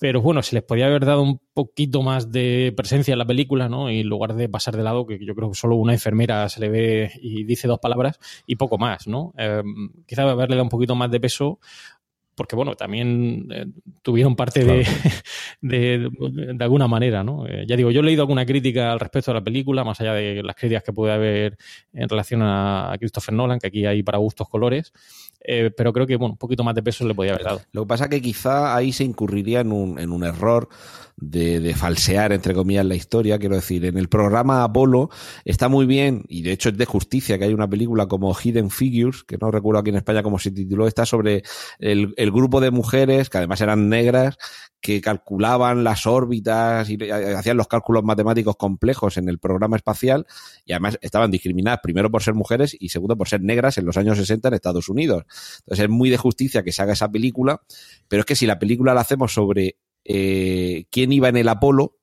pero 0.00 0.20
bueno, 0.20 0.42
se 0.42 0.56
les 0.56 0.64
podía 0.64 0.86
haber 0.86 1.04
dado 1.04 1.22
un 1.22 1.40
poquito 1.52 2.02
más 2.02 2.32
de 2.32 2.72
presencia 2.76 3.12
en 3.12 3.18
la 3.18 3.26
película, 3.26 3.68
¿no? 3.68 3.90
Y 3.90 4.00
en 4.00 4.08
lugar 4.08 4.34
de 4.34 4.48
pasar 4.48 4.76
de 4.76 4.82
lado, 4.82 5.06
que 5.06 5.24
yo 5.24 5.34
creo 5.34 5.50
que 5.50 5.54
solo 5.56 5.76
una 5.76 5.92
enfermera 5.92 6.48
se 6.48 6.60
le 6.60 6.68
ve 6.68 7.10
y 7.22 7.44
dice 7.44 7.68
dos 7.68 7.78
palabras 7.78 8.18
y 8.46 8.56
poco 8.56 8.76
más, 8.76 9.06
¿no? 9.06 9.32
Eh, 9.38 9.62
quizá 10.06 10.22
haberle 10.22 10.56
dado 10.56 10.64
un 10.64 10.68
poquito 10.70 10.96
más 10.96 11.10
de 11.10 11.20
peso 11.20 11.60
porque 12.34 12.56
bueno, 12.56 12.74
también 12.74 13.48
eh, 13.50 13.66
tuvieron 14.02 14.36
parte 14.36 14.64
de, 14.64 14.86
de, 15.60 16.10
de 16.54 16.64
alguna 16.64 16.88
manera, 16.88 17.22
¿no? 17.22 17.46
Eh, 17.46 17.64
ya 17.66 17.76
digo, 17.76 17.90
yo 17.90 18.00
he 18.00 18.04
leído 18.04 18.22
alguna 18.22 18.44
crítica 18.44 18.92
al 18.92 19.00
respecto 19.00 19.30
de 19.30 19.38
la 19.38 19.44
película, 19.44 19.84
más 19.84 20.00
allá 20.00 20.14
de 20.14 20.42
las 20.42 20.56
críticas 20.56 20.82
que 20.82 20.92
puede 20.92 21.12
haber 21.12 21.56
en 21.92 22.08
relación 22.08 22.42
a, 22.42 22.94
Christopher 22.98 23.34
Nolan, 23.34 23.58
que 23.58 23.68
aquí 23.68 23.86
hay 23.86 24.02
para 24.02 24.18
gustos 24.18 24.48
colores, 24.48 24.92
eh, 25.40 25.70
pero 25.76 25.92
creo 25.92 26.06
que 26.06 26.16
bueno, 26.16 26.32
un 26.32 26.38
poquito 26.38 26.64
más 26.64 26.74
de 26.74 26.82
peso 26.82 27.06
le 27.06 27.14
podía 27.14 27.32
haber 27.32 27.44
dado. 27.44 27.60
Lo 27.72 27.82
que 27.82 27.88
pasa 27.88 28.08
que 28.08 28.20
quizá 28.20 28.74
ahí 28.74 28.92
se 28.92 29.04
incurriría 29.04 29.60
en 29.60 29.72
un, 29.72 29.98
en 29.98 30.10
un 30.10 30.24
error 30.24 30.68
de, 31.16 31.60
de 31.60 31.74
falsear, 31.74 32.32
entre 32.32 32.54
comillas, 32.54 32.84
la 32.84 32.94
historia. 32.94 33.38
Quiero 33.38 33.56
decir, 33.56 33.84
en 33.84 33.96
el 33.96 34.08
programa 34.08 34.64
Apolo 34.64 35.10
está 35.44 35.68
muy 35.68 35.86
bien, 35.86 36.24
y 36.28 36.42
de 36.42 36.52
hecho 36.52 36.70
es 36.70 36.76
de 36.76 36.84
justicia 36.86 37.38
que 37.38 37.44
hay 37.44 37.54
una 37.54 37.68
película 37.68 38.06
como 38.06 38.34
Hidden 38.34 38.70
Figures, 38.70 39.22
que 39.24 39.38
no 39.38 39.50
recuerdo 39.50 39.80
aquí 39.80 39.90
en 39.90 39.96
España 39.96 40.22
cómo 40.22 40.38
se 40.38 40.50
tituló, 40.50 40.86
está 40.86 41.06
sobre 41.06 41.42
el, 41.78 42.14
el 42.16 42.23
grupo 42.30 42.60
de 42.60 42.70
mujeres, 42.70 43.30
que 43.30 43.38
además 43.38 43.60
eran 43.60 43.88
negras, 43.88 44.36
que 44.80 45.00
calculaban 45.00 45.82
las 45.82 46.06
órbitas 46.06 46.90
y 46.90 46.98
hacían 47.10 47.56
los 47.56 47.68
cálculos 47.68 48.04
matemáticos 48.04 48.56
complejos 48.56 49.16
en 49.16 49.28
el 49.28 49.38
programa 49.38 49.76
espacial 49.76 50.26
y 50.66 50.72
además 50.72 50.98
estaban 51.00 51.30
discriminadas 51.30 51.80
primero 51.82 52.10
por 52.10 52.22
ser 52.22 52.34
mujeres 52.34 52.76
y 52.78 52.90
segundo 52.90 53.16
por 53.16 53.28
ser 53.28 53.40
negras 53.40 53.78
en 53.78 53.86
los 53.86 53.96
años 53.96 54.18
60 54.18 54.48
en 54.48 54.54
Estados 54.54 54.88
Unidos. 54.90 55.24
Entonces 55.60 55.84
es 55.84 55.90
muy 55.90 56.10
de 56.10 56.18
justicia 56.18 56.62
que 56.62 56.70
se 56.70 56.82
haga 56.82 56.92
esa 56.92 57.10
película, 57.10 57.62
pero 58.08 58.20
es 58.20 58.26
que 58.26 58.36
si 58.36 58.46
la 58.46 58.58
película 58.58 58.92
la 58.92 59.00
hacemos 59.00 59.32
sobre 59.32 59.78
eh, 60.04 60.84
quién 60.90 61.12
iba 61.12 61.30
en 61.30 61.38
el 61.38 61.48
Apolo 61.48 61.96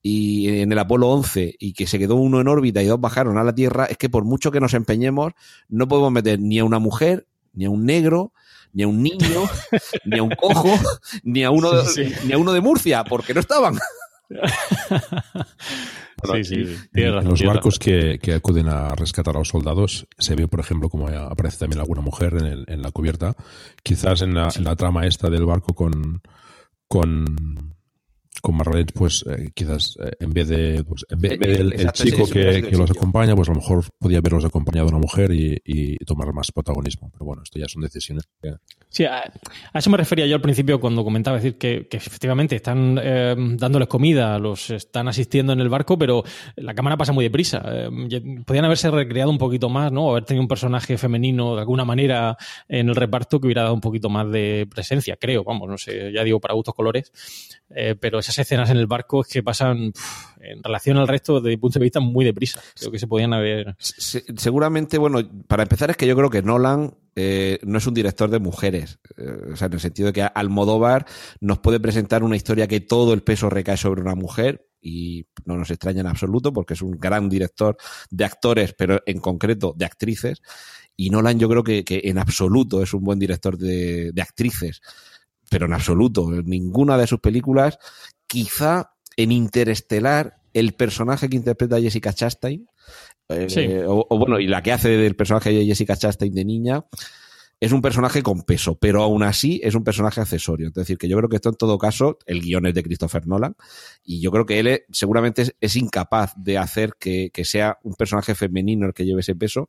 y 0.00 0.60
en 0.60 0.70
el 0.70 0.78
Apolo 0.78 1.08
11 1.10 1.56
y 1.58 1.72
que 1.72 1.86
se 1.86 1.98
quedó 1.98 2.14
uno 2.14 2.40
en 2.40 2.48
órbita 2.48 2.80
y 2.80 2.86
dos 2.86 3.00
bajaron 3.00 3.38
a 3.38 3.44
la 3.44 3.54
Tierra, 3.54 3.86
es 3.86 3.98
que 3.98 4.08
por 4.08 4.24
mucho 4.24 4.52
que 4.52 4.60
nos 4.60 4.74
empeñemos 4.74 5.32
no 5.68 5.88
podemos 5.88 6.12
meter 6.12 6.38
ni 6.38 6.60
a 6.60 6.64
una 6.64 6.78
mujer, 6.78 7.26
ni 7.52 7.64
a 7.64 7.70
un 7.70 7.84
negro, 7.84 8.32
ni 8.72 8.82
a 8.82 8.88
un 8.88 9.02
niño, 9.02 9.42
ni 10.04 10.18
a 10.18 10.22
un 10.22 10.30
cojo, 10.30 10.68
ni 11.22 11.44
a 11.44 11.50
uno, 11.50 11.82
Sí, 11.84 12.06
sí. 12.06 12.14
ni 12.26 12.32
a 12.32 12.38
uno 12.38 12.52
de 12.52 12.60
Murcia, 12.60 13.04
porque 13.04 13.34
no 13.34 13.40
estaban. 13.40 13.78
sí, 16.32 16.44
sí, 16.44 16.44
sí, 16.44 16.54
En, 16.54 16.66
tienes 16.92 17.08
en 17.08 17.14
razón, 17.14 17.30
los 17.30 17.42
barcos 17.44 17.78
que, 17.78 18.18
que 18.20 18.34
acuden 18.34 18.68
a 18.68 18.94
rescatar 18.94 19.36
a 19.36 19.38
los 19.38 19.48
soldados 19.48 20.06
se 20.18 20.34
ve, 20.34 20.48
por 20.48 20.60
ejemplo, 20.60 20.88
como 20.88 21.08
aparece 21.08 21.58
también 21.58 21.80
alguna 21.80 22.00
mujer 22.02 22.34
en, 22.38 22.46
el- 22.46 22.64
en 22.68 22.82
la 22.82 22.90
cubierta. 22.90 23.34
Quizás 23.82 24.22
en 24.22 24.34
la, 24.34 24.48
en 24.54 24.64
la 24.64 24.76
trama 24.76 25.06
esta 25.06 25.30
del 25.30 25.44
barco 25.46 25.74
con 25.74 26.20
con 26.90 27.74
con 28.40 28.56
Margaret, 28.56 28.92
pues 28.94 29.24
eh, 29.28 29.50
quizás 29.54 29.96
eh, 30.02 30.10
en 30.20 30.30
vez 30.32 30.48
de 30.48 30.84
pues, 30.84 31.04
en 31.08 31.18
vez, 31.18 31.32
en 31.32 31.38
vez 31.40 31.58
del 31.58 31.66
el 31.66 31.72
Exacto, 31.74 32.02
ese- 32.02 32.10
chico 32.12 32.24
hubiera 32.30 32.50
que, 32.52 32.58
el 32.58 32.68
que 32.68 32.76
los 32.76 32.90
acompaña, 32.90 33.34
pues 33.36 33.48
a 33.48 33.52
lo 33.52 33.60
mejor 33.60 33.84
podía 33.98 34.18
haberlos 34.18 34.44
acompañado 34.44 34.88
una 34.88 34.98
mujer 34.98 35.30
y, 35.32 35.58
y 35.64 35.96
tomar 36.04 36.32
más 36.32 36.50
protagonismo. 36.52 37.10
Pero 37.12 37.24
bueno, 37.24 37.42
esto 37.42 37.58
ya 37.58 37.68
son 37.68 37.82
decisiones. 37.82 38.24
que- 38.42 38.54
Sí, 38.90 39.04
a, 39.04 39.18
a 39.72 39.78
eso 39.78 39.90
me 39.90 39.96
refería 39.98 40.26
yo 40.26 40.34
al 40.36 40.40
principio 40.40 40.80
cuando 40.80 41.04
comentaba 41.04 41.36
decir 41.36 41.58
que, 41.58 41.86
que 41.88 41.96
efectivamente 41.98 42.56
están 42.56 42.98
eh, 43.02 43.34
dándoles 43.36 43.88
comida, 43.88 44.38
los 44.38 44.70
están 44.70 45.08
asistiendo 45.08 45.52
en 45.52 45.60
el 45.60 45.68
barco, 45.68 45.98
pero 45.98 46.24
la 46.56 46.74
cámara 46.74 46.96
pasa 46.96 47.12
muy 47.12 47.24
deprisa. 47.24 47.62
Eh, 47.66 47.90
podían 48.46 48.64
haberse 48.64 48.90
recreado 48.90 49.30
un 49.30 49.38
poquito 49.38 49.68
más, 49.68 49.92
¿no? 49.92 50.10
Haber 50.10 50.24
tenido 50.24 50.42
un 50.42 50.48
personaje 50.48 50.96
femenino 50.96 51.54
de 51.54 51.60
alguna 51.60 51.84
manera 51.84 52.36
en 52.68 52.88
el 52.88 52.94
reparto 52.96 53.40
que 53.40 53.46
hubiera 53.46 53.62
dado 53.62 53.74
un 53.74 53.80
poquito 53.80 54.08
más 54.08 54.30
de 54.30 54.66
presencia, 54.70 55.16
creo, 55.16 55.44
vamos, 55.44 55.68
no 55.68 55.76
sé, 55.78 56.12
ya 56.12 56.24
digo, 56.24 56.40
para 56.40 56.54
gustos 56.54 56.74
colores. 56.74 57.12
Eh, 57.74 57.94
pero 58.00 58.18
esas 58.28 58.38
escenas 58.38 58.70
en 58.70 58.76
el 58.76 58.86
barco 58.86 59.22
es 59.22 59.28
que 59.28 59.42
pasan, 59.42 59.92
en 60.40 60.62
relación 60.62 60.96
al 60.98 61.08
resto, 61.08 61.40
desde 61.40 61.50
mi 61.50 61.56
punto 61.56 61.78
de 61.78 61.84
vista, 61.84 62.00
muy 62.00 62.24
deprisa. 62.24 62.60
Creo 62.78 62.92
que 62.92 62.98
se 62.98 63.06
podían 63.06 63.32
haber. 63.32 63.74
Se- 63.78 64.24
seguramente, 64.36 64.98
bueno, 64.98 65.20
para 65.46 65.62
empezar 65.62 65.90
es 65.90 65.96
que 65.96 66.06
yo 66.06 66.16
creo 66.16 66.30
que 66.30 66.42
Nolan 66.42 66.94
eh, 67.16 67.58
no 67.64 67.78
es 67.78 67.86
un 67.86 67.94
director 67.94 68.30
de 68.30 68.38
mujeres. 68.38 68.98
Eh, 69.16 69.52
o 69.52 69.56
sea, 69.56 69.66
en 69.66 69.72
el 69.74 69.80
sentido 69.80 70.06
de 70.06 70.12
que 70.12 70.22
Almodóvar 70.22 71.06
nos 71.40 71.58
puede 71.58 71.80
presentar 71.80 72.22
una 72.22 72.36
historia 72.36 72.68
que 72.68 72.80
todo 72.80 73.12
el 73.12 73.22
peso 73.22 73.50
recae 73.50 73.76
sobre 73.76 74.00
una 74.02 74.14
mujer 74.14 74.66
y 74.80 75.26
no 75.44 75.56
nos 75.56 75.70
extraña 75.70 76.02
en 76.02 76.06
absoluto 76.06 76.52
porque 76.52 76.74
es 76.74 76.82
un 76.82 76.92
gran 76.92 77.28
director 77.28 77.76
de 78.10 78.24
actores, 78.24 78.74
pero 78.78 79.00
en 79.06 79.18
concreto 79.18 79.74
de 79.76 79.84
actrices. 79.84 80.40
Y 80.96 81.10
Nolan 81.10 81.38
yo 81.38 81.48
creo 81.48 81.64
que, 81.64 81.84
en 81.88 82.18
absoluto 82.18 82.82
es 82.82 82.94
un 82.94 83.04
buen 83.04 83.18
director 83.18 83.56
de, 83.58 84.12
actrices, 84.20 84.80
pero 85.50 85.66
en 85.66 85.72
absoluto. 85.72 86.30
Ninguna 86.44 86.96
de 86.96 87.06
sus 87.06 87.20
películas, 87.20 87.78
quizá 88.28 88.92
en 89.16 89.32
Interestelar, 89.32 90.36
el 90.54 90.74
personaje 90.74 91.28
que 91.28 91.36
interpreta 91.36 91.80
Jessica 91.80 92.12
Chastain, 92.12 92.66
eh, 93.28 93.46
Sí. 93.48 93.66
o, 93.86 94.06
o 94.08 94.18
bueno, 94.18 94.38
y 94.38 94.46
la 94.46 94.62
que 94.62 94.72
hace 94.72 94.90
del 94.90 95.16
personaje 95.16 95.50
de 95.52 95.66
Jessica 95.66 95.96
Chastain 95.96 96.32
de 96.32 96.44
niña, 96.44 96.84
es 97.60 97.72
un 97.72 97.82
personaje 97.82 98.22
con 98.22 98.42
peso, 98.42 98.76
pero 98.76 99.02
aún 99.02 99.24
así 99.24 99.60
es 99.64 99.74
un 99.74 99.82
personaje 99.82 100.20
accesorio. 100.20 100.68
Es 100.68 100.74
decir, 100.74 100.96
que 100.96 101.08
yo 101.08 101.16
creo 101.16 101.28
que 101.28 101.36
esto 101.36 101.48
en 101.48 101.56
todo 101.56 101.76
caso, 101.76 102.18
el 102.26 102.40
guion 102.40 102.66
es 102.66 102.74
de 102.74 102.84
Christopher 102.84 103.26
Nolan, 103.26 103.56
y 104.04 104.20
yo 104.20 104.30
creo 104.30 104.46
que 104.46 104.60
él 104.60 104.82
seguramente 104.92 105.54
es, 105.60 105.76
incapaz 105.76 106.34
de 106.36 106.56
hacer 106.58 106.94
que, 106.98 107.30
sea 107.44 107.78
un 107.82 107.94
personaje 107.94 108.34
femenino 108.34 108.86
el 108.86 108.94
que 108.94 109.04
lleve 109.04 109.22
ese 109.22 109.34
peso, 109.34 109.68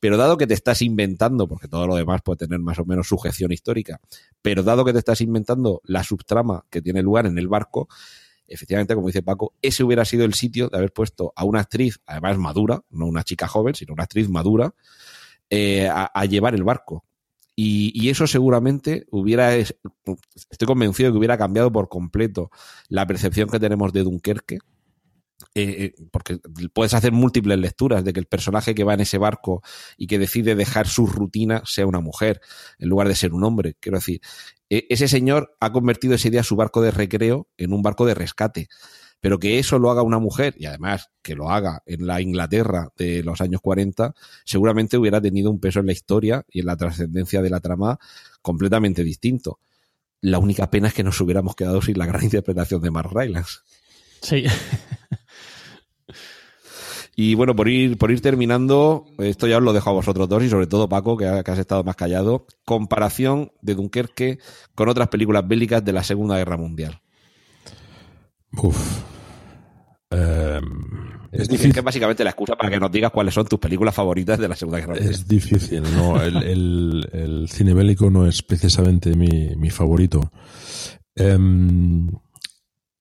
pero 0.00 0.16
dado 0.16 0.36
que 0.36 0.46
te 0.46 0.54
estás 0.54 0.82
inventando, 0.82 1.46
porque 1.46 1.68
todo 1.68 1.86
lo 1.86 1.94
demás 1.94 2.22
puede 2.22 2.38
tener 2.38 2.58
más 2.58 2.78
o 2.78 2.84
menos 2.84 3.06
sujeción 3.06 3.52
histórica, 3.52 4.00
pero 4.42 4.62
dado 4.62 4.84
que 4.84 4.92
te 4.92 4.98
estás 4.98 5.20
inventando 5.20 5.80
la 5.84 6.02
subtrama 6.02 6.64
que 6.70 6.82
tiene 6.82 7.02
lugar 7.02 7.26
en 7.26 7.38
el 7.38 7.46
barco, 7.46 7.88
efectivamente, 8.48 8.94
como 8.94 9.08
dice 9.08 9.22
Paco, 9.22 9.54
ese 9.62 9.84
hubiera 9.84 10.04
sido 10.04 10.24
el 10.24 10.34
sitio 10.34 10.68
de 10.68 10.78
haber 10.78 10.92
puesto 10.92 11.32
a 11.36 11.44
una 11.44 11.60
actriz, 11.60 12.00
además 12.06 12.38
madura, 12.38 12.82
no 12.90 13.06
una 13.06 13.22
chica 13.22 13.46
joven, 13.46 13.74
sino 13.74 13.92
una 13.92 14.04
actriz 14.04 14.28
madura, 14.28 14.74
eh, 15.50 15.88
a 15.88 16.24
llevar 16.24 16.54
el 16.54 16.64
barco. 16.64 17.04
Y, 17.60 17.90
y 17.92 18.08
eso 18.10 18.28
seguramente 18.28 19.06
hubiera, 19.10 19.56
es- 19.56 19.74
estoy 20.48 20.66
convencido 20.68 21.08
de 21.08 21.12
que 21.14 21.18
hubiera 21.18 21.36
cambiado 21.38 21.72
por 21.72 21.88
completo 21.88 22.50
la 22.88 23.04
percepción 23.04 23.48
que 23.48 23.58
tenemos 23.58 23.92
de 23.92 24.04
Dunkerque. 24.04 24.58
eh, 25.54 25.94
eh, 25.96 26.04
porque 26.12 26.38
puedes 26.72 26.94
hacer 26.94 27.12
múltiples 27.12 27.58
lecturas 27.58 28.04
de 28.04 28.12
que 28.12 28.20
el 28.20 28.26
personaje 28.26 28.74
que 28.74 28.84
va 28.84 28.94
en 28.94 29.00
ese 29.00 29.18
barco 29.18 29.62
y 29.96 30.06
que 30.08 30.18
decide 30.18 30.54
dejar 30.56 30.88
su 30.88 31.06
rutina 31.06 31.62
sea 31.64 31.86
una 31.86 32.00
mujer 32.00 32.40
en 32.78 32.88
lugar 32.88 33.08
de 33.08 33.14
ser 33.16 33.32
un 33.32 33.44
hombre. 33.44 33.76
Quiero 33.80 33.98
decir, 33.98 34.20
e- 34.68 34.86
ese 34.90 35.08
señor 35.08 35.56
ha 35.60 35.72
convertido 35.72 36.14
ese 36.14 36.30
día 36.30 36.42
su 36.42 36.56
barco 36.56 36.82
de 36.82 36.90
recreo 36.90 37.48
en 37.56 37.72
un 37.72 37.82
barco 37.82 38.04
de 38.06 38.14
rescate. 38.14 38.68
Pero 39.20 39.38
que 39.38 39.58
eso 39.58 39.78
lo 39.78 39.90
haga 39.90 40.02
una 40.02 40.18
mujer, 40.18 40.54
y 40.58 40.66
además 40.66 41.10
que 41.22 41.34
lo 41.34 41.50
haga 41.50 41.82
en 41.86 42.06
la 42.06 42.20
Inglaterra 42.20 42.88
de 42.96 43.22
los 43.22 43.40
años 43.40 43.60
40, 43.60 44.14
seguramente 44.44 44.96
hubiera 44.96 45.20
tenido 45.20 45.50
un 45.50 45.60
peso 45.60 45.80
en 45.80 45.86
la 45.86 45.92
historia 45.92 46.44
y 46.48 46.60
en 46.60 46.66
la 46.66 46.76
trascendencia 46.76 47.42
de 47.42 47.50
la 47.50 47.60
trama 47.60 47.98
completamente 48.42 49.02
distinto. 49.02 49.58
La 50.20 50.38
única 50.38 50.70
pena 50.70 50.88
es 50.88 50.94
que 50.94 51.04
nos 51.04 51.20
hubiéramos 51.20 51.54
quedado 51.54 51.82
sin 51.82 51.98
la 51.98 52.06
gran 52.06 52.22
interpretación 52.22 52.80
de 52.80 52.90
Mark 52.90 53.10
Rylance. 53.12 53.58
Sí. 54.22 54.44
Y 57.20 57.34
bueno, 57.34 57.56
por 57.56 57.68
ir, 57.68 57.98
por 57.98 58.12
ir 58.12 58.20
terminando, 58.20 59.04
esto 59.18 59.48
ya 59.48 59.56
os 59.56 59.62
lo 59.64 59.72
dejo 59.72 59.90
a 59.90 59.92
vosotros 59.92 60.28
dos 60.28 60.40
y 60.44 60.48
sobre 60.48 60.68
todo 60.68 60.88
Paco, 60.88 61.16
que, 61.16 61.26
has 61.26 61.58
estado 61.58 61.82
más 61.82 61.96
callado. 61.96 62.46
Comparación 62.64 63.50
de 63.60 63.74
Dunkerque 63.74 64.38
con 64.76 64.88
otras 64.88 65.08
películas 65.08 65.48
bélicas 65.48 65.84
de 65.84 65.92
la 65.92 66.04
Segunda 66.04 66.36
Guerra 66.36 66.56
Mundial. 66.56 67.00
Uf. 68.52 69.02
Em, 70.10 70.64
es 71.32 71.48
difícil. 71.48 71.74
que 71.74 71.80
básicamente 71.80 72.24
la 72.24 72.30
excusa 72.30 72.56
para 72.56 72.70
que 72.70 72.80
nos 72.80 72.90
digas 72.90 73.10
cuáles 73.10 73.34
son 73.34 73.46
tus 73.46 73.58
películas 73.58 73.94
favoritas 73.94 74.38
de 74.38 74.48
la 74.48 74.56
Segunda 74.56 74.78
Guerra 74.78 74.94
Mundial. 74.94 75.10
Es 75.12 75.28
difícil, 75.28 75.82
no. 75.82 76.20
El, 76.20 77.46
cine 77.48 77.74
bélico 77.74 78.10
no 78.10 78.26
es 78.26 78.42
precisamente 78.42 79.14
mi, 79.14 79.54
mi 79.56 79.70
favorito. 79.70 80.30
Um, 81.16 82.08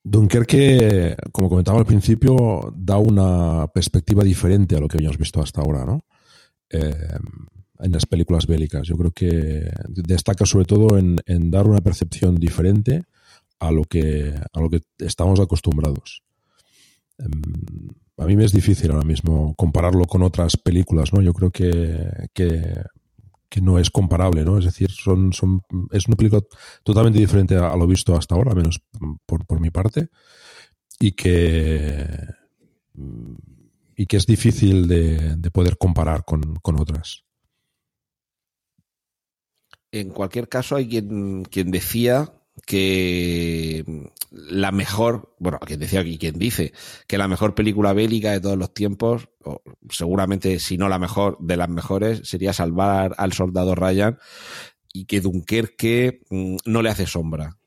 Dunkerque, 0.03 1.17
como 1.31 1.49
comentaba 1.49 1.79
al 1.79 1.85
principio, 1.85 2.73
da 2.75 2.97
una 2.97 3.67
perspectiva 3.67 4.23
diferente 4.23 4.75
a 4.75 4.79
lo 4.79 4.87
que 4.87 4.97
habíamos 4.97 5.17
visto 5.17 5.41
hasta 5.41 5.61
ahora, 5.61 5.85
¿no? 5.85 6.05
Eh, 6.69 7.17
en 7.79 7.91
las 7.91 8.05
películas 8.05 8.47
bélicas. 8.47 8.87
Yo 8.87 8.95
creo 8.97 9.11
que 9.11 9.69
destaca 9.89 10.45
sobre 10.45 10.65
todo 10.65 10.97
en, 10.97 11.17
dar 11.51 11.67
una 11.67 11.81
percepción 11.81 12.35
diferente 12.35 13.03
a 13.59 13.71
lo 13.71 13.83
que, 13.83 14.33
a 14.53 14.59
lo 14.59 14.69
que 14.69 14.81
estamos 14.99 15.39
acostumbrados. 15.39 16.23
Em, 17.17 17.89
a 18.17 18.25
mí 18.25 18.35
me 18.35 18.45
es 18.45 18.51
difícil 18.51 18.91
ahora 18.91 19.05
mismo 19.05 19.53
compararlo 19.55 20.05
con 20.05 20.23
otras 20.23 20.57
películas, 20.57 21.13
¿no? 21.13 21.21
Yo 21.21 21.33
creo 21.33 21.51
que, 21.51 22.27
que 23.49 23.61
no 23.61 23.79
es 23.79 23.89
comparable, 23.89 24.43
¿no? 24.43 24.57
Es 24.57 24.65
decir, 24.65 24.91
son, 24.91 25.33
son, 25.33 25.61
es 25.91 26.07
una 26.07 26.17
película 26.17 26.41
totalmente 26.83 27.19
diferente 27.19 27.55
a, 27.55 27.75
lo 27.75 27.87
visto 27.87 28.15
hasta 28.15 28.35
ahora, 28.35 28.53
menos 28.53 28.81
por, 29.25 29.45
por 29.45 29.59
mi 29.59 29.69
parte, 29.69 30.09
y 30.99 31.11
que, 31.11 32.05
y 33.95 34.05
que 34.05 34.17
es 34.17 34.25
difícil 34.25 34.87
de, 34.87 35.35
de 35.37 35.51
poder 35.51 35.77
comparar 35.77 36.25
con, 36.25 36.55
con, 36.55 36.79
otras. 36.79 37.23
En 39.91 40.09
cualquier 40.09 40.49
caso, 40.49 40.75
hay 40.75 40.89
quien, 40.89 41.45
quien 41.45 41.71
decía 41.71 42.33
que 42.65 44.11
la 44.31 44.71
mejor, 44.71 45.35
bueno, 45.39 45.59
quien 45.59 45.79
decía 45.79 46.01
aquí, 46.01 46.17
quien 46.17 46.37
dice 46.37 46.73
que 47.07 47.17
la 47.17 47.27
mejor 47.27 47.55
película 47.55 47.93
bélica 47.93 48.31
de 48.31 48.41
todos 48.41 48.57
los 48.57 48.73
tiempos, 48.73 49.29
o 49.43 49.61
seguramente 49.89 50.59
si 50.59 50.77
no 50.77 50.89
la 50.89 50.99
mejor 50.99 51.37
de 51.39 51.57
las 51.57 51.69
mejores, 51.69 52.27
sería 52.27 52.53
Salvar 52.53 53.15
al 53.17 53.33
Soldado 53.33 53.75
Ryan 53.75 54.17
y 54.93 55.05
que 55.05 55.21
Dunkerque 55.21 56.21
mm, 56.29 56.57
no 56.65 56.81
le 56.81 56.89
hace 56.89 57.05
sombra. 57.05 57.57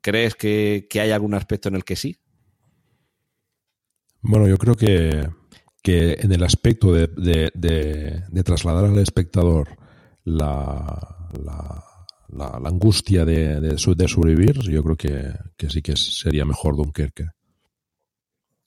¿Crees 0.00 0.34
que, 0.34 0.88
hay 0.94 1.10
algún 1.10 1.34
aspecto 1.34 1.68
en 1.68 1.76
el 1.76 1.84
que 1.84 1.96
sí? 1.96 2.16
Bueno, 4.20 4.48
yo 4.48 4.56
creo 4.56 4.76
que, 4.76 5.28
que 5.82 6.14
en 6.20 6.32
el 6.32 6.42
aspecto 6.42 6.92
de, 6.92 7.08
de 7.14 8.42
trasladar 8.42 8.84
al 8.86 8.98
espectador 8.98 9.76
la, 10.24 11.28
la 11.44 11.91
la, 12.32 12.60
angustia 12.64 13.24
de, 13.24 13.60
de, 13.60 13.78
sobrevivir, 14.08 14.60
yo 14.62 14.82
creo 14.82 14.96
que, 14.96 15.68
sí 15.68 15.82
que 15.82 15.96
sería 15.96 16.44
mejor 16.44 16.76
Dunkerque. 16.76 17.26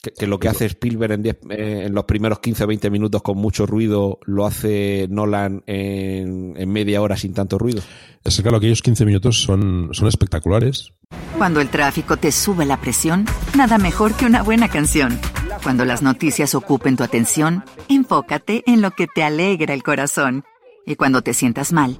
Que, 0.02 0.12
que 0.12 0.28
lo 0.28 0.40
que 0.40 0.50
hace 0.50 0.66
Spielberg 0.66 1.14
en, 1.14 1.26
eh, 1.26 1.86
en, 1.86 1.94
los 1.96 2.06
primeros 2.06 2.40
15 2.40 2.64
o 2.64 2.68
20 2.68 2.92
minutos 2.92 3.24
con 3.24 3.38
mucho 3.38 3.66
ruido 3.66 4.20
lo 4.26 4.46
hace 4.46 5.08
Nolan 5.10 5.64
en, 5.66 6.54
en, 6.58 6.70
media 6.70 7.02
hora 7.02 7.18
sin 7.18 7.34
tanto 7.34 7.58
ruido. 7.58 7.82
Es 8.24 8.40
claro, 8.40 8.58
aquellos 8.58 8.84
15 8.84 9.04
minutos 9.04 9.42
son, 9.42 9.90
son 9.94 10.08
espectaculares. 10.08 10.92
Cuando 11.38 11.60
el 11.60 11.70
tráfico 11.70 12.18
te 12.18 12.32
sube 12.32 12.66
la 12.66 12.80
presión, 12.80 13.26
nada 13.58 13.80
mejor 13.80 14.14
que 14.14 14.26
una 14.26 14.44
buena 14.44 14.70
canción. 14.70 15.20
Cuando 15.64 15.86
las 15.86 16.04
noticias 16.04 16.54
ocupen 16.54 16.98
tu 16.98 17.04
atención, 17.04 17.64
enfócate 17.90 18.64
en 18.68 18.84
lo 18.84 18.92
que 18.92 19.08
te 19.08 19.24
alegra 19.24 19.74
el 19.74 19.82
corazón. 19.82 20.44
Y 20.86 20.96
cuando 20.96 21.24
te 21.24 21.34
sientas 21.34 21.74
mal, 21.74 22.00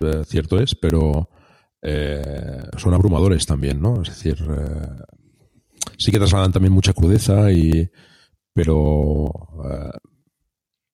Eh, 0.00 0.24
cierto 0.24 0.60
es, 0.60 0.74
pero 0.74 1.28
eh, 1.82 2.62
son 2.76 2.94
abrumadores 2.94 3.46
también, 3.46 3.80
¿no? 3.80 4.02
Es 4.02 4.08
decir, 4.08 4.36
eh, 4.48 4.88
sí 5.96 6.12
que 6.12 6.18
trasladan 6.18 6.52
también 6.52 6.72
mucha 6.72 6.92
crudeza, 6.92 7.50
y, 7.52 7.90
pero 8.52 9.30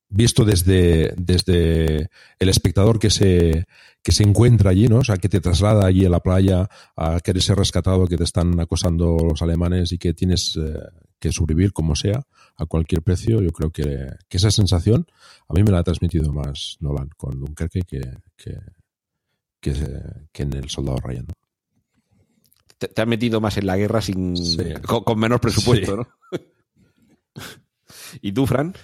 visto 0.08 0.44
desde, 0.44 1.12
desde 1.16 2.08
el 2.38 2.48
espectador 2.48 2.98
que 2.98 3.10
se, 3.10 3.66
que 4.02 4.12
se 4.12 4.22
encuentra 4.22 4.70
allí, 4.70 4.88
¿no? 4.88 4.98
O 4.98 5.04
sea, 5.04 5.16
que 5.16 5.28
te 5.28 5.40
traslada 5.40 5.86
allí 5.86 6.04
a 6.06 6.10
la 6.10 6.20
playa 6.20 6.68
a 6.96 7.20
querer 7.20 7.42
ser 7.42 7.56
rescatado, 7.56 8.06
que 8.06 8.16
te 8.16 8.24
están 8.24 8.60
acosando 8.60 9.16
los 9.16 9.42
alemanes 9.42 9.92
y 9.92 9.98
que 9.98 10.14
tienes 10.14 10.58
que 11.18 11.32
sobrevivir 11.32 11.72
como 11.72 11.96
sea, 11.96 12.22
a 12.56 12.66
cualquier 12.66 13.02
precio, 13.02 13.40
yo 13.40 13.50
creo 13.50 13.70
que, 13.70 14.10
que, 14.28 14.36
esa 14.36 14.50
sensación 14.50 15.06
a 15.48 15.54
mí 15.54 15.62
me 15.62 15.72
la 15.72 15.78
ha 15.78 15.82
transmitido 15.82 16.32
más 16.32 16.76
Nolan 16.80 17.08
con 17.16 17.40
Dunkerque 17.40 17.82
que, 17.82 18.00
que, 18.36 18.58
que, 19.72 20.42
en 20.42 20.52
el 20.52 20.68
Soldado 20.68 20.98
Ryan. 20.98 21.26
Te, 22.78 22.88
te, 22.88 23.02
has 23.02 23.08
metido 23.08 23.40
más 23.40 23.56
en 23.56 23.66
la 23.66 23.76
guerra 23.76 24.00
sin 24.02 24.34
con, 24.82 25.18
menos 25.18 25.40
presupuesto, 25.40 25.96
¿no? 25.96 26.08
¿Y 28.20 28.32
tú, 28.32 28.46
Fran? 28.46 28.74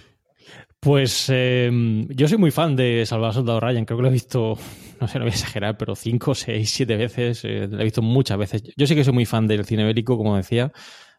Pues 0.80 1.26
em, 1.28 2.08
yo 2.08 2.26
soy 2.26 2.38
muy 2.38 2.50
fan 2.50 2.74
de 2.74 3.04
Salvador 3.04 3.34
Soldado 3.34 3.60
Ryan. 3.60 3.84
Creo 3.84 3.98
que 3.98 4.02
lo 4.02 4.08
he 4.08 4.12
visto, 4.12 4.58
no 5.00 5.08
sé, 5.08 5.18
no 5.18 5.24
voy 5.26 5.32
a 5.32 5.34
exagerar, 5.34 5.76
pero 5.76 5.94
cinco, 5.94 6.34
seis, 6.34 6.70
siete 6.70 6.96
veces. 6.96 7.44
Eh, 7.44 7.68
lo 7.70 7.80
he 7.80 7.84
visto 7.84 8.00
muchas 8.00 8.38
veces. 8.38 8.62
Yo 8.76 8.86
sí 8.86 8.94
que 8.94 9.04
soy 9.04 9.12
muy 9.12 9.26
fan 9.26 9.46
del 9.46 9.66
cine 9.66 9.84
bélico, 9.84 10.16
como 10.16 10.36
decía. 10.36 10.72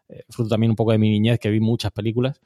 Eh, 0.08 0.24
fruto 0.28 0.50
también 0.50 0.70
un 0.70 0.76
poco 0.76 0.90
de 0.90 0.98
mi 0.98 1.10
niñez, 1.10 1.38
que 1.38 1.50
vi 1.50 1.60
muchas 1.60 1.92
películas. 1.92 2.40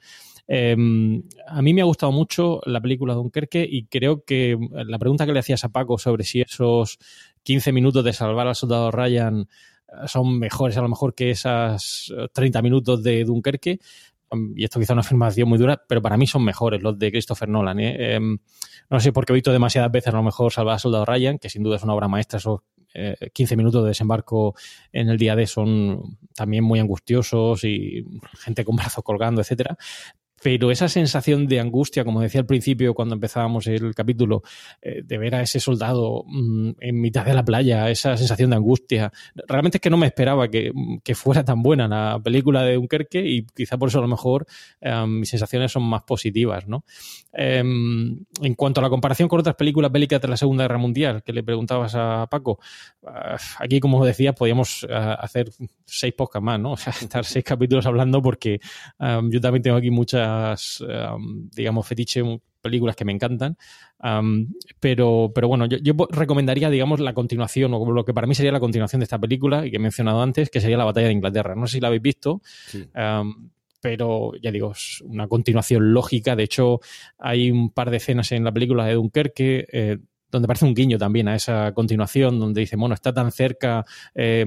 Em, 0.47 1.23
a 1.45 1.61
mí 1.61 1.73
me 1.73 1.81
ha 1.81 1.85
gustado 1.85 2.11
mucho 2.13 2.61
la 2.65 2.79
película 2.79 3.13
Dunkerque 3.13 3.67
y 3.69 3.85
creo 3.85 4.23
que 4.23 4.57
la 4.71 4.97
pregunta 4.97 5.25
que 5.25 5.33
le 5.33 5.39
hacías 5.39 5.65
a 5.65 5.69
Paco 5.69 5.97
sobre 5.97 6.23
si 6.23 6.39
esos 6.41 6.99
15 7.43 7.73
minutos 7.73 8.03
de 8.03 8.13
salvar 8.13 8.47
al 8.47 8.55
soldado 8.55 8.89
Ryan 8.91 9.41
eh, 9.41 10.07
son 10.07 10.39
mejores 10.39 10.77
a 10.77 10.81
lo 10.81 10.87
mejor 10.87 11.13
que 11.13 11.31
esas 11.31 12.13
30 12.33 12.61
minutos 12.61 13.03
de 13.03 13.25
Dunkerque, 13.25 13.79
em, 14.31 14.53
y 14.55 14.63
esto 14.63 14.79
quizá 14.79 14.93
una 14.93 15.01
afirmación 15.01 15.49
muy 15.49 15.57
dura, 15.57 15.81
pero 15.87 16.01
para 16.01 16.15
mí 16.15 16.27
son 16.27 16.45
mejores 16.45 16.81
los 16.81 16.97
de 16.97 17.11
Christopher 17.11 17.49
Nolan. 17.49 17.79
¿eh? 17.81 18.15
Em, 18.15 18.37
no 18.89 18.99
sé 19.01 19.11
por 19.11 19.25
qué 19.25 19.33
he 19.33 19.35
visto 19.35 19.51
demasiadas 19.51 19.91
veces 19.91 20.13
a 20.13 20.17
lo 20.17 20.23
mejor 20.23 20.53
Salvar 20.53 20.75
al 20.75 20.79
Soldado 20.79 21.05
Ryan, 21.05 21.39
que 21.39 21.49
sin 21.49 21.61
duda 21.63 21.75
es 21.75 21.83
una 21.83 21.93
obra 21.93 22.07
maestra, 22.07 22.37
esos 22.37 22.61
15 23.33 23.53
eh, 23.53 23.57
minutos 23.57 23.83
de 23.83 23.89
desembarco 23.89 24.55
en 24.93 25.09
el 25.09 25.17
día 25.17 25.35
D 25.35 25.45
son 25.45 26.17
también 26.33 26.63
muy 26.63 26.79
angustiosos 26.79 27.63
y 27.65 28.05
gente 28.39 28.63
con 28.63 28.77
brazos 28.77 29.03
colgando, 29.03 29.41
etcétera 29.41 29.77
pero 30.47 30.71
esa 30.71 30.87
sensación 30.87 31.45
de 31.45 31.59
angustia, 31.59 32.05
como 32.05 32.21
decía 32.21 32.39
al 32.39 32.47
principio 32.47 32.93
cuando 32.93 33.15
empezábamos 33.15 33.67
el 33.67 33.93
capítulo, 33.93 34.43
eh, 34.81 35.01
de 35.03 35.17
ver 35.17 35.35
a 35.35 35.41
ese 35.41 35.59
soldado 35.59 36.23
mm, 36.25 36.69
en 36.79 37.01
mitad 37.01 37.25
de 37.25 37.33
la 37.33 37.43
playa, 37.43 37.89
esa 37.89 38.15
sensación 38.15 38.51
de 38.51 38.55
angustia, 38.55 39.11
realmente 39.45 39.79
es 39.79 39.81
que 39.81 39.89
no 39.89 39.97
me 39.97 40.07
esperaba 40.07 40.47
que, 40.47 40.71
fuera 41.15 41.43
tan 41.43 41.61
buena 41.61 41.89
la 41.89 42.17
película 42.23 42.63
de 42.63 42.75
Dunkerque 42.75 43.27
y 43.27 43.45
quizá 43.45 43.77
por 43.77 43.89
eso 43.89 43.97
a 43.97 44.03
lo 44.03 44.07
mejor 44.07 44.45
em, 44.79 45.19
mis 45.19 45.29
sensaciones 45.29 45.69
son 45.69 45.83
más 45.83 46.03
positivas. 46.03 46.65
¿no? 46.65 46.85
Em, 47.33 48.17
en 48.41 48.55
cuanto 48.55 48.79
a 48.79 48.83
la 48.83 48.89
comparación 48.89 49.27
con 49.27 49.41
otras 49.41 49.55
películas 49.55 49.91
bélicas 49.91 50.21
de 50.21 50.29
la 50.29 50.37
Segunda 50.37 50.63
Guerra 50.63 50.77
Mundial, 50.77 51.23
que 51.23 51.33
le 51.33 51.43
preguntabas 51.43 51.93
a 51.95 52.25
Paco, 52.31 52.59
ah, 53.05 53.35
aquí 53.59 53.81
como 53.81 54.05
decía, 54.05 54.31
podíamos 54.31 54.87
ah, 54.89 55.15
hacer 55.15 55.49
seis 55.85 56.13
podcasts 56.13 56.45
más, 56.45 56.57
¿no? 56.57 56.75
Estar 57.01 57.25
seis 57.25 57.43
capítulos 57.43 57.85
hablando 57.85 58.21
porque 58.21 58.61
em, 58.97 59.29
yo 59.29 59.41
también 59.41 59.61
tengo 59.61 59.75
aquí 59.75 59.91
digamos, 61.55 61.87
fetiche 61.87 62.23
películas 62.61 62.95
que 62.95 63.05
me 63.05 63.11
encantan. 63.11 63.57
Um, 64.03 64.53
pero, 64.79 65.31
pero 65.33 65.47
bueno, 65.47 65.65
yo, 65.65 65.77
yo, 65.77 65.93
recomendaría, 66.09 66.69
digamos, 66.69 66.99
la 66.99 67.13
continuación, 67.13 67.73
o 67.73 67.91
lo 67.91 68.05
que 68.05 68.13
para 68.13 68.27
mí 68.27 68.35
sería 68.35 68.51
la 68.51 68.59
continuación 68.59 68.99
de 68.99 69.05
esta 69.05 69.19
película, 69.19 69.65
y 69.65 69.71
que 69.71 69.77
he 69.77 69.79
mencionado 69.79 70.21
antes, 70.21 70.49
que 70.49 70.61
sería 70.61 70.77
La 70.77 70.85
Batalla 70.85 71.07
de 71.07 71.13
Inglaterra. 71.13 71.55
No 71.55 71.67
sé 71.67 71.73
si 71.73 71.79
la 71.79 71.87
habéis 71.87 72.03
visto. 72.03 72.41
Sí. 72.67 72.85
Um, 72.95 73.49
pero 73.79 74.33
ya 74.41 74.51
digo, 74.51 74.71
es 74.71 75.01
una 75.01 75.27
continuación 75.27 75.93
lógica. 75.93 76.35
De 76.35 76.43
hecho, 76.43 76.79
hay 77.17 77.51
un 77.51 77.71
par 77.71 77.89
de 77.89 77.97
escenas 77.97 78.31
en 78.31 78.43
la 78.43 78.51
película 78.51 78.85
de 78.85 78.93
Dunkerque 78.95 79.67
eh, 79.71 79.97
donde 80.31 80.47
parece 80.47 80.65
un 80.65 80.73
guiño 80.73 80.97
también 80.97 81.27
a 81.27 81.35
esa 81.35 81.73
continuación, 81.73 82.39
donde 82.39 82.61
dice, 82.61 82.75
bueno, 82.75 82.95
está 82.95 83.13
tan 83.13 83.31
cerca 83.31 83.85
eh, 84.15 84.45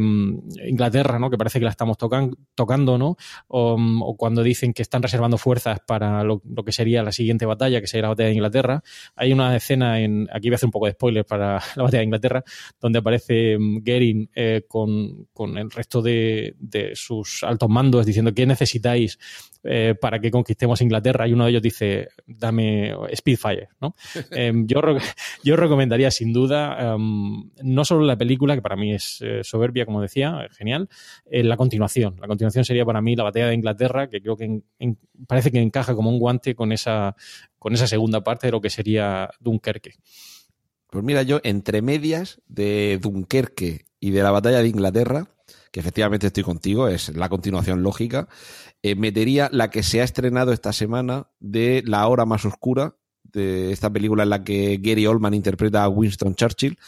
Inglaterra, 0.66 1.19
¿no? 1.19 1.31
Que 1.31 1.39
parece 1.39 1.59
que 1.59 1.65
la 1.65 1.70
estamos 1.70 1.97
tocan, 1.97 2.32
tocando, 2.55 2.98
¿no? 2.98 3.16
O, 3.48 3.77
o, 4.02 4.16
cuando 4.16 4.43
dicen 4.43 4.73
que 4.73 4.82
están 4.82 5.02
reservando 5.02 5.39
fuerzas 5.39 5.78
para 5.86 6.23
lo, 6.23 6.43
lo, 6.44 6.65
que 6.65 6.73
sería 6.73 7.02
la 7.02 7.12
siguiente 7.12 7.47
batalla, 7.47 7.81
que 7.81 7.86
sería 7.86 8.02
la 8.02 8.09
batalla 8.11 8.28
de 8.28 8.35
Inglaterra. 8.35 8.82
Hay 9.16 9.32
una 9.32 9.57
escena 9.57 10.01
en, 10.01 10.28
aquí 10.32 10.48
voy 10.48 10.55
a 10.55 10.57
hacer 10.57 10.66
un 10.66 10.73
poco 10.73 10.86
de 10.86 10.93
spoiler 10.93 11.24
para 11.24 11.55
la 11.77 11.82
batalla 11.82 11.98
de 11.98 12.05
Inglaterra, 12.05 12.44
donde 12.81 12.98
aparece 12.98 13.57
um, 13.57 13.82
Gering 13.82 14.31
eh, 14.35 14.65
con, 14.69 15.28
con, 15.32 15.57
el 15.59 15.70
resto 15.70 16.02
de, 16.02 16.55
de, 16.59 16.93
sus 16.94 17.43
altos 17.43 17.69
mandos 17.69 18.07
diciendo, 18.07 18.32
¿qué 18.35 18.47
necesitáis 18.47 19.19
eh, 19.65 19.94
para 20.01 20.19
que 20.19 20.31
conquistemos 20.31 20.81
Inglaterra? 20.81 21.27
Y 21.27 21.32
uno 21.32 21.44
de 21.44 21.51
ellos 21.51 21.62
dice, 21.62 22.09
dame 22.27 22.94
Speedfire, 23.15 23.69
¿no? 23.81 23.94
Em, 24.31 24.66
yo, 24.66 24.81
yo 25.43 25.57
recomendaría 25.70 26.10
sin 26.10 26.32
duda 26.32 26.97
um, 26.97 27.51
no 27.62 27.84
solo 27.84 28.05
la 28.05 28.16
película, 28.16 28.56
que 28.56 28.62
para 28.62 28.76
mí 28.76 28.92
es 28.92 29.18
eh, 29.20 29.44
soberbia, 29.44 29.86
como 29.86 30.02
decía, 30.02 30.48
genial, 30.51 30.88
eh, 31.30 31.44
la 31.44 31.56
continuación. 31.56 32.16
La 32.20 32.26
continuación 32.26 32.64
sería 32.64 32.84
para 32.84 33.01
mí 33.01 33.14
la 33.14 33.22
batalla 33.22 33.47
de 33.47 33.55
Inglaterra, 33.55 34.09
que 34.09 34.20
creo 34.20 34.36
que 34.36 34.62
parece 35.26 35.51
que 35.51 35.60
encaja 35.60 35.94
como 35.94 36.10
un 36.10 36.18
guante 36.18 36.55
con 36.55 36.72
esa, 36.72 37.14
con 37.59 37.72
esa 37.72 37.86
segunda 37.86 38.22
parte 38.22 38.48
de 38.48 38.52
lo 38.52 38.60
que 38.60 38.70
sería 38.70 39.30
Dunkerque. 39.38 39.94
Pues 40.90 41.05
mira, 41.05 41.22
yo 41.22 41.40
entre 41.44 41.82
medias 41.82 42.40
de 42.48 42.98
Dunkerque 43.01 43.86
y 44.01 44.10
de 44.10 44.22
la 44.22 44.32
batalla 44.32 44.59
de 44.59 44.68
Inglaterra, 44.68 45.28
que 45.70 45.78
efectivamente 45.78 46.26
estoy 46.26 46.42
contigo, 46.42 46.88
es 46.88 47.14
la 47.14 47.28
continuación 47.28 47.82
lógica, 47.84 48.28
eh, 48.82 48.97
metería 48.97 49.48
la 49.52 49.70
que 49.70 49.82
se 49.82 50.01
ha 50.01 50.05
estrenado 50.05 50.52
esta 50.52 50.72
semana 50.72 51.28
de 51.38 51.82
La 51.86 52.06
Hora 52.09 52.24
Más 52.24 52.44
Oscura, 52.44 52.97
esta 53.35 53.90
película 53.90 54.23
en 54.23 54.31
la 54.31 54.44
que 54.44 54.78
Gary 54.82 55.07
Oldman 55.07 55.35
interpreta 55.35 55.85
a 55.85 55.89
Winston 55.89 56.35
Churchill, 56.35 56.78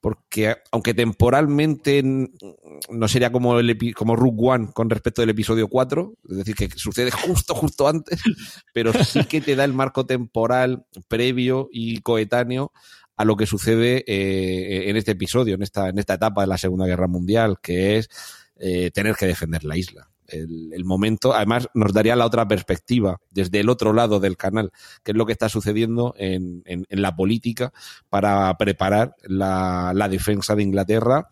porque 0.00 0.56
aunque 0.72 0.94
temporalmente 0.94 2.02
no 2.02 3.08
sería 3.08 3.30
como 3.30 3.58
el 3.58 3.94
como 3.94 4.16
Rook 4.16 4.42
One 4.42 4.68
con 4.72 4.88
respecto 4.88 5.22
del 5.22 5.30
episodio 5.30 5.68
4, 5.68 6.14
es 6.30 6.36
decir, 6.38 6.54
que 6.54 6.68
sucede 6.70 7.10
justo, 7.10 7.54
justo 7.54 7.86
antes, 7.86 8.20
pero 8.72 8.92
sí 9.04 9.24
que 9.24 9.40
te 9.40 9.56
da 9.56 9.64
el 9.64 9.74
marco 9.74 10.06
temporal 10.06 10.86
previo 11.08 11.68
y 11.70 12.00
coetáneo 12.00 12.72
a 13.16 13.24
lo 13.24 13.36
que 13.36 13.46
sucede 13.46 14.02
eh, 14.06 14.88
en 14.88 14.96
este 14.96 15.12
episodio, 15.12 15.54
en 15.54 15.62
esta, 15.62 15.90
en 15.90 15.98
esta 15.98 16.14
etapa 16.14 16.40
de 16.40 16.46
la 16.46 16.56
Segunda 16.56 16.86
Guerra 16.86 17.06
Mundial, 17.06 17.58
que 17.60 17.98
es 17.98 18.08
eh, 18.56 18.90
tener 18.92 19.14
que 19.16 19.26
defender 19.26 19.64
la 19.64 19.76
isla 19.76 20.09
el, 20.30 20.84
momento. 20.84 21.34
Además, 21.34 21.68
nos 21.74 21.92
daría 21.92 22.16
la 22.16 22.26
otra 22.26 22.46
perspectiva, 22.46 23.20
desde 23.30 23.60
el 23.60 23.68
otro 23.68 23.92
lado 23.92 24.20
del 24.20 24.36
canal, 24.36 24.70
que 25.02 25.12
es 25.12 25.16
lo 25.16 25.26
que 25.26 25.32
está 25.32 25.48
sucediendo 25.48 26.14
en, 26.16 26.62
en, 26.64 26.84
en 26.88 27.02
la 27.02 27.14
política 27.14 27.72
para 28.08 28.56
preparar 28.56 29.14
la, 29.22 29.92
la, 29.94 30.08
defensa 30.08 30.54
de 30.54 30.62
Inglaterra 30.62 31.28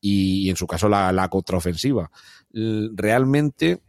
y, 0.00 0.46
y 0.46 0.50
en 0.50 0.56
su 0.56 0.66
caso, 0.66 0.88
la, 0.88 1.12
la 1.12 1.28
contraofensiva. 1.28 2.10
Realmente, 2.52 3.82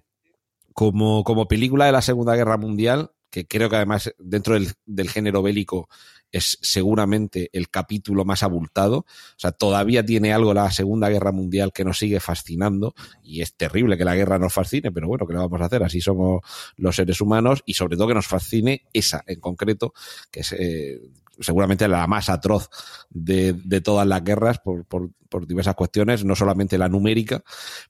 como, 0.73 1.23
como 1.23 1.47
película 1.47 1.85
de 1.85 1.91
la 1.91 2.01
Segunda 2.01 2.35
Guerra 2.35 2.57
Mundial, 2.57 3.11
que 3.33 3.47
creo 3.47 3.67
que 3.67 3.77
además 3.77 4.13
dentro 4.19 4.53
del, 4.53 4.73
del, 4.85 5.09
género 5.09 5.41
bélico 5.41 5.89
es 6.33 6.57
seguramente 6.61 7.49
el 7.53 7.69
capítulo 7.69 8.25
más 8.25 8.43
abultado. 8.43 8.97
O 8.97 9.05
sea, 9.37 9.51
todavía 9.51 10.03
tiene 10.03 10.33
algo 10.33 10.53
la 10.53 10.69
Segunda 10.71 11.07
Guerra 11.07 11.31
Mundial 11.31 11.71
que 11.71 11.85
nos 11.85 11.99
sigue 11.99 12.19
fascinando 12.19 12.95
y 13.21 13.41
es 13.41 13.55
terrible 13.55 13.97
que 13.97 14.03
la 14.03 14.15
guerra 14.15 14.39
nos 14.39 14.51
fascine, 14.51 14.91
pero 14.91 15.07
bueno, 15.07 15.25
¿qué 15.27 15.33
le 15.33 15.39
vamos 15.39 15.61
a 15.61 15.65
hacer? 15.65 15.83
Así 15.83 16.01
somos 16.01 16.41
los 16.75 16.95
seres 16.95 17.21
humanos 17.21 17.61
y 17.65 17.75
sobre 17.75 17.95
todo 17.95 18.07
que 18.07 18.15
nos 18.15 18.27
fascine 18.27 18.83
esa 18.91 19.23
en 19.27 19.39
concreto, 19.39 19.93
que 20.31 20.39
es 20.39 20.53
eh, 20.53 20.99
seguramente 21.39 21.87
la 21.87 22.07
más 22.07 22.29
atroz 22.29 22.67
de, 23.11 23.53
de 23.53 23.81
todas 23.81 24.07
las 24.07 24.23
guerras 24.23 24.57
por, 24.59 24.85
por, 24.85 25.11
por 25.29 25.45
diversas 25.45 25.75
cuestiones, 25.75 26.25
no 26.25 26.35
solamente 26.35 26.79
la 26.79 26.89
numérica, 26.89 27.43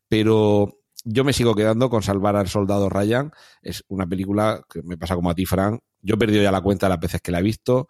pero 0.09 0.81
yo 1.05 1.23
me 1.23 1.33
sigo 1.33 1.55
quedando 1.55 1.89
con 1.89 2.03
Salvar 2.03 2.35
al 2.35 2.47
Soldado 2.47 2.89
Ryan. 2.89 3.31
Es 3.61 3.83
una 3.87 4.07
película 4.07 4.61
que 4.69 4.81
me 4.83 4.97
pasa 4.97 5.15
como 5.15 5.29
a 5.29 5.35
ti, 5.35 5.45
Frank. 5.45 5.81
Yo 6.01 6.15
he 6.15 6.17
perdido 6.17 6.43
ya 6.43 6.51
la 6.51 6.61
cuenta 6.61 6.85
de 6.85 6.91
las 6.91 6.99
veces 6.99 7.21
que 7.21 7.31
la 7.31 7.39
he 7.39 7.43
visto. 7.43 7.87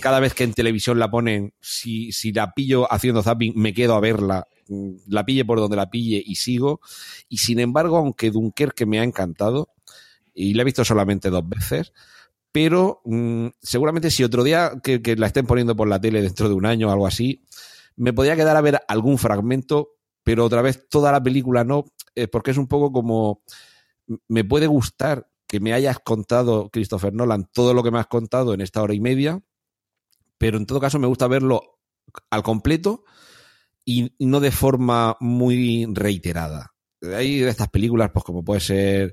Cada 0.00 0.20
vez 0.20 0.34
que 0.34 0.44
en 0.44 0.54
televisión 0.54 0.98
la 0.98 1.10
ponen, 1.10 1.54
si, 1.60 2.12
si 2.12 2.32
la 2.32 2.52
pillo 2.52 2.90
haciendo 2.92 3.22
zapping, 3.22 3.52
me 3.56 3.74
quedo 3.74 3.94
a 3.94 4.00
verla, 4.00 4.46
la 5.06 5.24
pille 5.24 5.44
por 5.44 5.58
donde 5.58 5.76
la 5.76 5.90
pille 5.90 6.22
y 6.24 6.36
sigo. 6.36 6.80
Y 7.28 7.38
sin 7.38 7.60
embargo, 7.60 7.98
aunque 7.98 8.30
Dunkerque 8.30 8.86
me 8.86 9.00
ha 9.00 9.04
encantado, 9.04 9.68
y 10.34 10.54
la 10.54 10.62
he 10.62 10.64
visto 10.64 10.84
solamente 10.84 11.30
dos 11.30 11.48
veces, 11.48 11.92
pero 12.52 13.00
mmm, 13.04 13.48
seguramente 13.60 14.10
si 14.10 14.24
otro 14.24 14.42
día 14.42 14.72
que, 14.82 15.02
que, 15.02 15.16
la 15.16 15.26
estén 15.26 15.46
poniendo 15.46 15.76
por 15.76 15.88
la 15.88 16.00
tele 16.00 16.22
dentro 16.22 16.48
de 16.48 16.54
un 16.54 16.66
año 16.66 16.88
o 16.88 16.92
algo 16.92 17.06
así, 17.06 17.44
me 17.96 18.12
podría 18.12 18.36
quedar 18.36 18.56
a 18.56 18.60
ver 18.60 18.80
algún 18.88 19.18
fragmento, 19.18 19.90
pero 20.22 20.44
otra 20.44 20.62
vez 20.62 20.88
toda 20.88 21.12
la 21.12 21.22
película 21.22 21.64
no, 21.64 21.84
eh, 22.14 22.28
porque 22.28 22.50
es 22.50 22.56
un 22.56 22.66
poco 22.66 22.92
como, 22.92 23.42
me 24.28 24.44
puede 24.44 24.66
gustar 24.66 25.28
que 25.46 25.60
me 25.60 25.72
hayas 25.72 25.98
contado, 25.98 26.70
Christopher 26.70 27.12
Nolan, 27.12 27.48
todo 27.52 27.74
lo 27.74 27.82
que 27.82 27.90
me 27.90 27.98
has 27.98 28.06
contado 28.06 28.54
en 28.54 28.60
esta 28.60 28.82
hora 28.82 28.94
y 28.94 29.00
media, 29.00 29.42
pero 30.40 30.56
en 30.56 30.64
todo 30.64 30.80
caso 30.80 30.98
me 30.98 31.06
gusta 31.06 31.28
verlo 31.28 31.80
al 32.30 32.42
completo 32.42 33.04
y 33.84 34.14
no 34.18 34.40
de 34.40 34.50
forma 34.50 35.18
muy 35.20 35.86
reiterada. 35.92 36.72
Hay 37.02 37.42
estas 37.42 37.68
películas, 37.68 38.08
pues 38.10 38.24
como 38.24 38.42
puede 38.42 38.60
ser 38.60 39.12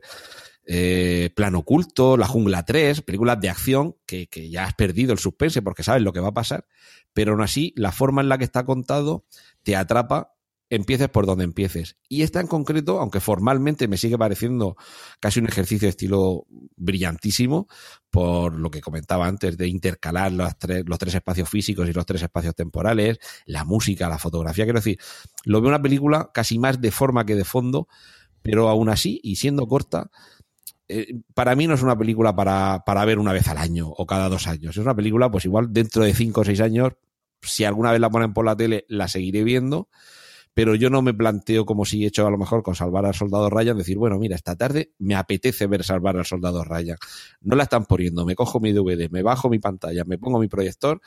eh, 0.65 1.29
Plan 1.35 1.55
Oculto, 1.55 2.15
La 2.15 2.27
Jungla 2.27 2.63
3, 2.63 3.01
películas 3.01 3.41
de 3.41 3.49
acción 3.49 3.97
que, 4.05 4.27
que, 4.27 4.49
ya 4.49 4.63
has 4.63 4.73
perdido 4.75 5.11
el 5.11 5.19
suspense 5.19 5.61
porque 5.61 5.83
sabes 5.83 6.01
lo 6.01 6.13
que 6.13 6.21
va 6.21 6.29
a 6.29 6.33
pasar, 6.33 6.65
pero 7.11 7.33
aún 7.33 7.41
así 7.41 7.73
la 7.75 7.91
forma 7.91 8.21
en 8.21 8.29
la 8.29 8.37
que 8.37 8.45
está 8.45 8.63
contado 8.63 9.25
te 9.63 9.75
atrapa 9.75 10.36
empieces 10.69 11.09
por 11.09 11.25
donde 11.25 11.45
empieces. 11.45 11.97
Y 12.09 12.23
esta 12.23 12.41
en 12.41 12.47
concreto, 12.47 12.99
aunque 12.99 13.19
formalmente 13.19 13.87
me 13.87 13.97
sigue 13.97 14.17
pareciendo 14.17 14.75
casi 15.19 15.39
un 15.39 15.47
ejercicio 15.47 15.85
de 15.85 15.91
estilo 15.91 16.45
brillantísimo, 16.75 17.67
por 18.09 18.57
lo 18.57 18.69
que 18.69 18.81
comentaba 18.81 19.27
antes, 19.27 19.57
de 19.57 19.67
intercalar 19.67 20.31
los 20.31 20.57
tres, 20.57 20.83
los 20.85 20.99
tres 20.99 21.15
espacios 21.15 21.49
físicos 21.49 21.87
y 21.87 21.93
los 21.93 22.05
tres 22.05 22.21
espacios 22.21 22.55
temporales, 22.55 23.19
la 23.45 23.63
música, 23.63 24.09
la 24.09 24.17
fotografía, 24.17 24.65
quiero 24.65 24.79
decir, 24.79 24.99
lo 25.45 25.61
veo 25.61 25.69
una 25.69 25.81
película 25.81 26.31
casi 26.33 26.59
más 26.59 26.81
de 26.81 26.91
forma 26.91 27.25
que 27.25 27.35
de 27.35 27.45
fondo, 27.45 27.87
pero 28.41 28.67
aún 28.69 28.89
así, 28.89 29.19
y 29.23 29.37
siendo 29.37 29.67
corta, 29.67 30.09
eh, 30.89 31.19
para 31.33 31.55
mí 31.55 31.67
no 31.67 31.73
es 31.73 31.81
una 31.81 31.97
película 31.97 32.35
para, 32.35 32.83
para 32.85 33.03
ver 33.05 33.19
una 33.19 33.33
vez 33.33 33.47
al 33.47 33.57
año 33.57 33.87
o 33.89 34.05
cada 34.05 34.29
dos 34.29 34.47
años. 34.47 34.77
Es 34.77 34.83
una 34.83 34.95
película, 34.95 35.29
pues 35.29 35.45
igual 35.45 35.67
dentro 35.71 36.03
de 36.03 36.13
cinco 36.13 36.41
o 36.41 36.45
seis 36.45 36.61
años, 36.61 36.93
si 37.41 37.65
alguna 37.65 37.91
vez 37.91 37.99
la 37.99 38.09
ponen 38.09 38.33
por 38.33 38.45
la 38.45 38.55
tele, 38.55 38.85
la 38.87 39.07
seguiré 39.07 39.43
viendo 39.43 39.89
pero 40.57 40.73
yo 40.73 40.89
no 40.89 41.03
me 41.03 41.13
planteo 41.13 41.67
como 41.67 41.85
si 41.85 42.03
he 42.03 42.07
hecho 42.07 42.25
a 42.25 42.31
lo 42.31 42.37
mejor 42.39 42.63
con 42.63 42.73
Salvar 42.73 43.05
al 43.05 43.13
Soldado 43.13 43.47
Ryan, 43.47 43.77
decir, 43.77 43.95
bueno, 43.95 44.17
mira, 44.17 44.35
esta 44.35 44.55
tarde 44.55 44.91
me 44.97 45.13
apetece 45.13 45.67
ver 45.67 45.83
Salvar 45.83 46.17
al 46.17 46.25
Soldado 46.25 46.63
Ryan. 46.63 46.97
No 47.41 47.55
la 47.55 47.61
están 47.61 47.85
poniendo, 47.85 48.25
me 48.25 48.33
cojo 48.33 48.59
mi 48.59 48.73
DVD, 48.73 49.07
me 49.11 49.21
bajo 49.21 49.51
mi 49.51 49.59
pantalla, 49.59 50.03
me 50.03 50.17
pongo 50.17 50.39
mi 50.39 50.47
proyector 50.47 50.99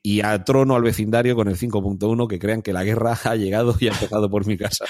y 0.00 0.20
atrono 0.20 0.76
al 0.76 0.82
vecindario 0.84 1.34
con 1.34 1.48
el 1.48 1.58
5.1 1.58 2.28
que 2.28 2.38
crean 2.38 2.62
que 2.62 2.72
la 2.72 2.84
guerra 2.84 3.18
ha 3.24 3.34
llegado 3.34 3.74
y 3.80 3.88
ha 3.88 3.94
empezado 3.94 4.30
por 4.30 4.46
mi 4.46 4.56
casa. 4.56 4.84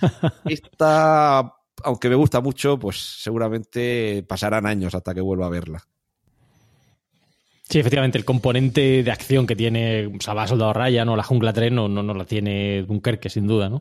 Esta, 0.44 1.40
aunque 1.82 2.08
me 2.08 2.14
gusta 2.14 2.40
mucho, 2.40 2.78
pues 2.78 2.96
seguramente 3.20 4.24
pasarán 4.28 4.66
años 4.66 4.94
hasta 4.94 5.14
que 5.14 5.20
vuelva 5.20 5.46
a 5.46 5.50
verla. 5.50 5.84
Sí, 7.70 7.78
efectivamente, 7.78 8.18
el 8.18 8.24
componente 8.24 9.04
de 9.04 9.10
acción 9.12 9.46
que 9.46 9.54
tiene 9.54 10.10
Salva 10.18 10.48
Soldado 10.48 10.72
Ryan 10.72 11.08
o 11.08 11.14
La 11.14 11.22
Jungla 11.22 11.52
3 11.52 11.70
no, 11.70 11.88
no, 11.88 12.02
no, 12.02 12.14
la 12.14 12.24
tiene 12.24 12.82
Dunkerque, 12.82 13.30
sin 13.30 13.46
duda, 13.46 13.68
¿no? 13.68 13.80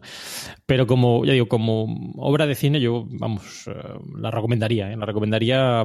Pero 0.67 0.85
como, 0.85 1.25
ya 1.25 1.33
digo, 1.33 1.47
como 1.47 2.13
obra 2.17 2.45
de 2.45 2.53
cine, 2.53 2.79
yo, 2.79 3.07
vamos, 3.09 3.67
la 4.15 4.29
recomendaría, 4.29 4.91
¿eh? 4.91 4.95
La 4.95 5.07
recomendaría 5.07 5.83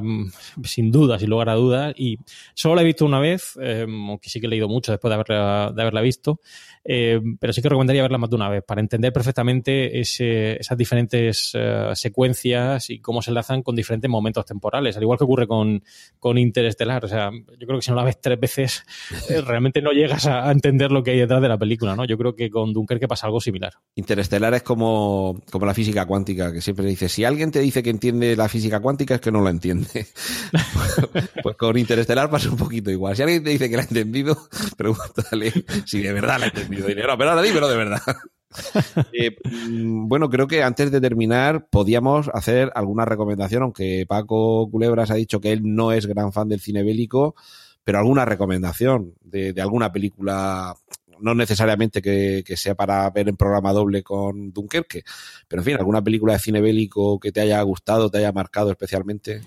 sin 0.63 0.91
duda, 0.91 1.17
sin 1.17 1.31
lugar 1.31 1.49
a 1.49 1.55
dudas. 1.55 1.95
Y 1.97 2.19
solo 2.53 2.75
la 2.75 2.83
he 2.83 2.85
visto 2.85 3.05
una 3.05 3.19
vez, 3.19 3.57
eh, 3.59 3.87
aunque 3.89 4.29
sí 4.29 4.39
que 4.39 4.45
he 4.45 4.49
leído 4.51 4.67
mucho 4.67 4.91
después 4.91 5.09
de 5.09 5.15
haberla, 5.15 5.71
de 5.75 5.81
haberla 5.81 6.01
visto, 6.01 6.39
eh, 6.85 7.19
pero 7.39 7.51
sí 7.51 7.61
que 7.61 7.69
recomendaría 7.69 8.03
verla 8.03 8.17
más 8.17 8.29
de 8.29 8.35
una 8.35 8.49
vez 8.49 8.63
para 8.63 8.81
entender 8.81 9.11
perfectamente 9.11 9.99
ese, 9.99 10.59
esas 10.59 10.77
diferentes 10.77 11.53
secuencias 11.93 12.89
y 12.89 12.99
cómo 12.99 13.21
se 13.21 13.31
enlazan 13.31 13.63
con 13.63 13.75
diferentes 13.75 14.09
momentos 14.09 14.45
temporales, 14.45 14.95
al 14.95 15.03
igual 15.03 15.17
que 15.17 15.23
ocurre 15.23 15.47
con, 15.47 15.83
con 16.19 16.37
Interestelar. 16.37 17.03
O 17.05 17.07
sea, 17.07 17.31
yo 17.31 17.67
creo 17.67 17.79
que 17.79 17.81
si 17.81 17.91
no 17.91 17.97
la 17.97 18.03
ves 18.03 18.19
tres 18.21 18.39
veces, 18.39 18.83
eh, 19.29 19.41
realmente 19.41 19.81
no 19.81 19.91
llegas 19.91 20.25
a, 20.27 20.47
a 20.47 20.51
entender 20.51 20.91
lo 20.91 21.03
que 21.03 21.11
hay 21.11 21.19
detrás 21.19 21.41
de 21.41 21.49
la 21.49 21.57
película, 21.57 21.95
¿no? 21.95 22.05
Yo 22.05 22.17
creo 22.17 22.35
que 22.35 22.49
con 22.49 22.73
Dunkerque 22.73 23.07
pasa 23.07 23.27
algo 23.27 23.41
similar. 23.41 23.73
Interestelar 23.95 24.53
es 24.53 24.63
como, 24.63 25.41
como 25.51 25.65
la 25.65 25.73
física 25.73 26.05
cuántica, 26.05 26.51
que 26.53 26.61
siempre 26.61 26.85
dice, 26.85 27.09
si 27.09 27.23
alguien 27.23 27.51
te 27.51 27.59
dice 27.59 27.83
que 27.83 27.89
entiende 27.89 28.35
la 28.35 28.49
física 28.49 28.79
cuántica 28.79 29.15
es 29.15 29.21
que 29.21 29.31
no 29.31 29.41
la 29.41 29.49
entiende. 29.49 30.07
pues 31.43 31.55
con 31.55 31.77
Interestelar 31.77 32.29
pasa 32.29 32.49
un 32.49 32.57
poquito 32.57 32.91
igual. 32.91 33.15
Si 33.15 33.23
alguien 33.23 33.43
te 33.43 33.49
dice 33.51 33.69
que 33.69 33.75
la 33.75 33.83
ha 33.83 33.85
entendido, 33.85 34.37
pregúntale 34.77 35.51
si 35.85 36.01
de 36.01 36.13
verdad 36.13 36.39
la 36.39 36.45
ha 36.45 36.49
entendido. 36.49 36.74
Y, 36.77 36.95
no, 36.95 37.17
pero 37.17 37.29
ahora 37.29 37.41
dímelo 37.41 37.67
de 37.67 37.77
verdad. 37.77 38.01
Eh, 39.11 39.35
mm, 39.43 40.07
bueno, 40.07 40.29
creo 40.29 40.47
que 40.47 40.63
antes 40.63 40.89
de 40.89 41.01
terminar 41.01 41.67
podíamos 41.69 42.29
hacer 42.33 42.71
alguna 42.73 43.03
recomendación, 43.03 43.63
aunque 43.63 44.05
Paco 44.07 44.69
Culebras 44.71 45.11
ha 45.11 45.15
dicho 45.15 45.41
que 45.41 45.51
él 45.51 45.61
no 45.63 45.91
es 45.91 46.05
gran 46.05 46.31
fan 46.31 46.47
del 46.47 46.61
cine 46.61 46.81
bélico, 46.81 47.35
pero 47.83 47.99
alguna 47.99 48.23
recomendación 48.23 49.13
de, 49.21 49.51
de 49.51 49.61
alguna 49.61 49.91
película, 49.91 50.73
no 51.19 51.35
necesariamente 51.35 52.01
que, 52.01 52.43
que, 52.45 52.55
sea 52.55 52.75
para 52.75 53.09
ver 53.09 53.27
en 53.27 53.35
programa 53.35 53.73
doble 53.73 54.03
con 54.03 54.53
Dunkerque, 54.53 55.03
pero 55.47 55.61
en 55.61 55.65
fin, 55.65 55.75
alguna 55.75 56.01
película 56.01 56.33
de 56.33 56.39
cine 56.39 56.61
bélico 56.61 57.19
que 57.19 57.31
te 57.31 57.41
haya 57.41 57.61
gustado, 57.61 58.09
te 58.09 58.19
haya 58.19 58.31
marcado 58.31 58.71
especialmente. 58.71 59.41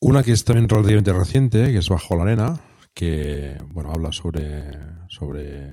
Una 0.00 0.22
que 0.22 0.32
es 0.32 0.44
también 0.44 0.68
relativamente 0.68 1.12
reciente, 1.12 1.72
que 1.72 1.78
es 1.78 1.88
Bajo 1.88 2.16
la 2.16 2.24
Arena, 2.24 2.60
que 2.92 3.56
bueno 3.72 3.90
habla 3.90 4.12
sobre, 4.12 4.64
sobre 5.08 5.72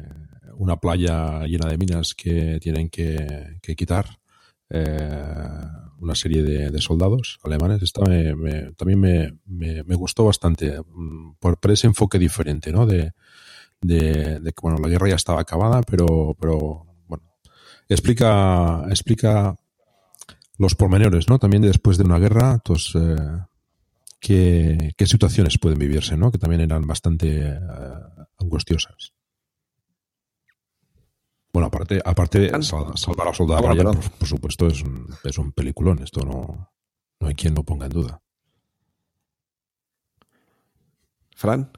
una 0.61 0.77
playa 0.77 1.47
llena 1.47 1.67
de 1.67 1.77
minas 1.77 2.13
que 2.13 2.59
tienen 2.61 2.89
que, 2.89 3.57
quitar 3.75 4.19
eh, 4.69 5.65
una 5.99 6.13
serie 6.13 6.43
de, 6.43 6.81
soldados 6.81 7.39
alemanes. 7.43 7.81
Esta 7.81 8.01
me, 8.05 8.35
me, 8.35 8.71
también 8.73 8.99
me, 8.99 9.83
me, 9.83 9.95
gustó 9.95 10.25
bastante 10.25 10.79
mm, 10.79 11.33
por, 11.39 11.57
ese 11.71 11.87
enfoque 11.87 12.19
diferente, 12.19 12.71
¿no? 12.71 12.85
De, 12.85 13.13
de, 13.81 14.39
que 14.43 14.61
bueno, 14.61 14.77
la 14.77 14.87
guerra 14.87 15.09
ya 15.09 15.15
estaba 15.15 15.41
acabada, 15.41 15.81
pero, 15.81 16.37
pero 16.39 16.85
bueno, 17.07 17.23
explica, 17.89 18.85
explica 18.87 19.55
los 20.59 20.75
pormenores, 20.75 21.27
¿no? 21.27 21.39
También 21.39 21.63
después 21.63 21.97
de 21.97 22.03
una 22.03 22.19
guerra, 22.19 22.51
entonces, 22.51 23.01
eh, 23.01 23.15
qué, 24.19 24.93
qué, 24.95 25.07
situaciones 25.07 25.57
pueden 25.57 25.79
vivirse, 25.79 26.15
¿no? 26.17 26.31
Que 26.31 26.37
también 26.37 26.61
eran 26.61 26.85
bastante 26.85 27.47
eh, 27.47 27.59
angustiosas. 28.39 29.13
Bueno, 31.53 31.67
aparte, 31.67 32.01
aparte 32.03 32.39
de 32.39 32.63
sal, 32.63 32.97
salvar 32.97 33.27
a 33.27 33.33
Soldado 33.33 33.67
ah, 33.67 33.73
Ryan, 33.73 33.93
por, 33.93 34.11
por, 34.11 34.27
supuesto, 34.27 34.67
es 34.67 34.81
un, 34.83 35.07
es 35.23 35.37
un 35.37 35.51
peliculón. 35.51 36.01
Esto 36.01 36.21
no, 36.25 36.71
no 37.19 37.27
hay 37.27 37.35
quien 37.35 37.53
lo 37.55 37.63
ponga 37.63 37.87
en 37.87 37.91
duda. 37.91 38.21
Fran. 41.35 41.71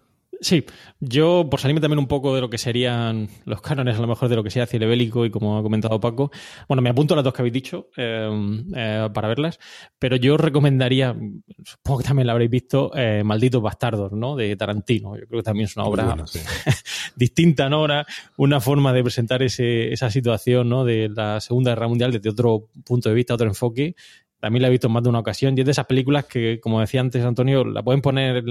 Sí, 0.44 0.66
yo 1.00 1.48
por 1.50 1.62
salirme 1.62 1.80
también 1.80 2.00
un 2.00 2.08
poco 2.08 2.36
de 2.36 2.42
lo 2.42 2.50
que 2.50 2.58
serían 2.58 3.30
los 3.46 3.62
cánones, 3.62 3.98
a 3.98 4.02
lo 4.02 4.08
mejor 4.08 4.28
de 4.28 4.36
lo 4.36 4.44
que 4.44 4.50
sea 4.50 4.66
cine 4.66 4.86
bélico 4.86 5.26
y 5.26 5.30
como 5.30 5.58
ha 5.58 5.64
comentado 5.64 6.02
Paco, 6.02 6.32
bueno, 6.68 6.82
me 6.82 6.90
apunto 6.90 7.14
a 7.14 7.16
las 7.16 7.24
dos 7.24 7.34
que 7.34 7.44
habéis 7.44 7.54
dicho 7.54 7.88
eh, 7.96 8.30
eh, 8.76 9.10
para 9.14 9.30
verlas, 9.30 9.58
pero 9.98 10.18
yo 10.18 10.36
recomendaría, 10.36 11.16
supongo 11.64 12.00
que 12.00 12.04
también 12.04 12.28
la 12.28 12.34
habréis 12.34 12.52
visto, 12.52 12.92
eh, 12.94 13.24
Malditos 13.24 13.62
Bastardos, 13.62 14.12
¿no? 14.12 14.36
De 14.36 14.58
Tarantino. 14.58 15.16
Yo 15.16 15.26
creo 15.28 15.40
que 15.40 15.44
también 15.44 15.66
es 15.66 15.78
una 15.78 15.86
obra 15.86 16.04
bueno, 16.04 16.28
sí. 16.28 16.40
distinta, 17.16 17.70
¿no? 17.70 17.84
Una, 17.84 18.06
una, 18.36 18.60
forma 18.60 18.92
de 18.92 19.02
presentar 19.02 19.42
ese, 19.44 19.94
esa 19.94 20.12
situación, 20.12 20.68
¿no? 20.68 20.84
De 20.84 21.08
la 21.08 21.40
Segunda 21.40 21.72
Guerra 21.72 21.88
Mundial 21.88 22.12
desde 22.12 22.30
otro 22.30 22.68
punto 22.84 23.08
de 23.08 23.16
vista, 23.16 23.34
otro 23.34 23.48
enfoque, 23.48 23.96
también 24.44 24.62
la 24.62 24.68
he 24.68 24.72
visto 24.72 24.88
en 24.88 24.94
más 24.94 25.04
de 25.04 25.08
una 25.08 25.20
ocasión 25.20 25.58
y 25.58 25.62
es 25.62 25.66
de 25.66 25.72
esas 25.72 25.86
películas 25.86 26.26
que, 26.26 26.60
como 26.60 26.82
decía 26.82 27.00
antes 27.00 27.24
Antonio, 27.24 27.64
la 27.64 27.82
pueden 27.82 28.02
poner 28.02 28.44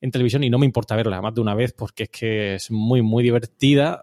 en, 0.00 0.10
televisión 0.10 0.44
y 0.44 0.50
no 0.50 0.58
me 0.58 0.66
importa 0.66 0.96
verla 0.96 1.20
más 1.20 1.34
de 1.34 1.40
una 1.40 1.54
vez 1.54 1.72
porque 1.72 2.04
es 2.04 2.08
que 2.10 2.54
es 2.54 2.70
muy, 2.70 3.02
muy 3.02 3.22
divertida. 3.22 4.02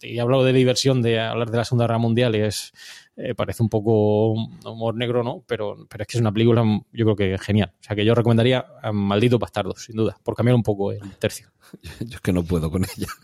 Y 0.00 0.16
he 0.16 0.20
hablado 0.20 0.44
de 0.44 0.52
diversión, 0.52 1.02
de 1.02 1.20
hablar 1.20 1.50
de 1.50 1.56
la 1.58 1.64
Segunda 1.64 1.84
Guerra 1.84 1.98
Mundial 1.98 2.34
es, 2.34 2.72
eh, 3.16 3.34
parece 3.34 3.62
un 3.62 3.68
poco 3.68 4.32
humor 4.32 4.94
negro, 4.94 5.22
¿no? 5.22 5.42
Pero, 5.46 5.86
pero 5.88 6.02
es 6.02 6.08
que 6.08 6.18
es 6.18 6.20
una 6.20 6.32
película, 6.32 6.62
yo 6.92 7.04
creo 7.04 7.16
que 7.16 7.38
genial. 7.38 7.72
O 7.80 7.82
sea, 7.82 7.96
que 7.96 8.04
yo 8.04 8.14
recomendaría 8.14 8.66
a 8.82 8.92
Malditos 8.92 9.40
Bastardos, 9.40 9.84
sin 9.84 9.96
duda, 9.96 10.16
por 10.22 10.34
cambiar 10.34 10.54
un 10.54 10.62
poco 10.62 10.92
el 10.92 11.16
tercio. 11.18 11.48
Yo 12.00 12.16
es 12.16 12.20
que 12.20 12.32
no 12.32 12.42
puedo 12.44 12.70
con 12.70 12.84
ella. 12.84 13.08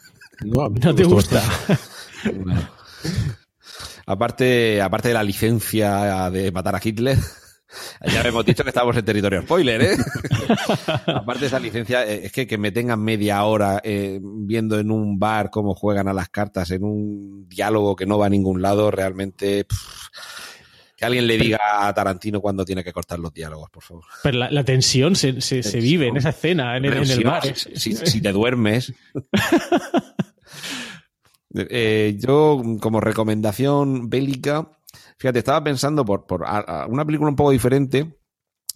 No, 0.44 0.68
no 0.68 0.92
te 0.92 1.04
gusta. 1.04 1.40
bueno. 2.24 2.68
Aparte, 4.06 4.82
aparte 4.82 5.08
de 5.08 5.14
la 5.14 5.22
licencia 5.22 6.30
de 6.30 6.50
matar 6.50 6.74
a 6.74 6.80
Hitler, 6.82 7.16
ya 8.06 8.22
hemos 8.22 8.44
dicho 8.44 8.62
que 8.62 8.70
estamos 8.70 8.96
en 8.96 9.04
territorio 9.04 9.42
spoiler, 9.42 9.82
¿eh? 9.82 9.96
Aparte 11.06 11.40
de 11.40 11.46
esa 11.46 11.58
licencia, 11.58 12.06
eh, 12.06 12.22
es 12.24 12.32
que 12.32 12.46
que 12.46 12.58
me 12.58 12.72
tengan 12.72 13.00
media 13.00 13.44
hora 13.44 13.80
eh, 13.84 14.20
viendo 14.22 14.78
en 14.78 14.90
un 14.90 15.18
bar 15.18 15.50
cómo 15.50 15.74
juegan 15.74 16.08
a 16.08 16.12
las 16.12 16.28
cartas, 16.28 16.70
en 16.70 16.84
un 16.84 17.48
diálogo 17.48 17.96
que 17.96 18.06
no 18.06 18.18
va 18.18 18.26
a 18.26 18.30
ningún 18.30 18.62
lado, 18.62 18.90
realmente... 18.90 19.64
Pff, 19.64 19.76
que 20.96 21.06
alguien 21.06 21.26
le 21.26 21.36
diga 21.36 21.58
a 21.88 21.92
Tarantino 21.92 22.40
cuando 22.40 22.64
tiene 22.64 22.84
que 22.84 22.92
cortar 22.92 23.18
los 23.18 23.34
diálogos, 23.34 23.68
por 23.70 23.82
favor. 23.82 24.04
Pero 24.22 24.38
la, 24.38 24.50
la 24.52 24.62
tensión 24.62 25.16
se, 25.16 25.40
se, 25.40 25.56
tensión. 25.56 25.72
se, 25.72 25.80
vive 25.80 26.06
en 26.06 26.16
esa 26.16 26.28
escena, 26.28 26.76
en, 26.76 26.84
en 26.84 27.10
el 27.10 27.24
bar. 27.24 27.42
Si, 27.56 27.92
si 27.94 28.20
te 28.20 28.30
duermes... 28.30 28.92
Eh, 31.54 32.16
yo, 32.18 32.62
como 32.80 33.00
recomendación 33.00 34.08
bélica, 34.08 34.70
fíjate, 35.22 35.38
estaba 35.38 35.62
pensando 35.62 36.04
por, 36.04 36.26
por 36.26 36.44
una 36.88 37.04
película 37.04 37.30
un 37.30 37.36
poco 37.36 37.52
diferente. 37.52 38.18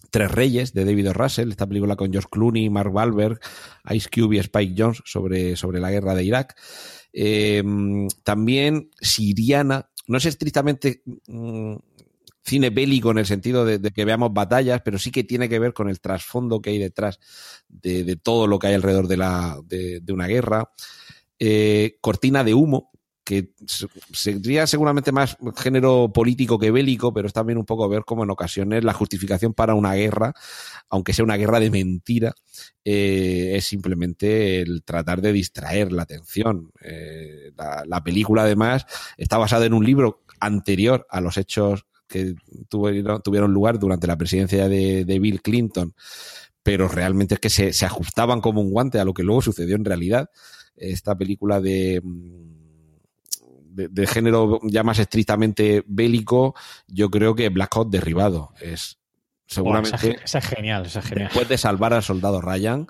Tres 0.09 0.31
Reyes 0.31 0.73
de 0.73 0.85
David. 0.85 1.09
Russell, 1.11 1.51
esta 1.51 1.67
película 1.67 1.97
con 1.97 2.09
George 2.09 2.29
Clooney, 2.31 2.69
Mark 2.69 2.93
Wahlberg, 2.93 3.41
Ice 3.89 4.07
Cube 4.09 4.37
y 4.37 4.39
Spike 4.39 4.73
Jones 4.77 5.01
sobre, 5.03 5.57
sobre 5.57 5.81
la 5.81 5.91
guerra 5.91 6.15
de 6.15 6.23
Irak. 6.23 6.57
Eh, 7.11 7.61
también 8.23 8.89
Siriana, 9.01 9.89
no 10.07 10.17
es 10.17 10.25
estrictamente 10.25 11.03
mmm, 11.27 11.75
cine 12.41 12.69
bélico 12.69 13.11
en 13.11 13.17
el 13.17 13.25
sentido 13.25 13.65
de, 13.65 13.81
que 13.91 14.05
veamos 14.05 14.31
batallas, 14.31 14.81
pero 14.85 14.97
sí 14.97 15.11
que 15.11 15.25
tiene 15.25 15.49
que 15.49 15.59
ver 15.59 15.73
con 15.73 15.89
el 15.89 15.99
trasfondo 15.99 16.61
que 16.61 16.69
hay 16.69 16.77
detrás 16.77 17.19
de, 17.67 18.15
todo 18.15 18.47
lo 18.47 18.57
que 18.57 18.67
hay 18.67 18.75
alrededor 18.75 19.09
de, 19.09 19.17
la, 19.17 19.59
de 19.67 20.13
una 20.13 20.27
guerra 20.27 20.71
eh, 21.39 21.97
Cortina 22.01 22.43
de 22.43 22.53
Humo, 22.53 22.91
que 23.27 23.49
sería 24.13 24.65
seguramente 24.67 25.11
más 25.11 25.35
género 25.57 26.09
político 26.13 26.57
que 26.57 26.71
bélico, 26.71 27.13
pero 27.13 27.27
es 27.27 27.33
también 27.33 27.57
un 27.57 27.65
poco 27.65 27.89
ver 27.89 28.05
cómo 28.05 28.23
en 28.23 28.29
ocasiones 28.29 28.85
la 28.85 28.93
justificación 28.93 29.53
para 29.53 29.75
una 29.75 29.95
guerra, 29.95 30.33
aunque 30.87 31.11
sea 31.11 31.25
una 31.25 31.35
guerra 31.35 31.59
de 31.59 31.69
mentira, 31.69 32.35
eh, 32.85 33.51
es 33.55 33.65
simplemente 33.65 34.61
el 34.61 34.81
tratar 34.85 35.19
de 35.19 35.33
distraer 35.33 35.91
la 35.91 36.03
atención. 36.03 36.71
Eh, 36.81 37.51
la, 37.57 37.83
la, 37.85 38.01
película, 38.01 38.43
además, 38.43 38.85
está 39.17 39.37
basada 39.37 39.65
en 39.65 39.73
un 39.73 39.83
libro 39.83 40.23
anterior 40.39 41.05
a 41.09 41.19
los 41.19 41.35
hechos 41.35 41.85
que 42.07 42.33
tuvieron, 42.69 43.21
tuvieron 43.21 43.51
lugar 43.51 43.77
durante 43.77 44.07
la 44.07 44.17
presidencia 44.17 44.69
de, 44.69 45.19
Bill 45.19 45.41
Clinton, 45.41 45.93
pero 46.63 46.87
realmente 46.87 47.33
es 47.33 47.41
que 47.41 47.49
se 47.49 47.85
ajustaban 47.85 48.39
como 48.39 48.61
un 48.61 48.71
guante 48.71 49.01
a 49.01 49.05
lo 49.05 49.13
que 49.13 49.23
luego 49.23 49.41
sucedió 49.41 49.75
en 49.75 49.83
realidad 49.83 50.29
esta 50.77 51.17
película 51.17 51.59
de, 51.59 52.01
de, 53.77 53.87
de, 53.89 54.07
género 54.07 54.59
ya 54.63 54.83
más 54.83 54.99
estrictamente 54.99 55.83
bélico, 55.85 56.55
yo 56.87 57.09
creo 57.09 57.35
que 57.35 57.49
Black 57.49 57.75
Hawk 57.75 57.89
derribado 57.89 58.53
es 58.59 58.97
seguramente. 59.45 59.95
Esa, 59.95 60.23
esa, 60.23 60.37
es 60.39 60.45
genial, 60.47 60.85
esa 60.85 60.99
es 60.99 61.05
genial. 61.05 61.27
Después 61.27 61.47
de 61.47 61.57
salvar 61.57 61.93
al 61.93 62.03
soldado 62.03 62.41
Ryan, 62.41 62.87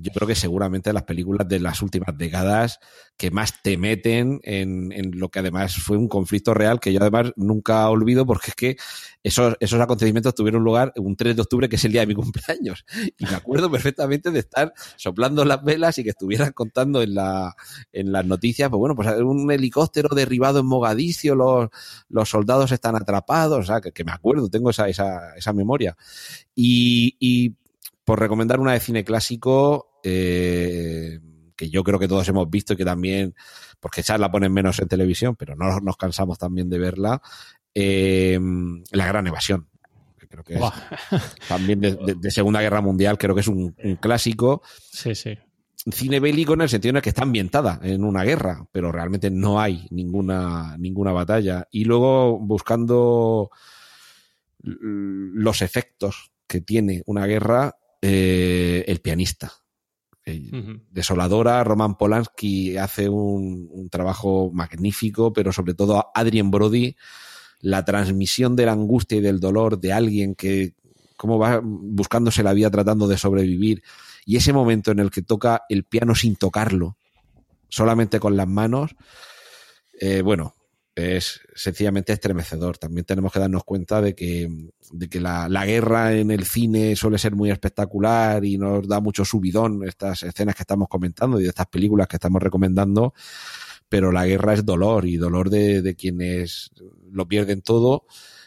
yo 0.00 0.12
creo 0.12 0.28
que 0.28 0.34
seguramente 0.34 0.92
las 0.92 1.02
películas 1.04 1.48
de 1.48 1.60
las 1.60 1.82
últimas 1.82 2.16
décadas 2.16 2.78
que 3.16 3.30
más 3.30 3.62
te 3.62 3.76
meten 3.76 4.40
en, 4.44 4.92
en, 4.92 5.18
lo 5.18 5.28
que 5.28 5.40
además 5.40 5.76
fue 5.76 5.96
un 5.96 6.08
conflicto 6.08 6.54
real 6.54 6.78
que 6.78 6.92
yo 6.92 7.00
además 7.00 7.32
nunca 7.36 7.88
olvido 7.88 8.24
porque 8.24 8.50
es 8.50 8.54
que 8.54 8.76
esos, 9.22 9.56
esos 9.60 9.80
acontecimientos 9.80 10.34
tuvieron 10.34 10.62
lugar 10.62 10.92
un 10.96 11.16
3 11.16 11.34
de 11.36 11.42
octubre 11.42 11.68
que 11.68 11.76
es 11.76 11.84
el 11.84 11.92
día 11.92 12.02
de 12.02 12.06
mi 12.06 12.14
cumpleaños 12.18 12.84
y 13.16 13.24
me 13.24 13.34
acuerdo 13.34 13.70
perfectamente 13.70 14.30
de 14.30 14.38
estar 14.38 14.72
soplando 14.96 15.44
las 15.44 15.62
velas 15.62 15.98
y 15.98 16.04
que 16.04 16.10
estuvieran 16.10 16.52
contando 16.52 17.02
en, 17.02 17.14
la, 17.14 17.54
en 17.92 18.12
las 18.12 18.24
noticias, 18.24 18.68
pues 18.70 18.78
bueno, 18.78 18.94
pues 18.94 19.08
un 19.20 19.50
helicóptero 19.50 20.14
derribado 20.14 20.60
en 20.60 20.66
Mogadiscio, 20.66 21.34
los, 21.34 21.68
los 22.08 22.28
soldados 22.28 22.72
están 22.72 22.96
atrapados, 22.96 23.58
o 23.58 23.64
sea, 23.64 23.80
que, 23.80 23.92
que 23.92 24.04
me 24.04 24.12
acuerdo, 24.12 24.48
tengo 24.48 24.70
esa, 24.70 24.88
esa, 24.88 25.34
esa 25.36 25.52
memoria. 25.52 25.96
Y, 26.54 27.16
y 27.18 27.54
por 28.04 28.20
recomendar 28.20 28.58
una 28.58 28.72
de 28.72 28.80
cine 28.80 29.04
clásico, 29.04 29.87
eh, 30.02 31.18
que 31.56 31.70
yo 31.70 31.82
creo 31.84 31.98
que 31.98 32.08
todos 32.08 32.28
hemos 32.28 32.48
visto 32.48 32.72
y 32.72 32.76
que 32.76 32.84
también, 32.84 33.34
porque 33.80 34.02
ya 34.02 34.18
la 34.18 34.30
ponen 34.30 34.52
menos 34.52 34.78
en 34.78 34.88
televisión, 34.88 35.36
pero 35.36 35.56
no 35.56 35.80
nos 35.80 35.96
cansamos 35.96 36.38
también 36.38 36.70
de 36.70 36.78
verla, 36.78 37.20
eh, 37.74 38.38
La 38.92 39.06
Gran 39.06 39.26
Evasión. 39.26 39.68
Que 40.18 40.28
creo 40.28 40.44
que 40.44 40.54
es 40.54 40.60
también 41.48 41.80
de, 41.80 41.94
de, 41.94 42.14
de, 42.14 42.30
Segunda 42.30 42.60
Guerra 42.60 42.80
Mundial, 42.80 43.18
creo 43.18 43.34
que 43.34 43.40
es 43.40 43.48
un, 43.48 43.74
un 43.82 43.96
clásico. 43.96 44.62
Sí, 44.90 45.14
sí 45.14 45.38
cine 45.92 46.20
bélico 46.20 46.54
en 46.54 46.62
el 46.62 46.68
sentido 46.68 46.90
en 46.90 46.96
el 46.96 47.02
que 47.02 47.10
está 47.10 47.22
ambientada 47.22 47.80
en 47.82 48.04
una 48.04 48.24
guerra, 48.24 48.66
pero 48.72 48.92
realmente 48.92 49.30
no 49.30 49.60
hay 49.60 49.86
ninguna, 49.90 50.76
ninguna 50.78 51.12
batalla. 51.12 51.68
Y 51.70 51.84
luego 51.84 52.38
buscando 52.38 53.50
los 54.60 55.62
efectos 55.62 56.32
que 56.46 56.60
tiene 56.60 57.02
una 57.06 57.26
guerra, 57.26 57.76
eh, 58.02 58.84
El 58.86 59.00
pianista. 59.00 59.52
Eh, 60.28 60.80
desoladora. 60.90 61.64
Roman 61.64 61.96
Polanski 61.96 62.76
hace 62.76 63.08
un, 63.08 63.68
un, 63.70 63.88
trabajo 63.88 64.50
magnífico, 64.52 65.32
pero 65.32 65.52
sobre 65.52 65.74
todo 65.74 66.10
Adrien 66.14 66.50
Brody, 66.50 66.96
la 67.60 67.84
transmisión 67.84 68.56
de 68.56 68.66
la 68.66 68.72
angustia 68.72 69.18
y 69.18 69.20
del 69.20 69.40
dolor 69.40 69.80
de 69.80 69.92
alguien 69.92 70.34
que 70.34 70.74
cómo 71.16 71.38
va 71.38 71.60
buscándose 71.62 72.42
la 72.42 72.52
vida 72.52 72.70
tratando 72.70 73.08
de 73.08 73.18
sobrevivir 73.18 73.82
y 74.24 74.36
ese 74.36 74.52
momento 74.52 74.90
en 74.90 74.98
el 74.98 75.10
que 75.10 75.22
toca 75.22 75.62
el 75.68 75.84
piano 75.84 76.14
sin 76.14 76.36
tocarlo, 76.36 76.98
solamente 77.68 78.20
con 78.20 78.36
las 78.36 78.46
manos, 78.46 78.94
eh, 80.00 80.20
bueno, 80.20 80.54
es 80.98 81.40
sencillamente 81.54 82.12
estremecedor. 82.12 82.76
También 82.78 83.04
tenemos 83.04 83.32
que 83.32 83.38
darnos 83.38 83.64
cuenta 83.64 84.00
de 84.00 84.14
que, 84.14 84.48
de 84.90 85.08
que 85.08 85.20
la, 85.20 85.48
la, 85.48 85.64
guerra 85.64 86.14
en 86.14 86.30
el 86.30 86.44
cine 86.44 86.96
suele 86.96 87.18
ser 87.18 87.36
muy 87.36 87.50
espectacular 87.50 88.44
y 88.44 88.58
nos 88.58 88.86
da 88.88 89.00
mucho 89.00 89.24
subidón 89.24 89.84
estas 89.86 90.24
escenas 90.24 90.56
que 90.56 90.62
estamos 90.62 90.88
comentando 90.88 91.38
y 91.38 91.44
de 91.44 91.50
estas 91.50 91.66
películas 91.66 92.08
que 92.08 92.16
estamos 92.16 92.42
recomendando, 92.42 93.14
pero 93.88 94.10
la 94.10 94.26
guerra 94.26 94.54
es 94.54 94.64
dolor 94.64 95.06
y 95.06 95.16
dolor 95.16 95.50
de, 95.50 95.82
de 95.82 95.94
quienes 95.94 96.70
lo 97.10 97.28
pierden 97.28 97.62
todo 97.62 98.06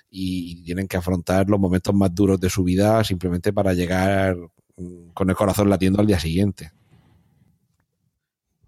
y 0.10 0.62
tienen 0.64 0.90
que 0.90 0.98
afrontar 0.98 1.50
los 1.50 1.60
momentos 1.60 1.96
más 1.96 2.14
duros 2.14 2.40
de 2.40 2.50
su 2.50 2.66
vida 2.66 3.02
simplemente 3.06 3.54
para 3.54 3.74
llegar 3.74 4.36
con 5.14 5.30
el 5.30 5.36
corazón 5.36 5.70
latiendo 5.70 6.02
al 6.02 6.08
día 6.08 6.20
siguiente. 6.20 6.72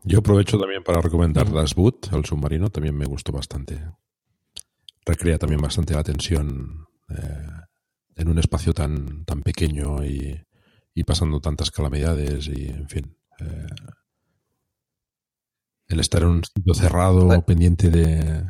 Yo 0.06 0.20
aprovecho 0.20 0.58
también 0.58 0.84
para 0.84 1.02
recomendar 1.02 1.52
Das 1.52 1.76
Boot, 1.76 2.12
el 2.12 2.26
submarino, 2.26 2.70
también 2.70 2.96
me 2.96 3.06
gustó 3.06 3.32
bastante. 3.32 3.82
Recrea 5.06 5.38
también 5.38 5.62
bastante 5.62 5.94
la 5.94 6.04
tensión 6.04 6.88
eh, 7.10 7.48
en 8.16 8.28
un 8.28 8.38
espacio 8.38 8.74
tan, 8.74 9.24
tan 9.26 9.42
pequeño 9.42 10.04
y, 10.04 10.42
y, 10.94 11.04
pasando 11.04 11.40
tantas 11.40 11.72
calamidades 11.72 12.48
y, 12.48 12.68
en 12.68 12.90
fin. 12.90 13.18
Eh, 13.40 13.68
el 15.88 16.00
estar 16.00 16.22
en 16.22 16.28
un 16.30 16.44
sitio 16.44 16.74
cerrado, 16.74 17.46
pendiente 17.46 17.90
de, 17.90 18.46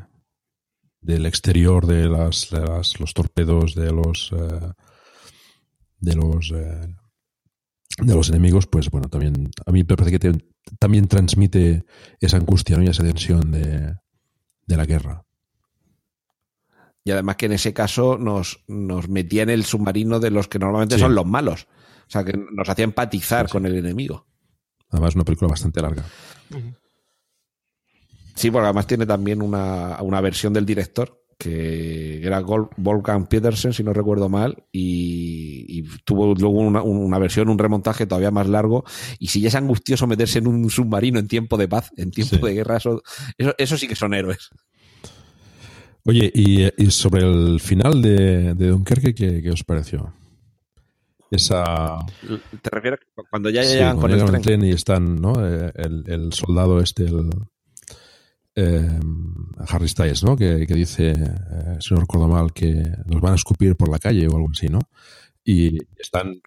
del 1.01 1.25
exterior 1.25 1.85
de 1.85 2.07
las, 2.07 2.49
de 2.49 2.61
las, 2.61 2.99
los 2.99 3.13
torpedos 3.13 3.75
de 3.75 3.91
los 3.91 4.31
eh, 4.31 4.71
de 5.99 6.15
los 6.15 6.51
de 7.97 8.15
los 8.15 8.29
enemigos 8.29 8.67
pues 8.67 8.89
bueno 8.89 9.09
también 9.09 9.51
a 9.65 9.71
mí 9.71 9.79
me 9.79 9.85
parece 9.85 10.11
que 10.11 10.19
te, 10.19 10.45
también 10.79 11.07
transmite 11.07 11.85
esa 12.19 12.37
angustia 12.37 12.77
¿no? 12.77 12.83
y 12.83 12.87
esa 12.87 13.03
tensión 13.03 13.51
de, 13.51 13.95
de, 14.65 14.77
la 14.77 14.85
guerra 14.85 15.25
y 17.03 17.11
además 17.11 17.35
que 17.35 17.45
en 17.45 17.53
ese 17.53 17.73
caso 17.73 18.17
nos, 18.17 18.63
nos 18.67 19.09
metía 19.09 19.43
en 19.43 19.49
el 19.49 19.63
submarino 19.63 20.19
de 20.19 20.31
los 20.31 20.47
que 20.47 20.59
normalmente 20.59 20.95
sí. 20.95 21.01
son 21.01 21.15
los 21.15 21.25
malos 21.25 21.67
o 22.07 22.11
sea 22.11 22.23
que 22.23 22.33
nos 22.33 22.67
hacía 22.67 22.85
empatizar 22.85 23.47
sí, 23.47 23.51
con 23.51 23.65
el 23.65 23.75
enemigo 23.75 24.25
además 24.89 25.15
una 25.15 25.25
película 25.25 25.49
bastante 25.49 25.81
larga 25.81 26.03
uh 26.51 26.55
-huh. 26.55 26.75
Sí, 28.35 28.49
porque 28.49 28.65
además 28.65 28.87
tiene 28.87 29.05
también 29.05 29.41
una, 29.41 30.01
una 30.01 30.21
versión 30.21 30.53
del 30.53 30.65
director, 30.65 31.22
que 31.37 32.25
era 32.25 32.41
Wolfgang 32.41 33.27
Petersen, 33.27 33.73
si 33.73 33.83
no 33.83 33.93
recuerdo 33.93 34.29
mal, 34.29 34.63
y, 34.71 35.65
y 35.67 35.83
tuvo 36.05 36.33
luego 36.33 36.59
una, 36.59 36.81
una, 36.81 37.19
versión, 37.19 37.49
un 37.49 37.59
remontaje 37.59 38.05
todavía 38.05 38.31
más 38.31 38.47
largo. 38.47 38.83
Y 39.19 39.27
si 39.27 39.41
ya 39.41 39.49
es 39.49 39.55
angustioso 39.55 40.07
meterse 40.07 40.39
en 40.39 40.47
un 40.47 40.69
submarino 40.69 41.19
en 41.19 41.27
tiempo 41.27 41.57
de 41.57 41.67
paz, 41.67 41.91
en 41.97 42.11
tiempo 42.11 42.35
sí. 42.37 42.41
de 42.41 42.53
guerra, 42.53 42.77
eso, 42.77 43.01
eso, 43.37 43.53
eso, 43.57 43.77
sí 43.77 43.87
que 43.87 43.95
son 43.95 44.13
héroes. 44.13 44.49
Oye, 46.05 46.31
y, 46.33 46.63
y 46.77 46.91
sobre 46.91 47.23
el 47.23 47.59
final 47.59 48.01
de, 48.01 48.53
de 48.55 48.67
Dunkerque, 48.67 49.15
¿qué, 49.15 49.41
¿qué, 49.41 49.51
os 49.51 49.63
pareció? 49.63 50.13
Esa... 51.31 51.99
¿Te 52.61 52.69
refieres 52.69 52.99
cuando 53.29 53.49
ya 53.49 53.63
sí, 53.63 53.75
llegan 53.75 53.97
cuando 53.97 54.17
con 54.17 54.27
llegan 54.27 54.35
el 54.35 54.41
tren? 54.41 54.59
tren? 54.59 54.69
y 54.69 54.73
están, 54.73 55.15
¿no? 55.15 55.33
Eh, 55.47 55.71
El, 55.75 56.03
el 56.07 56.33
soldado 56.33 56.79
este, 56.79 57.05
el, 57.05 57.29
eh, 58.55 58.99
Harry 59.67 59.87
Styles, 59.87 60.23
¿no? 60.23 60.35
Que, 60.35 60.65
que 60.67 60.73
dice, 60.73 61.11
eh, 61.11 61.77
si 61.79 61.93
no 61.93 62.01
recuerdo 62.01 62.27
mal, 62.27 62.53
que 62.53 62.83
nos 63.05 63.21
van 63.21 63.33
a 63.33 63.35
escupir 63.35 63.75
por 63.75 63.89
la 63.89 63.99
calle 63.99 64.27
o 64.27 64.35
algo 64.35 64.49
así, 64.51 64.67
¿no? 64.67 64.79
Y 65.43 65.77
están. 65.99 66.41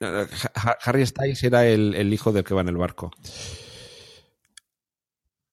Harry 0.84 1.06
Styles 1.06 1.42
era 1.44 1.66
el, 1.66 1.94
el 1.94 2.12
hijo 2.12 2.32
del 2.32 2.44
que 2.44 2.54
va 2.54 2.62
en 2.62 2.68
el 2.68 2.76
barco. 2.76 3.10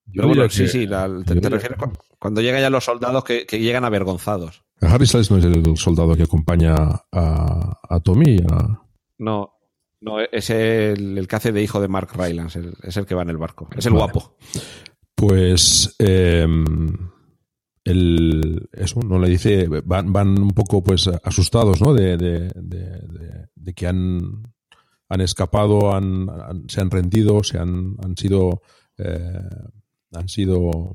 Yo 0.06 0.28
bueno, 0.28 0.44
que, 0.44 0.50
sí, 0.50 0.68
sí, 0.68 0.86
la, 0.86 1.10
te, 1.26 1.40
te 1.40 1.50
refieres 1.50 1.78
cuando, 1.78 2.00
cuando 2.20 2.42
llegan 2.42 2.62
ya 2.62 2.70
los 2.70 2.86
soldados 2.86 3.24
que, 3.24 3.46
que, 3.46 3.60
llegan 3.60 3.84
avergonzados. 3.84 4.64
Harry 4.82 5.08
Styles 5.08 5.32
no 5.32 5.38
es 5.38 5.46
el 5.46 5.78
soldado 5.78 6.16
que 6.16 6.24
acompaña 6.24 6.76
a, 7.12 7.80
a 7.90 8.00
Tommy. 8.00 8.38
A... 8.50 8.82
No, 9.18 9.54
no, 10.02 10.20
es 10.20 10.50
el, 10.50 11.18
el, 11.18 11.28
que 11.28 11.36
hace 11.36 11.52
de 11.52 11.64
hijo 11.64 11.82
de 11.82 11.88
Mark 11.88 12.10
Rylance, 12.16 12.60
el, 12.60 12.74
es 12.84 12.96
el 12.98 13.06
que 13.06 13.16
va 13.16 13.24
en 13.24 13.30
el 13.30 13.38
barco, 13.38 13.70
es 13.76 13.86
el 13.86 13.94
vale. 13.94 14.12
guapo. 14.12 14.36
Pues 15.26 15.96
eh, 16.00 16.46
el, 17.86 18.70
eso, 18.74 19.00
¿no? 19.00 19.18
Le 19.20 19.30
dice, 19.30 19.70
van, 19.70 20.12
van 20.12 20.38
un 20.38 20.50
poco 20.50 20.84
pues 20.84 21.08
asustados, 21.08 21.80
¿no? 21.80 21.94
De, 21.94 22.18
de, 22.18 22.52
de, 23.56 23.74
que 23.74 23.88
han, 23.88 24.44
han 25.08 25.22
escapado, 25.22 25.96
han, 25.96 26.28
se 26.68 26.82
han 26.82 26.92
rendido, 26.92 27.42
se 27.42 27.58
han, 27.58 27.96
han 28.04 28.18
sido 28.18 28.64
eh, 28.98 29.40
han 30.12 30.28
sido 30.28 30.94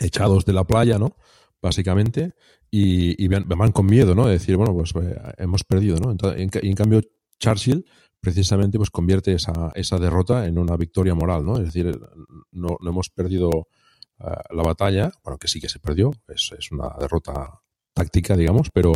echados 0.00 0.44
de 0.44 0.52
la 0.52 0.64
playa, 0.64 0.98
¿no? 0.98 1.14
Básicamente, 1.60 2.34
y, 2.68 3.28
van, 3.28 3.70
con 3.70 3.86
miedo, 3.86 4.16
¿no? 4.16 4.26
De 4.26 4.32
decir, 4.32 4.56
bueno, 4.56 4.74
pues 4.74 4.92
eh, 4.96 5.16
hemos 5.38 5.62
perdido, 5.62 5.98
¿no? 5.98 6.10
Entonces, 6.10 6.40
en, 6.40 6.50
en 6.68 6.74
cambio, 6.74 7.00
Churchill 7.38 7.86
precisamente 8.22 8.78
pues 8.78 8.90
convierte 8.90 9.32
esa, 9.32 9.72
esa 9.74 9.98
derrota 9.98 10.46
en 10.46 10.56
una 10.56 10.76
victoria 10.76 11.14
moral, 11.14 11.44
¿no? 11.44 11.56
Es 11.56 11.64
decir, 11.64 11.98
no, 12.52 12.76
no 12.80 12.90
hemos 12.90 13.10
perdido 13.10 13.48
uh, 13.50 14.54
la 14.54 14.62
batalla, 14.62 15.10
bueno, 15.24 15.38
que 15.38 15.48
sí 15.48 15.60
que 15.60 15.68
se 15.68 15.80
perdió, 15.80 16.12
es, 16.28 16.52
es, 16.56 16.70
una 16.70 16.94
derrota 17.00 17.60
táctica, 17.92 18.36
digamos, 18.36 18.70
pero, 18.72 18.92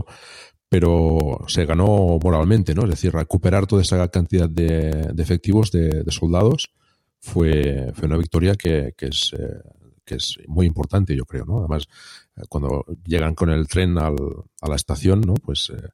pero 0.68 1.40
se 1.48 1.66
ganó 1.66 2.20
moralmente, 2.22 2.72
¿no? 2.72 2.84
Es 2.84 2.90
decir, 2.90 3.12
recuperar 3.12 3.66
toda 3.66 3.82
esa 3.82 4.06
cantidad 4.08 4.48
de, 4.48 5.12
efectivos, 5.18 5.72
de, 5.72 6.04
soldados, 6.10 6.70
fue, 7.18 7.90
fue 7.94 8.06
una 8.06 8.18
victoria 8.18 8.54
que, 8.54 8.94
que 8.96 9.06
es, 9.06 9.32
eh, 9.36 9.60
que 10.04 10.14
es 10.14 10.38
muy 10.46 10.66
importante, 10.66 11.16
yo 11.16 11.24
creo, 11.24 11.44
¿no? 11.44 11.58
Además, 11.58 11.88
cuando 12.48 12.84
llegan 13.04 13.34
con 13.34 13.50
el 13.50 13.66
tren 13.66 13.98
al, 13.98 14.14
a 14.60 14.68
la 14.68 14.76
estación, 14.76 15.22
¿no? 15.22 15.34
Pues 15.34 15.70
eh, 15.70 15.88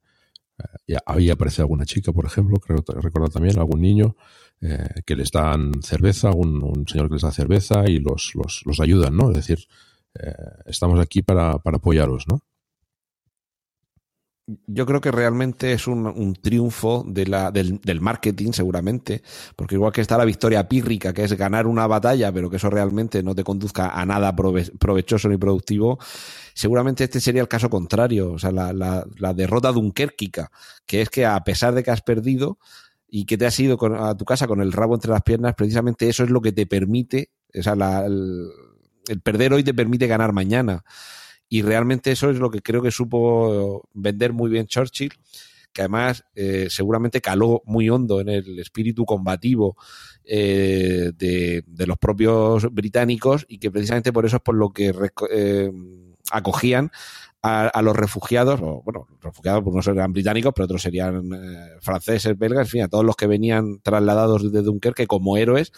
ya 0.86 1.00
ahí 1.06 1.30
aparece 1.30 1.62
alguna 1.62 1.84
chica, 1.84 2.12
por 2.12 2.26
ejemplo, 2.26 2.58
creo 2.58 2.82
recordar 3.00 3.30
también, 3.30 3.58
algún 3.58 3.80
niño 3.80 4.16
eh, 4.60 5.02
que 5.04 5.16
les 5.16 5.30
dan 5.30 5.82
cerveza, 5.82 6.30
un, 6.30 6.86
señor 6.86 7.08
que 7.08 7.14
les 7.14 7.22
da 7.22 7.32
cerveza 7.32 7.88
y 7.88 7.98
los, 7.98 8.32
los, 8.34 8.62
los 8.64 8.80
ayudan, 8.80 9.16
¿no? 9.16 9.30
Es 9.30 9.36
decir, 9.36 9.66
eh, 10.14 10.32
estamos 10.66 11.00
aquí 11.00 11.22
para, 11.22 11.58
para 11.58 11.78
apoyaros, 11.78 12.26
¿no? 12.28 12.42
Yo 14.66 14.86
creo 14.86 15.00
que 15.00 15.10
realmente 15.10 15.72
es 15.72 15.86
un, 15.86 16.06
un 16.06 16.34
triunfo 16.34 17.04
del, 17.06 18.00
marketing, 18.00 18.52
seguramente, 18.52 19.22
porque 19.56 19.74
igual 19.74 19.92
que 19.92 20.00
está 20.00 20.18
la 20.18 20.24
victoria 20.24 20.68
pírrica, 20.68 21.12
que 21.12 21.24
es 21.24 21.32
ganar 21.34 21.66
una 21.66 21.86
batalla, 21.86 22.32
pero 22.32 22.50
que 22.50 22.56
eso 22.56 22.70
realmente 22.70 23.22
no 23.22 23.34
te 23.34 23.44
conduzca 23.44 23.88
a 23.88 24.06
nada 24.06 24.34
prove 24.34 24.70
provechoso 24.78 25.28
ni 25.28 25.36
productivo, 25.36 25.98
seguramente 26.54 27.04
este 27.04 27.20
sería 27.20 27.42
el 27.42 27.48
caso 27.48 27.70
contrario, 27.70 28.32
o 28.32 28.38
sea, 28.38 28.52
la, 28.52 28.72
la, 28.72 29.06
la 29.16 29.34
derrota 29.34 29.72
dunkerquica, 29.72 30.50
que 30.86 31.02
es 31.02 31.10
que 31.10 31.26
a 31.26 31.38
pesar 31.44 31.74
de 31.74 31.82
que 31.82 31.90
has 31.90 32.02
perdido 32.02 32.58
y 33.08 33.24
que 33.24 33.36
te 33.36 33.46
has 33.46 33.58
ido 33.60 33.76
con, 33.76 33.94
a 33.94 34.16
tu 34.16 34.24
casa 34.24 34.46
con 34.46 34.60
el 34.60 34.72
rabo 34.72 34.94
entre 34.94 35.10
las 35.10 35.22
piernas, 35.22 35.54
precisamente 35.54 36.08
eso 36.08 36.24
es 36.24 36.30
lo 36.30 36.40
que 36.40 36.52
te 36.52 36.66
permite, 36.66 37.30
o 37.54 37.62
sea, 37.62 37.76
la, 37.76 38.06
el 38.06 39.20
perder 39.22 39.52
hoy 39.52 39.64
te 39.64 39.74
permite 39.74 40.06
ganar 40.06 40.32
mañana. 40.32 40.84
Y 41.52 41.60
realmente 41.60 42.10
eso 42.10 42.30
es 42.30 42.38
lo 42.38 42.50
que 42.50 42.62
creo 42.62 42.80
que 42.80 42.90
supo 42.90 43.86
vender 43.92 44.32
muy 44.32 44.50
bien 44.50 44.66
Churchill, 44.66 45.12
que 45.74 45.82
además 45.82 46.24
eh, 46.34 46.68
seguramente 46.70 47.20
caló 47.20 47.60
muy 47.66 47.90
hondo 47.90 48.22
en 48.22 48.30
el 48.30 48.58
espíritu 48.58 49.04
combativo 49.04 49.76
eh, 50.24 51.12
de, 51.14 51.62
los 51.86 51.98
propios 51.98 52.72
británicos 52.72 53.44
y 53.50 53.58
que 53.58 53.70
precisamente 53.70 54.14
por 54.14 54.24
eso 54.24 54.36
es 54.36 54.42
por 54.42 54.54
lo 54.54 54.70
que 54.70 54.94
eh, 55.30 55.70
acogían 56.30 56.90
a, 57.42 57.66
a, 57.66 57.82
los 57.82 57.96
refugiados, 57.96 58.58
o 58.62 58.80
bueno, 58.82 59.06
refugiados 59.20 59.62
pues 59.62 59.76
no 59.76 59.82
serían 59.82 60.14
británicos, 60.14 60.54
pero 60.56 60.64
otros 60.64 60.80
serían 60.80 61.34
eh, 61.34 61.68
franceses, 61.82 62.38
belgas, 62.38 62.66
en 62.66 62.70
fin, 62.70 62.82
a 62.84 62.88
todos 62.88 63.04
los 63.04 63.14
que 63.14 63.26
venían 63.26 63.78
trasladados 63.82 64.50
de 64.50 64.62
Dunkerque 64.62 65.06
como 65.06 65.36
héroes, 65.36 65.70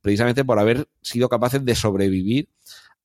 precisamente 0.00 0.42
por 0.42 0.58
haber 0.58 0.88
sido 1.02 1.28
capaces 1.28 1.62
de 1.66 1.74
sobrevivir 1.74 2.48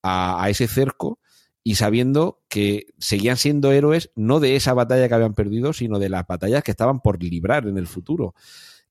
a 0.01 0.47
ese 0.49 0.67
cerco 0.67 1.19
y 1.63 1.75
sabiendo 1.75 2.41
que 2.49 2.87
seguían 2.97 3.37
siendo 3.37 3.71
héroes 3.71 4.11
no 4.15 4.39
de 4.39 4.55
esa 4.55 4.73
batalla 4.73 5.07
que 5.07 5.13
habían 5.13 5.33
perdido, 5.33 5.71
sino 5.73 5.97
de 5.97 6.09
las 6.09 6.27
batallas 6.27 6.63
que 6.63 6.71
estaban 6.71 6.99
por 6.99 7.23
librar 7.23 7.67
en 7.67 7.77
el 7.77 7.87
futuro. 7.87 8.35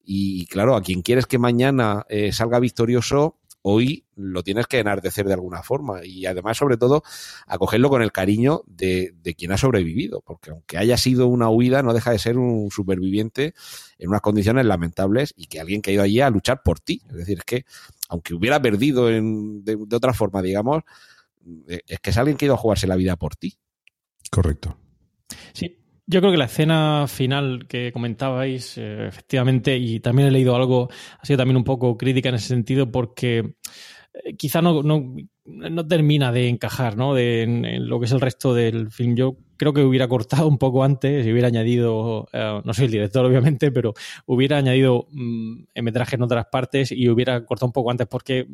Y 0.03 0.47
claro, 0.47 0.75
a 0.75 0.81
quien 0.81 1.01
quieres 1.01 1.27
que 1.27 1.37
mañana 1.37 2.05
eh, 2.09 2.33
salga 2.33 2.59
victorioso, 2.59 3.37
hoy 3.61 4.05
lo 4.15 4.43
tienes 4.43 4.67
que 4.67 4.79
enardecer 4.79 5.25
de 5.25 5.33
alguna 5.33 5.63
forma 5.63 6.03
y 6.03 6.25
además, 6.25 6.57
sobre 6.57 6.75
todo, 6.75 7.03
acogerlo 7.47 7.89
con 7.89 8.01
el 8.01 8.11
cariño 8.11 8.63
de, 8.67 9.15
quien 9.37 9.53
ha 9.53 9.57
sobrevivido, 9.57 10.21
porque 10.21 10.49
aunque 10.49 10.77
haya 10.77 10.97
sido 10.97 11.27
una 11.27 11.49
huida, 11.49 11.81
no 11.83 11.93
deja 11.93 12.11
de 12.11 12.19
ser 12.19 12.37
un 12.37 12.69
superviviente 12.71 13.53
en 13.97 14.09
unas 14.09 14.21
condiciones 14.21 14.65
lamentables 14.65 15.33
y 15.37 15.45
que 15.45 15.61
alguien 15.61 15.81
que 15.81 15.91
ha 15.91 15.93
ido 15.93 16.03
allí 16.03 16.19
a 16.19 16.29
luchar 16.29 16.61
por 16.63 16.79
ti. 16.79 17.01
Es 17.09 17.15
decir, 17.15 17.37
es 17.37 17.45
que 17.45 17.65
aunque 18.09 18.33
hubiera 18.33 18.61
perdido 18.61 19.09
en, 19.09 19.63
de, 19.63 19.77
de 19.77 19.95
otra 19.95 20.13
forma, 20.13 20.41
digamos, 20.41 20.83
es 21.67 21.99
que 21.99 22.09
es 22.09 22.17
alguien 22.17 22.37
que 22.37 22.45
ha 22.45 22.47
ido 22.47 22.55
a 22.55 22.57
jugarse 22.57 22.87
la 22.87 22.95
vida 22.95 23.15
por 23.15 23.35
ti. 23.35 23.57
Correcto. 24.29 24.77
Sí, 25.53 25.83
yo 26.05 26.19
creo 26.19 26.31
que 26.31 26.37
la 26.37 26.45
escena 26.45 27.05
final 27.07 27.65
que 27.67 27.91
comentabais, 27.91 28.77
eh, 28.77 29.07
efectivamente, 29.07 29.77
y 29.77 29.99
también 29.99 30.27
he 30.27 30.31
leído 30.31 30.55
algo, 30.55 30.89
ha 31.19 31.25
sido 31.25 31.37
también 31.37 31.57
un 31.57 31.63
poco 31.63 31.97
crítica 31.97 32.29
en 32.29 32.35
ese 32.35 32.49
sentido, 32.49 32.91
porque 32.91 33.55
eh, 34.13 34.35
quizá 34.37 34.61
no, 34.61 34.83
no, 34.83 35.15
no, 35.45 35.87
termina 35.87 36.31
de 36.31 36.49
encajar 36.49 36.97
¿no? 36.97 37.13
De, 37.13 37.43
en, 37.43 37.65
en, 37.65 37.87
lo 37.87 37.99
que 37.99 38.05
es 38.05 38.11
el 38.11 38.21
resto 38.21 38.53
del 38.53 38.91
film. 38.91 39.15
Yo 39.15 39.37
creo 39.57 39.73
que 39.73 39.81
hubiera 39.81 40.07
cortado 40.07 40.47
un 40.47 40.57
poco 40.57 40.83
antes 40.83 41.25
y 41.25 41.31
hubiera 41.31 41.47
añadido, 41.47 42.27
eh, 42.33 42.61
no 42.63 42.73
soy 42.73 42.85
el 42.85 42.91
director 42.91 43.25
obviamente, 43.25 43.71
pero 43.71 43.93
hubiera 44.25 44.57
añadido 44.57 45.07
mmm, 45.11 45.63
metraje 45.81 46.15
en 46.15 46.23
otras 46.23 46.45
partes 46.51 46.91
y 46.91 47.09
hubiera 47.09 47.45
cortado 47.45 47.67
un 47.67 47.73
poco 47.73 47.91
antes 47.91 48.07
porque 48.07 48.47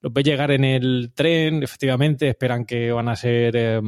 los 0.00 0.12
ve 0.12 0.22
llegar 0.22 0.50
en 0.50 0.64
el 0.64 1.12
tren, 1.14 1.62
efectivamente, 1.62 2.28
esperan 2.28 2.64
que 2.64 2.92
van 2.92 3.08
a 3.08 3.16
ser... 3.16 3.54
Eh, 3.56 3.80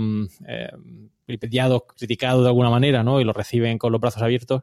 vilipendiados, 1.31 1.83
criticados 1.97 2.43
de 2.43 2.49
alguna 2.49 2.71
manera, 2.71 3.05
¿no? 3.05 3.21
Y 3.21 3.25
lo 3.25 3.33
reciben 3.33 3.79
con 3.79 3.93
los 3.93 4.01
brazos 4.01 4.21
abiertos, 4.21 4.63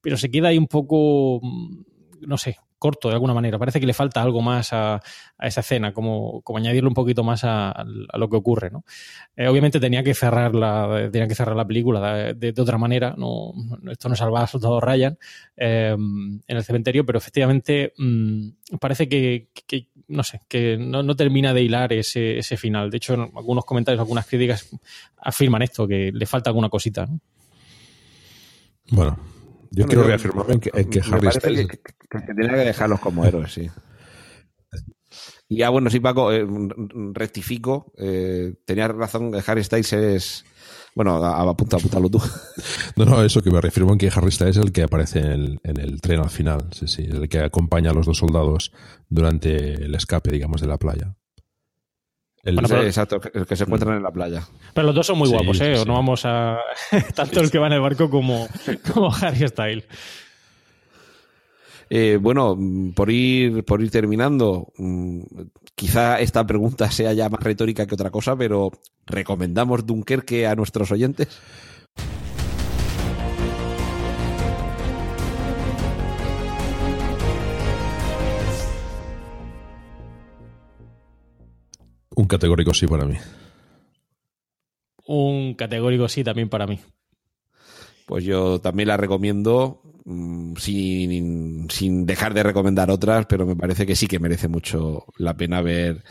pero 0.00 0.16
se 0.16 0.30
queda 0.30 0.48
ahí 0.48 0.58
un 0.58 0.68
poco, 0.68 1.40
no 2.20 2.38
sé, 2.38 2.56
corto 2.84 3.08
de 3.08 3.14
alguna 3.14 3.32
manera. 3.32 3.58
Parece 3.58 3.80
que 3.80 3.86
le 3.86 3.94
falta 3.94 4.20
algo 4.20 4.42
más 4.42 4.74
a, 4.74 4.96
a 5.38 5.46
esa 5.46 5.60
escena, 5.60 5.94
como, 5.94 6.42
como, 6.42 6.58
añadirle 6.58 6.86
un 6.86 6.92
poquito 6.92 7.24
más 7.24 7.40
a, 7.42 7.82
lo 8.12 8.28
que 8.28 8.36
ocurre, 8.36 8.70
¿no? 8.70 8.84
Eh, 9.34 9.48
obviamente 9.48 9.80
tenía 9.80 10.02
que 10.02 10.12
cerrar 10.12 10.54
la, 10.54 11.08
tenía 11.10 11.26
que 11.26 11.34
cerrar 11.34 11.56
la 11.56 11.66
película 11.66 12.34
de, 12.34 12.52
de, 12.52 12.60
otra 12.60 12.76
manera. 12.76 13.14
No, 13.16 13.54
esto 13.90 14.10
no 14.10 14.16
salva 14.16 14.42
a 14.42 14.46
Soldado 14.46 14.82
Ryan 14.82 15.16
eh, 15.56 15.96
en 15.96 16.56
el 16.58 16.62
cementerio, 16.62 17.06
pero 17.06 17.16
efectivamente 17.16 17.94
mmm, 17.96 18.48
parece 18.78 19.08
que, 19.08 19.48
no 20.08 20.22
sé, 20.22 20.42
que 20.46 20.76
no, 20.76 21.16
termina 21.16 21.54
de 21.54 21.62
hilar 21.62 21.90
ese, 21.94 22.36
ese 22.36 22.58
final. 22.58 22.90
De 22.90 22.98
hecho, 22.98 23.14
algunos 23.14 23.64
comentarios, 23.64 24.00
algunas 24.00 24.26
críticas 24.26 24.68
afirman 25.16 25.62
esto, 25.62 25.88
que 25.88 26.12
le 26.12 26.26
falta 26.26 26.50
alguna 26.50 26.68
cosita. 26.68 27.06
¿no? 27.06 27.18
Bueno, 28.90 29.18
yo 29.74 29.84
bueno, 29.84 29.88
quiero 29.88 30.02
reafirmar 30.04 30.50
en 30.50 30.60
que, 30.60 30.70
en 30.72 30.90
que 30.90 31.00
Harry 31.00 31.30
Styles... 31.32 31.66
Que, 31.66 31.78
que, 31.78 32.26
que, 32.26 32.34
tenía 32.34 32.52
que 32.52 32.64
dejarlos 32.64 33.00
como 33.00 33.24
héroes, 33.24 33.52
sí. 33.52 33.70
Y 35.48 35.58
ya, 35.58 35.68
bueno, 35.68 35.90
sí, 35.90 36.00
Paco, 36.00 36.32
eh, 36.32 36.46
rectifico. 37.12 37.92
Eh, 37.98 38.54
tenías 38.64 38.90
razón, 38.90 39.32
Harry 39.46 39.64
Styles 39.64 39.92
es... 39.92 40.44
Bueno, 40.94 41.16
apunta, 41.24 41.76
apúntalo 41.76 42.08
tú. 42.08 42.22
No, 42.96 43.04
no, 43.04 43.24
eso 43.24 43.42
que 43.42 43.50
me 43.50 43.60
refiero 43.60 43.90
en 43.90 43.98
que 43.98 44.10
Harry 44.14 44.30
Styles 44.30 44.56
es 44.56 44.64
el 44.64 44.70
que 44.70 44.84
aparece 44.84 45.18
en 45.18 45.26
el, 45.26 45.60
en 45.64 45.80
el 45.80 46.00
tren 46.00 46.20
al 46.20 46.30
final. 46.30 46.68
Sí, 46.70 46.86
sí, 46.86 47.02
el 47.02 47.28
que 47.28 47.40
acompaña 47.40 47.90
a 47.90 47.94
los 47.94 48.06
dos 48.06 48.18
soldados 48.18 48.72
durante 49.08 49.74
el 49.74 49.94
escape, 49.96 50.30
digamos, 50.30 50.60
de 50.60 50.68
la 50.68 50.78
playa. 50.78 51.16
El, 52.44 52.54
bueno, 52.54 52.68
pero, 52.68 52.82
exacto, 52.82 53.20
el 53.32 53.46
que 53.46 53.56
se 53.56 53.64
encuentran 53.64 53.96
en 53.96 54.02
la 54.02 54.10
playa. 54.10 54.46
Pero 54.74 54.86
los 54.88 54.94
dos 54.94 55.06
son 55.06 55.18
muy 55.18 55.28
sí, 55.28 55.34
guapos, 55.34 55.60
¿eh? 55.60 55.76
Sí, 55.76 55.84
no 55.86 55.94
vamos 55.94 56.24
a. 56.24 56.58
Tanto 57.14 57.40
el 57.40 57.50
que 57.50 57.58
va 57.58 57.68
en 57.68 57.74
el 57.74 57.80
barco 57.80 58.10
como, 58.10 58.46
como 58.92 59.14
Harry 59.14 59.48
Styles. 59.48 59.84
Eh, 61.90 62.18
bueno, 62.20 62.58
por 62.94 63.10
ir, 63.10 63.64
por 63.64 63.82
ir 63.82 63.90
terminando, 63.90 64.72
mmm, 64.76 65.20
quizá 65.74 66.20
esta 66.20 66.46
pregunta 66.46 66.90
sea 66.90 67.12
ya 67.12 67.28
más 67.28 67.42
retórica 67.42 67.86
que 67.86 67.94
otra 67.94 68.10
cosa, 68.10 68.36
pero 68.36 68.70
¿recomendamos 69.06 69.86
Dunkerque 69.86 70.46
a 70.46 70.54
nuestros 70.54 70.90
oyentes? 70.92 71.28
Un 82.16 82.26
categórico 82.26 82.72
sí 82.72 82.86
para 82.86 83.04
mí. 83.04 83.16
Un 85.06 85.54
categórico 85.54 86.08
sí 86.08 86.24
también 86.24 86.48
para 86.48 86.66
mí. 86.66 86.80
Pues 88.06 88.24
yo 88.24 88.60
también 88.60 88.88
la 88.88 88.96
recomiendo 88.96 89.82
mmm, 90.04 90.54
sin, 90.56 91.68
sin 91.70 92.06
dejar 92.06 92.34
de 92.34 92.42
recomendar 92.42 92.90
otras, 92.90 93.26
pero 93.26 93.46
me 93.46 93.56
parece 93.56 93.86
que 93.86 93.96
sí 93.96 94.06
que 94.06 94.18
merece 94.18 94.48
mucho 94.48 95.06
la 95.18 95.36
pena 95.36 95.62
ver 95.62 96.04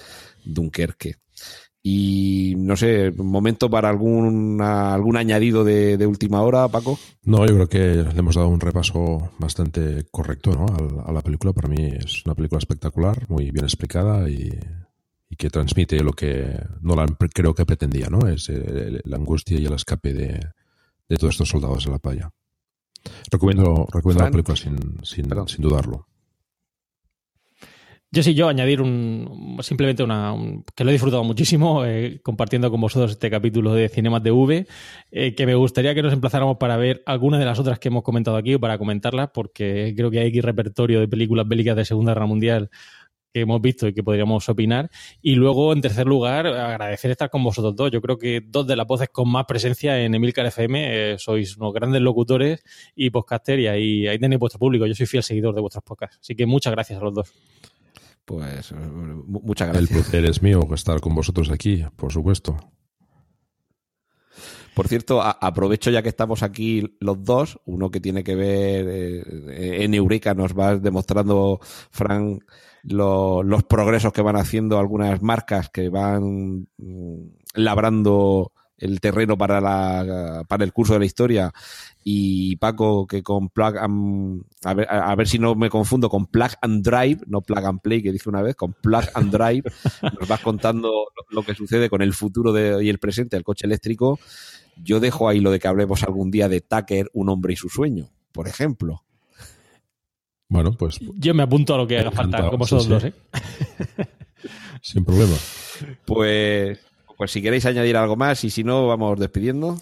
Dunkerque. 0.43 1.15
Y 1.85 2.55
no 2.57 2.77
sé, 2.77 3.11
momento 3.11 3.69
para 3.69 3.89
algún, 3.89 4.61
algún 4.61 5.17
añadido 5.17 5.65
de, 5.65 5.97
de, 5.97 6.07
última 6.07 6.41
hora, 6.41 6.69
Paco. 6.69 6.97
No, 7.23 7.45
yo 7.45 7.55
creo 7.55 7.67
que 7.67 7.79
le 8.09 8.19
hemos 8.19 8.35
dado 8.35 8.47
un 8.47 8.61
repaso 8.61 9.31
bastante 9.37 10.05
correcto 10.09 10.51
¿no? 10.51 10.65
a, 10.65 11.09
a 11.09 11.11
la 11.11 11.21
película. 11.21 11.51
Para 11.51 11.67
mí 11.67 11.89
es 11.99 12.25
una 12.25 12.35
película 12.35 12.59
espectacular, 12.59 13.29
muy 13.29 13.51
bien 13.51 13.65
explicada 13.65 14.29
y 14.29 14.49
y 15.33 15.35
que 15.35 15.49
transmite 15.49 16.03
lo 16.03 16.13
que 16.13 16.59
Nolan 16.81 17.17
creo 17.33 17.55
que 17.55 17.65
pretendía, 17.65 18.07
¿no? 18.07 18.27
Es 18.27 18.49
eh, 18.49 19.01
la 19.03 19.17
angustia 19.17 19.59
y 19.59 19.65
el 19.65 19.73
escape 19.73 20.13
de, 20.13 20.39
de, 21.09 21.17
todos 21.17 21.33
estos 21.33 21.49
soldados 21.49 21.85
de 21.85 21.91
la 21.91 21.97
playa. 21.97 22.29
Recomiendo, 23.31 23.87
recomiendo 23.91 24.25
la 24.25 24.31
película 24.31 24.55
sin, 24.55 24.77
sin, 25.03 25.27
sin, 25.47 25.61
dudarlo. 25.61 26.07
Yo 28.11 28.21
sí, 28.21 28.35
yo 28.35 28.47
añadir 28.47 28.79
un 28.79 29.57
simplemente 29.63 30.03
una 30.03 30.33
un, 30.33 30.63
que 30.75 30.83
lo 30.83 30.91
he 30.91 30.93
disfrutado 30.93 31.23
muchísimo 31.23 31.83
eh, 31.83 32.21
compartiendo 32.23 32.69
con 32.69 32.79
vosotros 32.79 33.09
este 33.09 33.31
capítulo 33.31 33.73
de 33.73 33.89
Cinemas 33.89 34.21
de 34.21 34.29
V, 34.29 34.67
eh, 35.09 35.33
que 35.33 35.45
me 35.47 35.55
gustaría 35.55 35.95
que 35.95 36.03
nos 36.03 36.13
emplazáramos 36.13 36.57
para 36.57 36.77
ver 36.77 37.01
algunas 37.07 37.39
de 37.39 37.47
las 37.47 37.57
otras 37.57 37.79
que 37.79 37.87
hemos 37.87 38.03
comentado 38.03 38.37
aquí 38.37 38.53
o 38.53 38.59
para 38.59 38.77
comentarlas, 38.77 39.31
porque 39.33 39.95
creo 39.97 40.11
que 40.11 40.19
hay 40.19 40.27
aquí 40.27 40.41
repertorio 40.41 40.99
de 40.99 41.07
películas 41.07 41.47
bélicas 41.47 41.75
de 41.75 41.85
Segunda 41.85 42.13
Guerra 42.13 42.27
Mundial 42.27 42.69
que 43.33 43.41
hemos 43.41 43.59
visto 43.61 43.87
y 43.87 43.93
que 43.93 44.03
podríamos 44.03 44.47
opinar. 44.47 44.89
Y 45.21 45.35
luego, 45.35 45.73
en 45.73 45.81
tercer 45.81 46.05
lugar, 46.05 46.45
agradecer 46.47 47.11
estar 47.11 47.29
con 47.29 47.43
vosotros 47.43 47.75
dos. 47.75 47.91
Yo 47.91 48.01
creo 48.01 48.17
que 48.17 48.41
dos 48.45 48.67
de 48.67 48.75
las 48.75 48.85
voces 48.85 49.09
con 49.09 49.29
más 49.29 49.45
presencia 49.45 49.99
en 49.99 50.13
Emilcar 50.13 50.45
FM 50.45 51.13
eh, 51.13 51.17
sois 51.17 51.57
unos 51.57 51.73
grandes 51.73 52.01
locutores 52.01 52.63
y 52.95 53.09
podcaster 53.09 53.59
y 53.59 53.67
ahí, 53.67 54.07
ahí 54.07 54.19
tenéis 54.19 54.39
vuestro 54.39 54.59
público. 54.59 54.85
Yo 54.85 54.93
soy 54.93 55.07
fiel 55.07 55.23
seguidor 55.23 55.55
de 55.55 55.61
vuestros 55.61 55.83
podcasts. 55.83 56.19
Así 56.21 56.35
que 56.35 56.45
muchas 56.45 56.71
gracias 56.71 57.01
a 57.01 57.03
los 57.03 57.13
dos. 57.13 57.33
Pues 58.25 58.73
muchas 59.27 59.67
gracias. 59.67 59.89
El 59.89 59.95
placer 59.95 60.25
es 60.25 60.41
mío 60.41 60.61
estar 60.73 61.01
con 61.01 61.13
vosotros 61.15 61.49
aquí, 61.49 61.83
por 61.97 62.13
supuesto. 62.13 62.57
Por 64.73 64.87
cierto, 64.87 65.21
aprovecho 65.21 65.91
ya 65.91 66.01
que 66.01 66.09
estamos 66.09 66.41
aquí 66.41 66.97
los 66.99 67.23
dos, 67.23 67.59
uno 67.65 67.91
que 67.91 67.99
tiene 67.99 68.23
que 68.23 68.35
ver 68.35 68.87
eh, 68.89 69.83
en 69.83 69.93
Eureka, 69.93 70.33
nos 70.33 70.57
va 70.57 70.77
demostrando, 70.77 71.59
Frank, 71.91 72.43
lo, 72.83 73.43
los 73.43 73.63
progresos 73.63 74.11
que 74.13 74.21
van 74.21 74.35
haciendo 74.35 74.79
algunas 74.79 75.21
marcas 75.21 75.69
que 75.69 75.89
van 75.89 76.67
mm, 76.77 77.17
labrando 77.55 78.51
el 78.77 78.99
terreno 78.99 79.37
para, 79.37 79.61
la, 79.61 80.43
para 80.47 80.63
el 80.63 80.73
curso 80.73 80.93
de 80.93 80.99
la 80.99 81.05
historia 81.05 81.53
y 82.03 82.55
Paco 82.57 83.07
que 83.07 83.23
con 83.23 83.49
Plug 83.49 83.77
and, 83.77 84.43
a 84.63 84.73
ver, 84.73 84.87
a 84.89 85.15
ver 85.15 85.27
si 85.27 85.39
no 85.39 85.55
me 85.55 85.69
confundo 85.69 86.09
con 86.09 86.25
Plug 86.27 86.51
and 86.61 86.83
Drive, 86.83 87.19
no 87.27 87.41
Plug 87.41 87.65
and 87.65 87.81
Play 87.81 88.03
que 88.03 88.11
dije 88.11 88.29
una 88.29 88.41
vez, 88.41 88.55
con 88.55 88.73
Plug 88.73 89.05
and 89.13 89.31
Drive 89.31 89.63
nos 90.19 90.27
vas 90.27 90.41
contando 90.41 91.07
lo 91.29 91.43
que 91.43 91.55
sucede 91.55 91.89
con 91.89 92.01
el 92.01 92.13
futuro 92.13 92.51
de, 92.51 92.83
y 92.83 92.89
el 92.89 92.99
presente 92.99 93.35
del 93.35 93.43
coche 93.43 93.65
eléctrico. 93.65 94.19
Yo 94.77 94.99
dejo 94.99 95.29
ahí 95.29 95.39
lo 95.39 95.51
de 95.51 95.59
que 95.59 95.67
hablemos 95.67 96.03
algún 96.03 96.31
día 96.31 96.49
de 96.49 96.61
Tucker, 96.61 97.09
un 97.13 97.29
hombre 97.29 97.53
y 97.53 97.55
su 97.55 97.69
sueño, 97.69 98.09
por 98.31 98.47
ejemplo. 98.47 99.03
Bueno, 100.49 100.73
pues. 100.73 100.99
Yo 101.17 101.33
me 101.33 101.43
apunto 101.43 101.73
a 101.73 101.77
lo 101.77 101.87
que 101.87 101.99
haga 101.99 102.11
falta, 102.11 102.49
como 102.49 102.65
sí, 102.65 102.79
sí. 102.79 102.87
dos, 102.87 103.03
¿eh? 103.05 103.13
Sin 104.81 105.05
problema. 105.05 105.35
Pues, 106.05 106.79
pues 107.17 107.31
si 107.31 107.41
queréis 107.41 107.65
añadir 107.65 107.97
algo 107.97 108.15
más 108.15 108.43
y 108.43 108.49
si 108.49 108.63
no, 108.63 108.87
vamos 108.87 109.19
despidiendo. 109.19 109.79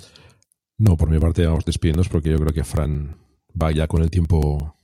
No, 0.82 0.98
por 0.98 1.12
mi 1.12 1.20
parte 1.20 1.46
vamos 1.46 1.64
despidiéndonos 1.64 2.10
porque 2.10 2.32
yo 2.32 2.40
creo 2.40 2.54
que 2.54 2.64
Fran 2.64 3.16
va 3.62 3.72
ya 3.72 3.86
con 3.88 4.02
el 4.02 4.10
tiempo. 4.10 4.76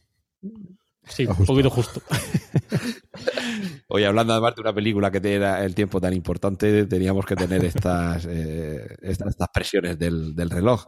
Sí, 1.07 1.23
ajustado. 1.23 1.39
un 1.39 1.45
poquito 1.47 1.69
justo. 1.71 2.01
Oye, 3.87 4.05
hablando 4.05 4.33
además 4.33 4.55
de 4.55 4.61
una 4.61 4.73
película 4.73 5.11
que 5.11 5.21
tiene 5.21 5.63
el 5.63 5.73
tiempo 5.75 6.01
tan 6.01 6.13
importante, 6.13 6.85
teníamos 6.85 7.25
que 7.25 7.35
tener 7.35 7.63
estas, 7.63 8.25
eh, 8.29 8.85
estas, 9.01 9.35
presiones 9.53 9.97
del, 9.97 10.49
reloj. 10.49 10.85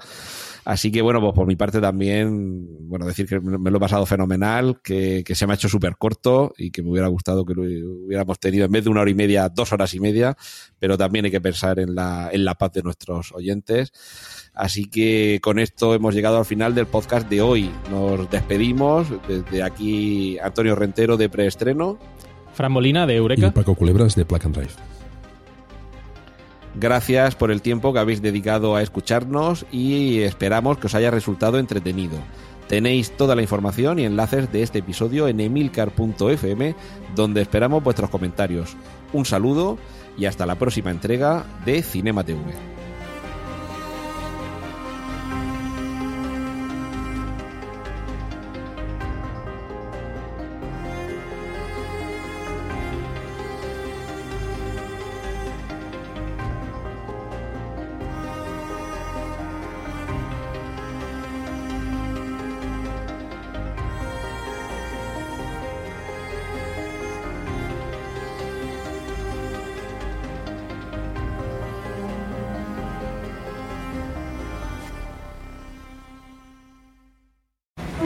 Así 0.65 0.91
que 0.91 1.01
bueno, 1.01 1.19
pues 1.22 1.34
por 1.34 1.47
mi 1.47 1.56
parte 1.56 1.80
también, 1.81 2.88
bueno, 2.88 3.06
decir 3.06 3.26
que 3.26 3.39
me 3.39 3.72
lo 3.72 3.77
he 3.77 3.80
pasado 3.80 4.06
fenomenal, 4.06 4.81
que, 4.84 5.23
que 5.26 5.35
se 5.35 5.47
me 5.47 5.53
ha 5.53 5.56
hecho 5.56 5.69
súper 5.69 5.95
corto 5.97 6.53
y 6.57 6.72
que 6.72 6.84
me 6.84 6.91
hubiera 6.91 7.07
gustado 7.07 7.45
que 7.45 7.53
lo 7.53 7.64
hubiéramos 7.64 8.39
tenido 8.39 8.65
en 8.65 8.72
vez 8.72 8.84
de 8.84 8.89
una 8.89 9.01
hora 9.01 9.10
y 9.10 9.15
media, 9.15 9.49
dos 9.49 9.72
horas 9.73 9.93
y 9.93 9.99
media, 9.99 10.35
pero 10.77 10.97
también 10.97 11.26
hay 11.26 11.31
que 11.31 11.41
pensar 11.41 11.80
en 11.80 11.95
la, 11.95 12.30
en 12.31 12.45
la 12.45 12.56
paz 12.56 12.73
de 12.73 12.84
nuestros 12.84 13.31
oyentes. 13.31 13.91
Así 14.53 14.89
que 14.89 15.39
con 15.41 15.57
esto 15.57 15.95
hemos 15.95 16.14
llegado 16.14 16.38
al 16.38 16.45
final 16.45 16.76
del 16.76 16.85
podcast 16.85 17.30
de 17.30 17.41
hoy. 17.41 17.72
Nos 17.89 18.30
despedimos 18.30 19.07
desde 19.27 19.64
aquí 19.64 20.38
Antonio 20.39 20.76
Rentero 20.76 21.18
de 21.18 21.30
preestreno. 21.30 21.97
Fran 22.60 22.73
Molina 22.73 23.07
de 23.07 23.14
Y 23.14 23.15
Eureka. 23.15 23.52
Paco 23.52 23.73
Culebras 23.73 24.15
de 24.15 24.26
Plug 24.26 24.41
and 24.44 24.53
Drive. 24.57 24.73
Gracias 26.76 27.34
por 27.36 27.52
el 27.52 27.61
tiempo 27.61 27.94
que 27.94 27.99
habéis 27.99 28.22
dedicado 28.22 28.76
a 28.76 28.81
escucharnos 28.81 29.65
y 29.72 30.19
esperamos 30.23 30.77
que 30.77 30.88
os 30.88 30.94
haya 30.94 31.10
resultado 31.10 31.57
entretenido. 31.57 32.18
Tenéis 32.68 33.15
toda 33.15 33.38
la 33.38 33.44
información 33.44 33.98
y 33.98 34.03
enlaces 34.03 34.52
de 34.52 34.61
este 34.61 34.80
episodio 34.80 35.30
en 35.30 35.40
emilcar.fm, 35.40 36.76
donde 37.15 37.41
esperamos 37.41 37.81
vuestros 37.81 38.10
comentarios. 38.10 38.76
Un 39.14 39.23
saludo 39.23 39.77
y 40.18 40.26
hasta 40.26 40.45
la 40.45 40.56
próxima 40.56 40.91
entrega 40.91 41.45
de 41.64 41.81
Cinema 41.81 42.26
TV. 42.26 42.41